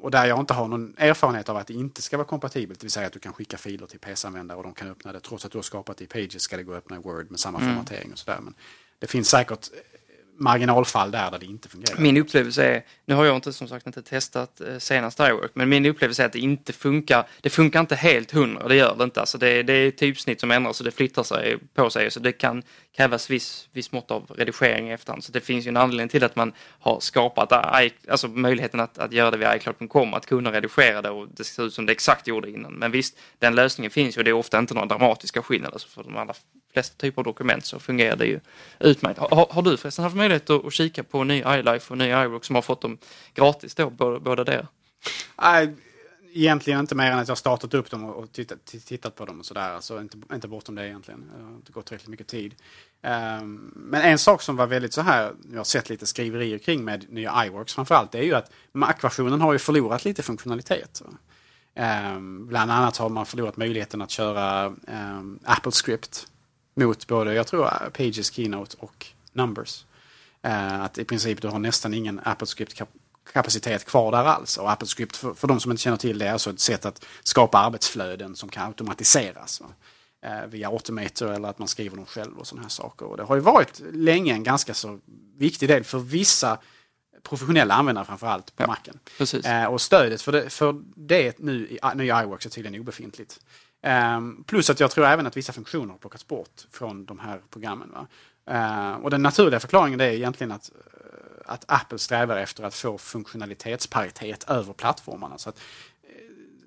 och 0.00 0.10
där 0.10 0.26
jag 0.26 0.40
inte 0.40 0.54
har 0.54 0.68
någon 0.68 0.94
erfarenhet 0.96 1.48
av 1.48 1.56
att 1.56 1.66
det 1.66 1.74
inte 1.74 2.02
ska 2.02 2.16
vara 2.16 2.26
kompatibelt, 2.26 2.80
det 2.80 2.84
vill 2.84 2.90
säga 2.90 3.06
att 3.06 3.12
du 3.12 3.18
kan 3.18 3.32
skicka 3.32 3.58
filer 3.58 3.86
till 3.86 3.98
PC-användare 3.98 4.58
och 4.58 4.64
de 4.64 4.74
kan 4.74 4.88
öppna 4.88 5.12
det. 5.12 5.20
Trots 5.20 5.44
att 5.44 5.52
du 5.52 5.58
har 5.58 5.62
skapat 5.62 5.96
det 5.96 6.04
i 6.04 6.06
Pages 6.06 6.42
ska 6.42 6.56
det 6.56 6.62
gå 6.62 6.72
att 6.72 6.78
öppna 6.78 6.96
i 6.96 6.98
Word 6.98 7.30
med 7.30 7.40
samma 7.40 7.58
Mm. 7.58 7.70
formatering 7.70 8.12
och 8.12 8.18
sådär. 8.18 8.40
Men 8.40 8.54
det 8.98 9.06
finns 9.06 9.28
säkert 9.28 9.68
marginalfall 10.38 11.10
där, 11.10 11.30
där 11.30 11.38
det 11.38 11.46
inte 11.46 11.68
fungerar. 11.68 11.98
Min 11.98 12.16
upplevelse 12.16 12.64
är, 12.64 12.82
nu 13.04 13.14
har 13.14 13.24
jag 13.24 13.36
inte 13.36 13.52
som 13.52 13.68
sagt 13.68 13.86
inte 13.86 14.02
testat 14.02 14.60
eh, 14.60 14.78
senast 14.78 15.20
iWork, 15.20 15.50
men 15.54 15.68
min 15.68 15.86
upplevelse 15.86 16.22
är 16.22 16.26
att 16.26 16.32
det 16.32 16.38
inte 16.38 16.72
funkar. 16.72 17.26
Det 17.40 17.50
funkar 17.50 17.80
inte 17.80 17.94
helt 17.94 18.30
hundra, 18.30 18.68
det 18.68 18.74
gör 18.76 18.96
det 18.96 19.04
inte. 19.04 19.20
Alltså 19.20 19.38
det, 19.38 19.62
det 19.62 19.72
är 19.72 19.90
typsnitt 19.90 20.40
som 20.40 20.50
ändras 20.50 20.80
och 20.80 20.84
det 20.84 20.90
flyttar 20.90 21.22
sig 21.22 21.58
på 21.74 21.90
sig. 21.90 22.10
Så 22.10 22.20
det 22.20 22.32
kan 22.32 22.62
krävas 22.96 23.30
viss, 23.30 23.68
viss 23.72 23.92
mått 23.92 24.10
av 24.10 24.30
redigering 24.36 24.90
i 24.90 24.92
efterhand. 24.92 25.24
Så 25.24 25.32
det 25.32 25.40
finns 25.40 25.66
ju 25.66 25.68
en 25.68 25.76
anledning 25.76 26.08
till 26.08 26.24
att 26.24 26.36
man 26.36 26.52
har 26.80 27.00
skapat 27.00 27.52
eh, 27.52 27.86
i, 27.86 27.92
alltså 28.10 28.28
möjligheten 28.28 28.80
att, 28.80 28.98
att 28.98 29.12
göra 29.12 29.30
det 29.30 29.36
via 29.36 29.56
iCloud.com, 29.56 30.14
att 30.14 30.26
kunna 30.26 30.52
redigera 30.52 31.02
det 31.02 31.10
och 31.10 31.28
det 31.28 31.44
ser 31.44 31.66
ut 31.66 31.74
som 31.74 31.86
det 31.86 31.92
exakt 31.92 32.26
gjorde 32.26 32.50
innan. 32.50 32.72
Men 32.72 32.90
visst, 32.90 33.18
den 33.38 33.54
lösningen 33.54 33.90
finns 33.90 34.16
ju 34.16 34.20
och 34.20 34.24
det 34.24 34.30
är 34.30 34.34
ofta 34.34 34.58
inte 34.58 34.74
några 34.74 34.86
dramatiska 34.86 35.42
skillnader. 35.42 35.78
Så 35.78 35.88
för 35.88 36.04
de 36.04 36.16
allra 36.16 36.34
flesta 36.72 36.96
typer 36.96 37.20
av 37.20 37.24
dokument 37.24 37.64
så 37.64 37.78
fungerar 37.78 38.16
det 38.16 38.26
ju 38.26 38.40
utmärkt. 38.80 39.18
Har, 39.18 39.46
har 39.50 39.62
du 39.62 39.76
förresten 39.76 40.04
haft 40.04 40.16
möjlighet 40.16 40.27
att, 40.36 40.50
att 40.50 40.72
kika 40.72 41.04
på 41.04 41.24
ny 41.24 41.42
iLife 41.46 41.90
och 41.94 41.98
ny 41.98 42.04
iWork 42.04 42.44
som 42.44 42.54
har 42.54 42.62
fått 42.62 42.80
dem 42.80 42.98
gratis 43.34 43.74
då, 43.74 43.90
båda, 43.90 44.44
där? 44.44 44.66
Nej, 45.42 45.74
egentligen 46.32 46.80
inte 46.80 46.94
mer 46.94 47.12
än 47.12 47.18
att 47.18 47.28
jag 47.28 47.38
startat 47.38 47.74
upp 47.74 47.90
dem 47.90 48.04
och 48.04 48.32
tittat, 48.32 48.58
tittat 48.86 49.14
på 49.14 49.24
dem 49.24 49.40
och 49.40 49.46
sådär. 49.46 49.70
Alltså 49.70 50.00
inte, 50.00 50.18
inte 50.32 50.48
bortom 50.48 50.74
det 50.74 50.86
egentligen. 50.86 51.30
Det 51.36 51.42
har 51.42 51.54
inte 51.54 51.72
gått 51.72 51.86
tillräckligt 51.86 52.08
mycket 52.08 52.26
tid. 52.26 52.54
Um, 53.02 53.72
men 53.74 54.02
en 54.02 54.18
sak 54.18 54.42
som 54.42 54.56
var 54.56 54.66
väldigt 54.66 54.92
så 54.92 55.00
här, 55.00 55.32
jag 55.50 55.58
har 55.58 55.64
sett 55.64 55.88
lite 55.88 56.06
skriverier 56.06 56.58
kring 56.58 56.84
med 56.84 57.12
nya 57.12 57.46
iWorks 57.46 57.74
framförallt, 57.74 58.12
det 58.12 58.18
är 58.18 58.22
ju 58.22 58.34
att 58.34 58.52
Mac-versionen 58.72 59.40
har 59.40 59.52
ju 59.52 59.58
förlorat 59.58 60.04
lite 60.04 60.22
funktionalitet. 60.22 61.02
Um, 62.14 62.46
bland 62.46 62.70
annat 62.70 62.96
har 62.96 63.08
man 63.08 63.26
förlorat 63.26 63.56
möjligheten 63.56 64.02
att 64.02 64.10
köra 64.10 64.66
um, 64.66 65.38
Apple 65.44 65.72
Script 65.72 66.26
mot 66.74 67.06
både, 67.06 67.34
jag 67.34 67.46
tror, 67.46 67.68
Pages, 67.92 68.32
Keynote 68.32 68.76
och 68.78 69.06
Numbers. 69.32 69.84
Eh, 70.42 70.80
att 70.80 70.98
i 70.98 71.04
princip 71.04 71.42
du 71.42 71.48
har 71.48 71.58
nästan 71.58 71.94
ingen 71.94 72.20
Apple 72.24 72.46
Script-kapacitet 72.46 73.84
kvar 73.84 74.12
där 74.12 74.24
alls. 74.24 74.56
Och 74.56 74.70
Apple 74.70 74.88
Script, 74.88 75.16
för, 75.16 75.34
för 75.34 75.48
de 75.48 75.60
som 75.60 75.70
inte 75.70 75.82
känner 75.82 75.96
till 75.96 76.18
det, 76.18 76.26
är 76.26 76.32
alltså 76.32 76.50
ett 76.50 76.60
sätt 76.60 76.84
att 76.84 77.04
skapa 77.22 77.58
arbetsflöden 77.58 78.36
som 78.36 78.48
kan 78.48 78.66
automatiseras. 78.66 79.60
Va? 79.60 79.66
Eh, 80.22 80.46
via 80.46 80.68
Automator 80.68 81.32
eller 81.32 81.48
att 81.48 81.58
man 81.58 81.68
skriver 81.68 81.96
dem 81.96 82.06
själv 82.06 82.38
och 82.38 82.46
sådana 82.46 82.62
här 82.62 82.68
saker. 82.68 83.06
Och 83.06 83.16
det 83.16 83.22
har 83.22 83.34
ju 83.34 83.40
varit 83.40 83.82
länge 83.92 84.32
en 84.32 84.42
ganska 84.42 84.74
så 84.74 85.00
viktig 85.36 85.68
del 85.68 85.84
för 85.84 85.98
vissa 85.98 86.58
professionella 87.22 87.74
användare 87.74 88.04
framförallt 88.04 88.56
på 88.56 88.62
Ja, 88.62 88.66
Macen. 88.66 88.98
Eh, 89.44 89.64
och 89.64 89.80
stödet 89.80 90.22
för 90.22 90.32
det, 90.32 90.50
för 90.50 90.82
det 90.94 91.38
nu 91.38 91.66
i 91.68 91.78
nya 91.94 92.22
iWorks 92.22 92.46
är 92.46 92.50
tydligen 92.50 92.80
obefintligt. 92.80 93.40
Ehm, 93.82 94.44
plus 94.44 94.70
att 94.70 94.80
jag 94.80 94.90
tror 94.90 95.06
även 95.06 95.26
att 95.26 95.36
vissa 95.36 95.52
funktioner 95.52 95.92
har 95.92 95.98
plockats 95.98 96.26
bort 96.26 96.66
från 96.70 97.04
de 97.04 97.18
här 97.18 97.40
programmen. 97.50 97.90
Va? 97.92 98.06
Eh, 98.48 98.92
och 98.92 99.10
den 99.10 99.22
naturliga 99.22 99.60
förklaringen 99.60 99.98
det 99.98 100.04
är 100.04 100.12
egentligen 100.12 100.52
att, 100.52 100.70
eh, 100.70 101.52
att 101.52 101.64
Apple 101.68 101.98
strävar 101.98 102.36
efter 102.36 102.64
att 102.64 102.74
få 102.74 102.98
funktionalitetsparitet 102.98 104.50
över 104.50 104.72
plattformarna. 104.72 105.38
Så 105.38 105.48
att, 105.48 105.58
eh, 106.02 106.08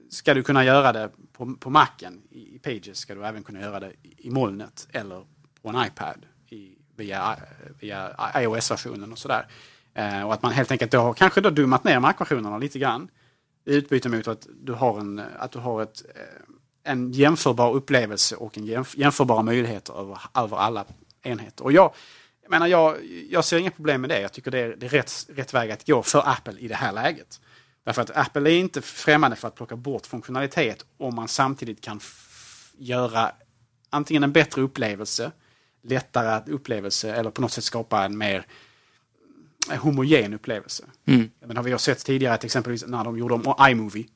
ska 0.10 0.34
du 0.34 0.44
kunna 0.44 0.66
göra 0.66 0.94
det 0.94 1.10
på, 1.34 1.56
på 1.60 1.70
Macen 1.70 2.22
i, 2.30 2.60
Pages 2.60 2.98
ska 2.98 3.16
du 3.16 3.26
även 3.26 3.44
kunna 3.44 3.62
göra 3.62 3.80
det 3.80 3.92
i, 4.18 4.30
molnet 4.30 4.88
eller 4.92 5.26
på 5.62 5.70
en 5.70 5.86
iPad 5.86 6.26
i, 6.50 6.78
via, 6.96 7.38
via 7.80 8.16
iOS-versionen 8.36 9.12
och 9.12 9.18
sådär. 9.18 9.48
Eh, 9.94 10.24
och 10.24 10.34
att 10.34 10.44
man 10.44 10.52
helt 10.52 10.72
enkelt 10.72 10.92
då 10.92 11.00
har 11.00 11.14
kanske 11.14 11.42
då 11.42 11.50
dummat 11.50 11.84
ner 11.84 12.00
Mac-versionerna 12.00 12.58
lite 12.58 12.80
grann 12.80 13.08
i 13.66 13.76
utbyte 13.76 14.10
mot 14.10 14.28
att 14.28 14.48
du 14.62 14.74
har, 14.74 15.00
en, 15.00 15.22
att 15.40 15.52
du 15.52 15.60
har 15.60 15.82
ett, 15.82 16.04
en 16.84 17.12
jämförbar 17.12 17.74
upplevelse 17.74 18.36
och 18.36 18.58
en 18.58 18.66
jämf 18.66 18.98
jämförbara 18.98 19.44
möjligheter 19.44 20.00
över, 20.00 20.20
över 20.36 20.58
alla 20.58 20.86
enheter. 21.24 21.63
Och 21.63 21.72
jag, 21.72 21.93
jag, 22.41 22.51
menar, 22.51 22.67
jag, 22.67 22.97
jag 23.30 23.45
ser 23.45 23.57
inga 23.57 23.72
problem 23.72 24.01
med 24.01 24.09
det. 24.09 24.22
Jag 24.22 24.34
tycker 24.34 24.51
det 24.51 24.59
är, 24.59 24.76
det 24.76 24.86
är 24.86 24.89
rätt, 24.89 25.26
rätt 25.30 25.53
väg 25.53 25.72
att 25.72 25.88
gå 25.88 26.03
för 26.03 26.30
Apple 26.30 26.59
i 26.59 26.67
det 26.67 26.76
här 26.76 26.91
läget. 26.91 27.39
Därför 27.84 28.01
att 28.01 28.17
Apple 28.17 28.51
är 28.51 28.59
inte 28.59 28.82
främmande 28.82 29.38
för 29.38 29.47
att 29.47 29.55
plocka 29.55 29.76
bort 29.76 30.05
funktionalitet 30.05 30.86
om 30.97 31.15
man 31.15 31.28
samtidigt 31.28 31.82
kan 31.82 31.99
göra 32.78 33.32
antingen 33.89 34.24
en 34.24 34.32
bättre 34.32 34.61
upplevelse, 34.61 35.32
lättare 35.84 36.51
upplevelse 36.51 37.13
eller 37.13 37.32
på 37.32 37.41
något 37.41 37.51
sätt 37.51 37.63
skapa 37.63 38.05
en 38.05 38.17
mer 38.17 38.45
homogen 39.69 40.34
upplevelse. 40.34 40.84
Mm. 41.05 41.30
Men 41.45 41.57
har 41.57 41.63
vi 41.63 41.78
sett 41.78 42.05
tidigare 42.05 42.34
att 42.34 42.43
exempelvis 42.43 42.86
när 42.88 43.03
de 43.03 43.17
gjorde 43.17 43.34
om 43.34 43.55
iMovie, 43.69 44.07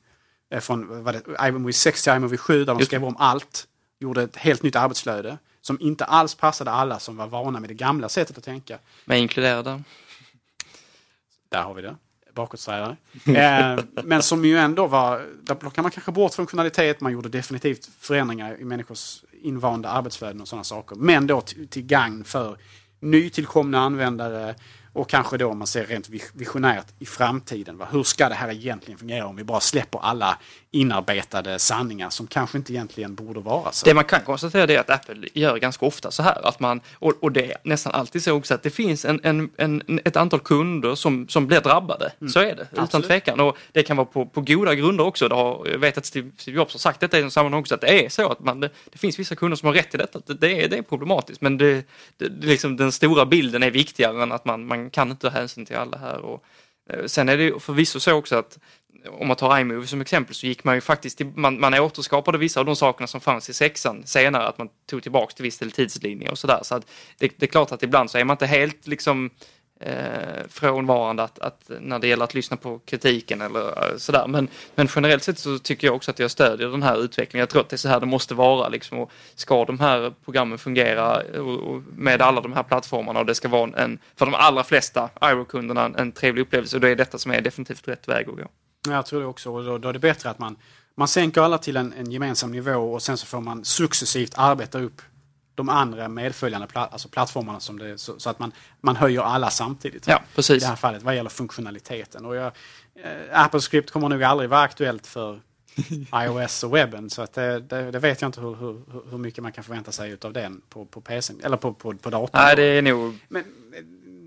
eh, 0.50 0.60
från 0.60 1.04
vad 1.04 1.14
det, 1.14 1.48
iMovie 1.48 1.72
6 1.72 2.02
till 2.02 2.12
iMovie 2.12 2.38
7, 2.38 2.58
där 2.58 2.66
de 2.66 2.78
Just 2.78 2.88
skrev 2.88 3.04
om 3.04 3.16
allt, 3.16 3.66
gjorde 3.98 4.22
ett 4.22 4.36
helt 4.36 4.62
nytt 4.62 4.76
arbetsflöde 4.76 5.38
som 5.66 5.80
inte 5.80 6.04
alls 6.04 6.34
passade 6.34 6.70
alla 6.70 6.98
som 6.98 7.16
var 7.16 7.26
vana 7.26 7.60
med 7.60 7.70
det 7.70 7.74
gamla 7.74 8.08
sättet 8.08 8.38
att 8.38 8.44
tänka. 8.44 8.78
Med 9.04 9.20
inkluderade. 9.20 9.82
Där 11.48 11.62
har 11.62 11.74
vi 11.74 11.82
det. 11.82 11.96
Bakåtsträvare. 12.34 12.96
eh, 13.24 13.84
men 14.04 14.22
som 14.22 14.44
ju 14.44 14.58
ändå 14.58 14.86
var, 14.86 15.26
där 15.42 15.54
plockade 15.54 15.82
man 15.82 15.90
kanske 15.90 16.12
bort 16.12 16.34
funktionalitet, 16.34 17.00
man 17.00 17.12
gjorde 17.12 17.28
definitivt 17.28 17.90
förändringar 18.00 18.60
i 18.60 18.64
människors 18.64 19.24
invanda 19.42 19.88
arbetsflöden 19.88 20.40
och 20.40 20.48
sådana 20.48 20.64
saker. 20.64 20.96
Men 20.96 21.26
då 21.26 21.40
till 21.40 21.82
gagn 21.82 22.24
för 22.24 22.58
nytillkomna 23.00 23.80
användare 23.80 24.54
och 24.96 25.08
kanske 25.08 25.36
då 25.36 25.48
om 25.48 25.58
man 25.58 25.66
ser 25.66 25.86
rent 25.86 26.08
visionärt 26.32 26.86
i 26.98 27.06
framtiden. 27.06 27.78
Va? 27.78 27.88
Hur 27.90 28.02
ska 28.02 28.28
det 28.28 28.34
här 28.34 28.50
egentligen 28.50 28.98
fungera 28.98 29.26
om 29.26 29.36
vi 29.36 29.44
bara 29.44 29.60
släpper 29.60 29.98
alla 29.98 30.38
inarbetade 30.70 31.58
sanningar 31.58 32.10
som 32.10 32.26
kanske 32.26 32.58
inte 32.58 32.72
egentligen 32.72 33.14
borde 33.14 33.40
vara 33.40 33.72
så? 33.72 33.84
Det 33.86 33.94
man 33.94 34.04
kan 34.04 34.20
konstatera 34.20 34.72
är 34.72 34.78
att 34.78 34.90
Apple 34.90 35.28
gör 35.32 35.56
ganska 35.56 35.86
ofta 35.86 36.10
så 36.10 36.22
här 36.22 36.48
att 36.48 36.60
man, 36.60 36.80
och, 36.94 37.12
och 37.20 37.32
det 37.32 37.52
är 37.52 37.56
nästan 37.62 37.92
alltid 37.92 38.22
så 38.22 38.32
också 38.32 38.54
att 38.54 38.62
det 38.62 38.70
finns 38.70 39.04
en, 39.04 39.20
en, 39.22 39.50
en 39.56 40.00
ett 40.04 40.16
antal 40.16 40.40
kunder 40.40 40.94
som, 40.94 41.28
som 41.28 41.46
blir 41.46 41.60
drabbade. 41.60 42.12
Mm. 42.20 42.30
Så 42.30 42.40
är 42.40 42.56
det, 42.56 42.68
utan 42.72 42.84
Absolut. 42.84 43.06
tvekan. 43.06 43.40
Och 43.40 43.56
det 43.72 43.82
kan 43.82 43.96
vara 43.96 44.06
på, 44.06 44.26
på 44.26 44.40
goda 44.40 44.74
grunder 44.74 45.04
också. 45.04 45.28
Det 45.28 45.34
har, 45.34 45.68
jag 45.72 45.78
vet 45.78 45.98
att 45.98 46.06
Steve, 46.06 46.30
Steve 46.36 46.56
Jobs 46.56 46.74
har 46.74 46.78
sagt 46.78 47.00
detta 47.00 47.18
i 47.18 47.22
en 47.22 47.30
sammanhang 47.30 47.60
också, 47.60 47.74
att 47.74 47.80
det 47.80 48.04
är 48.04 48.08
så 48.08 48.28
att 48.28 48.40
man, 48.40 48.60
det, 48.60 48.70
det 48.92 48.98
finns 48.98 49.18
vissa 49.18 49.34
kunder 49.34 49.56
som 49.56 49.66
har 49.66 49.74
rätt 49.74 49.94
i 49.94 49.98
detta. 49.98 50.20
Det, 50.26 50.34
det, 50.34 50.64
är, 50.64 50.68
det 50.68 50.78
är 50.78 50.82
problematiskt, 50.82 51.40
men 51.40 51.58
det, 51.58 51.84
det 52.16 52.28
liksom, 52.28 52.76
den 52.76 52.92
stora 52.92 53.26
bilden 53.26 53.62
är 53.62 53.70
viktigare 53.70 54.22
än 54.22 54.32
att 54.32 54.44
man, 54.44 54.66
man 54.66 54.85
kan 54.90 55.10
inte 55.10 55.30
ta 55.30 55.38
hänsyn 55.38 55.66
till 55.66 55.76
alla 55.76 55.98
här. 55.98 56.18
Och, 56.18 56.44
eh, 56.90 57.04
sen 57.06 57.28
är 57.28 57.36
det 57.36 57.62
förvisso 57.62 58.00
så 58.00 58.12
också 58.12 58.36
att 58.36 58.58
eh, 59.04 59.12
om 59.12 59.28
man 59.28 59.36
tar 59.36 59.58
iMovie 59.58 59.86
som 59.86 60.00
exempel 60.00 60.34
så 60.34 60.46
gick 60.46 60.64
man 60.64 60.74
ju 60.74 60.80
faktiskt 60.80 61.18
till, 61.18 61.26
man, 61.26 61.60
man 61.60 61.74
återskapade 61.74 62.38
vissa 62.38 62.60
av 62.60 62.66
de 62.66 62.76
sakerna 62.76 63.06
som 63.06 63.20
fanns 63.20 63.50
i 63.50 63.54
sexan 63.54 64.02
senare, 64.06 64.46
att 64.46 64.58
man 64.58 64.68
tog 64.86 65.02
tillbaks 65.02 65.34
till 65.34 65.42
viss 65.42 65.58
del 65.58 65.72
tidslinje 65.72 66.30
och 66.30 66.38
sådär. 66.38 66.60
Så 66.62 66.74
att 66.74 66.90
det, 67.18 67.32
det 67.36 67.46
är 67.46 67.50
klart 67.50 67.72
att 67.72 67.82
ibland 67.82 68.10
så 68.10 68.18
är 68.18 68.24
man 68.24 68.34
inte 68.34 68.46
helt 68.46 68.86
liksom 68.86 69.30
eh, 69.80 70.46
frånvarande 70.48 71.22
att, 71.22 71.38
att 71.38 71.70
när 71.80 71.98
det 71.98 72.06
gäller 72.08 72.24
att 72.24 72.34
lyssna 72.34 72.56
på 72.56 72.78
kritiken 72.78 73.40
eller 73.40 73.90
eh, 73.90 73.96
sådär. 73.96 74.26
Men, 74.26 74.48
men 74.74 74.88
generellt 74.94 75.22
sett 75.22 75.38
så 75.38 75.58
tycker 75.58 75.86
jag 75.86 75.96
också 75.96 76.10
att 76.10 76.18
jag 76.18 76.30
stödjer 76.30 76.68
den 76.68 76.82
här 76.82 77.04
utvecklingen. 77.04 77.40
Jag 77.40 77.48
tror 77.48 77.60
att 77.60 77.68
det 77.68 77.76
är 77.76 77.78
så 77.78 77.88
här 77.88 78.00
det 78.00 78.06
måste 78.06 78.34
vara 78.34 78.68
liksom. 78.68 78.98
Och 78.98 79.10
ska 79.34 79.64
de 79.64 79.80
här 79.80 80.14
programmen 80.24 80.58
fungera 80.58 81.22
och, 81.40 81.58
och 81.58 81.82
med 81.96 82.22
alla 82.22 82.40
de 82.40 82.52
här 82.52 82.62
plattformarna 82.62 83.20
och 83.20 83.26
det 83.26 83.34
ska 83.34 83.48
vara 83.48 83.70
en, 83.76 83.98
för 84.16 84.26
de 84.26 84.34
allra 84.34 84.64
flesta 84.64 85.10
Iro-kunderna 85.22 85.84
en, 85.84 85.96
en 85.96 86.12
trevlig 86.12 86.42
upplevelse, 86.42 86.78
då 86.78 86.86
är 86.86 86.96
detta 86.96 87.18
som 87.18 87.32
är 87.32 87.40
definitivt 87.40 87.88
rätt 87.88 88.08
väg 88.08 88.28
att 88.28 88.36
gå. 88.36 88.48
Jag 88.88 89.06
tror 89.06 89.20
det 89.20 89.26
också. 89.26 89.52
Och 89.52 89.64
då, 89.64 89.78
då 89.78 89.88
är 89.88 89.92
det 89.92 89.98
bättre 89.98 90.30
att 90.30 90.38
man, 90.38 90.56
man 90.94 91.08
sänker 91.08 91.40
alla 91.40 91.58
till 91.58 91.76
en, 91.76 91.92
en 91.98 92.10
gemensam 92.10 92.52
nivå 92.52 92.92
och 92.92 93.02
sen 93.02 93.16
så 93.16 93.26
får 93.26 93.40
man 93.40 93.64
successivt 93.64 94.32
arbeta 94.36 94.78
upp 94.78 95.02
de 95.56 95.68
andra 95.68 96.08
medföljande 96.08 96.66
pla 96.66 96.86
alltså 96.86 97.08
plattformarna 97.08 97.60
som 97.60 97.78
det, 97.78 97.98
så, 97.98 98.18
så 98.18 98.30
att 98.30 98.38
man, 98.38 98.52
man 98.80 98.96
höjer 98.96 99.22
alla 99.22 99.50
samtidigt. 99.50 100.06
Ja, 100.06 100.22
precis. 100.34 100.56
I 100.56 100.60
det 100.60 100.66
här 100.66 100.76
fallet 100.76 101.02
vad 101.02 101.16
gäller 101.16 101.30
funktionaliteten. 101.30 102.24
Och 102.24 102.36
jag, 102.36 102.46
eh, 102.94 103.40
Apple 103.44 103.60
Script 103.60 103.90
kommer 103.90 104.08
nog 104.08 104.22
aldrig 104.22 104.50
vara 104.50 104.60
aktuellt 104.60 105.06
för 105.06 105.40
iOS 106.14 106.64
och 106.64 106.76
webben. 106.76 107.10
Så 107.10 107.22
att 107.22 107.32
det, 107.32 107.60
det, 107.60 107.90
det 107.90 107.98
vet 107.98 108.20
jag 108.20 108.28
inte 108.28 108.40
hur, 108.40 108.54
hur, 108.54 108.82
hur 109.10 109.18
mycket 109.18 109.42
man 109.42 109.52
kan 109.52 109.64
förvänta 109.64 109.92
sig 109.92 110.16
av 110.22 110.32
den 110.32 110.60
på, 110.68 110.84
på 110.84 111.00
PC 111.00 111.34
eller 111.42 111.56
på, 111.56 111.72
på, 111.72 111.94
på 111.94 112.10
datorn. 112.10 112.40
Nej, 112.42 112.56
det 112.56 112.62
är 112.62 112.82
nog... 112.82 113.18
Men 113.28 113.42
eh, 113.42 113.46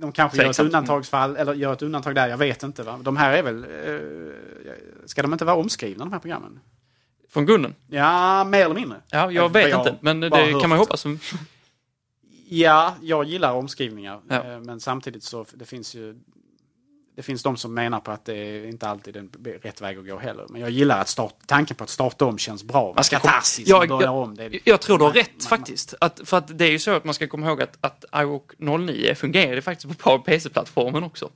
de 0.02 0.12
kanske 0.12 0.44
gör 0.44 0.50
ett 0.50 0.60
undantagsfall 0.60 1.36
eller 1.36 1.54
gör 1.54 1.74
ett 1.74 1.82
undantag 1.82 2.16
där, 2.16 2.28
jag 2.28 2.38
vet 2.38 2.64
inte. 2.64 2.84
Va? 2.84 3.00
De 3.02 3.18
här 3.18 3.34
är 3.34 3.44
väl... 3.44 3.64
Eh, 3.64 4.72
ska 5.06 5.22
de 5.22 5.34
inte 5.34 5.46
vara 5.46 5.56
omskrivna 5.56 6.06
de 6.06 6.14
här 6.14 6.20
programmen? 6.20 6.60
Från 7.30 7.46
grunden? 7.46 7.76
Ja, 7.88 8.44
mer 8.44 8.66
eller 8.66 8.76
mindre. 8.76 8.98
Ja, 9.12 9.32
jag 9.32 9.54
vet 9.54 9.70
jag 9.70 9.80
inte, 9.82 9.96
men 10.02 10.20
det 10.20 10.30
kan 10.30 10.70
man 10.70 10.72
ju 10.72 10.78
hoppas. 10.78 11.06
Ja, 12.50 12.96
jag 13.02 13.26
gillar 13.26 13.54
omskrivningar. 13.54 14.20
Ja. 14.30 14.36
Eh, 14.54 14.60
Men 14.60 14.80
samtidigt 14.80 15.24
så 15.24 15.46
det 15.54 15.66
finns 15.66 15.96
ju 15.96 16.16
det 17.16 17.24
finns 17.24 17.44
de 17.44 17.58
som 17.58 17.74
menar 17.74 18.00
på 18.00 18.12
att 18.12 18.26
det 18.26 18.34
är 18.36 18.66
inte 18.66 18.88
alltid 18.90 19.16
är 19.16 19.24
rätt 19.62 19.82
väg 19.82 19.98
att 19.98 20.06
gå 20.08 20.18
heller. 20.18 20.46
Men 20.50 20.62
jag 20.62 20.70
gillar 20.70 21.02
att 21.02 21.08
start, 21.08 21.36
tanken 21.46 21.76
på 21.76 21.84
att 21.84 21.90
starta 21.90 22.26
om 22.26 22.38
känns 22.38 22.64
bra. 22.64 22.94
Man 22.96 23.04
ska 23.04 23.20
Katarsis, 23.20 23.68
Ja, 23.68 23.86
börjar 23.88 24.02
jag- 24.04 24.16
om. 24.18 24.36
Det 24.36 24.60
Jag 24.64 24.82
tror 24.82 24.98
du 24.98 25.04
har 25.04 25.12
rätt 25.12 25.32
man- 25.38 25.60
faktiskt. 25.60 25.94
Att, 26.02 26.22
för 26.24 26.38
att 26.38 26.58
det 26.58 26.66
är 26.66 26.72
ju 26.72 26.80
så 26.80 26.92
att 26.92 27.04
man 27.04 27.14
ska 27.14 27.28
komma 27.28 27.48
ihåg 27.48 27.62
att, 27.62 27.78
att 27.82 28.06
iWalk 28.22 28.52
09 28.58 29.16
fungerar 29.16 29.62
faktiskt 29.62 29.98
på 30.00 30.20
PC-plattformen 30.20 31.04
också. 31.04 31.30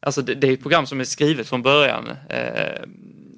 Alltså 0.00 0.22
det, 0.22 0.34
det 0.34 0.48
är 0.48 0.52
ett 0.52 0.62
program 0.62 0.86
som 0.86 1.00
är 1.00 1.04
skrivet 1.04 1.48
från 1.48 1.62
början. 1.62 2.08
Eh, 2.28 2.82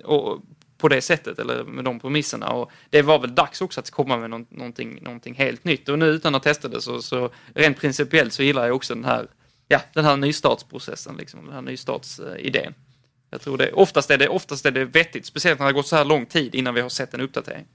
och 0.04 0.40
på 0.79 0.89
det 0.89 1.01
sättet, 1.01 1.39
eller 1.39 1.64
med 1.64 1.85
de 1.85 2.01
premisserna. 2.01 2.49
Och 2.49 2.70
det 2.91 3.03
var 3.03 3.18
väl 3.18 3.35
dags 3.35 3.61
också 3.61 3.81
att 3.81 3.91
komma 3.91 4.16
med 4.16 4.31
någon, 4.31 4.47
någonting, 4.51 5.03
någonting 5.03 5.35
helt 5.35 5.64
nytt. 5.64 5.89
Och 5.89 5.99
nu 5.99 6.07
utan 6.07 6.35
att 6.35 6.43
testa 6.43 6.68
det 6.68 6.81
så, 6.81 7.03
så 7.03 7.31
rent 7.55 7.79
principiellt 7.79 8.33
så 8.33 8.43
gillar 8.43 8.66
jag 8.66 8.77
också 8.77 8.95
den 8.95 9.05
här, 9.05 9.27
ja, 9.68 9.81
den 9.93 10.05
här 10.05 10.16
nystartsprocessen, 10.16 11.16
liksom, 11.16 11.45
den 11.45 11.55
här 11.55 11.62
nystartsidén. 11.62 12.74
Jag 13.31 13.41
tror 13.41 13.59
det, 13.59 13.72
oftast 13.72 14.11
är 14.11 14.18
det, 14.18 14.29
oftast 14.29 14.66
är 14.66 14.70
det 14.70 14.85
vettigt, 14.85 15.27
speciellt 15.27 15.59
när 15.59 15.66
det 15.66 15.68
har 15.68 15.74
gått 15.74 15.87
så 15.87 15.97
här 15.97 16.05
lång 16.05 16.27
tid 16.27 16.55
innan 16.55 16.74
vi 16.74 16.81
har 16.81 16.89
sett 16.89 17.14
en 17.14 17.20
uppdatering. 17.20 17.66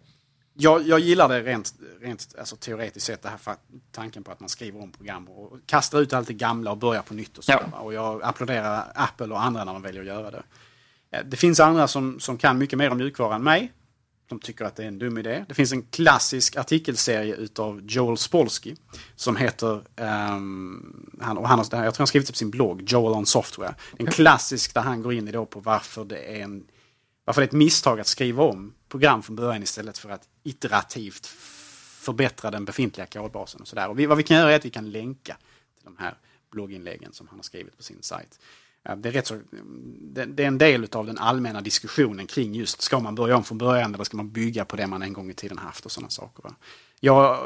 Jag, 0.53 0.87
jag 0.87 0.99
gillar 0.99 1.29
det 1.29 1.41
rent, 1.41 1.73
rent 2.01 2.35
alltså, 2.39 2.55
teoretiskt 2.55 3.05
sett, 3.05 3.21
det 3.21 3.29
här 3.29 3.55
tanken 3.91 4.23
på 4.23 4.31
att 4.31 4.39
man 4.39 4.49
skriver 4.49 4.83
om 4.83 4.91
program 4.91 5.27
och 5.27 5.57
kastar 5.65 6.01
ut 6.01 6.13
allt 6.13 6.27
det 6.27 6.33
gamla 6.33 6.71
och 6.71 6.77
börjar 6.77 7.01
på 7.01 7.13
nytt. 7.13 7.37
Och, 7.37 7.43
så 7.43 7.51
Ja. 7.51 7.79
och 7.79 7.93
jag 7.93 8.23
applåderar 8.23 8.91
Apple 8.95 9.27
och 9.27 9.43
andra 9.43 9.63
när 9.63 9.73
de 9.73 9.81
väljer 9.81 10.01
att 10.01 10.07
göra 10.07 10.31
det. 10.31 10.43
Eh, 11.11 11.23
Det 11.25 11.37
finns 11.37 11.59
andra 11.59 11.87
som, 11.87 12.19
som 12.19 12.37
kan 12.37 12.57
mycket 12.57 12.79
mer 12.79 12.89
om 12.89 12.97
mjukvara 12.97 13.35
än 13.35 13.43
mig. 13.43 13.73
De 14.27 14.39
tycker 14.39 14.65
att 14.65 14.75
det 14.75 14.83
är 14.83 14.87
en 14.87 14.99
dum 14.99 15.17
idé. 15.17 15.45
Det 15.47 15.53
finns 15.53 15.71
en 15.71 15.81
klassisk 15.83 16.55
artikelserie 16.55 17.35
utav 17.35 17.81
Joel 17.85 18.17
Spolsky 18.17 18.75
som 19.15 19.35
heter, 19.35 19.83
ehm, 19.95 21.09
han, 21.21 21.37
och 21.37 21.47
han 21.47 21.59
har, 21.59 21.65
jag 21.65 21.93
tror 21.93 21.97
han 21.97 22.07
skrivit 22.07 22.27
det 22.27 22.33
på 22.33 22.37
sin 22.37 22.51
blogg, 22.51 22.81
Joel 22.85 23.13
on 23.13 23.25
Software. 23.25 23.75
En 23.97 24.05
klassisk 24.05 24.73
där 24.73 24.81
han 24.81 25.01
går 25.01 25.13
in 25.13 25.27
i 25.27 25.31
då 25.31 25.45
på 25.45 25.59
varför 25.59 26.05
det 26.05 26.37
är 26.37 26.43
en 26.43 26.63
varför 27.25 27.41
det 27.41 27.45
är 27.45 27.47
ett 27.47 27.53
misstag 27.53 27.99
att 27.99 28.07
skriva 28.07 28.43
om 28.43 28.73
program 28.89 29.23
från 29.23 29.35
början 29.35 29.63
istället 29.63 29.97
för 29.97 30.09
att 30.09 30.27
iterativt 30.43 31.25
förbättra 32.01 32.51
den 32.51 32.65
befintliga 32.65 33.07
kodbasen. 33.07 33.61
Och 33.61 33.67
sådär. 33.67 33.89
Och 33.89 33.99
vi, 33.99 34.05
vad 34.05 34.17
vi 34.17 34.23
kan 34.23 34.37
göra 34.37 34.51
är 34.51 34.55
att 34.55 34.65
vi 34.65 34.69
kan 34.69 34.91
länka 34.91 35.37
till 35.77 35.85
de 35.85 35.97
här 35.99 36.13
blogginläggen 36.51 37.13
som 37.13 37.27
han 37.27 37.37
har 37.39 37.43
skrivit 37.43 37.77
på 37.77 37.83
sin 37.83 37.97
sajt. 38.01 38.39
Det 38.83 39.09
är, 39.09 39.11
rätt 39.11 39.27
så, 39.27 39.39
det, 40.01 40.25
det 40.25 40.43
är 40.43 40.47
en 40.47 40.57
del 40.57 40.87
av 40.91 41.05
den 41.05 41.17
allmänna 41.17 41.61
diskussionen 41.61 42.27
kring 42.27 42.55
just, 42.55 42.81
ska 42.81 42.99
man 42.99 43.15
börja 43.15 43.37
om 43.37 43.43
från 43.43 43.57
början 43.57 43.93
eller 43.95 44.03
ska 44.03 44.17
man 44.17 44.29
bygga 44.29 44.65
på 44.65 44.75
det 44.75 44.87
man 44.87 45.01
en 45.01 45.13
gång 45.13 45.29
i 45.29 45.33
tiden 45.33 45.57
haft 45.57 45.85
och 45.85 45.91
sådana 45.91 46.09
saker. 46.09 46.43
Va? 46.43 46.55
Jag 46.99 47.33
eh, 47.33 47.39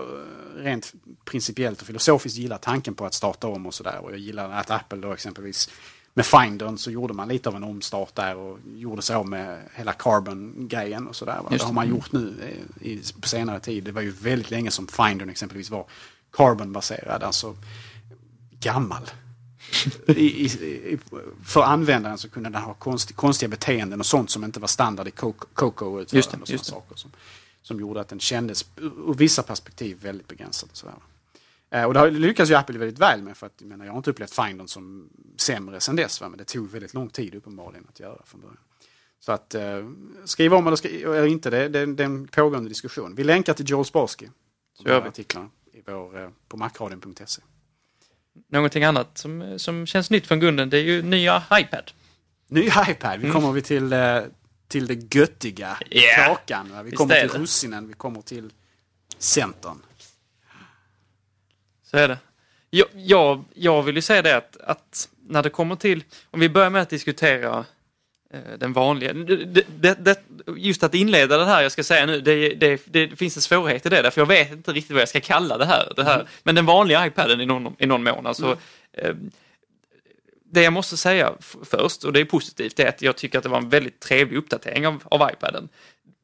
rent 0.55 0.93
principiellt 1.25 1.81
och 1.81 1.87
filosofiskt 1.87 2.37
gillar 2.37 2.57
tanken 2.57 2.95
på 2.95 3.05
att 3.05 3.13
starta 3.13 3.47
om 3.47 3.65
och 3.65 3.73
sådär. 3.73 3.99
Och 3.99 4.11
jag 4.11 4.19
gillar 4.19 4.51
att 4.51 4.71
Apple 4.71 4.97
då 4.97 5.13
exempelvis 5.13 5.69
med 6.13 6.25
Findern 6.25 6.77
så 6.77 6.91
gjorde 6.91 7.13
man 7.13 7.27
lite 7.27 7.49
av 7.49 7.55
en 7.55 7.63
omstart 7.63 8.15
där 8.15 8.35
och 8.35 8.59
gjorde 8.75 9.01
sig 9.01 9.15
av 9.15 9.27
med 9.27 9.59
hela 9.73 9.93
Carbon-grejen 9.93 11.07
och 11.07 11.15
sådär. 11.15 11.35
Just 11.35 11.49
Det 11.49 11.63
har 11.63 11.71
det. 11.71 11.75
man 11.75 11.89
gjort 11.89 12.11
nu 12.11 12.33
eh, 12.41 12.87
i, 12.87 13.01
på 13.21 13.27
senare 13.27 13.59
tid. 13.59 13.83
Det 13.83 13.91
var 13.91 14.01
ju 14.01 14.11
väldigt 14.11 14.51
länge 14.51 14.71
som 14.71 14.87
Findern 14.87 15.29
exempelvis 15.29 15.69
var 15.69 15.85
Carbon-baserad, 16.31 17.23
alltså 17.23 17.55
gammal. 18.59 19.09
I, 20.07 20.45
i, 20.45 20.99
för 21.45 21.61
användaren 21.61 22.17
så 22.17 22.29
kunde 22.29 22.49
den 22.49 22.61
ha 22.61 22.73
konst, 22.73 23.15
konstiga 23.15 23.49
beteenden 23.49 23.99
och 23.99 24.05
sånt 24.05 24.29
som 24.29 24.43
inte 24.43 24.59
var 24.59 24.67
standard 24.67 25.07
i 25.07 25.11
Coco- 25.11 25.81
och 25.81 26.09
sådana 26.09 26.45
saker 26.45 26.95
som, 26.95 27.11
som 27.61 27.79
gjorde 27.79 28.01
att 28.01 28.07
den 28.07 28.19
kändes 28.19 28.65
ur 28.77 29.13
vissa 29.13 29.43
perspektiv 29.43 29.97
väldigt 30.01 30.27
begränsad. 30.27 30.69
Och, 30.71 30.77
sådär. 30.77 30.95
Eh, 31.69 31.83
och 31.83 31.93
det 31.93 32.11
lyckas 32.11 32.49
ju 32.49 32.55
Apple 32.55 32.79
väldigt 32.79 32.99
väl 32.99 33.21
med 33.21 33.37
för 33.37 33.45
att 33.47 33.53
jag, 33.57 33.67
menar, 33.67 33.85
jag 33.85 33.91
har 33.91 33.97
inte 33.97 34.09
upplevt 34.09 34.35
Findern 34.35 34.67
som 34.67 35.09
sämre 35.37 35.79
sen 35.79 35.95
dess. 35.95 36.21
Va? 36.21 36.29
Men 36.29 36.37
det 36.37 36.45
tog 36.45 36.69
väldigt 36.69 36.93
lång 36.93 37.09
tid 37.09 37.35
uppenbarligen 37.35 37.85
att 37.89 37.99
göra 37.99 38.21
från 38.25 38.41
början. 38.41 38.57
Så 39.19 39.31
att 39.31 39.55
eh, 39.55 39.89
skriva 40.25 40.57
om 40.57 40.67
eller, 40.67 40.77
skri 40.77 41.03
eller 41.03 41.25
inte, 41.25 41.49
det, 41.49 41.69
det, 41.69 41.85
det 41.85 42.03
är 42.03 42.05
en 42.05 42.27
pågående 42.27 42.69
diskussion. 42.69 43.15
Vi 43.15 43.23
länkar 43.23 43.53
till 43.53 43.69
Joel 43.69 43.85
Sparsky. 43.85 44.27
Så 44.73 44.89
gör 44.89 45.01
vi. 45.01 45.07
artiklarna 45.07 45.49
i 45.73 45.81
vår, 45.85 46.19
eh, 46.19 46.29
på 46.47 46.57
macradion.se. 46.57 47.41
Någonting 48.49 48.83
annat 48.83 49.17
som, 49.17 49.59
som 49.59 49.85
känns 49.87 50.09
nytt 50.09 50.27
från 50.27 50.39
grunden, 50.39 50.69
det 50.69 50.77
är 50.77 50.81
ju 50.83 51.01
nya 51.01 51.43
iPad. 51.53 51.91
Ny 52.47 52.61
iPad, 52.89 53.19
vi 53.19 53.29
kommer 53.31 53.51
vi 53.51 53.61
till 53.61 53.93
eh, 53.93 54.21
till 54.67 54.87
det 54.87 55.15
göttiga 55.15 55.77
Ja, 55.89 56.25
kakan. 56.27 56.71
va? 56.71 56.83
Vi 56.83 56.89
visst 56.89 56.97
kommer 56.97 57.19
till 57.21 57.29
det. 57.29 57.37
russinen, 57.37 57.87
vi 57.87 57.93
kommer 57.93 58.21
till 58.21 58.49
Centern. 59.17 59.77
Så 61.83 61.97
är 61.97 62.07
det. 62.07 62.17
Jag, 62.69 62.87
jag, 62.93 63.43
jag 63.53 63.83
vill 63.83 63.95
ju 63.95 64.01
säga 64.01 64.21
det 64.21 64.37
att, 64.37 64.57
att 64.57 65.09
när 65.27 65.43
det 65.43 65.49
kommer 65.49 65.75
till, 65.75 66.03
om 66.31 66.39
vi 66.39 66.49
börjar 66.49 66.69
med 66.69 66.81
att 66.81 66.89
diskutera 66.89 67.65
den 68.57 68.73
vanliga, 68.73 69.13
det, 69.13 69.65
det, 69.79 70.05
det, 70.05 70.19
just 70.57 70.83
att 70.83 70.93
inleda 70.93 71.37
det 71.37 71.45
här 71.45 71.61
jag 71.61 71.71
ska 71.71 71.83
säga 71.83 72.05
nu, 72.05 72.21
det, 72.21 73.17
finns 73.17 73.35
en 73.35 73.41
svårighet 73.41 73.85
i 73.85 73.89
det, 73.89 74.01
därför 74.01 74.21
jag 74.21 74.25
vet 74.25 74.51
inte 74.51 74.71
riktigt 74.71 74.91
vad 74.91 75.01
jag 75.01 75.09
ska 75.09 75.19
kalla 75.19 75.57
det 75.57 75.65
här. 75.65 75.93
Det 75.95 76.03
här. 76.03 76.27
Men 76.43 76.55
den 76.55 76.65
vanliga 76.65 77.07
iPaden 77.07 77.41
i 77.41 77.45
någon, 77.45 77.75
i 77.79 77.85
någon 77.85 78.03
mån, 78.03 78.27
alltså, 78.27 78.57
eh, 78.93 79.15
det 80.51 80.61
jag 80.61 80.73
måste 80.73 80.97
säga 80.97 81.33
först, 81.63 82.03
och 82.03 82.13
det 82.13 82.19
är 82.19 82.25
positivt, 82.25 82.75
det 82.75 82.83
är 82.83 82.89
att 82.89 83.01
jag 83.01 83.15
tycker 83.15 83.37
att 83.37 83.43
det 83.43 83.49
var 83.49 83.57
en 83.57 83.69
väldigt 83.69 83.99
trevlig 83.99 84.37
uppdatering 84.37 84.87
av, 84.87 85.03
av 85.03 85.29
iPaden. 85.33 85.69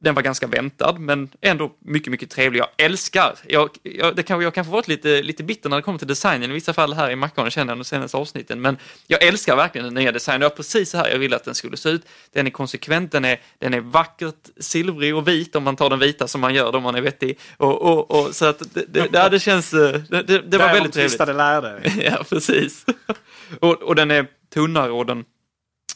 Den 0.02 0.14
var 0.14 0.22
ganska 0.22 0.46
väntad, 0.46 0.92
men 0.98 1.28
ändå 1.40 1.72
mycket, 1.78 2.10
mycket 2.10 2.30
trevlig. 2.30 2.60
Jag 2.60 2.68
älskar, 2.76 3.34
jag, 3.48 3.70
jag, 3.82 4.16
det 4.16 4.22
kan, 4.22 4.40
jag 4.40 4.54
kanske 4.54 4.72
varit 4.72 4.88
lite, 4.88 5.22
lite 5.22 5.42
bitter 5.42 5.68
när 5.68 5.76
det 5.76 5.82
kommer 5.82 5.98
till 5.98 6.08
designen 6.08 6.50
i 6.50 6.54
vissa 6.54 6.72
fall 6.72 6.92
här 6.92 7.10
i 7.10 7.16
Macron, 7.16 7.50
känner 7.50 7.72
jag 7.72 7.78
de 7.78 7.84
senaste 7.84 8.16
avsnitten, 8.16 8.60
men 8.60 8.76
jag 9.06 9.22
älskar 9.22 9.56
verkligen 9.56 9.84
den 9.84 9.94
nya 9.94 10.12
designen. 10.12 10.40
Det 10.40 10.48
var 10.48 10.56
precis 10.56 10.90
så 10.90 10.98
här 10.98 11.08
jag 11.08 11.18
ville 11.18 11.36
att 11.36 11.44
den 11.44 11.54
skulle 11.54 11.76
se 11.76 11.88
ut. 11.88 12.02
Den 12.32 12.46
är 12.46 12.50
konsekvent, 12.50 13.12
den 13.12 13.24
är, 13.24 13.40
den 13.58 13.74
är 13.74 13.80
vackert 13.80 14.48
silvrig 14.60 15.16
och 15.16 15.28
vit 15.28 15.56
om 15.56 15.62
man 15.62 15.76
tar 15.76 15.90
den 15.90 15.98
vita 15.98 16.28
som 16.28 16.40
man 16.40 16.54
gör 16.54 16.72
då 16.72 16.80
man 16.80 16.94
är 16.94 17.00
vettig. 17.00 17.38
Och, 17.56 17.82
och, 17.82 18.10
och, 18.10 18.34
så 18.34 18.46
att 18.46 18.58
det, 18.74 18.84
det, 18.88 19.12
det, 19.12 19.28
det 19.28 19.40
känns, 19.40 19.74
eh, 19.74 20.00
det, 20.08 20.22
det, 20.22 20.38
det 20.38 20.58
var 20.58 20.72
väldigt 20.72 20.92
trevligt. 20.92 20.94
tvistade 20.94 21.32
lärde. 21.32 21.82
Ja, 22.02 22.24
precis. 22.28 22.86
och, 23.60 23.82
och 23.82 23.94
den 23.94 24.10
är 24.10 24.26
tunnare 24.54 24.90
och 24.90 25.06
den 25.06 25.24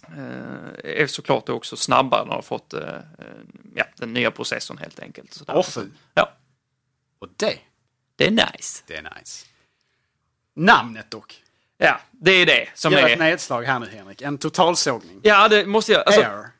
eh, 0.02 0.45
är 0.84 1.06
såklart 1.06 1.48
också 1.48 1.76
snabbare 1.76 2.20
när 2.20 2.28
den 2.28 2.34
har 2.34 2.42
fått 2.42 2.72
eh, 2.72 2.80
eh, 2.88 3.24
ja, 3.74 3.84
den 3.96 4.12
nya 4.12 4.30
processorn 4.30 4.78
helt 4.78 5.00
enkelt. 5.00 5.34
Så 5.34 5.44
där. 5.44 5.56
Åh, 5.56 5.64
fy. 5.64 5.80
Ja, 6.14 6.32
Och 7.18 7.28
det, 7.36 7.58
det 8.16 8.26
är 8.26 8.30
nice. 8.30 8.82
det 8.86 8.96
är 8.96 9.02
nice. 9.18 9.46
Namnet 10.54 11.10
dock. 11.10 11.42
Ja, 11.78 12.00
det 12.10 12.30
är 12.30 12.46
det 12.46 12.68
som 12.74 12.92
Gör 12.92 12.98
är... 12.98 13.08
ett 13.08 13.18
nedslag 13.18 13.62
här 13.62 13.78
nu 13.78 13.86
Henrik. 13.86 14.22
En 14.22 14.38
totalsågning. 14.38 15.20
Ja, 15.22 15.48
det 15.48 15.66
måste 15.66 15.92
jag. 15.92 16.06
Alltså, 16.06 16.20
Air. 16.20 16.50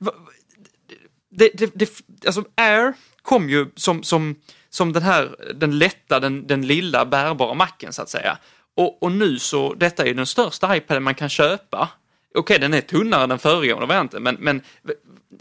det, 1.30 1.50
det, 1.54 1.70
det, 1.74 1.90
alltså 2.26 2.44
Air 2.54 2.94
kom 3.22 3.50
ju 3.50 3.66
som, 3.76 4.02
som, 4.02 4.36
som 4.70 4.92
den 4.92 5.02
här, 5.02 5.36
den 5.54 5.78
lätta, 5.78 6.20
den, 6.20 6.46
den 6.46 6.66
lilla 6.66 7.06
bärbara 7.06 7.54
macken 7.54 7.92
så 7.92 8.02
att 8.02 8.08
säga. 8.08 8.38
Och, 8.74 9.02
och 9.02 9.12
nu 9.12 9.38
så, 9.38 9.74
detta 9.74 10.02
är 10.02 10.06
ju 10.06 10.14
den 10.14 10.26
största 10.26 10.76
iPaden 10.76 11.02
man 11.02 11.14
kan 11.14 11.28
köpa. 11.28 11.88
Okej, 12.36 12.58
den 12.58 12.74
är 12.74 12.80
tunnare 12.80 13.22
än 13.22 13.28
den 13.28 13.38
föregående 13.38 13.86
varianten, 13.86 14.22
men, 14.22 14.36
men 14.40 14.62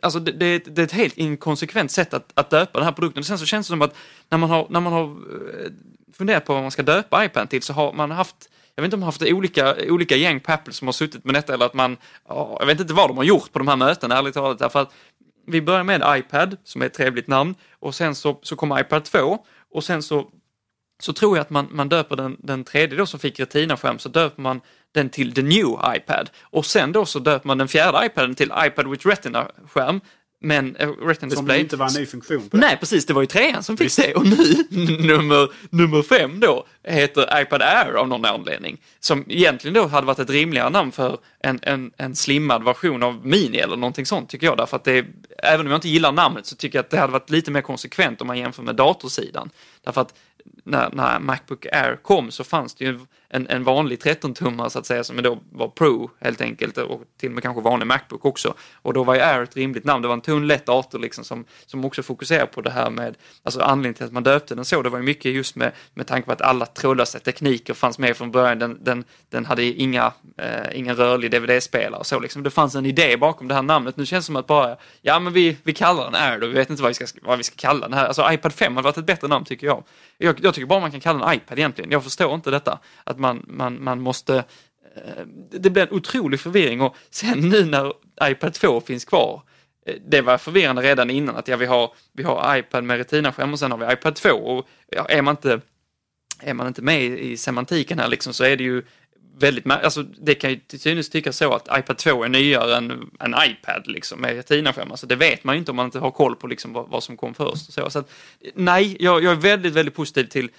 alltså 0.02 0.20
det, 0.20 0.32
det, 0.32 0.46
är 0.46 0.56
ett- 0.56 0.76
det 0.76 0.82
är 0.82 0.86
ett 0.86 0.91
helt 0.91 1.18
inkonsekvent 1.18 1.91
sätt 1.91 2.14
att, 2.14 2.32
att 2.34 2.50
döpa 2.50 2.80
den 2.80 2.86
här 2.86 2.91
produkten. 2.91 3.24
Sen 3.24 3.39
så 3.39 3.46
känns 3.46 3.68
det 3.68 3.72
som 3.72 3.82
att 3.82 3.96
när 4.30 4.38
man 4.38 4.50
har, 4.50 4.68
när 4.70 4.80
man 4.80 4.93
har 4.93 5.04
eh, 5.04 5.72
funderat 6.14 6.46
på 6.46 6.54
vad 6.54 6.62
man 6.62 6.72
ska 6.72 6.84
döpa 6.84 7.26
iPad 7.26 7.50
till 7.50 7.62
så 7.62 7.74
har 7.74 7.93
man 7.93 8.12
haft 8.12 8.50
jag 8.76 8.82
vet 8.82 8.88
inte 8.88 8.96
om 8.96 9.00
man 9.00 9.06
har 9.06 9.12
haft 9.12 9.22
olika, 9.34 9.76
olika 9.89 10.16
gäng 10.16 10.39
på 10.39 10.52
Apple 10.52 10.74
som 10.74 10.88
har 10.88 10.93
suttit 10.93 11.24
med 11.26 11.34
detta 11.36 11.54
eller 11.54 11.66
att 11.66 11.74
man, 11.74 11.98
ja, 12.28 12.58
jag 12.60 12.66
vet 12.68 12.80
inte 12.80 12.93
vad 12.93 13.10
de 13.10 13.18
har 13.18 13.24
gjort 13.24 13.52
på 13.52 13.60
de 13.60 13.68
här 13.68 13.76
mötena 13.76 14.18
ärligt 14.18 14.34
talat. 14.34 14.60
Därför 14.60 14.82
att 14.82 14.93
vi 15.48 15.62
börjar 15.62 15.84
med 15.84 16.18
iPad 16.18 16.58
som 16.64 16.82
är 16.82 16.86
ett 16.86 16.93
trevligt 16.93 17.28
namn 17.28 17.56
och 17.80 17.96
sen 17.96 18.16
så, 18.16 18.39
så 18.43 18.56
kommer 18.56 18.80
iPad 18.82 19.04
2 19.04 19.38
och 19.74 19.84
sen 19.84 20.04
så, 20.04 20.28
så 21.00 21.14
tror 21.14 21.38
jag 21.38 21.41
att 21.41 21.50
man, 21.50 21.68
man 21.72 21.89
döper 21.89 22.16
den, 22.16 22.38
den 22.39 22.64
tredje 22.64 22.98
då 22.98 23.06
som 23.06 23.20
fick 23.20 23.39
Retina-skärm 23.39 24.00
så 24.00 24.10
döper 24.10 24.41
man 24.41 24.62
den 24.96 25.10
till 25.10 25.34
the 25.34 25.41
new 25.41 25.68
iPad 25.96 26.30
och 26.41 26.66
sen 26.66 26.91
då 26.91 27.06
så 27.06 27.20
döper 27.20 27.48
man 27.48 27.58
den 27.58 27.68
fjärde 27.68 28.06
iPaden 28.06 28.36
till 28.36 28.52
iPad 28.66 28.88
with 28.88 29.08
Retina-skärm 29.08 30.02
men 30.41 30.76
äh, 30.76 30.89
Retina 30.89 31.36
Som 31.36 31.46
display. 31.46 31.60
inte 31.60 31.76
var 31.76 31.88
en 31.88 31.93
ny 31.93 32.06
funktion. 32.06 32.50
På 32.50 32.58
Nej, 32.58 32.78
precis. 32.80 33.06
Det 33.06 33.14
var 33.14 33.22
ju 33.22 33.28
trean 33.28 33.64
som 33.64 33.78
fick 33.78 33.96
det. 33.96 34.14
Och 34.14 34.26
nu, 34.26 34.36
nummer, 35.08 35.50
nummer 35.70 36.02
fem 36.02 36.39
då, 36.39 36.66
heter 36.84 37.41
iPad 37.41 37.62
Air 37.62 37.93
av 37.93 38.08
någon 38.08 38.26
anledning. 38.26 38.78
Som 39.00 39.26
egentligen 39.28 39.74
då 39.74 39.88
hade 39.88 40.08
varit 40.08 40.20
ett 40.20 40.30
rimligare 40.30 40.70
namn 40.70 40.91
för 40.91 41.18
en, 41.46 41.60
en, 41.62 41.91
en 41.98 42.16
slimmad 42.16 42.64
version 42.64 43.04
av 43.04 43.26
Mini 43.26 43.58
eller 43.58 43.76
någonting 43.78 44.06
sånt, 44.06 44.30
tycker 44.30 44.48
jag. 44.48 44.58
Därför 44.58 44.78
att 44.78 44.84
det, 44.84 45.06
även 45.38 45.66
om 45.66 45.72
jag 45.72 45.78
inte 45.78 45.89
gillar 45.89 46.12
namnet 46.12 46.46
så 46.46 46.56
tycker 46.56 46.78
jag 46.78 46.84
att 46.84 46.89
det 46.89 46.98
hade 46.98 47.14
varit 47.14 47.30
lite 47.30 47.52
mer 47.52 47.62
konsekvent 47.62 48.22
om 48.22 48.28
man 48.28 48.38
jämför 48.38 48.64
med 48.64 48.76
datorsidan. 48.76 49.50
Därför 49.84 50.02
att 50.02 50.14
när, 50.64 50.89
när 50.93 51.20
Macbook 51.20 51.66
Air 51.66 51.96
kom 51.96 52.32
så 52.32 52.43
fanns 52.43 52.76
det 52.76 52.86
ju 52.86 53.00
en, 53.30 53.48
en 53.48 53.64
vanlig 53.64 54.00
13-tummare 54.00 54.70
så 54.70 54.80
att 54.80 54.86
säga 54.86 55.04
som 55.04 55.22
då 55.22 55.39
var 55.52 55.68
Pro 55.68 56.10
helt 56.20 56.41
enkelt 56.41 56.78
och 56.78 57.02
till 57.18 57.30
och 57.30 57.34
med 57.34 57.43
kanske 57.43 57.62
vanlig 57.62 57.88
Macbook 57.88 58.26
också. 58.26 58.54
Och 58.74 58.93
då 58.93 59.04
var 59.04 59.16
ju 59.16 59.22
Air 59.22 59.43
ett 59.43 59.56
rimligt 59.56 59.84
namn. 59.84 60.02
Det 60.02 60.08
var 60.08 60.16
en 60.16 60.22
tunn 60.22 60.48
lätt 60.48 60.66
dator 60.66 61.00
liksom 61.00 61.24
som, 61.24 61.46
som 61.66 61.86
också 61.86 62.04
fokuserar 62.04 62.46
på 62.46 62.62
det 62.62 62.72
här 62.72 62.89
med, 62.89 63.18
alltså 63.43 63.62
anledningen 63.62 63.93
till 63.93 64.06
att 64.06 64.12
man 64.12 64.24
döpte 64.24 64.56
den 64.56 64.66
så, 64.66 64.82
det 64.82 64.89
var 64.89 64.98
ju 64.98 65.04
mycket 65.04 65.32
just 65.32 65.56
med, 65.56 65.72
med 65.93 66.08
tanke 66.08 66.26
på 66.26 66.32
att 66.32 66.41
alla 66.41 66.66
trådlösa 66.66 67.20
tekniker 67.20 67.74
fanns 67.74 68.00
med 68.00 68.18
från 68.18 68.32
början. 68.32 68.60
Den, 68.60 68.84
den, 68.84 69.04
den 69.30 69.46
hade 69.46 69.64
inga, 69.64 70.14
eh, 70.38 70.80
ingen 70.80 70.96
rörlig 70.96 71.32
DVD-spelare 71.40 72.00
och 72.00 72.06
så 72.06 72.20
liksom. 72.20 72.44
Det 72.44 72.50
fanns 72.50 72.76
en 72.76 72.86
idé 72.86 73.18
bakom 73.18 73.48
det 73.48 73.54
här 73.56 73.62
namnet. 73.62 73.98
Nu 73.98 74.06
känns 74.06 74.26
det 74.26 74.28
som 74.28 74.36
att 74.36 74.48
bara, 74.48 74.78
ja 75.02 75.20
men 75.20 75.34
vi, 75.34 75.58
vi 75.64 75.74
kallar 75.74 76.06
den 76.06 76.16
Air 76.16 76.40
då, 76.40 76.48
vi 76.48 76.54
vet 76.54 76.70
inte 76.70 76.82
vad 76.84 76.90
vi 76.90 76.94
ska, 76.94 77.06
vad 77.22 77.38
vi 77.38 77.44
ska 77.44 77.56
kalla 77.56 77.88
den 77.88 77.94
här. 77.98 78.06
Alltså 78.06 78.32
iPad 78.32 78.54
5 78.54 78.76
hade 78.76 78.84
varit 78.86 78.98
ett 78.98 79.06
bättre 79.06 79.28
namn 79.28 79.46
tycker 79.46 79.68
jag. 79.68 79.84
Jag, 80.18 80.40
jag 80.44 80.54
tycker 80.54 80.66
bara 80.68 80.80
man 80.80 80.92
kan 80.92 81.00
kalla 81.00 81.26
den 81.26 81.36
iPad 81.36 81.58
egentligen. 81.60 81.92
Jag 81.92 82.04
förstår 82.04 82.36
inte 82.36 82.52
detta. 82.52 82.80
Att 83.04 83.20
man, 83.20 83.46
man, 83.48 83.84
man 83.84 84.02
måste... 84.02 84.36
eh, 84.96 85.26
Det 85.52 85.70
blir 85.70 85.84
en 85.84 85.92
otrolig 85.94 86.40
förvirring 86.40 86.82
och 86.82 86.96
sen 87.10 87.50
nu 87.50 87.66
när 87.66 87.94
iPad 88.24 88.54
2 88.54 88.82
finns 88.82 89.06
kvar, 89.06 89.42
eh, 89.86 89.96
det 90.08 90.22
var 90.22 90.38
förvirrande 90.38 90.82
redan 90.82 91.10
innan 91.10 91.36
att 91.36 91.48
ja, 91.48 91.58
vi 91.58 91.66
har, 91.66 91.92
vi 92.14 92.24
har 92.24 92.58
iPad 92.58 92.84
med 92.84 92.98
Retina-skärm 92.98 93.54
och 93.54 93.60
sen 93.60 93.72
har 93.72 93.78
vi 93.78 93.94
iPad 93.94 94.16
2 94.16 94.30
och 94.30 94.68
ja, 94.92 95.06
är 95.06 95.22
man 95.22 95.34
inte 95.34 95.62
är 96.40 96.54
man 96.54 96.68
inte 96.68 96.82
med 96.82 97.04
i 97.04 97.32
i 97.32 97.38
semantiken 97.38 98.00
här 98.00 98.08
liksom 98.08 98.34
så 98.34 98.44
är 98.44 98.58
det 98.58 98.64
ju 98.64 98.84
väldigt, 99.38 99.72
alltså 99.72 100.04
det 100.04 100.36
kan 100.36 100.50
ju 100.50 100.56
till 100.56 100.80
synes 100.80 101.10
tyckas 101.10 101.38
så 101.38 101.54
att 101.54 101.80
iPad 101.80 101.98
2 101.98 102.24
är 102.24 102.30
nyare 102.30 102.78
än 102.78 102.92
en 103.20 103.36
iPad 103.48 103.88
liksom 103.88 104.22
med 104.22 104.36
Retina-skärm. 104.36 104.92
Alltså 104.92 105.08
det 105.08 105.16
vet 105.16 105.44
man 105.44 105.56
ju 105.56 105.60
inte 105.60 105.72
om 105.72 105.76
man 105.76 105.86
inte 105.86 106.00
har 106.00 106.12
koll 106.12 106.36
på 106.36 106.48
liksom 106.48 106.74
vad, 106.74 106.90
vad 106.90 107.04
som 107.04 107.18
kom 107.18 107.34
först. 107.34 107.68
Och 107.68 107.74
så. 107.74 107.90
Så 107.90 108.00
att, 108.00 108.12
nej, 108.54 108.98
jag, 109.00 109.24
jag 109.24 109.32
är 109.32 109.36
väldigt, 109.36 109.74
väldigt 109.74 109.96
positiv 109.96 110.24
till, 110.24 110.50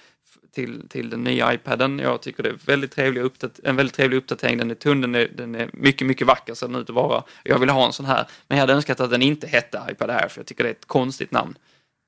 till, 0.51 0.89
till 0.89 1.09
den 1.09 1.23
nya 1.23 1.53
iPaden. 1.53 1.99
Jag 1.99 2.21
tycker 2.21 2.43
det 2.43 2.49
är 2.49 2.59
väldigt 2.65 2.91
trevlig 2.91 3.31
en 3.63 3.75
väldigt 3.75 3.95
trevlig 3.95 4.17
uppdatering. 4.17 4.57
Den 4.57 4.71
är 4.71 4.75
tunn, 4.75 5.01
den 5.01 5.15
är, 5.15 5.27
den 5.35 5.55
är 5.55 5.69
mycket, 5.73 6.07
mycket 6.07 6.27
vacker 6.27 6.53
ser 6.53 6.67
den 6.67 6.75
ut 6.75 6.89
att 6.89 6.95
vara. 6.95 7.23
Jag 7.43 7.59
vill 7.59 7.69
ha 7.69 7.85
en 7.85 7.93
sån 7.93 8.05
här, 8.05 8.27
men 8.47 8.57
jag 8.57 8.63
hade 8.63 8.73
önskat 8.73 8.99
att 8.99 9.09
den 9.09 9.21
inte 9.21 9.47
hette 9.47 9.81
iPad 9.91 10.09
Air 10.09 10.27
för 10.27 10.39
jag 10.39 10.47
tycker 10.47 10.63
det 10.63 10.69
är 10.69 10.73
ett 10.73 10.87
konstigt 10.87 11.31
namn. 11.31 11.57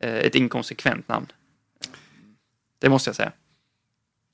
Eh, 0.03 0.15
ett 0.15 0.35
inkonsekvent 0.35 1.07
namn. 1.07 1.27
Det 2.79 2.89
måste 2.89 3.09
jag 3.09 3.15
säga. 3.15 3.31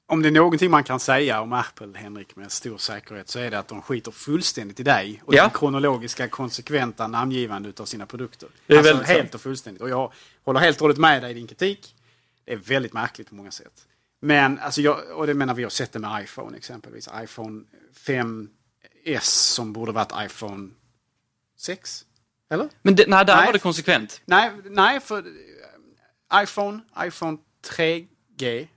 Om 0.08 0.22
det 0.22 0.30
är 0.30 0.32
någonting 0.32 0.72
man 0.72 0.84
kan 0.84 1.00
säga 1.00 1.42
om 1.42 1.54
Apple, 1.54 1.92
Henrik, 2.00 2.36
med 2.36 2.52
stor 2.52 2.78
säkerhet 2.78 3.30
så 3.30 3.40
är 3.40 3.52
det 3.52 3.60
att 3.60 3.68
de 3.68 3.82
skiter 3.82 4.12
fullständigt 4.12 4.80
i 4.80 4.84
dig 4.84 5.22
och 5.26 5.34
Ja. 5.34 5.42
den 5.42 5.52
kronologiska, 5.52 6.28
konsekventa 6.30 7.08
namngivandet 7.08 7.80
av 7.80 7.86
sina 7.86 8.06
produkter. 8.06 8.50
Det 8.68 8.74
är 8.76 8.78
alltså 8.78 9.04
helt 9.04 9.36
och 9.36 9.42
fullständigt. 9.42 9.82
Och 9.82 9.90
jag 9.90 10.14
håller 10.44 10.60
helt 10.60 10.78
och 10.78 10.82
hållet 10.82 10.98
med 10.98 11.22
dig 11.22 11.32
i 11.32 11.34
din 11.34 11.48
kritik. 11.48 11.96
Det 12.46 12.54
är 12.54 12.58
väldigt 12.58 12.94
märkligt 12.94 13.30
på 13.30 13.36
många 13.36 13.52
sätt. 13.52 13.88
Men, 14.22 14.60
alltså 14.60 14.82
jag, 14.82 15.00
och 15.18 15.28
det 15.28 15.34
menar 15.34 15.54
vi 15.54 15.64
har 15.64 15.70
sett 15.70 15.92
det 15.92 16.00
med 16.00 16.24
iPhone 16.24 16.58
exempelvis. 16.58 17.10
iPhone 17.24 17.64
5S 18.06 19.20
som 19.22 19.74
borde 19.74 19.92
varit 19.92 20.12
iPhone 20.32 20.70
6. 21.58 22.06
Eller? 22.50 22.70
Men 22.82 22.96
det, 22.96 23.06
nej, 23.08 23.26
där 23.26 23.36
Nej. 23.36 23.46
var 23.46 23.54
det 23.54 23.60
konsekvent. 23.60 24.22
Nej, 24.26 24.52
nej 24.66 25.00
för 25.00 25.18
eh, 25.18 26.44
iPhone, 26.44 26.80
iPhone 27.04 27.38
3G 27.68 28.68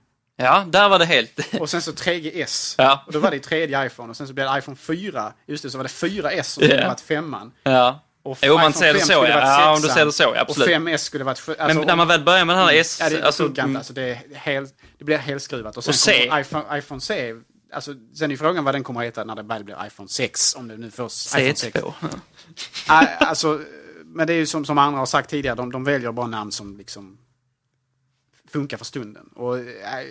Ja, 0.41 0.65
där 0.67 0.89
var 0.89 0.99
det 0.99 1.05
helt... 1.05 1.39
och 1.59 1.69
sen 1.69 1.81
så 1.81 1.91
3GS. 1.91 2.75
Ja. 2.77 3.03
Och 3.07 3.13
då 3.13 3.19
var 3.19 3.31
det 3.31 3.39
tredje 3.39 3.85
iPhone 3.85 4.09
och 4.09 4.17
sen 4.17 4.27
så 4.27 4.33
blev 4.33 4.47
det 4.51 4.57
iPhone 4.59 4.77
4. 4.77 5.33
Just 5.47 5.63
det, 5.63 5.69
så 5.69 5.77
var 5.77 5.83
det 5.83 5.89
4S 5.89 6.43
som 6.43 6.63
skulle 6.63 6.81
Ja. 6.81 6.87
varit 6.87 7.01
femman. 7.01 7.51
Ja. 7.63 7.99
Och 8.23 8.37
Jo, 8.41 8.57
man 8.57 8.73
ser 8.73 8.93
det 8.93 8.99
5 8.99 9.07
så, 9.07 9.13
skulle 9.13 9.29
ja. 9.29 9.61
Ja, 9.61 9.75
om 9.75 9.81
du 9.81 9.87
ser 9.87 10.05
det 10.05 10.11
så, 10.11 10.23
ja, 10.23 10.41
absolut. 10.41 10.67
Och 10.67 10.73
5S 10.73 10.97
skulle 10.97 11.23
varit... 11.23 11.39
sju- 11.39 11.55
Men 11.57 11.65
Alltså, 11.69 11.83
när 11.83 11.95
man 11.95 12.07
väl 12.07 12.23
börjar 12.23 12.45
med 12.45 12.55
den 12.55 12.65
här 12.65 12.73
S... 12.73 12.97
Ja, 13.01 13.09
det 13.09 13.23
alltså, 13.23 13.43
funkar 13.43 13.63
mm, 13.63 13.71
inte. 13.71 13.77
Alltså, 13.79 13.93
det, 13.93 14.01
är 14.03 14.19
helt, 14.35 14.73
det 14.97 15.03
blir 15.05 15.17
helskruvat. 15.17 15.77
Och 15.77 15.83
sen 15.83 15.91
Och 15.91 15.95
C. 15.95 16.31
iPhone, 16.33 16.77
iPhone 16.77 17.01
C. 17.01 17.33
Alltså, 17.73 17.93
sen 18.15 18.31
är 18.31 18.35
frågan 18.37 18.63
vad 18.63 18.75
den 18.75 18.83
kommer 18.83 18.99
att 18.99 19.05
heta 19.07 19.23
när 19.23 19.35
det 19.35 19.43
väl 19.43 19.63
blir 19.63 19.85
iPhone 19.87 20.09
6. 20.09 20.55
Om 20.55 20.67
det 20.67 20.77
nu 20.77 20.91
får 20.91 21.05
iPhone 21.05 21.55
6. 21.55 21.63
C2. 21.75 21.93
Nej, 22.89 23.17
alltså, 23.19 23.59
men 24.05 24.27
det 24.27 24.33
är 24.33 24.37
ju 24.37 24.45
som, 24.45 24.65
som 24.65 24.77
andra 24.77 24.99
har 24.99 25.05
sagt 25.05 25.29
tidigare, 25.29 25.55
de, 25.55 25.71
de 25.71 25.83
väljer 25.83 26.11
bara 26.11 26.27
namn 26.27 26.51
som 26.51 26.77
liksom 26.77 27.17
funkar 28.49 28.77
för 28.77 28.85
stunden. 28.85 29.29
Och 29.35 29.59
eh, 29.59 30.03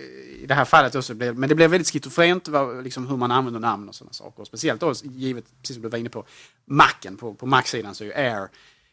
i 0.43 0.45
det 0.49 0.55
här 0.55 0.65
fallet 0.65 0.95
också 0.95 1.15
blev, 1.15 1.39
men 1.39 1.49
det 1.49 1.55
blev 1.55 1.71
väldigt 1.71 1.89
schizofrent 1.89 2.49
liksom, 2.83 3.07
hur 3.07 3.17
man 3.17 3.31
använder 3.31 3.61
namn 3.61 3.89
och 3.89 3.95
sådana 3.95 4.13
saker. 4.13 4.41
Och 4.41 4.47
speciellt 4.47 4.81
då, 4.81 4.93
givet, 5.03 5.45
precis 5.61 5.77
som 5.77 5.83
du 5.83 5.89
var 5.89 5.99
inne 5.99 6.09
på, 6.09 6.27
Macen. 6.65 7.17
På, 7.17 7.35
på 7.35 7.47
Mac-sidan 7.47 7.95
så 7.95 8.05
är 8.05 8.09
ju 8.09 8.15
Air, 8.15 8.49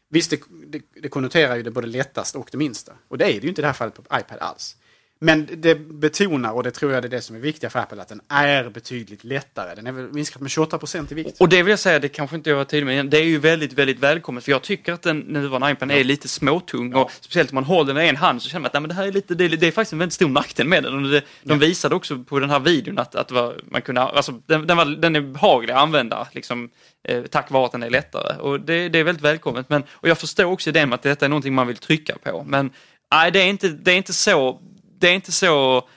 visst 0.10 0.30
det, 0.30 0.42
det, 0.68 0.82
det 1.02 1.10
konnoterar 1.10 1.56
ju 1.56 1.64
det 1.64 1.72
både 1.72 1.88
lättaste 1.88 2.38
och 2.38 2.50
det 2.52 2.58
minsta. 2.58 2.94
Och 3.08 3.18
det 3.18 3.26
är 3.26 3.34
det 3.34 3.44
ju 3.44 3.50
inte 3.50 3.62
i 3.62 3.64
det 3.64 3.68
här 3.68 3.74
fallet 3.74 3.96
på 3.96 4.02
iPad 4.02 4.40
alls. 4.40 4.78
Men 5.20 5.48
det 5.58 5.76
betonar, 5.76 6.52
och 6.52 6.64
det 6.64 6.72
tror 6.72 6.94
jag 6.94 7.04
det 7.04 7.08
är 7.08 7.10
det 7.10 7.22
som 7.22 7.36
är 7.36 7.40
viktiga 7.40 7.70
för 7.70 7.80
Apple, 7.80 8.02
att 8.02 8.08
den 8.08 8.22
är 8.30 8.70
betydligt 8.70 9.24
lättare. 9.24 9.76
Den 9.76 9.88
är 9.88 9.92
väl 9.92 10.14
minskat 10.14 10.42
med 10.42 10.52
28 10.52 10.78
procent 10.78 11.12
i 11.12 11.16
vikt. 11.16 11.42
Och 11.42 11.50
det 11.50 11.64
vill 11.64 11.70
jag 11.70 11.80
säga, 11.80 12.00
det 12.00 12.08
kanske 12.08 12.36
inte 12.36 12.50
jag 12.50 12.58
var 12.58 12.64
tydlig 12.64 12.86
med, 12.86 13.06
det 13.06 13.18
är 13.18 13.24
ju 13.24 13.38
väldigt, 13.38 13.74
väldigt 13.74 14.00
välkommet 14.00 14.44
för 14.44 14.52
jag 14.52 14.62
tycker 14.62 14.94
att 14.94 15.02
den 15.02 15.20
nuvarande 15.20 15.72
iPaden 15.72 15.92
är 15.92 16.04
lite 16.04 16.28
småtung 16.28 16.94
och 16.94 17.12
speciellt 17.12 17.52
om 17.52 17.56
man 17.56 17.64
håller 17.64 17.94
den 17.94 18.04
i 18.04 18.08
en 18.08 18.16
hand 18.16 18.42
så 18.42 18.50
känner 18.50 18.62
man 18.62 18.68
att 18.68 18.74
nej, 18.74 18.82
men 18.82 18.90
det 18.90 18.96
här 18.96 19.08
är 19.08 19.12
lite, 19.12 19.36
det 19.36 19.46
är, 19.46 19.50
det 19.50 19.68
är 19.68 19.72
faktiskt 19.72 19.94
en 19.94 20.00
väldigt 20.00 20.14
stor 20.14 20.30
nackdel 20.30 20.68
med 20.68 20.84
den. 20.84 21.06
Och 21.06 21.12
det, 21.12 21.24
de 21.44 21.60
visade 21.60 21.96
också 21.96 22.20
på 22.20 22.40
den 22.40 22.50
här 22.50 22.60
videon 22.60 23.00
att, 23.00 23.16
att 23.16 23.32
var, 23.32 23.62
man 23.66 23.82
kunde, 23.82 24.02
alltså, 24.02 24.32
den, 24.46 24.68
den, 24.68 24.78
var, 24.78 24.86
den 24.86 25.16
är 25.16 25.22
behaglig 25.22 25.74
att 25.74 25.80
använda 25.80 26.28
liksom, 26.32 26.70
eh, 27.08 27.24
tack 27.24 27.52
vare 27.52 27.66
att 27.66 27.72
den 27.72 27.84
är 27.84 27.90
lättare. 27.90 28.38
Och 28.38 28.60
det, 28.60 28.90
det 28.90 29.00
är 29.00 29.04
väldigt 29.04 29.24
välkommet. 29.24 29.70
Men, 29.70 29.84
och 29.90 30.10
jag 30.10 30.18
förstår 30.18 30.46
också 30.46 30.72
det 30.72 30.86
med 30.86 30.96
att 30.96 31.02
detta 31.02 31.26
är 31.26 31.30
någonting 31.30 31.54
man 31.54 31.68
vill 31.68 31.78
trycka 31.78 32.18
på. 32.24 32.44
Men 32.48 32.72
nej, 33.12 33.32
det 33.32 33.40
är 33.42 33.48
inte, 33.48 33.68
det 33.68 33.92
är 33.92 33.98
inte 33.98 34.14
så 34.14 34.62
det 35.06 35.10
är 35.10 35.16
inte 35.16 35.32
så 35.32 35.88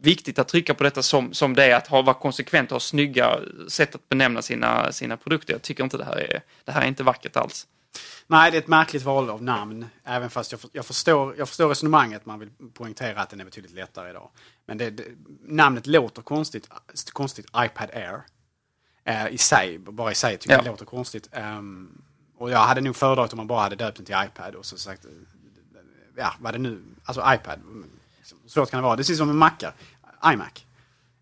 viktigt 0.00 0.38
att 0.38 0.48
trycka 0.48 0.74
på 0.74 0.84
detta 0.84 1.02
som, 1.02 1.34
som 1.34 1.54
det 1.54 1.64
är 1.64 1.76
att 1.76 1.86
ha, 1.86 2.02
vara 2.02 2.14
konsekvent 2.14 2.70
och 2.70 2.74
ha 2.74 2.80
snygga 2.80 3.40
sätt 3.68 3.94
att 3.94 4.08
benämna 4.08 4.42
sina, 4.42 4.92
sina 4.92 5.16
produkter. 5.16 5.52
Jag 5.52 5.62
tycker 5.62 5.84
inte 5.84 5.96
det 5.96 6.04
här 6.04 6.16
är, 6.16 6.42
det 6.64 6.72
här 6.72 6.82
är 6.82 6.86
inte 6.86 7.02
vackert 7.02 7.36
alls. 7.36 7.66
Nej, 8.26 8.50
det 8.50 8.56
är 8.56 8.58
ett 8.58 8.68
märkligt 8.68 9.02
val 9.02 9.30
av 9.30 9.42
namn. 9.42 9.86
Även 10.04 10.30
fast 10.30 10.52
jag, 10.52 10.60
jag, 10.72 10.86
förstår, 10.86 11.34
jag 11.38 11.48
förstår 11.48 11.68
resonemanget. 11.68 12.26
Man 12.26 12.38
vill 12.38 12.50
poängtera 12.74 13.20
att 13.20 13.30
den 13.30 13.40
är 13.40 13.44
betydligt 13.44 13.72
lättare 13.72 14.10
idag. 14.10 14.30
Men 14.66 14.78
det, 14.78 14.90
det, 14.90 15.04
namnet 15.42 15.86
låter 15.86 16.22
konstigt. 16.22 16.68
Konstigt 17.12 17.46
iPad 17.46 17.90
Air. 17.94 18.22
Eh, 19.04 19.34
I 19.34 19.38
sig, 19.38 19.78
bara 19.78 20.12
i 20.12 20.14
sig 20.14 20.36
tycker 20.38 20.52
ja. 20.52 20.58
jag 20.58 20.64
det 20.64 20.70
låter 20.70 20.84
konstigt. 20.84 21.28
Um, 21.32 22.02
och 22.38 22.50
jag 22.50 22.58
hade 22.58 22.80
nog 22.80 22.96
föredragit 22.96 23.32
om 23.32 23.36
man 23.36 23.46
bara 23.46 23.60
hade 23.60 23.76
döpt 23.76 23.96
den 23.96 24.06
till 24.06 24.16
iPad 24.26 24.54
och 24.54 24.66
så 24.66 24.78
sagt, 24.78 25.06
ja 26.16 26.34
vad 26.40 26.54
det 26.54 26.58
nu, 26.58 26.82
alltså 27.04 27.22
iPad. 27.34 27.60
Svårt 28.50 28.70
kan 28.70 28.78
det 28.78 28.84
vara. 28.84 28.96
Det 28.96 29.04
ser 29.04 29.12
ut 29.12 29.18
som 29.18 29.30
en 29.30 29.36
Macar. 29.36 29.72
iMac. 30.24 30.66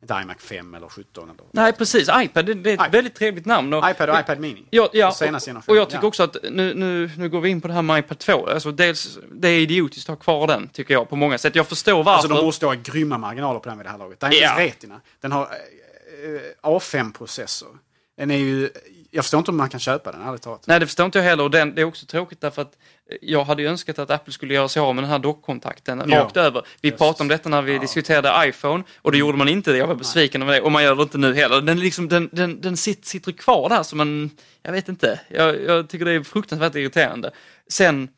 Inte 0.03 0.15
iMac 0.23 0.37
5 0.41 0.75
eller 0.75 0.89
17. 0.89 1.31
Eller... 1.31 1.45
Nej, 1.53 1.73
precis. 1.73 2.09
iPad, 2.15 2.47
det, 2.47 2.53
är 2.53 2.57
ett 2.57 2.67
iPad. 2.67 2.93
väldigt 2.93 3.15
trevligt 3.15 3.47
namn. 3.47 3.73
Och, 3.73 3.91
iPad 3.91 4.11
och 4.11 4.21
iPad 4.21 4.39
Mini. 4.41 4.65
Ja, 4.71 4.89
ja 4.93 5.09
och, 5.09 5.69
och 5.69 5.77
jag 5.77 5.89
tycker 5.91 6.03
ja. 6.03 6.09
också 6.09 6.23
att 6.23 6.37
nu, 6.43 6.75
nu, 6.75 7.11
nu 7.17 7.29
går 7.29 7.41
vi 7.41 7.49
in 7.49 7.61
på 7.61 7.69
det 7.69 7.75
här 7.75 7.83
med 7.83 7.99
iPad 7.99 8.19
2. 8.19 8.47
Alltså 8.47 8.73
dels, 8.73 9.19
det 9.33 9.49
är 9.49 9.59
idiotiskt 9.59 10.09
att 10.09 10.19
ha 10.19 10.23
kvar 10.23 10.47
den, 10.47 10.69
tycker 10.69 10.95
jag, 10.95 11.09
på 11.09 11.17
många 11.17 11.39
sätt. 11.39 11.55
Jag 11.55 11.67
förstår 11.67 11.97
varför. 11.97 12.11
Alltså 12.11 12.29
de 12.29 12.45
måste 12.45 12.67
ha 12.67 12.75
grymma 12.75 13.19
marginaler 13.19 13.61
på 13.61 13.69
den 13.69 13.79
vid 13.79 13.87
det 13.87 13.91
här 13.91 13.99
laget. 13.99 14.21
Det 14.21 14.27
är 14.27 14.33
ja. 14.43 14.55
Retina. 14.59 15.01
Den 15.21 15.33
har 15.33 15.43
äh, 15.43 16.69
A5-processor. 16.71 17.79
Den 18.17 18.31
är 18.31 18.37
ju 18.37 18.71
jag 19.11 19.25
förstår 19.25 19.39
inte 19.39 19.51
om 19.51 19.57
man 19.57 19.69
kan 19.69 19.81
köpa 19.81 20.13
den, 20.13 20.23
ärligt 20.23 20.43
talat. 20.43 20.67
Nej, 20.67 20.81
det 20.81 20.87
förstår 20.87 21.07
inte 21.07 21.19
jag 21.19 21.25
heller. 21.25 21.45
Och 21.45 21.51
den, 21.51 21.75
det 21.75 21.81
är 21.81 21.85
också 21.85 22.07
tråkigt 22.07 22.41
därför 22.41 22.63
att 22.63 22.73
jag 23.21 23.45
hade 23.45 23.63
ju 23.63 23.69
önskat 23.69 23.99
att 23.99 24.11
Apple 24.11 24.33
skulle 24.33 24.55
göra 24.55 24.69
sig 24.69 24.81
av 24.81 24.95
med 24.95 25.05
den 25.05 25.11
här 25.11 25.19
dockkontakten 25.19 26.03
ja. 26.07 26.19
rakt 26.19 26.37
över. 26.37 26.63
Vi 26.81 26.89
Just. 26.89 26.99
pratade 26.99 27.23
om 27.23 27.29
detta 27.29 27.49
när 27.49 27.63
vi 27.63 27.75
ja. 27.75 27.81
diskuterade 27.81 28.49
iPhone 28.49 28.85
och 29.03 29.13
det 29.13 29.19
gjorde 29.19 29.39
man 29.39 29.49
inte 29.49 29.73
det. 29.73 29.79
Jag 29.79 29.87
var 29.87 29.95
besviken 29.95 30.43
över 30.43 30.53
det 30.53 30.61
och 30.61 30.73
man 30.73 30.83
gör 30.83 30.95
det 30.95 31.03
inte 31.03 31.19
nu 31.19 31.35
heller. 31.35 31.61
Den, 31.61 31.81
liksom, 31.81 32.09
den, 32.09 32.29
den, 32.33 32.61
den 32.61 32.77
sitter, 32.77 33.07
sitter 33.07 33.33
kvar 33.33 33.69
där 33.69 33.83
som 33.83 34.01
en, 34.01 34.31
jag 34.63 34.73
vet 34.73 34.89
inte, 34.89 35.21
jag, 35.29 35.63
jag 35.63 35.89
tycker 35.89 36.05
det 36.05 36.13
är 36.13 36.23
fruktansvärt 36.23 36.75
irriterande. 36.75 37.31
Sen, 37.69 38.09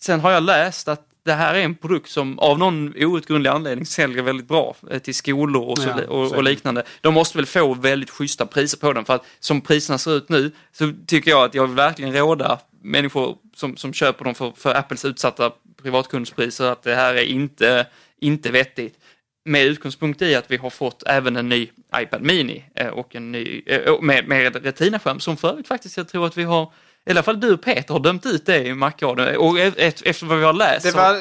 sen 0.00 0.20
har 0.20 0.30
jag 0.30 0.42
läst 0.42 0.88
att 0.88 1.11
det 1.24 1.32
här 1.32 1.54
är 1.54 1.60
en 1.60 1.74
produkt 1.74 2.10
som 2.10 2.38
av 2.38 2.58
någon 2.58 2.94
outgrundlig 2.96 3.50
anledning 3.50 3.86
säljer 3.86 4.22
väldigt 4.22 4.48
bra 4.48 4.76
eh, 4.90 4.98
till 4.98 5.14
skolor 5.14 5.68
och, 5.68 5.78
så, 5.78 5.88
ja, 5.88 6.04
och, 6.08 6.32
och, 6.32 6.42
liknande. 6.42 6.82
De 7.00 7.14
måste 7.14 7.38
väl 7.38 7.46
få 7.46 7.74
väldigt 7.74 8.10
schyssta 8.10 8.46
priser 8.46 8.78
på 8.78 8.92
den 8.92 9.04
för 9.04 9.14
att 9.14 9.24
som 9.40 9.60
priserna 9.60 9.98
ser 9.98 10.16
ut 10.16 10.28
nu 10.28 10.50
så 10.72 10.92
tycker 11.06 11.30
jag 11.30 11.44
att 11.44 11.54
jag 11.54 11.66
vill 11.66 11.76
verkligen 11.76 12.12
råda 12.12 12.58
människor 12.82 13.36
som, 13.54 13.76
som 13.76 13.92
köper 13.92 14.24
dem 14.24 14.34
för, 14.34 14.52
för 14.56 14.74
Apples 14.74 15.04
utsatta 15.04 15.52
privatkundspriser 15.82 16.64
att 16.64 16.82
det 16.82 16.94
här 16.94 17.14
är 17.14 17.24
inte, 17.24 17.86
inte 18.20 18.50
vettigt. 18.50 18.98
Med 19.44 19.66
utgångspunkt 19.66 20.22
i 20.22 20.34
att 20.34 20.50
vi 20.50 20.56
har 20.56 20.70
fått 20.70 21.02
även 21.06 21.36
en 21.36 21.48
ny 21.48 21.68
iPad 21.96 22.22
Mini 22.22 22.64
eh, 22.74 22.88
och 22.88 23.14
en 23.14 23.32
ny 23.32 23.62
eh, 23.66 24.00
med, 24.00 24.28
med 24.28 24.64
Retina-skärm 24.64 25.20
som 25.20 25.36
för 25.36 25.48
övrigt 25.48 25.68
faktiskt 25.68 25.96
jag 25.96 26.08
tror 26.08 26.26
att 26.26 26.38
vi 26.38 26.42
har 26.42 26.72
i 27.04 27.10
alla 27.10 27.22
fall 27.22 27.40
du 27.40 27.56
Peter 27.56 27.94
har 27.94 28.00
dömt 28.00 28.26
ut 28.26 28.46
det 28.46 28.66
i 28.66 28.74
Macradion. 28.74 29.36
Och 29.36 29.58
efter 29.58 30.26
vad 30.26 30.38
vi 30.38 30.44
har 30.44 30.52
läst. 30.52 30.86
Det, 30.86 30.92
var, 30.92 31.12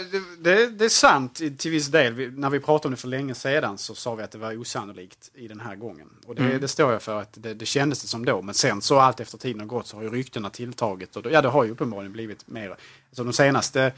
det, 0.44 0.68
det, 0.68 0.86
är 0.86 0.90
sant 0.90 1.42
till 1.58 1.72
viss 1.72 1.88
del. 1.88 2.32
När 2.32 2.50
vi 2.50 2.60
pratade 2.60 2.88
om 2.88 2.92
det 2.92 2.98
för 2.98 3.08
länge 3.08 3.36
sedan 3.36 3.78
så 3.78 3.96
sa 3.96 4.16
vi 4.16 4.24
att 4.24 4.32
det 4.32 4.38
var 4.38 4.58
osannolikt 4.58 5.32
i 5.36 5.48
den 5.48 5.60
här 5.60 5.76
gången. 5.76 6.08
Och 6.26 6.36
det, 6.36 6.42
mm. 6.42 6.62
det 6.62 6.68
står 6.68 6.92
jag 6.92 7.02
för 7.02 7.22
att 7.22 7.30
det, 7.34 7.54
det 7.54 7.66
kändes 7.66 8.02
det 8.02 8.08
som 8.08 8.26
då. 8.26 8.42
Men 8.42 8.54
sen 8.54 8.82
så 8.82 9.00
allt 9.00 9.20
efter 9.20 9.38
tiden 9.38 9.60
har 9.60 9.68
gått 9.68 9.88
så 9.88 9.98
har 9.98 10.04
ju 10.04 10.10
ryktena 10.10 10.50
tilltagit. 10.50 11.16
Och 11.16 11.32
ja, 11.32 11.42
det 11.42 11.50
har 11.50 11.64
ju 11.64 11.72
uppenbarligen 11.72 12.12
blivit 12.12 12.48
mer. 12.48 12.70
Alltså 12.70 13.24
de 13.24 13.34
senaste 13.34 13.92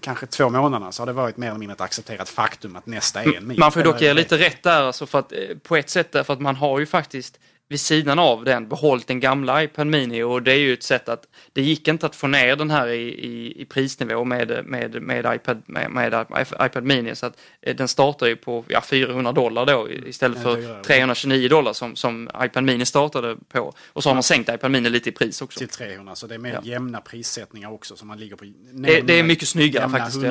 kanske 0.00 0.26
två 0.26 0.50
månaderna 0.50 0.92
så 0.92 1.02
har 1.02 1.06
det 1.06 1.12
varit 1.12 1.36
mer 1.36 1.48
eller 1.48 1.58
mindre 1.58 1.74
ett 1.74 1.80
accepterat 1.80 2.28
faktum 2.28 2.76
att 2.76 2.86
nästa 2.86 3.22
är 3.22 3.36
en 3.36 3.46
min. 3.46 3.60
Man 3.60 3.72
får 3.72 3.82
dock 3.82 4.00
ge 4.00 4.14
lite 4.14 4.38
rätt 4.38 4.62
där, 4.62 4.82
alltså 4.82 5.06
för 5.06 5.18
att, 5.18 5.32
eh, 5.32 5.38
på 5.62 5.76
ett 5.76 5.90
sätt 5.90 6.12
därför 6.12 6.32
att 6.32 6.40
man 6.40 6.56
har 6.56 6.78
ju 6.78 6.86
faktiskt 6.86 7.38
vid 7.68 7.80
sidan 7.80 8.18
av 8.18 8.44
den 8.44 8.68
behållit 8.68 9.06
den 9.06 9.20
gamla 9.20 9.62
iPad 9.62 9.86
Mini 9.86 10.22
och 10.22 10.42
det 10.42 10.52
är 10.52 10.58
ju 10.58 10.72
ett 10.72 10.82
sätt 10.82 11.08
att 11.08 11.28
det 11.52 11.62
gick 11.62 11.88
inte 11.88 12.06
att 12.06 12.16
få 12.16 12.26
ner 12.26 12.56
den 12.56 12.70
här 12.70 12.88
i, 12.88 13.02
i, 13.02 13.62
i 13.62 13.64
prisnivå 13.64 14.24
med, 14.24 14.66
med, 14.66 15.02
med, 15.02 15.34
iPad, 15.34 15.62
med, 15.66 15.90
med 15.90 16.26
iPad 16.60 16.84
Mini 16.84 17.14
så 17.14 17.26
att 17.26 17.40
eh, 17.62 17.76
den 17.76 17.88
startar 17.88 18.26
ju 18.26 18.36
på 18.36 18.64
ja, 18.68 18.80
400 18.80 19.32
dollar 19.32 19.66
då 19.66 19.90
istället 19.90 20.42
för 20.42 20.82
329 20.82 21.48
dollar 21.48 21.72
som, 21.72 21.96
som 21.96 22.30
iPad 22.42 22.64
Mini 22.64 22.86
startade 22.86 23.36
på. 23.48 23.72
Och 23.86 24.02
så 24.02 24.08
har 24.08 24.14
man 24.14 24.22
sänkt 24.22 24.48
iPad 24.48 24.70
Mini 24.70 24.90
lite 24.90 25.08
i 25.08 25.12
pris 25.12 25.42
också. 25.42 25.58
Till 25.58 25.68
300 25.68 26.14
så 26.14 26.26
det 26.26 26.34
är 26.34 26.38
mer 26.38 26.52
ja. 26.52 26.60
jämna 26.62 27.00
prissättningar 27.00 27.72
också 27.72 27.96
som 27.96 28.08
man 28.08 28.18
ligger 28.18 28.36
på. 28.36 28.44
Det, 28.72 29.00
det, 29.00 29.18
är 29.18 29.22
mycket 29.22 29.48
snyggare 29.48 29.88
faktiskt. 29.88 30.22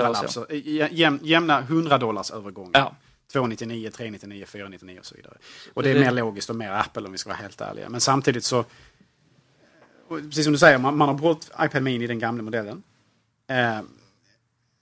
Jämna, 0.91 1.19
jämna 1.23 1.59
100 1.59 1.97
dollars 1.97 2.31
övergångar. 2.31 2.71
Ja. 2.73 2.95
299, 3.33 3.91
399, 3.91 4.45
499 4.47 4.99
och 4.99 5.05
så 5.05 5.15
vidare. 5.15 5.37
Och 5.73 5.83
det 5.83 5.91
är 5.91 5.99
mer 5.99 6.11
logiskt 6.11 6.49
och 6.49 6.55
mer 6.55 6.71
Apple 6.71 7.05
om 7.05 7.11
vi 7.11 7.17
ska 7.17 7.29
vara 7.29 7.39
helt 7.39 7.61
ärliga. 7.61 7.89
Men 7.89 8.01
samtidigt 8.01 8.43
så, 8.43 8.65
precis 10.09 10.43
som 10.43 10.53
du 10.53 10.59
säger, 10.59 10.77
man, 10.77 10.97
man 10.97 11.07
har 11.07 11.15
behållit 11.15 11.51
iPad 11.61 11.83
Mini 11.83 12.03
i 12.03 12.07
den 12.07 12.19
gamla 12.19 12.43
modellen. 12.43 12.83
Eh, 13.49 13.81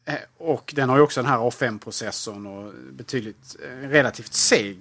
Eh, 0.05 0.15
och 0.37 0.73
den 0.75 0.89
har 0.89 0.97
ju 0.97 1.03
också 1.03 1.21
den 1.21 1.29
här 1.29 1.37
A5-processorn 1.37 2.45
och 2.45 2.73
betydligt 2.91 3.55
eh, 3.63 3.89
relativt 3.89 4.33
seg, 4.33 4.77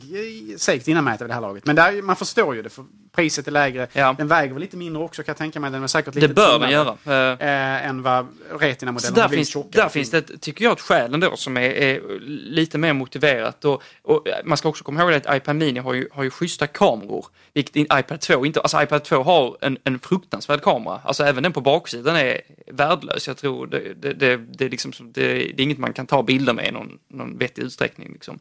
segt 0.57 0.89
innanmäte 0.89 1.25
vid 1.25 1.31
det 1.31 1.35
här 1.35 1.41
laget. 1.41 1.67
Men 1.67 1.77
där, 1.77 2.03
man 2.03 2.17
förstår 2.17 2.55
ju 2.55 2.63
det, 2.63 2.69
för 2.69 2.85
priset 3.13 3.47
är 3.47 3.53
lägre. 3.53 3.87
Ja. 3.93 4.15
Den 4.19 4.29
väger 4.29 4.53
väl 4.53 4.61
lite 4.61 4.77
mindre 4.77 5.03
också 5.03 5.23
kan 5.23 5.33
jag 5.33 5.37
tänka 5.37 5.61
mig. 5.61 5.71
Den 5.71 5.83
är 5.83 5.87
säkert 5.87 6.15
lite 6.15 6.27
Det 6.27 6.35
bör 6.35 6.59
den 6.59 6.71
göra. 6.71 6.97
Äh, 7.39 7.87
än 7.87 8.03
vad 8.03 8.27
Retina-modellen 8.61 9.21
har 9.21 9.29
där 9.29 9.37
finns, 9.37 9.57
Där 9.71 9.89
finns 9.89 10.11
det, 10.11 10.23
tycker 10.23 10.65
jag, 10.65 10.73
ett 10.73 10.81
skäl 10.81 11.15
ändå 11.15 11.37
som 11.37 11.57
är, 11.57 11.61
är 11.61 12.19
lite 12.29 12.79
mer 12.79 12.93
motiverat. 12.93 13.65
Och, 13.65 13.83
och, 14.03 14.27
man 14.45 14.57
ska 14.59 14.69
också 14.69 14.85
komma 14.85 15.03
ihåg 15.03 15.13
att 15.13 15.37
iPad 15.37 15.57
Mini 15.57 15.81
har 15.81 15.95
ju, 15.95 16.09
har 16.13 16.23
ju 16.23 16.31
schyssta 16.31 16.67
kameror. 16.67 17.27
Vilket 17.53 17.77
iPad 17.77 18.21
2 18.21 18.47
inte, 18.47 18.61
alltså 18.61 18.83
iPad 18.83 19.05
2 19.05 19.23
har 19.23 19.57
en, 19.61 19.79
en 19.85 19.99
fruktansvärd 19.99 20.63
kamera. 20.63 21.01
Alltså 21.05 21.25
även 21.25 21.43
den 21.43 21.53
på 21.53 21.61
baksidan 21.61 22.17
är 22.17 22.41
värdelös. 22.67 23.29
Jag 23.29 23.37
tror 23.37 23.67
det, 23.67 23.95
det, 23.95 24.13
det, 24.13 24.37
det 24.37 24.65
är 24.65 24.71
liksom 24.71 24.93
det, 24.99 25.23
det 25.23 25.35
är 25.35 25.61
inget 25.61 25.79
man 25.79 25.93
kan 25.93 26.07
ta 26.07 26.23
bilder 26.23 26.53
med 26.53 26.69
i 26.69 26.71
någon, 26.71 26.99
någon 27.09 27.39
vettig 27.39 27.63
utsträckning. 27.63 28.13
Liksom. 28.13 28.39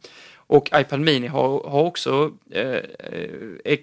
Och 0.50 0.70
iPad 0.74 1.00
Mini 1.00 1.28
har, 1.28 1.70
har 1.70 1.84
också 1.84 2.32
eh, 2.52 2.82
är, 3.64 3.80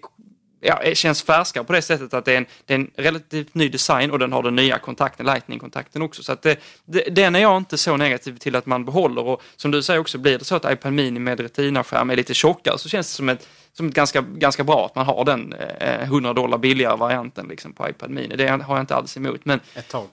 ja, 0.60 0.94
känns 0.94 1.22
färskare 1.22 1.64
på 1.64 1.72
det 1.72 1.82
sättet 1.82 2.14
att 2.14 2.24
det 2.24 2.32
är, 2.32 2.36
en, 2.36 2.46
det 2.64 2.74
är 2.74 2.78
en 2.78 2.90
relativt 2.96 3.54
ny 3.54 3.68
design 3.68 4.10
och 4.10 4.18
den 4.18 4.32
har 4.32 4.42
den 4.42 4.56
nya 4.56 4.78
kontakten, 4.78 5.26
Lightning-kontakten 5.26 6.02
också. 6.02 6.22
Så 6.22 6.32
att 6.32 6.42
det, 6.42 6.60
det, 6.84 7.02
den 7.10 7.34
är 7.34 7.40
jag 7.40 7.56
inte 7.56 7.78
så 7.78 7.96
negativ 7.96 8.38
till 8.38 8.56
att 8.56 8.66
man 8.66 8.84
behåller 8.84 9.22
och 9.22 9.42
som 9.56 9.70
du 9.70 9.82
säger 9.82 10.00
också 10.00 10.18
blir 10.18 10.38
det 10.38 10.44
så 10.44 10.56
att 10.56 10.72
iPad 10.72 10.92
Mini 10.92 11.20
med 11.20 11.40
Retina-skärm 11.40 12.10
är 12.10 12.16
lite 12.16 12.34
tjockare 12.34 12.78
så 12.78 12.88
känns 12.88 13.06
det 13.06 13.16
som 13.16 13.28
ett, 13.28 13.48
som 13.72 13.88
ett 13.88 13.94
ganska, 13.94 14.20
ganska 14.20 14.64
bra 14.64 14.86
att 14.86 14.94
man 14.94 15.06
har 15.06 15.24
den 15.24 15.52
eh, 15.52 16.02
100 16.02 16.32
dollar 16.32 16.58
billigare 16.58 16.96
varianten 16.96 17.46
liksom 17.48 17.72
på 17.72 17.88
iPad 17.88 18.10
Mini. 18.10 18.36
Det 18.36 18.48
har 18.48 18.76
jag 18.76 18.80
inte 18.80 18.94
alls 18.94 19.16
emot. 19.16 19.44
Men, 19.44 19.60
ett 19.74 19.88
tag. 19.88 20.06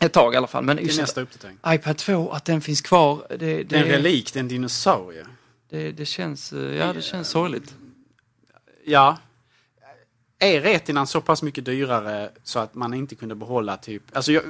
Ett 0.00 0.12
tag 0.12 0.34
i 0.34 0.36
alla 0.36 0.46
fall. 0.46 0.64
Men 0.64 0.76
Till 0.76 0.96
nästa 0.96 1.20
uppdatering. 1.20 1.58
iPad 1.66 1.96
2, 1.96 2.30
att 2.32 2.44
den 2.44 2.60
finns 2.60 2.80
kvar. 2.80 3.26
Det, 3.28 3.36
det, 3.36 3.62
det 3.62 3.76
är 3.76 3.82
en 3.82 3.88
relik, 3.88 4.32
det 4.32 4.38
är 4.38 4.40
en 4.40 4.48
dinosaurie. 4.48 5.24
Det, 5.70 5.92
det 5.92 6.06
känns, 6.06 6.52
eh, 6.52 6.60
ja 6.60 6.92
det 6.92 7.02
känns 7.02 7.28
sorgligt. 7.28 7.74
Ja. 8.84 9.16
Är 10.44 10.60
retinan 10.60 11.06
så 11.06 11.20
pass 11.20 11.42
mycket 11.42 11.64
dyrare 11.64 12.30
så 12.42 12.58
att 12.58 12.74
man 12.74 12.94
inte 12.94 13.14
kunde 13.14 13.34
behålla 13.34 13.76
typ, 13.76 14.02
alltså 14.12 14.32
jag, 14.32 14.42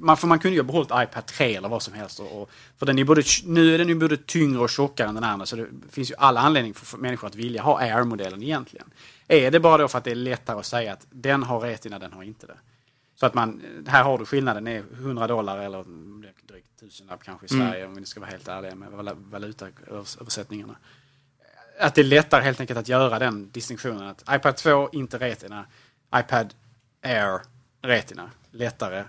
man, 0.00 0.16
för 0.16 0.26
man 0.26 0.38
kunde 0.38 0.54
ju 0.54 0.62
ha 0.62 0.66
behållit 0.66 0.90
iPad 0.90 1.26
3 1.26 1.56
eller 1.56 1.68
vad 1.68 1.82
som 1.82 1.94
helst. 1.94 2.20
Och, 2.20 2.42
och, 2.42 2.50
för 2.76 2.86
den 2.86 2.98
är 2.98 3.04
både, 3.04 3.22
nu 3.44 3.74
är 3.74 3.78
den 3.78 3.88
ju 3.88 3.94
både 3.94 4.16
tyngre 4.16 4.60
och 4.60 4.70
tjockare 4.70 5.08
än 5.08 5.14
den 5.14 5.24
andra 5.24 5.46
så 5.46 5.56
det 5.56 5.66
finns 5.90 6.10
ju 6.10 6.14
alla 6.18 6.40
anledningar 6.40 6.74
för, 6.74 6.86
för 6.86 6.98
människor 6.98 7.26
att 7.26 7.34
vilja 7.34 7.62
ha 7.62 7.80
Air-modellen 7.80 8.42
egentligen. 8.42 8.90
Är 9.28 9.50
det 9.50 9.60
bara 9.60 9.78
då 9.78 9.88
för 9.88 9.98
att 9.98 10.04
det 10.04 10.10
är 10.10 10.14
lättare 10.14 10.58
att 10.58 10.66
säga 10.66 10.92
att 10.92 11.06
den 11.10 11.42
har 11.42 11.60
retina, 11.60 11.98
den 11.98 12.12
har 12.12 12.22
inte 12.22 12.46
det? 12.46 12.56
Så 13.14 13.26
att 13.26 13.34
man, 13.34 13.62
här 13.86 14.04
har 14.04 14.18
du 14.18 14.26
skillnaden, 14.26 14.66
är 14.66 14.84
100 14.92 15.26
dollar 15.26 15.58
eller 15.58 15.84
drygt 16.48 16.80
tusenlapp 16.80 17.24
kanske 17.24 17.46
i 17.46 17.54
mm. 17.54 17.66
Sverige 17.66 17.84
mm. 17.84 17.96
om 17.96 18.00
vi 18.00 18.06
ska 18.06 18.20
vara 18.20 18.30
helt 18.30 18.48
ärliga 18.48 18.74
med 18.74 19.16
valutaöversättningarna. 19.30 20.76
Att 21.80 21.94
det 21.94 22.00
är 22.00 22.04
lättare 22.04 22.42
helt 22.42 22.60
enkelt 22.60 22.78
att 22.78 22.88
göra 22.88 23.18
den 23.18 23.50
distinktionen 23.50 24.08
att 24.08 24.24
iPad 24.30 24.56
2 24.56 24.88
inte 24.92 25.18
Retina, 25.18 25.64
iPad 26.16 26.54
Air 27.02 27.40
Retina. 27.82 28.30
Lättare 28.50 29.04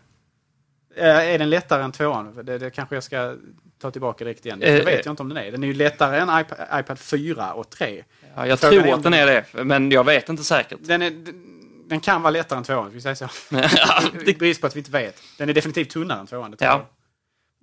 Eh, 0.96 1.06
är 1.18 1.40
den 1.40 1.50
lättare 1.50 1.84
än 1.84 1.92
tvåan? 1.92 2.46
Det, 2.46 2.58
det 2.58 2.70
kanske 2.70 2.96
jag 2.96 3.04
ska 3.04 3.36
ta 3.82 3.92
tillbaka 3.92 4.24
direkt 4.24 4.46
igen. 4.46 4.60
Det 4.60 4.80
Eh, 4.80 4.86
vet 4.86 5.06
jag 5.06 5.12
inte 5.14 5.24
om 5.24 5.30
den 5.30 5.38
är. 5.38 5.52
Den 5.52 5.64
är 5.64 5.68
ju 5.68 5.74
lättare 5.74 6.18
än 6.18 6.30
iPad, 6.42 6.80
iPad 6.80 7.00
4 7.00 7.54
och 7.54 7.70
3. 7.70 8.04
Ja, 8.36 8.48
jag 8.48 8.60
Frågan 8.60 8.84
tror 8.84 8.94
att 8.94 9.04
den 9.04 9.14
är 9.14 9.26
det, 9.26 9.64
men 9.64 9.92
jag 9.92 10.04
vet 10.04 10.30
inte 10.30 10.44
säkert. 10.44 10.80
Den, 10.82 11.02
är, 11.02 11.12
den, 11.90 12.00
kan 12.00 12.22
vara 12.22 12.32
lättare 12.32 12.58
än 12.58 12.64
tvåan, 12.64 12.92
vi 12.92 13.02
säger 13.02 13.16
så. 13.16 13.28
I 14.30 14.34
brist 14.34 14.62
på 14.62 14.68
att 14.68 14.76
vi 14.76 14.80
inte 14.80 14.92
vet. 14.92 15.22
Den 15.38 15.50
är 15.50 15.54
definitivt 15.54 15.90
tunnare 15.90 16.20
än 16.20 16.28
tvåan, 16.28 16.52
det 16.52 16.58
tror 16.58 16.72
Ja. 16.72 16.78
jag. 16.78 16.86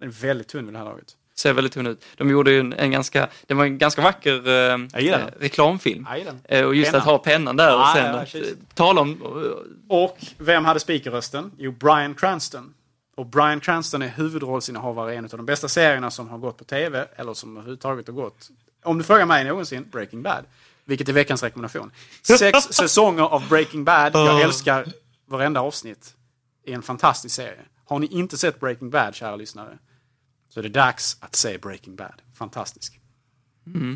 Den 0.01 0.09
är 0.09 0.13
väldigt 0.13 0.49
tunn 0.49 0.65
vid 0.65 0.75
det 0.75 0.79
här 0.79 0.85
laget. 0.85 1.17
Ser 1.39 1.53
väldigt 1.53 1.73
tunn 1.73 1.87
ut. 1.87 2.05
De 2.17 2.31
gjorde 2.31 2.51
ju 2.51 2.61
en, 2.61 2.73
en 2.73 2.91
ganska, 2.91 3.29
det 3.47 3.55
var 3.55 3.65
en 3.65 3.79
ganska 3.79 4.03
vacker 4.03 4.49
eh, 4.49 4.75
eh, 5.09 5.27
reklamfilm. 5.39 6.07
Eh, 6.45 6.65
och 6.65 6.75
just 6.75 6.91
Pennan. 6.91 7.01
att 7.01 7.07
ha 7.07 7.19
pennan 7.19 7.57
där 7.57 7.75
och 7.75 7.81
Ja, 7.81 7.93
sen 7.95 8.05
ja, 8.15 8.21
att, 8.21 8.35
eh, 8.35 8.41
tala 8.75 9.01
om... 9.01 9.23
eh, 9.23 9.97
Och 9.97 10.19
vem 10.39 10.65
hade 10.65 10.81
speakerrösten? 10.81 11.53
Jo, 11.59 11.73
Bryan 11.73 12.15
Cranston. 12.15 12.75
Och 13.17 13.27
Bryan 13.27 13.61
Cranston 13.61 14.03
är 14.03 14.09
huvudrollsinnehavare 14.09 15.15
i 15.15 15.17
en 15.17 15.25
av 15.25 15.31
de 15.31 15.47
bästa 15.47 15.69
serierna 15.69 16.11
som 16.11 16.29
har 16.29 16.39
gått 16.39 16.59
på 16.59 16.65
tv, 16.65 17.07
eller 17.17 17.35
som 17.35 17.57
överhuvudtaget 17.57 18.07
har 18.07 18.15
gått. 18.15 18.49
Om 18.85 18.99
du 18.99 19.05
frågar 19.05 19.27
mig 19.27 19.45
någonsin, 19.45 19.89
Breaking 19.93 20.23
Bad. 20.23 20.45
Vilket 20.85 21.09
är 21.09 21.13
veckans 21.13 21.43
rekommendation. 21.43 21.91
Sex 22.23 22.59
säsonger 22.71 23.23
av 23.23 23.49
Breaking 23.49 23.85
Bad. 23.85 24.15
Jag 24.15 24.41
älskar 24.41 24.87
varenda 25.29 25.61
avsnitt. 25.61 26.15
i 26.67 26.73
en 26.73 26.83
fantastisk 26.83 27.35
serie. 27.35 27.59
Har 27.85 27.99
ni 27.99 28.07
inte 28.07 28.39
sett 28.39 28.61
Breaking 28.61 28.91
Bad, 28.91 29.15
kära 29.15 29.37
lyssnare, 29.37 29.79
så 30.57 30.61
är 30.61 30.63
det 30.63 30.69
dags 30.69 31.17
att 31.21 31.37
se 31.37 31.59
Breaking 31.59 31.97
Bad. 31.97 32.23
Fantastisk. 32.35 33.01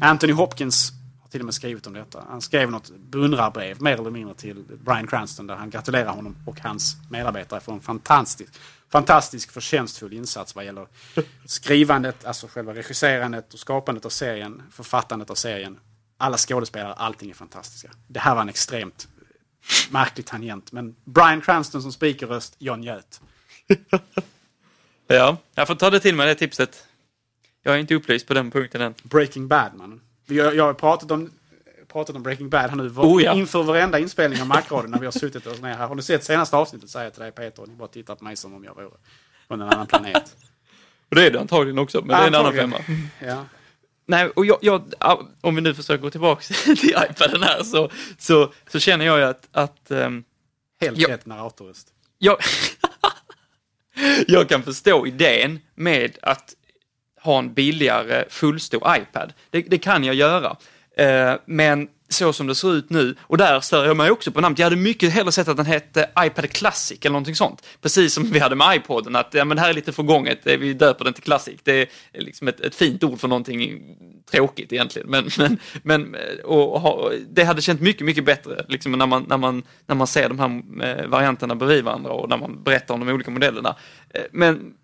Anthony 0.02 0.32
Hopkins 0.32 0.92
har 1.22 1.28
till 1.28 1.40
och 1.40 1.44
med 1.44 1.54
skrivit 1.54 1.86
om 1.86 1.92
detta. 1.92 2.24
Han 2.28 2.40
skrev 2.40 2.70
något 2.70 2.90
beundrarbrev, 2.96 3.82
mer 3.82 3.92
eller 3.92 4.10
mindre, 4.10 4.34
till 4.34 4.64
Bryan 4.84 5.06
Cranston 5.06 5.46
där 5.46 5.54
han 5.54 5.70
gratulerar 5.70 6.12
honom 6.12 6.36
och 6.46 6.60
hans 6.60 6.96
medarbetare 7.10 7.60
för 7.60 7.72
en 7.72 7.80
fantastisk, 7.80 8.52
fantastisk 8.88 9.50
förtjänstfull 9.50 10.12
insats 10.12 10.54
vad 10.54 10.64
gäller 10.64 10.86
skrivandet, 11.44 12.24
alltså 12.24 12.48
själva 12.48 12.74
regisserandet 12.74 13.54
och 13.54 13.60
skapandet 13.60 14.04
av 14.04 14.10
serien, 14.10 14.62
författandet 14.70 15.30
av 15.30 15.34
serien. 15.34 15.78
Alla 16.16 16.36
skådespelare, 16.36 16.92
allting 16.92 17.30
är 17.30 17.34
fantastiska. 17.34 17.90
Det 18.06 18.20
här 18.20 18.34
var 18.34 18.42
en 18.42 18.48
extremt 18.48 19.08
märklig 19.90 20.26
tangent, 20.26 20.72
men 20.72 20.96
Bryan 21.04 21.40
Cranston 21.40 21.82
som 21.82 21.92
speakerröst, 21.92 22.54
jag 22.58 22.78
njöt. 22.78 23.20
Ja, 25.14 25.36
jag 25.54 25.66
får 25.66 25.74
ta 25.74 25.90
det 25.90 26.00
till 26.00 26.14
mig 26.14 26.26
det 26.26 26.34
tipset. 26.34 26.86
Jag 27.62 27.74
är 27.74 27.78
inte 27.78 27.94
upplyst 27.94 28.26
på 28.26 28.34
den 28.34 28.50
punkten 28.50 28.80
än. 28.80 28.94
Breaking 29.02 29.48
Bad, 29.48 29.74
man. 29.74 30.00
Jag, 30.26 30.54
jag 30.56 30.64
har 30.64 30.74
pratat 30.74 31.10
om, 31.10 31.30
pratat 31.88 32.16
om 32.16 32.22
Breaking 32.22 32.48
Bad 32.50 32.70
här 32.70 32.76
nu 32.76 32.88
var, 32.88 33.04
Oh, 33.04 33.22
ja. 33.22 33.34
inför 33.34 33.62
varenda 33.62 33.98
inspelning 33.98 34.40
av 34.40 34.46
Macradion 34.46 34.90
när 34.90 34.98
vi 34.98 35.04
har 35.06 35.12
suttit 35.12 35.46
oss 35.46 35.60
ner 35.60 35.74
här. 35.74 35.86
Har 35.86 35.94
du 35.94 36.02
sett 36.02 36.24
senaste 36.24 36.56
avsnittet 36.56 36.90
säger 36.90 37.06
jag 37.06 37.12
till 37.14 37.22
dig 37.22 37.32
Peter 37.32 37.62
och 37.62 37.68
ni 37.68 37.74
bara 37.74 37.88
tittar 37.88 38.14
på 38.14 38.24
mig 38.24 38.36
som 38.36 38.54
om 38.54 38.64
jag 38.64 38.74
vore 38.74 38.88
från 39.48 39.60
en 39.60 39.68
annan 39.68 39.86
planet. 39.86 40.36
Och 41.08 41.16
det 41.16 41.26
är 41.26 41.30
det 41.30 41.40
antagligen 41.40 41.78
också, 41.78 41.98
men 41.98 42.08
det 42.08 42.14
är 42.14 42.26
en 42.26 42.34
annan 42.34 42.46
Antagligen. 42.46 42.70
femma. 42.72 42.98
Ja. 43.32 43.44
Nej, 44.06 44.28
och 44.28 44.46
jag, 44.46 44.58
jag, 44.60 44.82
om 45.40 45.54
vi 45.54 45.60
nu 45.60 45.74
försöker 45.74 46.02
gå 46.02 46.10
tillbaka 46.10 46.42
till 46.64 46.94
iPaden 47.10 47.42
här 47.42 47.62
så, 47.62 47.90
så, 48.18 48.52
så 48.72 48.78
känner 48.78 49.04
jag 49.06 49.18
ju 49.18 49.24
att, 49.24 49.48
att 49.52 49.90
ehm, 49.90 50.24
Helt 50.80 50.98
Ja. 50.98 51.08
rätt 51.08 51.26
narratorröst. 51.26 51.88
jag, 52.18 52.36
jag 54.26 54.48
kan 54.48 54.62
förstå 54.62 55.06
idén 55.06 55.58
med 55.74 56.18
att 56.22 56.54
ha 57.22 57.38
en 57.38 57.54
billigare 57.54 58.24
fullstor 58.28 58.96
iPad. 58.96 59.32
Det, 59.50 59.60
det 59.60 59.78
kan 59.78 60.04
jag 60.04 60.14
göra. 60.14 60.56
Eh, 60.96 61.34
men 61.46 61.88
så 62.12 62.32
som 62.32 62.46
det 62.46 62.54
ser 62.54 62.74
ut 62.74 62.90
nu, 62.90 63.16
och 63.20 63.36
där 63.36 63.60
stör 63.60 63.86
jag 63.86 63.96
mig 63.96 64.10
också 64.10 64.32
på 64.32 64.40
namnet. 64.40 64.58
Jag 64.58 64.66
hade 64.66 64.76
mycket 64.76 65.12
hellre 65.12 65.32
sett 65.32 65.48
att 65.48 65.56
den 65.56 65.66
hette 65.66 66.10
iPad 66.18 66.50
Classic 66.50 66.98
eller 67.00 67.12
någonting 67.12 67.34
sånt. 67.34 67.66
Precis 67.80 68.14
som 68.14 68.30
vi 68.30 68.38
hade 68.38 68.56
med 68.56 68.76
iPoden, 68.76 69.16
att 69.16 69.34
ja, 69.34 69.44
men 69.44 69.56
det 69.56 69.60
här 69.60 69.70
är 69.70 69.74
lite 69.74 69.92
förgånget, 69.92 70.46
eh, 70.46 70.58
vi 70.58 70.74
döper 70.74 71.04
den 71.04 71.14
till 71.14 71.22
Classic. 71.22 71.60
Det 71.62 71.80
är 72.12 72.20
liksom 72.20 72.48
ett, 72.48 72.60
ett 72.60 72.74
fint 72.74 73.04
ord 73.04 73.20
för 73.20 73.28
någonting 73.28 73.82
tråkigt 74.30 74.72
egentligen. 74.72 75.10
Men, 75.10 75.30
men, 75.38 75.58
men 75.82 76.14
eh, 76.14 76.44
och, 76.44 77.02
och, 77.02 77.12
det 77.30 77.44
hade 77.44 77.62
känt 77.62 77.80
mycket, 77.80 78.06
mycket 78.06 78.24
bättre 78.24 78.64
liksom, 78.68 78.92
när, 78.92 79.06
man, 79.06 79.26
när, 79.28 79.36
man, 79.36 79.62
när 79.86 79.94
man 79.94 80.06
ser 80.06 80.28
de 80.28 80.38
här 80.38 80.62
eh, 80.84 81.06
varianterna 81.06 81.54
bredvid 81.54 81.84
varandra 81.84 82.12
och 82.12 82.28
när 82.28 82.36
man 82.36 82.62
berättar 82.62 82.94
om 82.94 83.00
de 83.00 83.12
olika 83.12 83.30
modellerna. 83.30 83.76
Men 84.32 84.74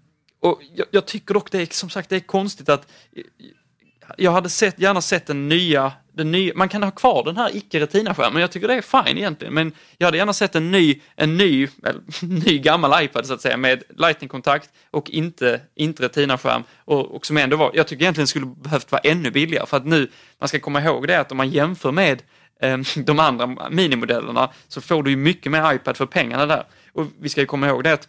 och 0.41 0.61
jag, 0.75 0.87
jag 0.91 1.07
tycker 1.07 1.35
dock 1.35 1.51
det 1.51 1.63
är 1.63 1.67
som 1.71 1.91
sagt 1.91 2.09
det 2.09 2.17
är 2.17 2.21
konstigt 2.21 2.69
att 2.69 2.89
jag 4.17 4.33
hade 4.33 4.49
sett, 4.49 4.79
gärna 4.79 5.01
sett 5.01 5.27
den 5.27 5.49
nya, 5.49 5.93
den 6.13 6.33
nya, 6.33 6.53
man 6.57 6.69
kan 6.69 6.83
ha 6.83 6.91
kvar 6.91 7.25
den 7.25 7.37
här 7.37 7.57
icke-retina-skärmen, 7.57 8.41
jag 8.41 8.51
tycker 8.51 8.69
det 8.69 8.75
är 8.75 9.05
fine 9.05 9.19
egentligen, 9.19 9.55
men 9.55 9.73
jag 9.99 10.07
hade 10.07 10.17
gärna 10.19 10.33
sett 10.33 10.55
en 10.55 10.71
ny, 10.71 11.01
en 11.17 11.37
ny, 11.37 11.69
eller, 11.85 12.01
ny 12.45 12.59
gammal 12.59 13.05
iPad 13.05 13.27
så 13.27 13.35
att 13.35 13.41
säga 13.41 13.57
med 13.57 13.83
lightning-kontakt 13.99 14.71
och 14.91 15.11
inte, 15.11 15.61
inte 15.75 16.03
retina-skärm 16.03 16.63
och, 16.85 17.17
och 17.17 17.27
som 17.27 17.37
ändå 17.37 17.57
var, 17.57 17.71
jag 17.75 17.87
tycker 17.87 18.03
egentligen 18.03 18.27
skulle 18.27 18.47
behövt 18.47 18.93
vara 18.93 19.01
ännu 19.01 19.31
billigare 19.31 19.67
för 19.67 19.77
att 19.77 19.87
nu, 19.87 20.11
man 20.39 20.49
ska 20.49 20.59
komma 20.59 20.83
ihåg 20.83 21.09
det 21.09 21.21
att 21.21 21.31
om 21.31 21.37
man 21.37 21.51
jämför 21.51 21.93
med 21.93 22.23
eh, 22.61 22.79
de 22.97 23.19
andra 23.19 23.71
minimodellerna 23.71 24.51
så 24.69 24.81
får 24.81 25.03
du 25.03 25.11
ju 25.11 25.17
mycket 25.17 25.53
mer 25.53 25.75
iPad 25.75 25.97
för 25.97 26.07
pengarna 26.07 26.47
där. 26.47 26.65
Och 26.93 27.07
vi 27.21 27.29
ska 27.29 27.41
ju 27.41 27.47
komma 27.47 27.69
ihåg 27.69 27.85
det 27.85 27.93
att 27.93 28.09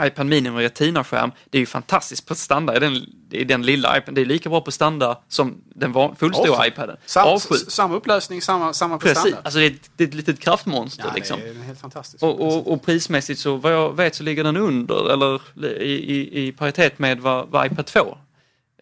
iPad 0.00 0.26
Mini 0.26 0.50
med 0.50 0.62
Retina-skärm, 0.62 1.32
det 1.50 1.58
är 1.58 1.60
ju 1.60 1.66
fantastiskt 1.66 2.26
på 2.26 2.34
standard 2.34 2.80
den, 2.80 3.06
den 3.46 3.62
lilla 3.62 3.98
iPaden. 3.98 4.14
Det 4.14 4.20
är 4.20 4.24
lika 4.24 4.48
bra 4.48 4.60
på 4.60 4.70
standard 4.70 5.16
som 5.28 5.62
den 5.74 5.94
fullstora 6.16 6.50
Avsky. 6.50 6.68
iPaden. 6.68 6.96
Sam, 7.06 7.38
samma 7.68 7.94
upplösning, 7.94 8.42
samma, 8.42 8.72
samma 8.72 8.98
Precis, 8.98 9.22
prestanda. 9.22 9.38
alltså 9.44 9.58
det 9.58 9.66
är, 9.66 9.70
ett, 9.70 9.90
det 9.96 10.04
är 10.04 10.08
ett 10.08 10.14
litet 10.14 10.40
kraftmonster 10.40 11.04
ja, 11.08 11.14
liksom. 11.14 11.40
det 11.40 11.48
är 11.48 11.54
helt 11.54 11.80
fantastiskt. 11.80 12.22
Och, 12.22 12.40
och, 12.40 12.72
och 12.72 12.82
prismässigt 12.82 13.40
så 13.40 13.56
vad 13.56 13.72
jag 13.72 13.96
vet 13.96 14.14
så 14.14 14.22
ligger 14.22 14.44
den 14.44 14.56
under 14.56 15.12
eller 15.12 15.40
i, 15.82 15.92
i, 15.92 16.46
i 16.46 16.52
paritet 16.52 16.98
med 16.98 17.20
vad, 17.20 17.48
vad 17.48 17.66
iPad 17.66 17.86
2 17.86 18.18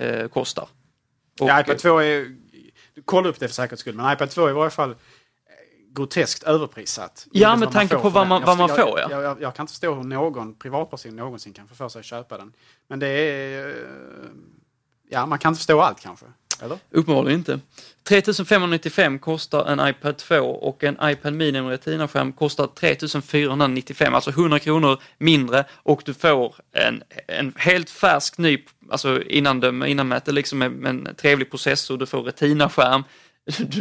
eh, 0.00 0.28
kostar. 0.28 0.68
Och, 1.40 1.48
ja, 1.48 1.60
iPad 1.60 1.78
2 1.78 1.98
är... 1.98 2.26
Kolla 3.04 3.28
upp 3.28 3.40
det 3.40 3.48
för 3.48 3.54
säkerhets 3.54 3.80
skull, 3.80 3.94
men 3.94 4.12
iPad 4.12 4.30
2 4.30 4.46
är 4.46 4.50
i 4.50 4.52
varje 4.52 4.70
fall 4.70 4.94
groteskt 5.94 6.42
överprissatt. 6.42 7.26
Ja, 7.32 7.56
med 7.56 7.72
tanke 7.72 7.96
på 7.96 8.08
vad 8.08 8.26
man- 8.26 8.40
Jag- 8.40 8.46
vad 8.46 8.58
man 8.58 8.68
jag, 8.68 8.76
får, 8.88 9.00
ja. 9.00 9.06
Jag, 9.10 9.22
jag, 9.22 9.42
jag 9.42 9.54
kan 9.54 9.62
inte 9.64 9.72
förstå 9.72 9.94
hur 9.94 10.02
någon 10.04 10.54
privatperson 10.54 11.16
någonsin 11.16 11.52
kan 11.52 11.68
få 11.68 11.74
för 11.74 11.88
sig 11.88 11.98
att 12.00 12.04
köpa 12.06 12.38
den. 12.38 12.52
Men 12.88 12.98
det 12.98 13.08
är... 13.08 13.68
eh, 13.68 13.74
Ja, 15.08 15.26
man 15.26 15.38
kan 15.38 15.50
inte 15.50 15.58
förstå 15.58 15.80
allt 15.80 16.00
kanske. 16.00 16.26
Eller? 16.62 16.78
Uppenbarligen 16.90 17.38
inte. 17.38 17.60
3595 18.08 19.18
kostar 19.18 19.64
en 19.64 19.88
iPad 19.88 20.16
2 20.18 20.36
och 20.36 20.84
en 20.84 20.96
iPad 21.02 21.32
Mini 21.34 21.62
med 21.62 21.70
Retina-skärm 21.70 22.32
kostar 22.32 22.66
3495, 22.66 24.14
alltså 24.14 24.30
100 24.30 24.58
kronor 24.58 24.98
mindre 25.18 25.64
och 25.72 26.02
du 26.04 26.14
får 26.14 26.54
en, 26.72 27.02
en 27.28 27.52
helt 27.56 27.90
färsk 27.90 28.38
ny, 28.38 28.64
alltså 28.90 29.22
innan 29.22 29.60
de 29.60 29.84
innanmäte 29.84 30.32
liksom 30.32 30.58
med, 30.58 30.72
med 30.72 30.90
en 30.90 31.14
trevlig 31.14 31.50
processor, 31.50 31.96
du 31.98 32.06
får 32.06 32.22
Retina-skärm. 32.22 33.04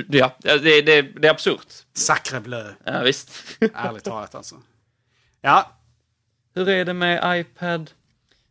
Ja, 0.10 0.36
det, 0.40 0.82
det, 0.82 1.02
det 1.02 1.28
är 1.28 1.32
absurt. 1.32 1.74
Sacre 1.94 2.40
bleu. 2.40 2.74
Ja, 2.84 3.02
visst. 3.02 3.32
Ärligt 3.74 4.04
talat 4.04 4.36
alltså. 4.36 4.56
Ja, 5.42 5.72
Hur 6.54 6.70
är 6.70 6.86
det 6.86 6.94
med 6.94 7.40
iPad, 7.40 7.92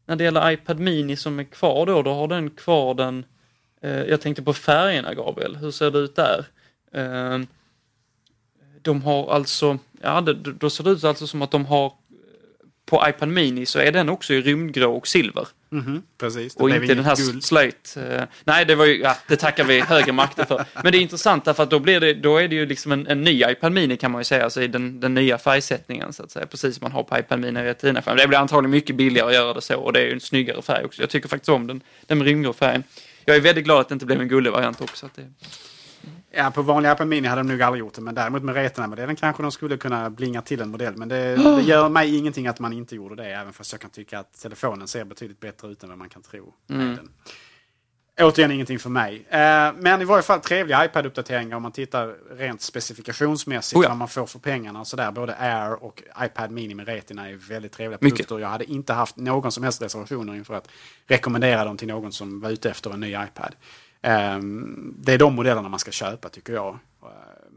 när 0.07 0.17
det 0.17 0.25
gäller 0.25 0.51
iPad 0.51 0.79
Mini 0.79 1.17
som 1.17 1.39
är 1.39 1.45
kvar 1.45 1.87
då, 1.87 2.03
då 2.03 2.15
har 2.15 2.29
den 2.29 2.51
kvar 2.51 2.95
den, 2.95 3.25
eh, 3.83 4.03
jag 4.03 4.21
tänkte 4.21 4.43
på 4.43 4.53
färgerna 4.53 5.15
Gabriel, 5.15 5.57
hur 5.57 5.71
ser 5.71 5.91
det 5.91 5.99
ut 5.99 6.17
där? 6.17 6.47
Eh, 6.93 7.39
de 8.83 9.03
har 9.03 9.35
alltså, 9.35 9.79
ja 10.03 10.21
det, 10.21 10.35
då 10.35 10.71
ser 10.71 10.85
det 10.85 10.91
ut 10.91 11.05
alltså 11.05 11.27
som 11.27 11.43
att 11.43 11.51
de 11.51 11.67
har, 11.67 11.93
på 12.87 13.05
iPad 13.09 13.29
Mini 13.29 13.67
så 13.67 13.79
är 13.79 13.93
den 13.93 14.09
också 14.09 14.35
i 14.35 14.41
rymdgrå 14.43 14.97
och 14.97 15.09
silver. 15.09 15.49
Mhm, 15.71 16.03
precis. 16.19 16.57
Och 16.57 16.71
inte 16.71 16.95
den 16.95 17.05
här 17.05 17.17
guld. 17.17 17.45
slöjt. 17.45 17.97
eh, 17.97 18.23
nej, 18.45 18.65
det 18.65 18.75
var 18.75 18.87
ju, 18.87 19.01
ja, 19.01 19.17
det 19.29 19.37
tackar 19.37 19.65
vi 19.65 19.81
högre 19.81 20.13
makter 20.13 20.45
för. 20.45 20.65
Men 20.83 20.93
det 20.93 20.99
är 20.99 21.03
intressant 21.03 21.45
därför 21.45 21.63
att 21.63 21.71
då, 21.71 21.79
blir 21.79 22.01
det, 22.01 22.15
då 22.15 22.37
är 22.37 22.49
det 22.49 22.55
ju 22.55 22.67
liksom 22.67 22.93
en, 22.93 23.07
en 23.07 23.23
ny 23.23 23.45
iPad 23.45 23.73
Mini 23.73 23.97
kan 23.97 24.11
man 24.11 24.21
ju 24.21 24.25
säga, 24.25 24.45
alltså 24.45 24.63
i 24.63 24.69
den, 24.69 25.01
den 25.01 25.15
nya 25.15 25.39
färgsättningen 25.39 26.13
så 26.13 26.23
att 26.23 26.31
säga. 26.31 26.47
Precis 26.47 26.77
som 26.77 26.85
man 26.85 26.93
har 26.93 27.03
på 27.03 27.19
iPad 27.19 27.41
Mini 27.41 27.63
retina 27.63 28.01
-skärm. 28.01 28.17
Det 28.17 28.29
blir 28.29 28.39
antagligen 28.39 28.71
mycket 28.71 28.97
billigare 28.97 29.29
att 29.29 29.35
göra 29.35 29.55
det 29.55 29.61
så 29.61 29.81
och 29.81 29.93
det 29.93 30.01
är 30.01 30.07
ju 30.07 30.13
en 30.13 30.21
snyggare 30.21 30.63
färg 30.63 30.85
också. 30.85 31.03
Jag 31.03 31.11
tycker 31.11 31.29
faktiskt 31.29 31.49
om 31.49 31.67
den, 31.67 31.81
den 32.07 32.25
rymdgrå 32.25 32.53
färgen. 32.53 32.83
Jag 33.25 33.37
är 33.37 33.41
väldigt 33.41 33.65
glad 33.65 33.81
att 33.81 33.89
det 33.89 33.93
inte 33.93 34.07
blev 34.07 34.21
en 34.21 34.29
gullig 34.29 34.51
variant 34.51 34.81
också. 34.81 35.07
Att 35.07 35.15
det, 35.15 35.23
Ja, 36.33 36.51
på 36.51 36.63
vanliga 36.63 36.93
iPad 36.93 37.09
Mini 37.09 37.29
hade 37.29 37.41
de 37.43 37.49
nog 37.49 37.63
aldrig 37.63 37.81
gjort 37.81 37.95
det, 37.95 38.01
men 38.01 38.15
däremot 38.15 38.43
med 38.43 38.55
Retina-modellen 38.55 39.17
kanske 39.17 39.43
de 39.43 39.53
skulle 39.53 39.77
kunna 39.77 40.11
blinga 40.11 40.43
till 40.43 40.61
en 40.61 40.69
modell. 40.71 40.97
Men 40.97 41.09
det, 41.09 41.37
det 41.57 41.63
gör 41.63 41.89
mig 41.89 42.17
ingenting 42.17 42.47
att 42.47 42.61
man 42.61 42.73
inte 42.73 42.97
gjorde 42.97 43.15
det, 43.17 43.35
även 43.35 43.53
fast 43.53 43.73
jag 43.73 43.81
kan 43.81 43.91
tycka 43.91 44.19
att 44.19 44.33
telefonen 44.43 44.89
ser 44.89 45.05
betydligt 45.05 45.41
bättre 45.41 45.69
ut 45.69 45.83
än 45.83 45.89
vad 45.89 45.99
man 45.99 46.09
kan 46.09 46.23
tro. 46.23 46.55
med 46.67 46.87
den. 46.97 47.09
Återigen 48.21 48.51
ingenting 48.51 48.79
för 48.79 48.91
mig. 48.91 49.27
Eh, 49.29 49.73
men 49.77 50.03
i 50.03 50.05
varje 50.05 50.23
fall 50.23 50.41
trevliga 50.41 50.85
iPad-uppdateringar 50.85 51.57
om 51.57 51.63
man 51.63 51.73
tittar 51.73 52.17
rent 52.37 52.63
specifikationsmässigt 52.63 53.77
Oh 53.77 53.83
ja. 53.85 53.89
vad 53.89 53.99
man 53.99 54.09
får 54.09 54.27
för 54.27 54.39
pengarna 54.39 54.81
och 54.81 54.87
sådär. 54.87 55.11
Både 55.13 55.35
Air 55.39 55.85
och 55.85 56.03
iPad 56.23 56.51
Mini 56.51 56.75
med 56.75 56.87
Retina 56.89 57.29
är 57.31 57.35
väldigt 57.35 57.73
trevliga 57.73 57.99
Mycket. 58.01 58.17
produkter. 58.17 58.39
Jag 58.39 58.49
hade 58.49 58.65
inte 58.65 58.93
haft 58.93 59.17
någon 59.17 59.53
som 59.53 59.63
helst 59.65 59.83
reservationer 59.83 60.35
inför 60.35 60.55
att 60.55 60.69
rekommendera 61.07 61.65
dem 61.65 61.77
till 61.77 61.89
någon 61.89 62.13
som 62.13 62.41
var 62.41 62.51
ute 62.51 62.71
efter 62.71 62.91
en 62.91 63.01
ny 63.01 63.09
iPad. 63.11 63.55
Ehm, 64.03 64.95
det 64.99 65.13
är 65.13 65.19
de 65.19 65.35
modellerna 65.35 65.69
man 65.69 65.79
ska 65.79 65.91
köpa 65.91 66.29
tycker 66.29 66.53
jag. 66.53 66.79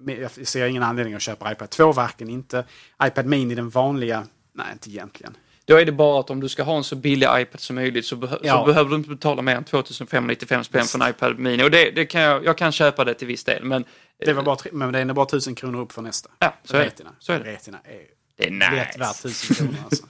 Eh, 0.07 0.13
Jag 0.21 0.47
ser 0.47 0.65
ingen 0.65 0.83
anledning 0.83 1.13
att 1.15 1.21
köpa 1.21 1.51
iPad 1.51 1.69
2, 1.69 1.91
varken 1.91 2.29
inte. 2.29 2.65
iPad 3.03 3.25
Mini 3.25 3.55
den 3.55 3.69
vanliga, 3.69 4.23
nej 4.53 4.67
inte 4.73 4.89
egentligen. 4.89 5.37
Då 5.65 5.75
är 5.75 5.85
det 5.85 5.91
bara 5.91 6.19
att 6.19 6.29
om 6.29 6.39
du 6.39 6.49
ska 6.49 6.63
ha 6.63 6.77
en 6.77 6.83
så 6.83 6.95
billig 6.95 7.27
iPad 7.37 7.59
som 7.59 7.75
möjligt 7.75 8.05
så, 8.05 8.15
behö- 8.15 8.39
Ja. 8.43 8.59
så 8.59 8.65
behöver 8.65 8.89
du 8.89 8.95
inte 8.95 9.09
betala 9.09 9.41
mer 9.41 9.55
än 9.55 9.63
2595 9.63 10.63
spänn 10.63 10.85
för 10.85 11.01
en 11.03 11.09
iPad 11.09 11.39
Mini. 11.39 11.63
Och 11.63 11.71
det, 11.71 11.91
det 11.91 12.05
kan 12.05 12.21
jag, 12.21 12.45
jag 12.45 12.57
kan 12.57 12.71
köpa 12.71 13.03
det 13.03 13.13
till 13.13 13.27
viss 13.27 13.43
del. 13.43 13.63
Men 13.63 13.85
Det 14.17 14.33
var 14.33 14.43
bara, 14.43 14.55
tre- 14.55 14.71
men 14.73 14.91
det 14.93 14.99
är 14.99 15.05
bara 15.05 15.25
tusen 15.25 15.55
kronor 15.55 15.81
upp 15.81 15.91
för 15.91 16.01
nästa. 16.01 16.29
Ja, 16.39 16.53
så 16.63 16.75
är 16.75 16.79
det. 16.79 16.85
Retina. 16.85 17.09
Så 17.19 17.33
är 17.33 17.39
det. 17.39 17.51
Retina 17.53 17.77
är 17.83 18.01
det 18.37 18.47
är 18.47 18.51
nice. 18.51 18.99
värt 18.99 19.21
tusen 19.21 19.55
kronor 19.55 19.75
alltså. 19.85 20.05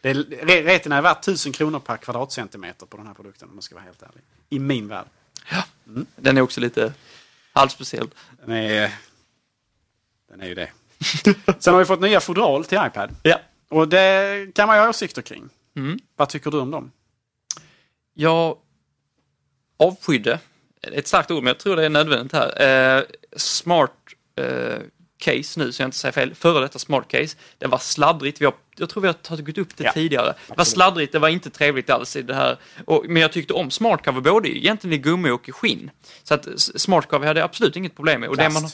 Det 0.00 0.10
är, 0.10 0.14
re- 0.14 0.64
Retina 0.64 0.96
är 0.96 1.02
värt 1.02 1.22
tusen 1.22 1.52
kronor 1.52 1.78
per 1.78 1.96
kvadratcentimeter 1.96 2.86
på 2.86 2.96
den 2.96 3.06
här 3.06 3.14
produkten 3.14 3.48
om 3.48 3.54
man 3.54 3.62
ska 3.62 3.74
vara 3.74 3.84
helt 3.84 4.02
ärlig. 4.02 4.22
I 4.50 4.58
min 4.58 4.88
värld. 4.88 5.06
Den 6.16 6.36
är 6.36 6.40
också 6.40 6.60
lite 6.60 6.92
halvspeciell. 7.52 8.08
Den 8.46 8.56
är, 8.56 8.92
den 10.28 10.40
är 10.40 10.46
ju 10.46 10.54
det. 10.54 10.70
Sen 11.58 11.74
har 11.74 11.78
vi 11.78 11.84
fått 11.84 12.00
nya 12.00 12.20
fodral 12.20 12.64
till 12.64 12.78
iPad. 12.86 13.10
Ja. 13.22 13.40
Och 13.68 13.88
det 13.88 14.46
kan 14.54 14.66
man 14.66 14.76
ju 14.76 14.82
ha 14.82 14.88
åsikter 14.88 15.22
kring. 15.22 15.48
Mm. 15.76 15.98
Vad 16.16 16.28
tycker 16.28 16.50
du 16.50 16.58
om 16.58 16.70
dem? 16.70 16.92
Jag 18.14 18.56
avskydde, 19.76 20.38
ett 20.82 21.08
starkt 21.08 21.30
ord 21.30 21.42
men 21.42 21.50
jag 21.50 21.58
tror 21.58 21.76
det 21.76 21.84
är 21.84 21.90
nödvändigt 21.90 22.32
här, 22.32 22.98
eh, 22.98 23.04
smart 23.36 23.92
eh, 24.36 24.78
case 25.18 25.60
nu 25.60 25.72
så 25.72 25.82
jag 25.82 25.86
inte 25.86 25.96
säger 25.96 26.12
fel, 26.12 26.34
före 26.34 26.60
detta 26.60 26.78
smart 26.78 27.08
case. 27.08 27.36
Det 27.58 27.66
var 27.66 27.78
sladdrigt, 27.78 28.40
vi 28.40 28.44
har, 28.44 28.54
jag 28.76 28.88
tror 28.88 29.00
vi 29.00 29.06
har 29.06 29.12
tagit 29.14 29.58
upp 29.58 29.76
det 29.76 29.84
Ja, 29.84 29.92
tidigare. 29.92 30.34
Det 30.48 30.56
var 30.56 30.64
sladdrigt, 30.64 31.12
det 31.12 31.18
var 31.18 31.28
inte 31.28 31.50
trevligt 31.50 31.90
alls 31.90 32.16
i 32.16 32.22
det 32.22 32.34
här. 32.34 32.56
Och, 32.84 33.04
men 33.08 33.22
jag 33.22 33.32
tyckte 33.32 33.52
om 33.52 33.70
smart 33.70 34.04
cover 34.04 34.20
både 34.20 34.48
egentligen 34.58 34.94
i 34.94 34.98
gummi 34.98 35.30
och 35.30 35.48
i 35.48 35.52
skinn. 35.52 35.90
Så 36.22 36.34
att 36.34 36.46
s- 36.46 36.80
smart 36.80 37.08
cover 37.08 37.26
hade 37.26 37.40
jag 37.40 37.44
absolut 37.44 37.76
inget 37.76 37.96
problem 37.96 38.20
med. 38.20 38.28
Och 38.30 38.36
det 38.36 38.42
Plast. 38.42 38.62
man, 38.62 38.70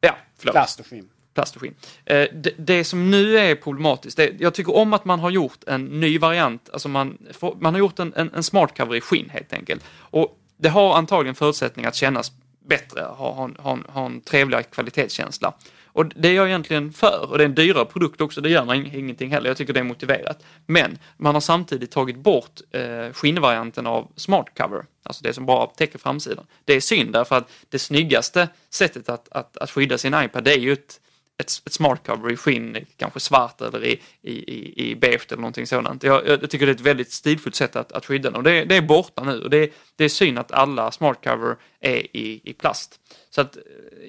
ja, 0.00 0.16
förlåt 0.38 0.52
Plast 0.54 0.80
och 0.80 0.86
skinn. 0.86 1.08
plast 1.34 1.56
och 1.56 1.62
skinn. 1.62 1.74
Eh, 2.04 2.26
det, 2.34 2.50
det 2.58 2.84
som 2.84 3.10
nu 3.10 3.38
är 3.38 3.54
problematiskt, 3.54 4.16
det, 4.16 4.40
jag 4.40 4.54
tycker 4.54 4.76
om 4.76 4.92
att 4.92 5.04
man 5.04 5.20
har 5.20 5.30
gjort 5.30 5.64
en 5.66 5.84
ny 5.84 6.18
variant, 6.18 6.70
alltså 6.72 6.88
man, 6.88 7.18
man 7.60 7.74
har 7.74 7.78
gjort 7.78 7.98
en, 7.98 8.12
en, 8.16 8.30
en 8.34 8.42
smart 8.42 8.76
cover 8.76 8.96
i 8.96 9.00
skinn 9.00 9.30
helt 9.30 9.52
enkelt. 9.52 9.84
Och 9.98 10.38
det 10.56 10.68
har 10.68 10.94
antagligen 10.96 11.34
förutsättningar 11.34 11.88
att 11.88 11.94
kännas 11.96 12.32
bättre, 12.66 13.00
ha, 13.00 13.32
ha, 13.32 13.50
ha, 13.58 13.78
ha 13.88 14.06
en 14.06 14.20
trevligare 14.20 14.62
kvalitetskänsla. 14.62 15.52
Och 15.92 16.06
det 16.06 16.28
är 16.28 16.32
jag 16.32 16.48
egentligen 16.48 16.92
för, 16.92 17.30
och 17.30 17.38
det 17.38 17.44
är 17.44 17.48
en 17.48 17.54
dyrare 17.54 17.84
produkt 17.84 18.20
också, 18.20 18.40
det 18.40 18.48
gör 18.48 18.64
man 18.64 18.86
ingenting 18.86 19.30
heller, 19.30 19.50
jag 19.50 19.56
tycker 19.56 19.72
det 19.72 19.80
är 19.80 19.84
motiverat. 19.84 20.44
Men 20.66 20.98
man 21.16 21.34
har 21.34 21.40
samtidigt 21.40 21.90
tagit 21.90 22.16
bort 22.16 22.60
eh, 22.70 23.12
skinnvarianten 23.12 23.86
av 23.86 24.08
smart 24.16 24.46
cover, 24.56 24.84
alltså 25.02 25.22
det 25.22 25.32
som 25.32 25.46
bara 25.46 25.66
täcker 25.66 25.98
framsidan. 25.98 26.46
Det 26.64 26.72
är 26.74 26.80
synd 26.80 27.12
därför 27.12 27.36
att 27.36 27.50
det 27.68 27.78
snyggaste 27.78 28.48
sättet 28.70 29.08
att, 29.08 29.28
att, 29.30 29.56
att 29.56 29.70
skydda 29.70 29.98
sin 29.98 30.14
iPad 30.14 30.44
det 30.44 30.52
är 30.52 30.58
ju 30.58 30.72
ett 30.72 31.00
ett, 31.40 31.62
ett 31.66 31.72
smart 31.72 32.06
cover 32.06 32.32
i 32.32 32.36
skinn, 32.36 32.76
kanske 32.96 33.20
svart 33.20 33.60
eller 33.60 33.84
i, 33.84 34.00
i, 34.22 34.32
i, 34.32 34.90
i 34.90 34.96
beige 34.96 35.26
eller 35.28 35.40
någonting 35.40 35.66
sådant. 35.66 36.02
Jag, 36.02 36.26
jag 36.28 36.50
tycker 36.50 36.66
det 36.66 36.72
är 36.72 36.74
ett 36.74 36.80
väldigt 36.80 37.12
stilfullt 37.12 37.54
sätt 37.54 37.76
att, 37.76 37.92
att 37.92 38.06
skydda 38.06 38.30
den 38.30 38.36
och 38.36 38.42
det, 38.42 38.64
det 38.64 38.76
är 38.76 38.82
borta 38.82 39.24
nu 39.24 39.42
och 39.42 39.50
det, 39.50 39.72
det 39.96 40.04
är 40.04 40.08
synd 40.08 40.38
att 40.38 40.52
alla 40.52 40.90
smart 40.90 41.24
cover 41.24 41.56
är 41.80 42.16
i, 42.16 42.40
i 42.44 42.52
plast. 42.52 43.00
Så 43.30 43.40
att 43.40 43.56
eh, 43.56 43.62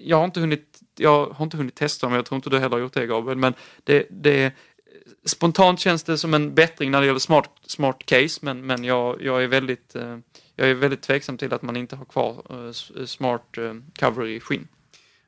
jag 0.03 0.17
har 0.17 0.25
inte 0.25 0.39
hunnit, 0.39 0.79
jag 0.97 1.25
har 1.25 1.43
inte 1.43 1.57
hunnit 1.57 1.75
testa 1.75 2.07
dem, 2.07 2.15
jag 2.15 2.25
tror 2.25 2.35
inte 2.35 2.49
du 2.49 2.59
heller 2.59 2.75
har 2.75 2.81
gjort 2.81 2.93
det 2.93 3.05
Gabriel, 3.05 3.37
men 3.37 3.53
det, 3.83 4.07
det 4.09 4.53
spontant 5.25 5.79
känns 5.79 6.03
det 6.03 6.17
som 6.17 6.33
en 6.33 6.55
bättring 6.55 6.91
när 6.91 7.01
det 7.01 7.07
gäller 7.07 7.19
smart, 7.19 7.49
smart 7.65 8.05
case, 8.05 8.39
men, 8.41 8.65
men 8.65 8.83
jag, 8.83 9.21
jag 9.21 9.43
är 9.43 9.47
väldigt 9.47 9.95
eh, 9.95 10.17
jag 10.55 10.69
är 10.69 10.73
väldigt 10.73 11.01
tveksam 11.01 11.37
till 11.37 11.53
att 11.53 11.61
man 11.61 11.77
inte 11.77 11.95
har 11.95 12.05
kvar 12.05 12.43
eh, 12.49 13.05
smart 13.05 13.57
cover 13.99 14.27
i 14.27 14.39
skinn. 14.39 14.67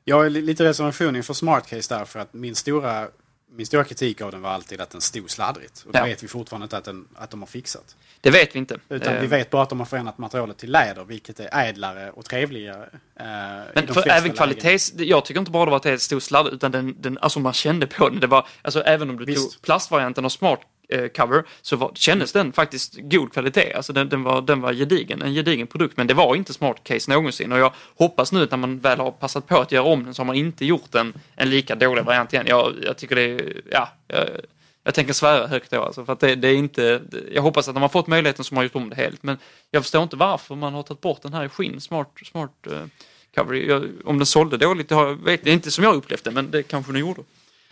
Jag 0.04 0.32
li- 0.32 0.42
lite 0.42 0.64
reservation 0.64 1.16
inför 1.16 1.34
Smart 1.34 1.66
Case 1.66 1.94
där 1.94 2.04
för 2.04 2.20
att 2.20 2.34
min 2.34 2.54
stora, 2.54 3.08
min 3.52 3.66
stora 3.66 3.84
kritik 3.84 4.20
av 4.20 4.30
den 4.32 4.42
var 4.42 4.50
alltid 4.50 4.80
att 4.80 4.90
den 4.90 5.00
stod 5.00 5.30
sladdrigt. 5.30 5.82
Och 5.86 5.92
det 5.92 5.98
Ja. 5.98 6.04
vet 6.04 6.22
vi 6.24 6.28
fortfarande 6.28 6.64
inte 6.64 6.76
att, 6.76 6.84
den, 6.84 7.08
att 7.14 7.30
de 7.30 7.42
har 7.42 7.46
fixat. 7.46 7.96
Det 8.20 8.30
vet 8.30 8.54
vi 8.54 8.58
inte. 8.58 8.78
Utan 8.88 9.14
Eh, 9.14 9.20
vi 9.20 9.26
vet 9.26 9.50
bara 9.50 9.62
att 9.62 9.68
de 9.68 9.78
har 9.80 9.86
förändrat 9.86 10.18
materialet 10.18 10.56
till 10.58 10.70
läder, 10.72 11.04
vilket 11.04 11.40
är 11.40 11.48
ädlare 11.68 12.10
och 12.10 12.24
trevligare. 12.24 12.88
Eh, 13.16 13.24
Men 13.74 13.86
för 13.86 14.08
även 14.08 14.22
lägen. 14.22 14.36
kvalitets... 14.36 14.92
Jag 14.96 15.24
tycker 15.24 15.40
inte 15.40 15.50
bara 15.52 15.64
det 15.64 15.70
var 15.70 15.76
att 15.76 15.82
det 15.82 15.90
är 15.90 15.94
ett 15.94 16.02
stort 16.02 16.22
sladd, 16.22 16.46
utan 16.48 16.72
den, 16.72 16.96
den, 17.00 17.18
alltså 17.18 17.40
man 17.40 17.52
kände 17.52 17.86
på 17.86 18.08
den. 18.08 18.20
Det 18.20 18.26
var, 18.26 18.46
alltså 18.62 18.80
även 18.82 19.10
om 19.10 19.16
du 19.18 19.24
Visst. 19.24 19.52
tog 19.52 19.62
plastvarianten 19.62 20.24
av 20.24 20.28
smart 20.28 20.60
Eh, 20.94 21.08
cover 21.08 21.44
så 21.62 21.76
var, 21.76 21.92
kändes 21.94 22.32
den 22.32 22.52
faktiskt 22.52 22.96
god 22.98 23.32
kvalitet. 23.32 23.72
Alltså 23.72 23.92
den, 23.92 24.08
den, 24.08 24.22
var, 24.22 24.42
den 24.42 24.60
var 24.60 24.72
gedigen, 24.72 25.22
en 25.22 25.34
gedigen 25.34 25.66
produkt. 25.66 25.96
Men 25.96 26.06
det 26.06 26.14
var 26.14 26.36
inte 26.36 26.52
smart 26.52 26.84
case 26.84 27.10
någonsin. 27.10 27.52
Och 27.52 27.58
jag 27.58 27.72
hoppas 27.96 28.32
nu 28.32 28.42
att 28.42 28.50
när 28.50 28.58
man 28.58 28.78
väl 28.78 28.98
har 28.98 29.10
passat 29.10 29.46
på 29.46 29.58
att 29.58 29.72
göra 29.72 29.84
om 29.84 30.04
den 30.04 30.14
så 30.14 30.22
har 30.22 30.26
man 30.26 30.36
inte 30.36 30.64
gjort 30.64 30.94
en, 30.94 31.14
en 31.36 31.50
lika 31.50 31.74
dålig 31.74 32.04
variant 32.04 32.32
igen. 32.32 32.46
Jag, 32.48 32.74
jag 32.82 32.96
tycker 32.96 33.16
det 33.16 33.22
är, 33.22 33.60
ja, 33.70 33.88
jag, 34.08 34.28
jag 34.84 34.94
tänker 34.94 35.12
svära 35.12 35.46
högt 35.46 35.70
då 35.70 35.82
alltså, 35.82 36.04
för 36.04 36.12
att 36.12 36.20
det, 36.20 36.34
det 36.34 36.48
är 36.48 36.56
inte, 36.56 37.02
jag 37.32 37.42
hoppas 37.42 37.68
att 37.68 37.74
de 37.74 37.82
har 37.82 37.88
fått 37.88 38.06
möjligheten 38.06 38.44
som 38.44 38.56
har 38.56 38.64
gjort 38.64 38.76
om 38.76 38.90
det 38.90 38.96
helt. 38.96 39.22
Men 39.22 39.38
jag 39.70 39.82
förstår 39.82 40.02
inte 40.02 40.16
varför 40.16 40.54
man 40.54 40.74
har 40.74 40.82
tagit 40.82 41.00
bort 41.00 41.22
den 41.22 41.32
här 41.32 41.44
i 41.44 41.48
skinn, 41.48 41.80
smart, 41.80 42.08
smart 42.24 42.50
uh, 42.70 42.82
cover. 43.34 43.54
Jag, 43.54 43.88
om 44.04 44.18
den 44.18 44.26
sålde 44.26 44.56
dåligt, 44.56 44.88
det 44.88 44.94
har, 44.94 45.12
vet 45.12 45.44
det 45.44 45.50
är 45.50 45.54
inte 45.54 45.70
som 45.70 45.84
jag 45.84 45.94
upplevt 45.94 46.24
det, 46.24 46.30
men 46.30 46.50
det 46.50 46.62
kanske 46.62 46.92
den 46.92 47.00
gjorde. 47.00 47.22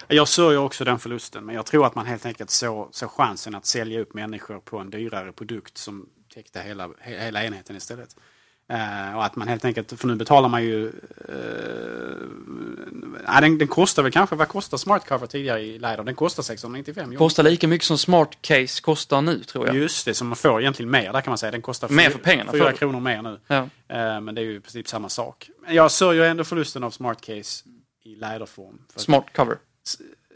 Jag 0.08 0.28
sörjer 0.28 0.58
också 0.60 0.84
den 0.84 0.98
förlusten, 0.98 1.44
men 1.46 1.54
jag 1.54 1.66
tror 1.66 1.86
att 1.86 1.94
man 1.94 2.06
helt 2.06 2.26
enkelt 2.26 2.50
såg 2.50 2.88
så 2.92 3.08
chansen 3.08 3.54
att 3.54 3.66
sälja 3.66 4.00
upp 4.00 4.14
människor 4.14 4.58
på 4.58 4.78
en 4.78 4.90
dyrare 4.90 5.32
produkt 5.32 5.78
som 5.78 6.08
täckte 6.34 6.60
hela, 6.60 6.86
he- 6.88 7.24
hela 7.24 7.44
enheten 7.44 7.76
istället. 7.76 8.16
Eh, 8.68 9.16
och 9.16 9.24
att 9.24 9.36
man 9.36 9.48
helt 9.48 9.64
enkelt, 9.64 9.92
för 10.00 10.08
nu 10.08 10.14
betalar 10.14 10.48
man 10.48 10.62
ju... 10.64 10.92
Uh, 11.28 13.40
den, 13.40 13.58
den 13.58 13.68
kostar 13.68 14.02
väl 14.02 14.12
kanske, 14.12 14.36
vad 14.36 14.48
kostar 14.48 14.78
Smart 14.78 15.08
Cover 15.08 15.26
tidigare 15.26 15.60
i 15.60 15.78
läder? 15.78 16.04
Den 16.04 16.14
kostar 16.14 16.42
695 16.42 17.10
euro. 17.10 17.18
Kostar 17.18 17.42
lika 17.42 17.68
mycket 17.68 17.86
som 17.86 17.98
smart 17.98 18.38
case 18.40 18.82
kostar 18.82 19.22
nu, 19.22 19.38
tror 19.44 19.66
jag. 19.66 19.76
Just 19.76 20.04
det, 20.04 20.14
som 20.14 20.28
man 20.28 20.36
får 20.36 20.60
egentligen 20.60 20.90
mer 20.90 21.12
där 21.12 21.20
kan 21.20 21.30
man 21.30 21.38
säga. 21.38 21.50
Den 21.52 21.62
kostar 21.62 21.88
Mer 21.88 22.10
för 22.10 22.18
pengarna, 22.18 22.52
fyra 22.52 22.70
för- 22.70 22.76
kronor 22.76 23.00
mer 23.00 23.22
nu. 23.22 23.40
Ja. 23.46 23.56
Eh, 23.88 24.20
men 24.20 24.34
det 24.34 24.40
är 24.40 24.44
ju 24.44 24.56
i 24.56 24.60
princip 24.60 24.88
samma 24.88 25.08
sak. 25.08 25.50
Jag 25.68 25.90
sörjer 25.90 26.30
ändå 26.30 26.44
förlusten 26.44 26.84
av 26.84 26.90
Smart 26.90 27.20
Case 27.20 27.64
i 28.04 28.14
läderform. 28.14 28.78
Smart 28.96 29.26
cover. 29.36 29.56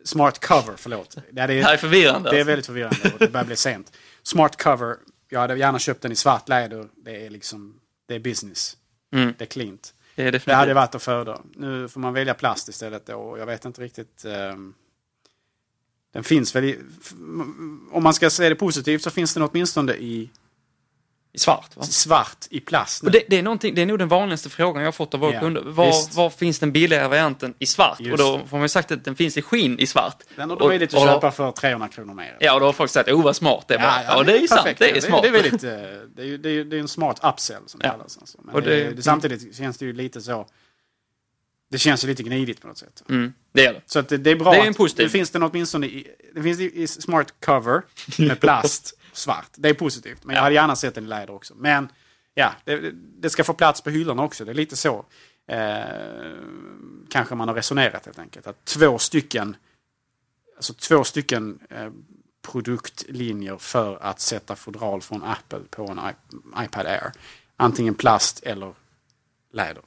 Smart 0.04 0.38
Cover, 0.46 0.74
förlåt. 0.76 1.16
Ja, 1.16 1.22
det, 1.32 1.42
är, 1.42 1.48
Det 1.48 1.62
här 1.62 1.72
är 1.72 1.76
förvirrande. 1.76 2.30
det 2.30 2.36
är 2.36 2.40
alltså. 2.40 2.46
väldigt 2.50 2.66
förvirrande 2.66 3.10
och 3.12 3.18
det 3.18 3.28
börjar 3.28 3.44
bli 3.46 3.56
sent. 3.56 3.92
Smart 4.22 4.62
Cover, 4.62 4.96
jag 5.28 5.40
hade 5.40 5.58
gärna 5.58 5.78
köpt 5.78 6.02
den 6.02 6.12
i 6.12 6.16
svart 6.16 6.48
läder. 6.48 6.88
Det 6.96 7.26
är 7.26 7.30
liksom, 7.30 7.80
det 8.06 8.14
är 8.14 8.18
business. 8.20 8.76
Mm. 9.12 9.34
Det 9.38 9.44
är 9.44 9.46
cleant. 9.46 9.94
Det 10.14 10.22
är 10.22 10.24
Det 10.24 10.30
definitivt. 10.30 10.56
hade 10.56 10.74
varit 10.74 10.94
att 10.94 11.02
föredra. 11.02 11.40
Nu 11.54 11.88
får 11.88 12.00
man 12.00 12.14
välja 12.14 12.34
plast 12.34 12.68
istället 12.68 13.06
då 13.06 13.14
och 13.14 13.38
jag 13.38 13.46
vet 13.46 13.64
inte 13.64 13.80
riktigt. 13.82 14.24
ehm, 14.24 14.74
den 16.12 16.24
finns 16.24 16.56
väl 16.56 16.64
i, 16.64 16.78
om 17.90 18.02
man 18.02 18.14
ska 18.14 18.30
se 18.30 18.48
det 18.48 18.54
positivt 18.54 19.02
så 19.02 19.10
finns 19.10 19.34
den 19.34 19.42
åtminstone 19.42 19.92
i 19.92 20.30
I 21.36 21.38
svart, 21.38 21.76
va? 21.76 21.82
svart 21.82 22.46
i 22.50 22.60
plast. 22.60 23.02
nu. 23.02 23.06
Och 23.06 23.12
det, 23.12 23.22
det, 23.28 23.36
är 23.38 23.72
det 23.74 23.82
är 23.82 23.86
nog 23.86 23.98
den 23.98 24.08
vanligaste 24.08 24.48
frågan 24.48 24.82
jag 24.82 24.86
har 24.86 24.92
fått 24.92 25.14
av 25.14 25.20
våra 25.20 25.34
Ja, 25.34 25.40
kunder. 25.40 25.62
Var, 25.62 26.14
var 26.16 26.30
finns 26.30 26.58
den 26.58 26.72
billigare 26.72 27.08
varianten 27.08 27.54
i 27.58 27.66
svart? 27.66 28.00
Just 28.00 28.12
och 28.12 28.18
då 28.18 28.46
får 28.46 28.56
man 28.56 28.64
ju 28.64 28.68
sagt 28.68 28.92
att 28.92 29.04
den 29.04 29.16
finns 29.16 29.36
i 29.36 29.42
skinn 29.42 29.78
i 29.78 29.86
svart. 29.86 30.22
Den 30.36 30.50
har 30.50 30.56
du 30.56 30.66
möjlighet 30.66 30.94
att 30.94 31.00
köpa 31.02 31.30
för 31.30 31.52
300 31.52 31.88
kronor 31.88 32.14
mer. 32.14 32.36
Ja, 32.40 32.54
och 32.54 32.60
då 32.60 32.66
har 32.66 32.72
folk 32.72 32.90
sagt, 32.90 33.08
oh 33.10 33.24
vad 33.24 33.36
smart 33.36 33.64
det 33.68 33.76
var. 33.76 34.02
Ja, 34.08 34.22
det 34.22 34.36
är 34.36 34.40
ju 34.40 34.48
sant, 34.48 34.68
det 34.78 34.90
är 34.96 35.00
smart. 35.00 35.22
Det, 35.22 35.28
är 35.28 35.32
väldigt, 35.32 35.60
det, 35.60 35.70
är, 35.70 36.38
det, 36.38 36.50
är, 36.50 36.64
det 36.64 36.76
är 36.76 36.80
en 36.80 36.88
smart 36.88 37.20
upsell 37.34 37.62
som 37.66 37.80
det 37.80 37.86
Ja. 37.86 37.92
kallas. 37.92 38.18
Alltså. 38.20 38.38
Men 38.44 38.54
Och 38.54 38.62
det, 38.62 38.84
det- 38.84 38.90
det, 38.90 39.02
samtidigt 39.02 39.56
känns 39.56 39.78
det 39.78 39.84
ju 39.84 39.92
lite 39.92 40.20
så... 40.20 40.46
Det 41.70 41.78
känns 41.78 42.04
ju 42.04 42.08
lite 42.08 42.22
gnidigt 42.22 42.60
på 42.62 42.68
något 42.68 42.78
sätt. 42.78 43.02
Mm, 43.08 43.32
det 43.52 43.66
är 43.66 43.72
det. 43.72 43.80
Så 43.86 43.98
att 43.98 44.08
det, 44.08 44.16
det 44.16 44.30
är 44.30 44.36
bra 44.36 44.52
Det 44.52 44.58
är 44.58 44.62
en 44.62 44.70
att 44.70 44.76
positiv. 44.76 45.06
det 45.06 45.10
finns 45.10 45.30
den 45.30 45.42
åtminstone 45.42 45.86
i, 45.86 46.06
det 46.34 46.42
finns 46.42 46.60
i, 46.60 46.82
i 46.82 46.86
smart 46.86 47.34
cover 47.44 47.82
med 48.18 48.40
plast 48.40 48.98
svart. 49.16 49.50
Det 49.56 49.68
är 49.68 49.74
positivt. 49.74 50.24
Men 50.24 50.36
jag 50.36 50.42
hade 50.42 50.54
gärna 50.54 50.76
sett 50.76 50.94
den 50.94 51.04
i 51.04 51.08
läder 51.08 51.34
också. 51.34 51.54
Men 51.56 51.88
ja, 52.34 52.52
det, 52.64 52.90
det 52.94 53.30
ska 53.30 53.44
få 53.44 53.52
plats 53.52 53.80
på 53.80 53.90
hyllorna 53.90 54.22
också. 54.22 54.44
Det 54.44 54.52
är 54.52 54.54
lite 54.54 54.76
så. 54.76 55.04
Eh, 55.48 55.84
kanske 57.10 57.34
man 57.34 57.48
har 57.48 57.54
resonerat 57.54 58.04
helt 58.06 58.18
enkelt. 58.18 58.46
Att 58.46 58.64
två 58.64 58.98
stycken, 58.98 59.56
alltså 60.56 60.74
två 60.74 61.04
stycken 61.04 61.58
eh, 61.70 61.90
produktlinjer 62.52 63.56
för 63.58 63.98
att 64.02 64.20
sätta 64.20 64.56
fodral 64.56 65.02
från 65.02 65.22
Apple 65.24 65.60
på 65.70 65.86
en 65.86 65.98
I- 65.98 66.64
iPad 66.64 66.86
Air. 66.86 67.12
Antingen 67.56 67.94
plast 67.94 68.42
eller 68.42 68.72
läder. 69.52 69.82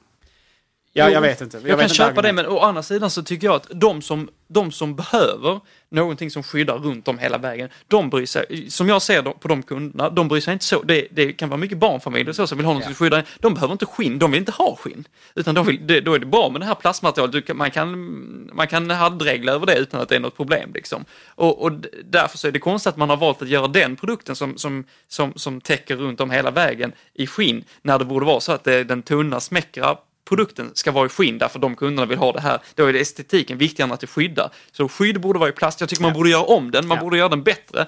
Ja, 0.92 1.06
Jo, 1.08 1.12
jag 1.12 1.20
vet 1.20 1.40
inte. 1.40 1.56
Jag, 1.56 1.62
vet 1.62 1.70
kan 1.72 1.82
inte 1.82 1.94
köpa 1.94 2.22
det, 2.22 2.28
argument. 2.28 2.48
men 2.48 2.56
å 2.56 2.60
andra 2.60 2.82
sidan 2.82 3.10
så 3.10 3.22
tycker 3.22 3.46
jag 3.46 3.56
att 3.56 3.66
de 3.74 4.02
som, 4.02 4.28
de 4.46 4.72
som 4.72 4.96
behöver 4.96 5.60
någonting 5.90 6.30
som 6.30 6.42
skyddar 6.42 6.78
runt 6.78 7.08
om 7.08 7.18
hela 7.18 7.38
vägen, 7.38 7.68
de 7.88 8.10
bryr 8.10 8.26
sig, 8.26 8.70
som 8.70 8.88
jag 8.88 9.02
ser 9.02 9.22
på 9.22 9.48
de 9.48 9.62
kunderna, 9.62 10.10
de 10.10 10.28
bryr 10.28 10.40
sig 10.40 10.52
inte 10.52 10.64
så. 10.64 10.82
Det, 10.82 11.06
det 11.10 11.32
kan 11.32 11.48
vara 11.48 11.58
mycket 11.58 11.78
barnfamiljer 11.78 12.32
så 12.32 12.46
som 12.46 12.58
vill 12.58 12.66
ha 12.66 12.74
något 12.74 12.84
som 12.84 12.94
skyddar. 12.94 13.24
De 13.38 13.54
behöver 13.54 13.72
inte 13.72 13.86
skinn, 13.86 14.18
de 14.18 14.30
vill 14.30 14.40
inte 14.40 14.52
ha 14.52 14.76
skinn. 14.76 15.04
Utan 15.34 15.54
de 15.54 15.66
vill, 15.66 15.86
det, 15.86 16.00
då 16.00 16.14
är 16.14 16.18
det 16.18 16.26
bra 16.26 16.50
med 16.50 16.60
det 16.60 16.64
här 16.64 16.74
plastmaterialet. 16.74 17.46
Kan, 17.46 17.56
man, 17.56 17.70
kan, 17.70 18.50
man 18.52 18.66
kan 18.66 18.90
handregla 18.90 19.52
över 19.52 19.66
det 19.66 19.76
utan 19.76 20.00
att 20.00 20.08
det 20.08 20.16
är 20.16 20.20
något 20.20 20.36
problem. 20.36 20.70
Liksom. 20.74 21.04
Och, 21.26 21.62
och 21.62 21.72
därför 22.04 22.38
så 22.38 22.48
är 22.48 22.52
det 22.52 22.58
konstigt 22.58 22.90
att 22.90 22.96
man 22.96 23.10
har 23.10 23.16
valt 23.16 23.42
att 23.42 23.48
göra 23.48 23.68
den 23.68 23.96
produkten 23.96 24.36
som, 24.36 24.58
som, 24.58 24.84
som, 25.08 25.32
som 25.36 25.60
täcker 25.60 25.96
runt 25.96 26.20
om 26.20 26.30
hela 26.30 26.50
vägen 26.50 26.92
i 27.14 27.26
skinn, 27.26 27.64
när 27.82 27.98
det 27.98 28.04
borde 28.04 28.26
vara 28.26 28.40
så 28.40 28.52
att 28.52 28.64
det 28.64 28.74
är 28.74 28.84
den 28.84 29.02
tunna, 29.02 29.40
smäckra 29.40 29.96
produkten 30.24 30.70
ska 30.74 30.92
vara 30.92 31.06
i 31.06 31.08
skinn 31.08 31.38
därför 31.38 31.58
de 31.58 31.76
kunderna 31.76 32.06
vill 32.06 32.18
ha 32.18 32.32
det 32.32 32.40
här. 32.40 32.60
Då 32.74 32.86
är 32.86 32.92
det 32.92 33.00
estetiken 33.00 33.58
viktigare 33.58 33.88
än 33.88 33.92
att 33.92 34.00
det 34.00 34.06
skyddar. 34.06 34.50
Så 34.72 34.88
skydd 34.88 35.20
borde 35.20 35.38
vara 35.38 35.48
i 35.48 35.52
plast. 35.52 35.80
Jag 35.80 35.88
tycker 35.88 36.02
man 36.02 36.12
borde 36.12 36.30
göra 36.30 36.42
om 36.42 36.70
den, 36.70 36.86
man 36.86 36.96
Ja. 36.96 37.02
borde 37.02 37.18
göra 37.18 37.28
den 37.28 37.42
bättre. 37.42 37.86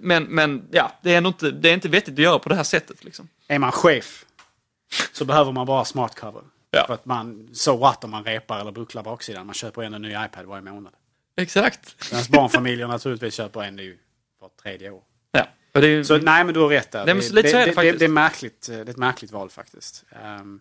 Men, 0.00 0.24
men 0.24 0.68
ja, 0.70 0.92
det 1.02 1.12
är, 1.12 1.16
ändå 1.18 1.28
inte, 1.28 1.50
det 1.50 1.68
är 1.70 1.74
inte 1.74 1.88
vettigt 1.88 2.14
att 2.14 2.18
göra 2.18 2.38
på 2.38 2.48
det 2.48 2.54
här 2.54 2.62
sättet. 2.62 3.04
Liksom. 3.04 3.28
Är 3.48 3.58
man 3.58 3.72
chef 3.72 4.24
så 5.12 5.24
behöver 5.24 5.52
man 5.52 5.66
bara 5.66 5.84
smart 5.84 6.20
cover. 6.20 6.42
Ja. 6.70 6.84
För 6.86 6.94
att 6.94 7.06
man, 7.06 7.48
så 7.52 7.76
what 7.76 8.04
om 8.04 8.10
man 8.10 8.24
repar 8.24 8.60
eller 8.60 8.72
bucklar 8.72 9.02
baksidan. 9.02 9.46
Man 9.46 9.54
köper 9.54 9.82
en 9.82 10.02
ny 10.02 10.08
iPad 10.10 10.46
varje 10.46 10.62
månad. 10.62 10.92
Exakt. 11.36 11.96
Medan 12.12 12.24
barnfamiljer 12.30 12.88
naturligtvis 12.88 13.34
köper 13.34 13.62
en 13.62 13.76
ny 13.76 13.96
var 14.40 14.50
tredje 14.62 14.90
år. 14.90 15.02
Ja. 15.32 15.46
Det 15.72 15.86
är 15.86 16.02
Så 16.02 16.16
nej, 16.18 16.44
men 16.44 16.54
du 16.54 16.60
har 16.60 16.68
rätt 16.68 16.90
där. 16.90 17.00
Är 17.00 17.06
det 17.06 17.72
faktiskt. 17.72 17.98
Det, 17.98 18.04
är 18.04 18.08
märkligt, 18.08 18.68
eh, 18.68 18.74
det 18.74 18.80
är 18.80 18.90
ett 18.90 18.96
märkligt 18.96 19.30
val 19.32 19.50
faktiskt. 19.50 20.04
Ehm, 20.24 20.60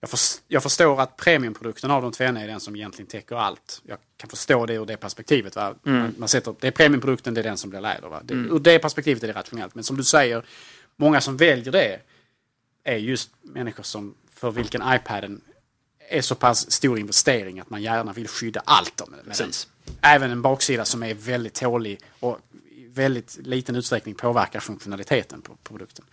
jag, 0.00 0.10
förs- 0.10 0.40
jag 0.48 0.62
förstår 0.62 1.00
att 1.00 1.16
premiumprodukten 1.16 1.90
av 1.90 2.02
de 2.02 2.12
två 2.12 2.24
är 2.24 2.32
den 2.46 2.60
som 2.60 2.76
egentligen 2.76 3.06
täcker 3.06 3.36
allt. 3.36 3.82
Jag 3.86 3.98
kan 4.16 4.30
förstå 4.30 4.66
det 4.66 4.74
ur 4.74 4.86
det 4.86 4.96
perspektivet. 4.96 5.56
Va? 5.56 5.74
Mm. 5.86 5.98
Man, 6.00 6.14
man 6.18 6.28
sätter, 6.28 6.54
det 6.60 6.66
är 6.66 6.70
premiumprodukten, 6.70 7.34
det 7.34 7.40
är 7.40 7.42
den 7.44 7.56
som 7.56 7.70
blir 7.70 7.80
läder. 7.80 8.08
Va? 8.08 8.20
Det, 8.24 8.34
Ur 8.34 8.58
det 8.58 8.78
perspektivet 8.78 9.22
är 9.22 9.26
det 9.26 9.32
rationellt. 9.32 9.74
Men 9.74 9.84
som 9.84 9.96
du 9.96 10.04
säger, 10.04 10.44
många 10.96 11.20
som 11.20 11.36
väljer 11.36 11.72
det 11.72 12.00
är 12.84 12.96
just 12.96 13.30
människor 13.42 13.82
som 13.82 14.14
för 14.34 14.50
vilken 14.50 14.82
iPaden 14.94 15.40
är 16.08 16.20
så 16.22 16.34
pass 16.34 16.70
stor 16.70 16.98
investering 16.98 17.60
att 17.60 17.70
man 17.70 17.82
gärna 17.82 18.12
vill 18.12 18.28
skydda 18.28 18.62
allt 18.64 19.08
med 19.08 19.18
den. 19.18 19.26
Precis. 19.26 19.68
Även 20.00 20.30
en 20.30 20.42
baksida 20.42 20.84
som 20.84 21.02
är 21.02 21.14
väldigt 21.14 21.54
tålig 21.54 22.00
och 22.20 22.38
i 22.70 22.86
väldigt 22.88 23.38
liten 23.42 23.76
utsträckning 23.76 24.14
påverkar 24.14 24.60
funktionaliteten 24.60 25.42
på 25.42 25.56
produkten. 25.56 26.04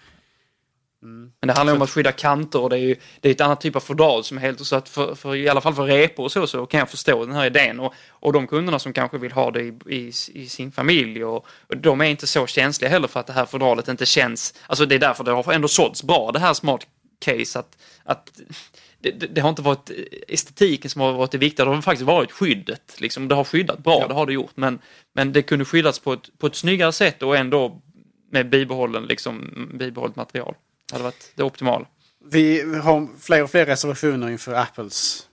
Men 1.02 1.48
det 1.48 1.53
handlar 1.53 1.76
om 1.76 1.82
att 1.82 1.90
skydda 1.90 2.11
kanter 2.11 2.61
och 2.61 2.69
det 2.69 2.76
är 2.78 2.82
ju 2.82 2.95
det 3.22 3.30
är 3.30 3.32
ett 3.32 3.41
annat 3.41 3.61
typ 3.61 3.76
av 3.76 3.80
fodral 3.80 4.24
som 4.24 4.38
är 4.38 4.41
helt 4.41 4.65
så 4.65 4.76
att 4.76 4.90
för, 4.90 5.15
för, 5.15 5.36
i 5.36 5.49
alla 5.49 5.61
fall 5.61 5.76
för 5.76 5.84
repor 5.86 6.24
och 6.24 6.32
så, 6.32 6.48
så 6.48 6.65
kan 6.65 6.80
jag 6.80 6.90
förstå 6.90 7.26
den 7.26 7.36
här 7.36 7.45
idén 7.45 7.80
och, 7.80 7.94
och 8.10 8.34
de 8.34 8.48
kunderna 8.48 8.80
som 8.80 8.94
kanske 8.94 9.18
vill 9.18 9.32
ha 9.32 9.52
det 9.52 9.61
i, 9.61 9.74
i, 9.86 10.11
i 10.34 10.49
sin 10.49 10.72
familj 10.72 11.26
och, 11.26 11.48
och 11.68 11.78
de 11.78 12.02
är 12.02 12.06
inte 12.06 12.28
så 12.28 12.48
känsliga 12.48 12.90
heller 12.90 13.07
för 13.07 13.19
att 13.19 13.28
det 13.28 13.34
här 13.34 13.45
fodralet 13.45 13.88
inte 13.88 14.06
känns, 14.06 14.53
alltså 14.68 14.86
det 14.86 14.95
är 14.95 14.99
därför 14.99 15.24
det 15.24 15.32
har 15.32 15.53
ändå 15.53 15.68
sålts 15.68 16.03
bra 16.03 16.32
det 16.32 16.40
här 16.40 16.53
smart 16.53 16.88
case 17.19 17.60
att, 17.60 17.78
att 18.03 18.32
det, 18.99 19.11
det, 19.11 19.28
det 19.28 19.41
har 19.41 19.49
inte 19.49 19.61
varit 19.61 19.91
estetiken 20.28 20.90
som 20.90 21.02
har 21.02 21.14
varit 21.14 21.32
det 21.32 21.38
viktiga, 21.38 21.65
det 21.65 21.72
har 21.72 21.82
faktiskt 21.82 22.07
varit 22.07 22.32
skyddet. 22.32 22.95
Liksom, 22.98 23.28
det 23.28 23.36
har 23.36 23.44
skyddat 23.44 23.84
bra, 23.84 24.07
det 24.07 24.14
har 24.14 24.26
det 24.26 24.34
gjort, 24.34 24.52
men, 24.56 24.80
men 25.14 25.34
det 25.34 25.41
kunde 25.41 25.65
skyddas 25.65 25.99
på 25.99 26.14
ett, 26.14 26.30
på 26.38 26.48
ett 26.48 26.56
snyggare 26.56 26.91
sätt 26.91 27.24
och 27.24 27.38
ändå 27.38 27.82
med 28.32 28.49
bibehållen, 28.49 29.06
liksom, 29.06 29.52
bibehållet 29.74 30.15
material. 30.15 30.56
Det 30.88 30.93
hade 30.95 31.03
varit 31.03 31.31
det 31.35 31.43
optimala. 31.43 31.85
Vi 32.26 32.76
har 32.77 33.19
fler 33.19 33.43
och 33.43 33.51
fler 33.51 33.65
reservationer 33.65 34.30
inför 34.30 34.53
Apples 34.53 35.27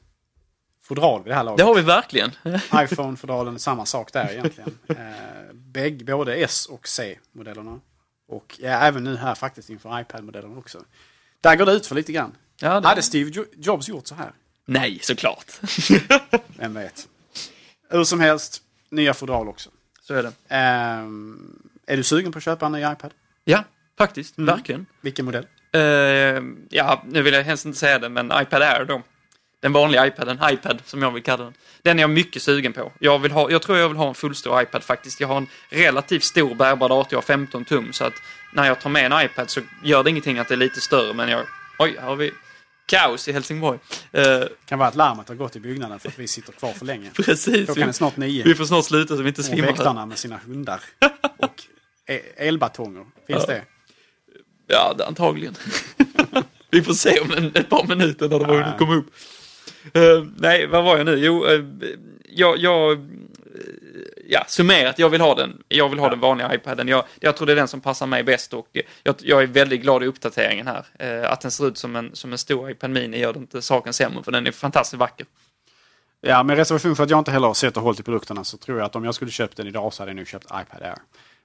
fodral 0.83 1.23
vid 1.25 1.31
det 1.31 1.37
här 1.37 1.45
laget. 1.45 1.59
Det 1.59 1.65
har 1.65 1.75
vi 1.75 1.83
verkligen. 1.83 2.31
iPhone-fodralen, 2.75 3.59
samma 3.59 3.87
sak 3.87 4.13
där 4.13 4.31
egentligen. 4.33 4.79
Eh, 4.89 5.53
bägge, 5.53 6.05
både 6.05 6.35
S 6.35 6.67
och 6.67 6.89
C-modellerna. 6.89 7.81
Och 8.29 8.57
ja, 8.63 8.69
även 8.69 9.05
nu 9.05 9.17
här 9.17 9.35
faktiskt 9.35 9.71
inför 9.71 10.01
iPad-modellen 10.01 10.59
också. 10.59 10.85
Där 11.41 11.57
går 11.57 11.67
det 11.67 11.73
ut 11.73 11.87
för 11.87 11.95
lite 11.95 12.13
grann. 12.13 12.37
Ja, 12.61 12.81
det- 12.81 12.89
Hade 12.89 13.03
Steve 13.03 13.31
Jo- 13.35 13.47
Jobs 13.57 13.89
gjort 13.89 14.07
så 14.07 14.15
här? 14.15 14.33
Nej, 14.67 14.99
såklart. 15.03 15.53
Vem 16.57 16.75
vet. 16.75 17.09
Hur 17.91 18.05
som 18.05 18.21
helst, 18.21 18.63
nya 18.91 19.15
fodral 19.15 19.49
också. 19.49 19.71
Så 20.03 20.15
är 20.15 20.23
det. 20.23 20.33
Ehm, 20.49 21.63
är 21.87 21.97
du 21.97 22.03
sugen 22.03 22.33
på 22.33 22.39
att 22.39 22.45
köpa 22.45 22.67
en 22.67 22.73
ny 22.73 22.79
iPad? 22.81 23.15
Ja, 23.45 23.65
faktiskt. 23.99 24.35
Verkligen. 24.39 24.87
Vilken 25.01 25.25
modell? 25.25 25.47
Eh, 25.73 25.81
ja, 26.71 27.03
nu 27.07 27.23
vill 27.23 27.35
jag 27.35 27.43
helst 27.43 27.65
inte 27.65 27.79
säga 27.79 27.99
det, 27.99 28.09
men 28.09 28.27
iPad 28.43 28.63
Air 28.63 28.85
då. 28.85 29.03
Den 29.63 29.73
vanliga 29.73 30.07
iPaden, 30.07 30.39
iPad 30.53 30.83
som 30.85 31.03
jag 31.03 31.11
vill 31.11 31.23
kalla 31.23 31.45
den. 31.45 31.55
Den 31.83 31.99
är 31.99 32.03
jag 32.03 32.11
mycket 32.11 32.43
sugen 32.43 32.73
på. 32.73 32.93
Jag, 32.99 33.19
vill 33.19 33.33
ha, 33.33 33.51
jag 33.51 33.63
tror 33.63 33.79
jag 33.79 33.89
vill 33.89 33.97
ha 33.97 34.09
en 34.09 34.15
fullstor 34.15 34.63
iPad 34.63 34.83
faktiskt. 34.83 35.21
Jag 35.21 35.29
har 35.29 35.37
en 35.37 35.47
relativt 35.71 36.25
stor 36.25 36.55
bärbar 36.55 36.89
dator, 36.89 37.09
jag 37.13 37.17
har 37.19 37.23
15 37.23 37.65
tum, 37.65 37.93
så 37.93 38.05
att 38.05 38.13
när 38.53 38.67
jag 38.67 38.81
tar 38.81 38.91
med 38.91 39.13
en 39.13 39.25
iPad 39.25 39.51
så 39.51 39.61
gör 39.83 40.03
det 40.05 40.11
ingenting 40.11 40.39
att 40.39 40.49
det 40.49 40.55
är 40.55 40.57
lite 40.57 40.81
större, 40.81 41.15
men 41.15 41.29
jag... 41.29 41.45
Oj, 41.79 41.97
här 42.01 42.07
har 42.09 42.17
vi 42.17 42.33
kaos 42.87 43.29
i 43.29 43.33
Helsingborg. 43.33 43.79
Eh, 44.13 44.43
kan 44.67 44.79
vara 44.79 44.89
att 44.89 44.95
larmet 44.97 45.29
har 45.29 45.35
gått 45.35 45.57
i 45.57 45.61
byggnaden 45.61 45.99
för 46.01 46.09
att 46.09 46.19
vi 46.19 46.29
sitter 46.29 46.53
kvar 46.53 46.73
för 46.73 46.85
länge. 46.85 47.11
precis. 47.15 47.65
Klockan 47.67 47.89
är 47.89 47.93
snart 47.93 48.17
nio. 48.17 48.45
Vi 48.45 48.55
får 48.55 48.65
snart 48.65 48.85
sluta 48.85 49.17
så 49.17 49.23
vi 49.23 49.29
inte 49.29 49.41
Och 49.41 49.45
svimmar. 49.45 49.63
här. 49.63 49.73
väktarna 49.73 50.07
med 50.07 50.19
sina 50.19 50.37
hundar. 50.37 50.81
Och 51.39 51.63
e- 52.07 52.21
elbatonger. 52.37 53.05
Finns 53.27 53.45
Ja. 53.49 53.55
det? 53.55 53.63
Ja, 54.67 54.97
antagligen. 55.07 55.55
Vi 56.71 56.83
får 56.83 56.93
se 56.93 57.21
om 57.21 57.33
en, 57.33 57.47
ett 57.55 57.71
par 57.71 57.87
minuter 57.87 58.29
när 58.29 58.39
de 58.39 58.45
har 58.45 58.63
hunnit 58.63 58.79
komma 58.79 58.95
upp. 58.95 59.07
Eh, 59.93 60.25
nej, 60.37 60.67
vad 60.67 60.85
var 60.85 60.97
jag 60.97 61.07
nu? 61.07 61.17
Jo, 61.17 61.47
uh, 61.47 61.65
jag, 62.29 62.59
jag 62.59 62.93
eh, 62.93 62.99
ja, 64.29 64.45
summerat, 64.49 64.99
jag 64.99 65.09
vill 65.09 65.21
ha 65.21 65.35
den. 65.35 65.63
Jag 65.69 65.89
vill 65.89 65.99
ha 65.99 66.09
den 66.09 66.21
vanliga 66.21 66.55
iPaden. 66.55 66.89
Jag, 66.89 67.05
jag 67.21 67.37
tror 67.37 67.47
det 67.47 67.53
är 67.53 67.57
den 67.57 67.69
som 67.69 67.81
passar 67.81 68.07
mig 68.07 68.23
bäst 68.23 68.55
och 68.55 68.69
jag, 69.03 69.15
jag 69.19 69.43
är 69.43 69.47
väldigt 69.47 69.83
glad 69.83 70.03
i 70.03 70.07
uppdateringen 70.07 70.67
här. 70.67 70.85
Att 71.25 71.41
den 71.41 71.51
ser 71.51 71.69
ut 71.69 71.79
som 71.79 71.97
en, 71.97 72.11
som 72.15 72.33
en 72.33 72.39
stor 72.39 72.71
iPad 72.71 72.91
Mini 72.91 73.19
gör 73.19 73.33
det 73.33 73.39
inte 73.39 73.63
saken 73.63 73.93
sämre, 73.93 74.23
för 74.23 74.33
den 74.33 74.47
är 74.47 74.53
fantastiskt 74.53 75.01
vacker. 75.01 75.27
Ja, 76.27 76.43
med 76.43 76.57
reservation 76.57 76.97
för 76.97 77.05
att 77.05 77.11
jag 77.11 77.19
inte 77.19 77.31
heller 77.31 77.47
har 77.47 77.55
sett 77.55 77.77
och 77.77 77.83
hållit 77.83 78.01
i 78.01 78.03
produkterna 78.03 78.45
så 78.45 78.57
tror 78.57 78.79
jag 78.79 78.87
att 78.87 78.97
om 78.97 79.05
jag 79.05 79.15
skulle 79.15 79.31
köpt 79.31 79.57
den 79.57 79.67
idag 79.67 79.93
så 79.93 80.03
hade 80.03 80.11
jag 80.11 80.17
nog 80.17 80.27
köpt 80.27 80.45
iPad 80.45 80.83
Air. 80.83 80.99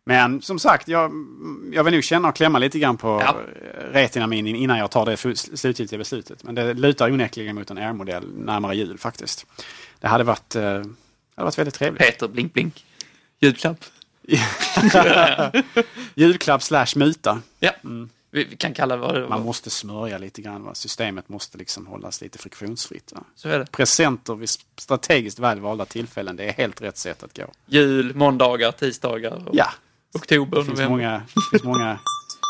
Men 0.05 0.41
som 0.41 0.59
sagt, 0.59 0.87
jag, 0.87 1.11
jag 1.73 1.83
vill 1.83 1.93
nog 1.93 2.03
känna 2.03 2.27
och 2.29 2.35
klämma 2.35 2.59
lite 2.59 2.79
grann 2.79 2.97
på 2.97 3.07
Ja. 3.07 3.25
ja. 3.25 3.83
Retina 3.91 4.27
Mini 4.27 4.57
innan 4.57 4.77
jag 4.77 4.91
tar 4.91 5.05
det 5.05 5.17
slutgiltiga 5.57 5.97
beslutet. 5.97 6.43
Men 6.43 6.55
det 6.55 6.73
lutar 6.73 7.11
onekligen 7.11 7.55
mot 7.55 7.71
en 7.71 7.77
Air-modell 7.77 8.33
närmare 8.37 8.75
jul 8.75 8.97
faktiskt. 8.97 9.45
Det 9.99 10.07
hade 10.07 10.23
varit, 10.23 10.55
eh, 10.55 10.61
det 10.61 10.69
hade 11.35 11.45
varit 11.45 11.57
väldigt 11.57 11.75
trevligt. 11.75 12.01
Peter, 12.01 12.27
blink 12.27 12.53
blink. 12.53 12.85
Julklapp. 13.39 13.85
Julklapp 16.15 16.63
slash 16.63 16.87
muta. 16.95 17.41
Ja, 17.59 17.71
vi, 18.31 18.43
vi 18.43 18.55
kan 18.55 18.73
kalla 18.73 18.95
det 18.95 19.01
vad 19.01 19.15
det 19.15 19.19
Man 19.21 19.29
var. 19.39 19.45
måste 19.45 19.69
smörja 19.69 20.17
lite 20.17 20.41
grann. 20.41 20.63
Va? 20.63 20.75
Systemet 20.75 21.29
måste 21.29 21.57
liksom 21.57 21.87
hållas 21.87 22.21
lite 22.21 22.37
friktionsfritt. 22.37 23.11
Va? 23.15 23.23
Så 23.35 23.49
är 23.49 23.59
det. 23.59 23.65
Presenter 23.71 24.35
vid 24.35 24.49
strategiskt 24.77 25.39
väl 25.39 25.59
valda 25.59 25.85
tillfällen, 25.85 26.35
det 26.35 26.43
är 26.43 26.53
helt 26.53 26.81
rätt 26.81 26.97
sätt 26.97 27.23
att 27.23 27.37
gå. 27.37 27.43
Jul, 27.65 28.15
måndagar, 28.15 28.71
tisdagar, 28.71 29.47
och 29.49 29.55
Ja, 29.55 29.69
oktober, 30.13 30.57
det 30.57 30.65
finns 30.65 30.79
november. 30.79 30.97
många, 30.97 31.21
det 31.35 31.41
finns 31.51 31.63
många 31.63 31.99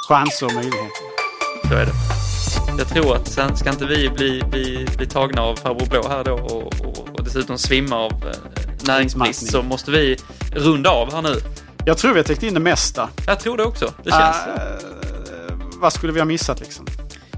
chanser 0.10 0.45
och 0.45 0.53
möjligheter. 0.53 1.03
Så 1.68 1.73
är 1.73 1.86
det. 1.86 1.94
Jag 2.77 2.88
tror 2.88 3.15
att 3.15 3.27
sen 3.27 3.57
ska 3.57 3.69
inte 3.69 3.86
vi 3.86 4.10
bli, 4.10 4.44
bli, 4.52 4.88
bli 4.98 5.07
tagna 5.07 5.41
av 5.41 5.56
farbror 5.56 5.86
blå 5.86 6.07
här 6.07 6.23
då 6.23 6.34
och, 6.34 6.86
och, 6.86 7.10
och 7.14 7.23
dessutom 7.23 7.57
svimma 7.57 7.95
av 7.95 8.11
eh, 8.11 8.88
näringsbrist 8.88 9.52
så 9.52 9.64
måste 9.64 9.91
vi 9.91 10.18
runda 10.52 10.90
av 10.90 11.14
här 11.14 11.22
nu. 11.22 11.36
Jag 11.86 11.98
tror 11.98 12.14
vi 12.14 12.19
har 12.19 12.23
täckt 12.23 12.44
in 12.44 12.53
det 12.53 12.60
mesta. 12.60 13.10
Jag 13.27 13.40
tror 13.40 13.57
det 13.57 13.64
också. 13.64 13.94
Det 14.03 14.11
känns. 14.11 14.38
Eh, 14.48 15.57
vad 15.80 15.94
skulle 15.94 16.14
vi 16.14 16.19
ha 16.19 16.26
missat 16.26 16.60
liksom? 16.60 16.86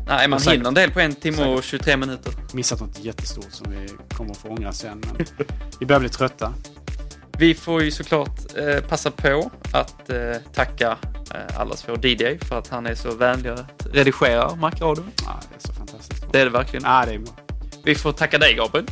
Nej, 0.08 0.28
man 0.28 0.40
säkert. 0.40 0.54
hinner 0.54 0.68
en 0.68 0.74
del 0.74 0.92
på 0.92 1.00
en 1.00 1.16
timme 1.16 1.46
och 1.46 1.64
23 1.64 1.98
minuter. 1.98 2.34
Missat 2.54 2.80
något 2.80 3.00
jättestort 3.00 3.52
som 3.52 3.72
vi 3.72 3.90
kommer 4.16 4.32
att 4.32 4.38
få 4.38 4.48
ångra 4.50 4.72
sen. 4.72 5.04
Men 5.08 5.26
vi 5.80 5.86
börjar 5.86 6.00
bli 6.00 6.10
trötta. 6.10 6.54
Vi 7.42 7.54
får 7.54 7.84
ju 7.84 7.92
såklart 7.92 8.58
eh, 8.58 8.84
passa 8.84 9.12
på 9.12 9.52
att 9.74 10.10
eh, 10.10 10.18
tacka 10.54 10.98
eh, 11.34 11.60
allas 11.60 11.90
vår 11.90 12.06
DJ 12.06 12.38
för 12.38 12.60
att 12.60 12.68
han 12.68 12.86
är 12.86 12.96
så 12.96 13.16
vänlig 13.16 13.50
att 13.50 13.88
redigera 13.92 14.56
Macradion. 14.56 15.12
Ja, 15.26 15.40
det 15.50 15.56
är 15.56 15.68
så 15.68 15.74
fantastiskt. 15.74 16.26
Det 16.32 16.40
är 16.40 16.46
det 16.46 16.52
verkligen. 16.52 16.84
Ja, 16.86 17.04
det 17.06 17.14
är 17.14 17.20
bra. 17.20 17.34
Vi 17.84 17.96
får 17.96 18.12
tacka 18.12 18.38
dig 18.38 18.54
Gabriel. 18.54 18.86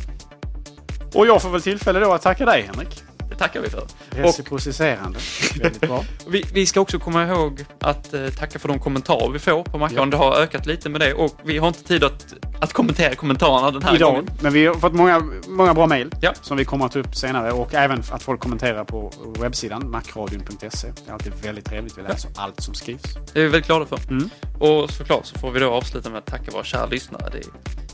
Och 1.14 1.26
jag 1.26 1.42
får 1.42 1.50
väl 1.50 1.62
tillfälle 1.62 2.00
då 2.00 2.12
att 2.12 2.22
tacka 2.22 2.44
dig 2.44 2.62
Henrik. 2.62 3.02
Tackar 3.40 3.60
vi 3.60 3.70
för. 3.70 3.86
Reciprociserande. 4.10 5.18
Väldigt 5.62 5.80
bra. 5.80 6.04
Vi, 6.28 6.44
vi 6.54 6.66
ska 6.66 6.80
också 6.80 6.98
komma 6.98 7.26
ihåg 7.26 7.64
att 7.80 8.14
eh, 8.14 8.28
tacka 8.28 8.58
för 8.58 8.68
de 8.68 8.78
kommentarer 8.78 9.30
vi 9.30 9.38
får 9.38 9.62
på 9.62 9.78
Macron. 9.78 10.10
Det 10.10 10.16
har 10.16 10.36
ökat 10.36 10.66
lite 10.66 10.88
med 10.88 11.00
det 11.00 11.14
och 11.14 11.34
vi 11.42 11.58
har 11.58 11.68
inte 11.68 11.84
tid 11.84 12.04
att, 12.04 12.34
att 12.60 12.72
kommentera 12.72 13.14
kommentarerna 13.14 13.70
den 13.70 13.82
här 13.82 13.94
Idag. 13.94 14.10
gången. 14.14 14.30
Men 14.40 14.52
vi 14.52 14.66
har 14.66 14.74
fått 14.74 14.92
många, 14.92 15.22
många 15.48 15.74
bra 15.74 15.86
mejl 15.86 16.10
Ja. 16.20 16.32
som 16.42 16.56
vi 16.56 16.64
kommer 16.64 16.84
att 16.86 16.92
ta 16.92 16.98
upp 16.98 17.16
senare. 17.16 17.52
Och 17.52 17.74
även 17.74 18.02
att 18.10 18.22
folk 18.22 18.40
kommenterar 18.40 18.84
på 18.84 19.12
webbsidan 19.38 19.90
macradion.se. 19.90 20.88
Det 21.04 21.10
är 21.10 21.12
alltid 21.12 21.32
väldigt 21.42 21.64
trevligt. 21.64 21.98
Vi 21.98 22.02
läser 22.02 22.30
allt 22.36 22.60
som 22.62 22.74
skrivs. 22.74 23.02
Det 23.32 23.40
är 23.40 23.44
vi 23.44 23.48
väldigt 23.48 23.66
glada 23.66 23.86
för. 23.86 23.98
Mm. 24.10 24.30
Och 24.58 24.90
såklart 24.90 25.26
så 25.26 25.38
får 25.38 25.50
vi 25.50 25.60
då 25.60 25.70
avsluta 25.70 26.10
med 26.10 26.18
att 26.18 26.26
tacka 26.26 26.50
våra 26.50 26.64
kära 26.64 26.86
lyssnare. 26.86 27.28
Det 27.32 27.38
är, 27.38 27.44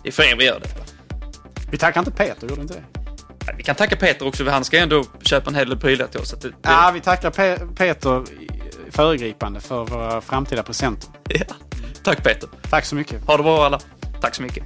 det 0.02 0.09
är 0.09 0.12
för 0.12 0.23
er 0.23 0.36
vi 0.36 0.44
gör 0.44 0.60
detta. 0.60 0.81
Vi 1.70 1.78
tackar 1.78 2.01
inte 2.01 2.10
Peter, 2.12 2.48
gjorde 2.48 2.62
inte 2.62 2.74
det? 2.74 3.05
Vi 3.56 3.62
kan 3.62 3.74
tacka 3.74 3.97
Peter 3.97 4.27
också, 4.27 4.44
för 4.44 4.51
han 4.51 4.64
ska 4.64 4.78
ändå 4.78 5.05
köpa 5.23 5.51
en 5.51 5.56
hel 5.56 5.68
del 5.68 5.78
prylar 5.78 6.06
till 6.06 6.20
oss. 6.20 6.31
Det, 6.31 6.48
det, 6.48 6.55
Ja, 6.62 6.90
vi 6.94 7.01
tackar 7.01 7.31
Pe- 7.31 7.74
Peter 7.77 8.24
föregripande 8.90 9.60
för 9.60 9.85
våra 9.85 10.20
framtida 10.20 10.62
presenter. 10.62 11.09
ja. 11.28 11.44
Tack 12.02 12.24
Peter. 12.24 12.48
Tack 12.70 12.85
så 12.85 12.94
mycket. 12.94 13.24
Ha 13.27 13.36
det 13.36 13.43
bra 13.43 13.64
alla. 13.66 13.81
Tack 14.20 14.35
så 14.35 14.43
mycket. 14.43 14.64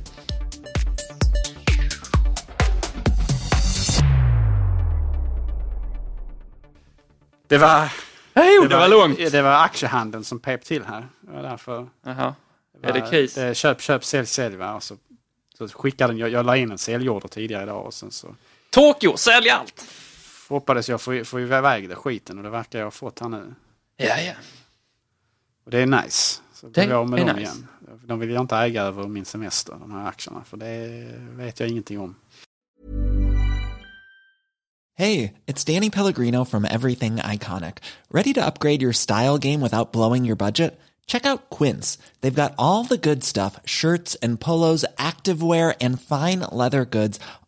Det 7.48 7.58
var, 7.58 7.92
Hej, 8.34 8.68
det, 8.68 8.76
var 8.76 8.88
långt. 8.88 9.18
Det 9.32 9.42
var 9.42 9.64
aktiehandeln 9.64 10.24
som 10.24 10.40
pep 10.40 10.64
till 10.64 10.84
här. 10.84 11.08
Det 11.20 11.32
var 11.32 11.42
därför. 11.42 11.88
Jaha. 12.04 12.34
Det 12.82 12.88
Är 12.88 12.92
det 12.92 13.00
kris? 13.10 13.34
Det 13.34 13.54
köp, 13.54 13.80
köp, 13.82 14.04
sälj, 14.04 14.26
sälj. 14.26 14.56
Va? 14.56 14.74
Och 14.74 14.82
så 14.82 14.96
Så 15.58 15.68
skickade 15.68 16.12
den, 16.12 16.18
jag, 16.18 16.30
jag 16.30 16.46
la 16.46 16.56
in 16.56 16.70
en 16.70 16.78
säljorder 16.78 17.28
tidigare 17.28 17.62
idag 17.62 17.86
och 17.86 17.94
sen 17.94 18.10
så 18.10 18.34
Tokyo, 18.70 19.16
sälj 19.16 19.50
allt! 19.50 19.84
hoppades 20.48 20.88
jag 20.88 21.00
få, 21.00 21.24
få 21.24 21.40
iväg 21.40 21.88
det 21.88 21.94
skiten 21.94 22.38
och 22.38 22.44
det 22.44 22.50
verkar 22.50 22.78
jag 22.78 22.86
ha 22.86 22.90
fått 22.90 23.18
här 23.20 23.28
nu. 23.28 23.54
Ja, 23.96 24.20
ja. 24.20 24.32
Och 25.64 25.70
det 25.70 25.78
är 25.78 25.86
nice. 25.86 26.40
Så 26.54 26.66
Det 26.66 26.84
jag 26.84 27.08
med 27.10 27.20
är 27.20 27.24
dem 27.26 27.36
nice. 27.36 27.52
igen. 27.52 27.66
De 28.04 28.18
vill 28.18 28.30
jag 28.30 28.40
inte 28.40 28.56
äga 28.56 28.82
över 28.82 29.08
min 29.08 29.24
semester, 29.24 29.76
de 29.80 29.92
här 29.92 30.08
aktierna. 30.08 30.44
För 30.44 30.56
det 30.56 31.04
vet 31.36 31.60
jag 31.60 31.68
ingenting 31.68 32.00
om. 32.00 32.14
Hey, 34.98 35.32
it's 35.46 35.64
Danny 35.74 35.90
Pellegrino 35.90 36.44
from 36.44 36.64
Everything 36.64 37.16
Iconic. 37.16 37.76
Ready 38.10 38.34
to 38.34 38.40
upgrade 38.46 38.82
your 38.82 38.92
style 38.92 39.38
game 39.38 39.60
without 39.60 39.92
blowing 39.92 40.26
your 40.26 40.36
budget? 40.36 40.80
Check 41.06 41.26
out 41.26 41.48
Quince. 41.58 41.98
They've 42.20 42.42
got 42.42 42.52
all 42.58 42.84
the 42.84 42.96
good 43.08 43.24
stuff 43.24 43.58
shirts 43.64 44.16
and 44.22 44.38
polos, 44.40 44.84
activewear, 44.96 45.74
and 45.80 46.00
fine 46.00 46.40
leather 46.52 46.84
goods, 46.84 47.18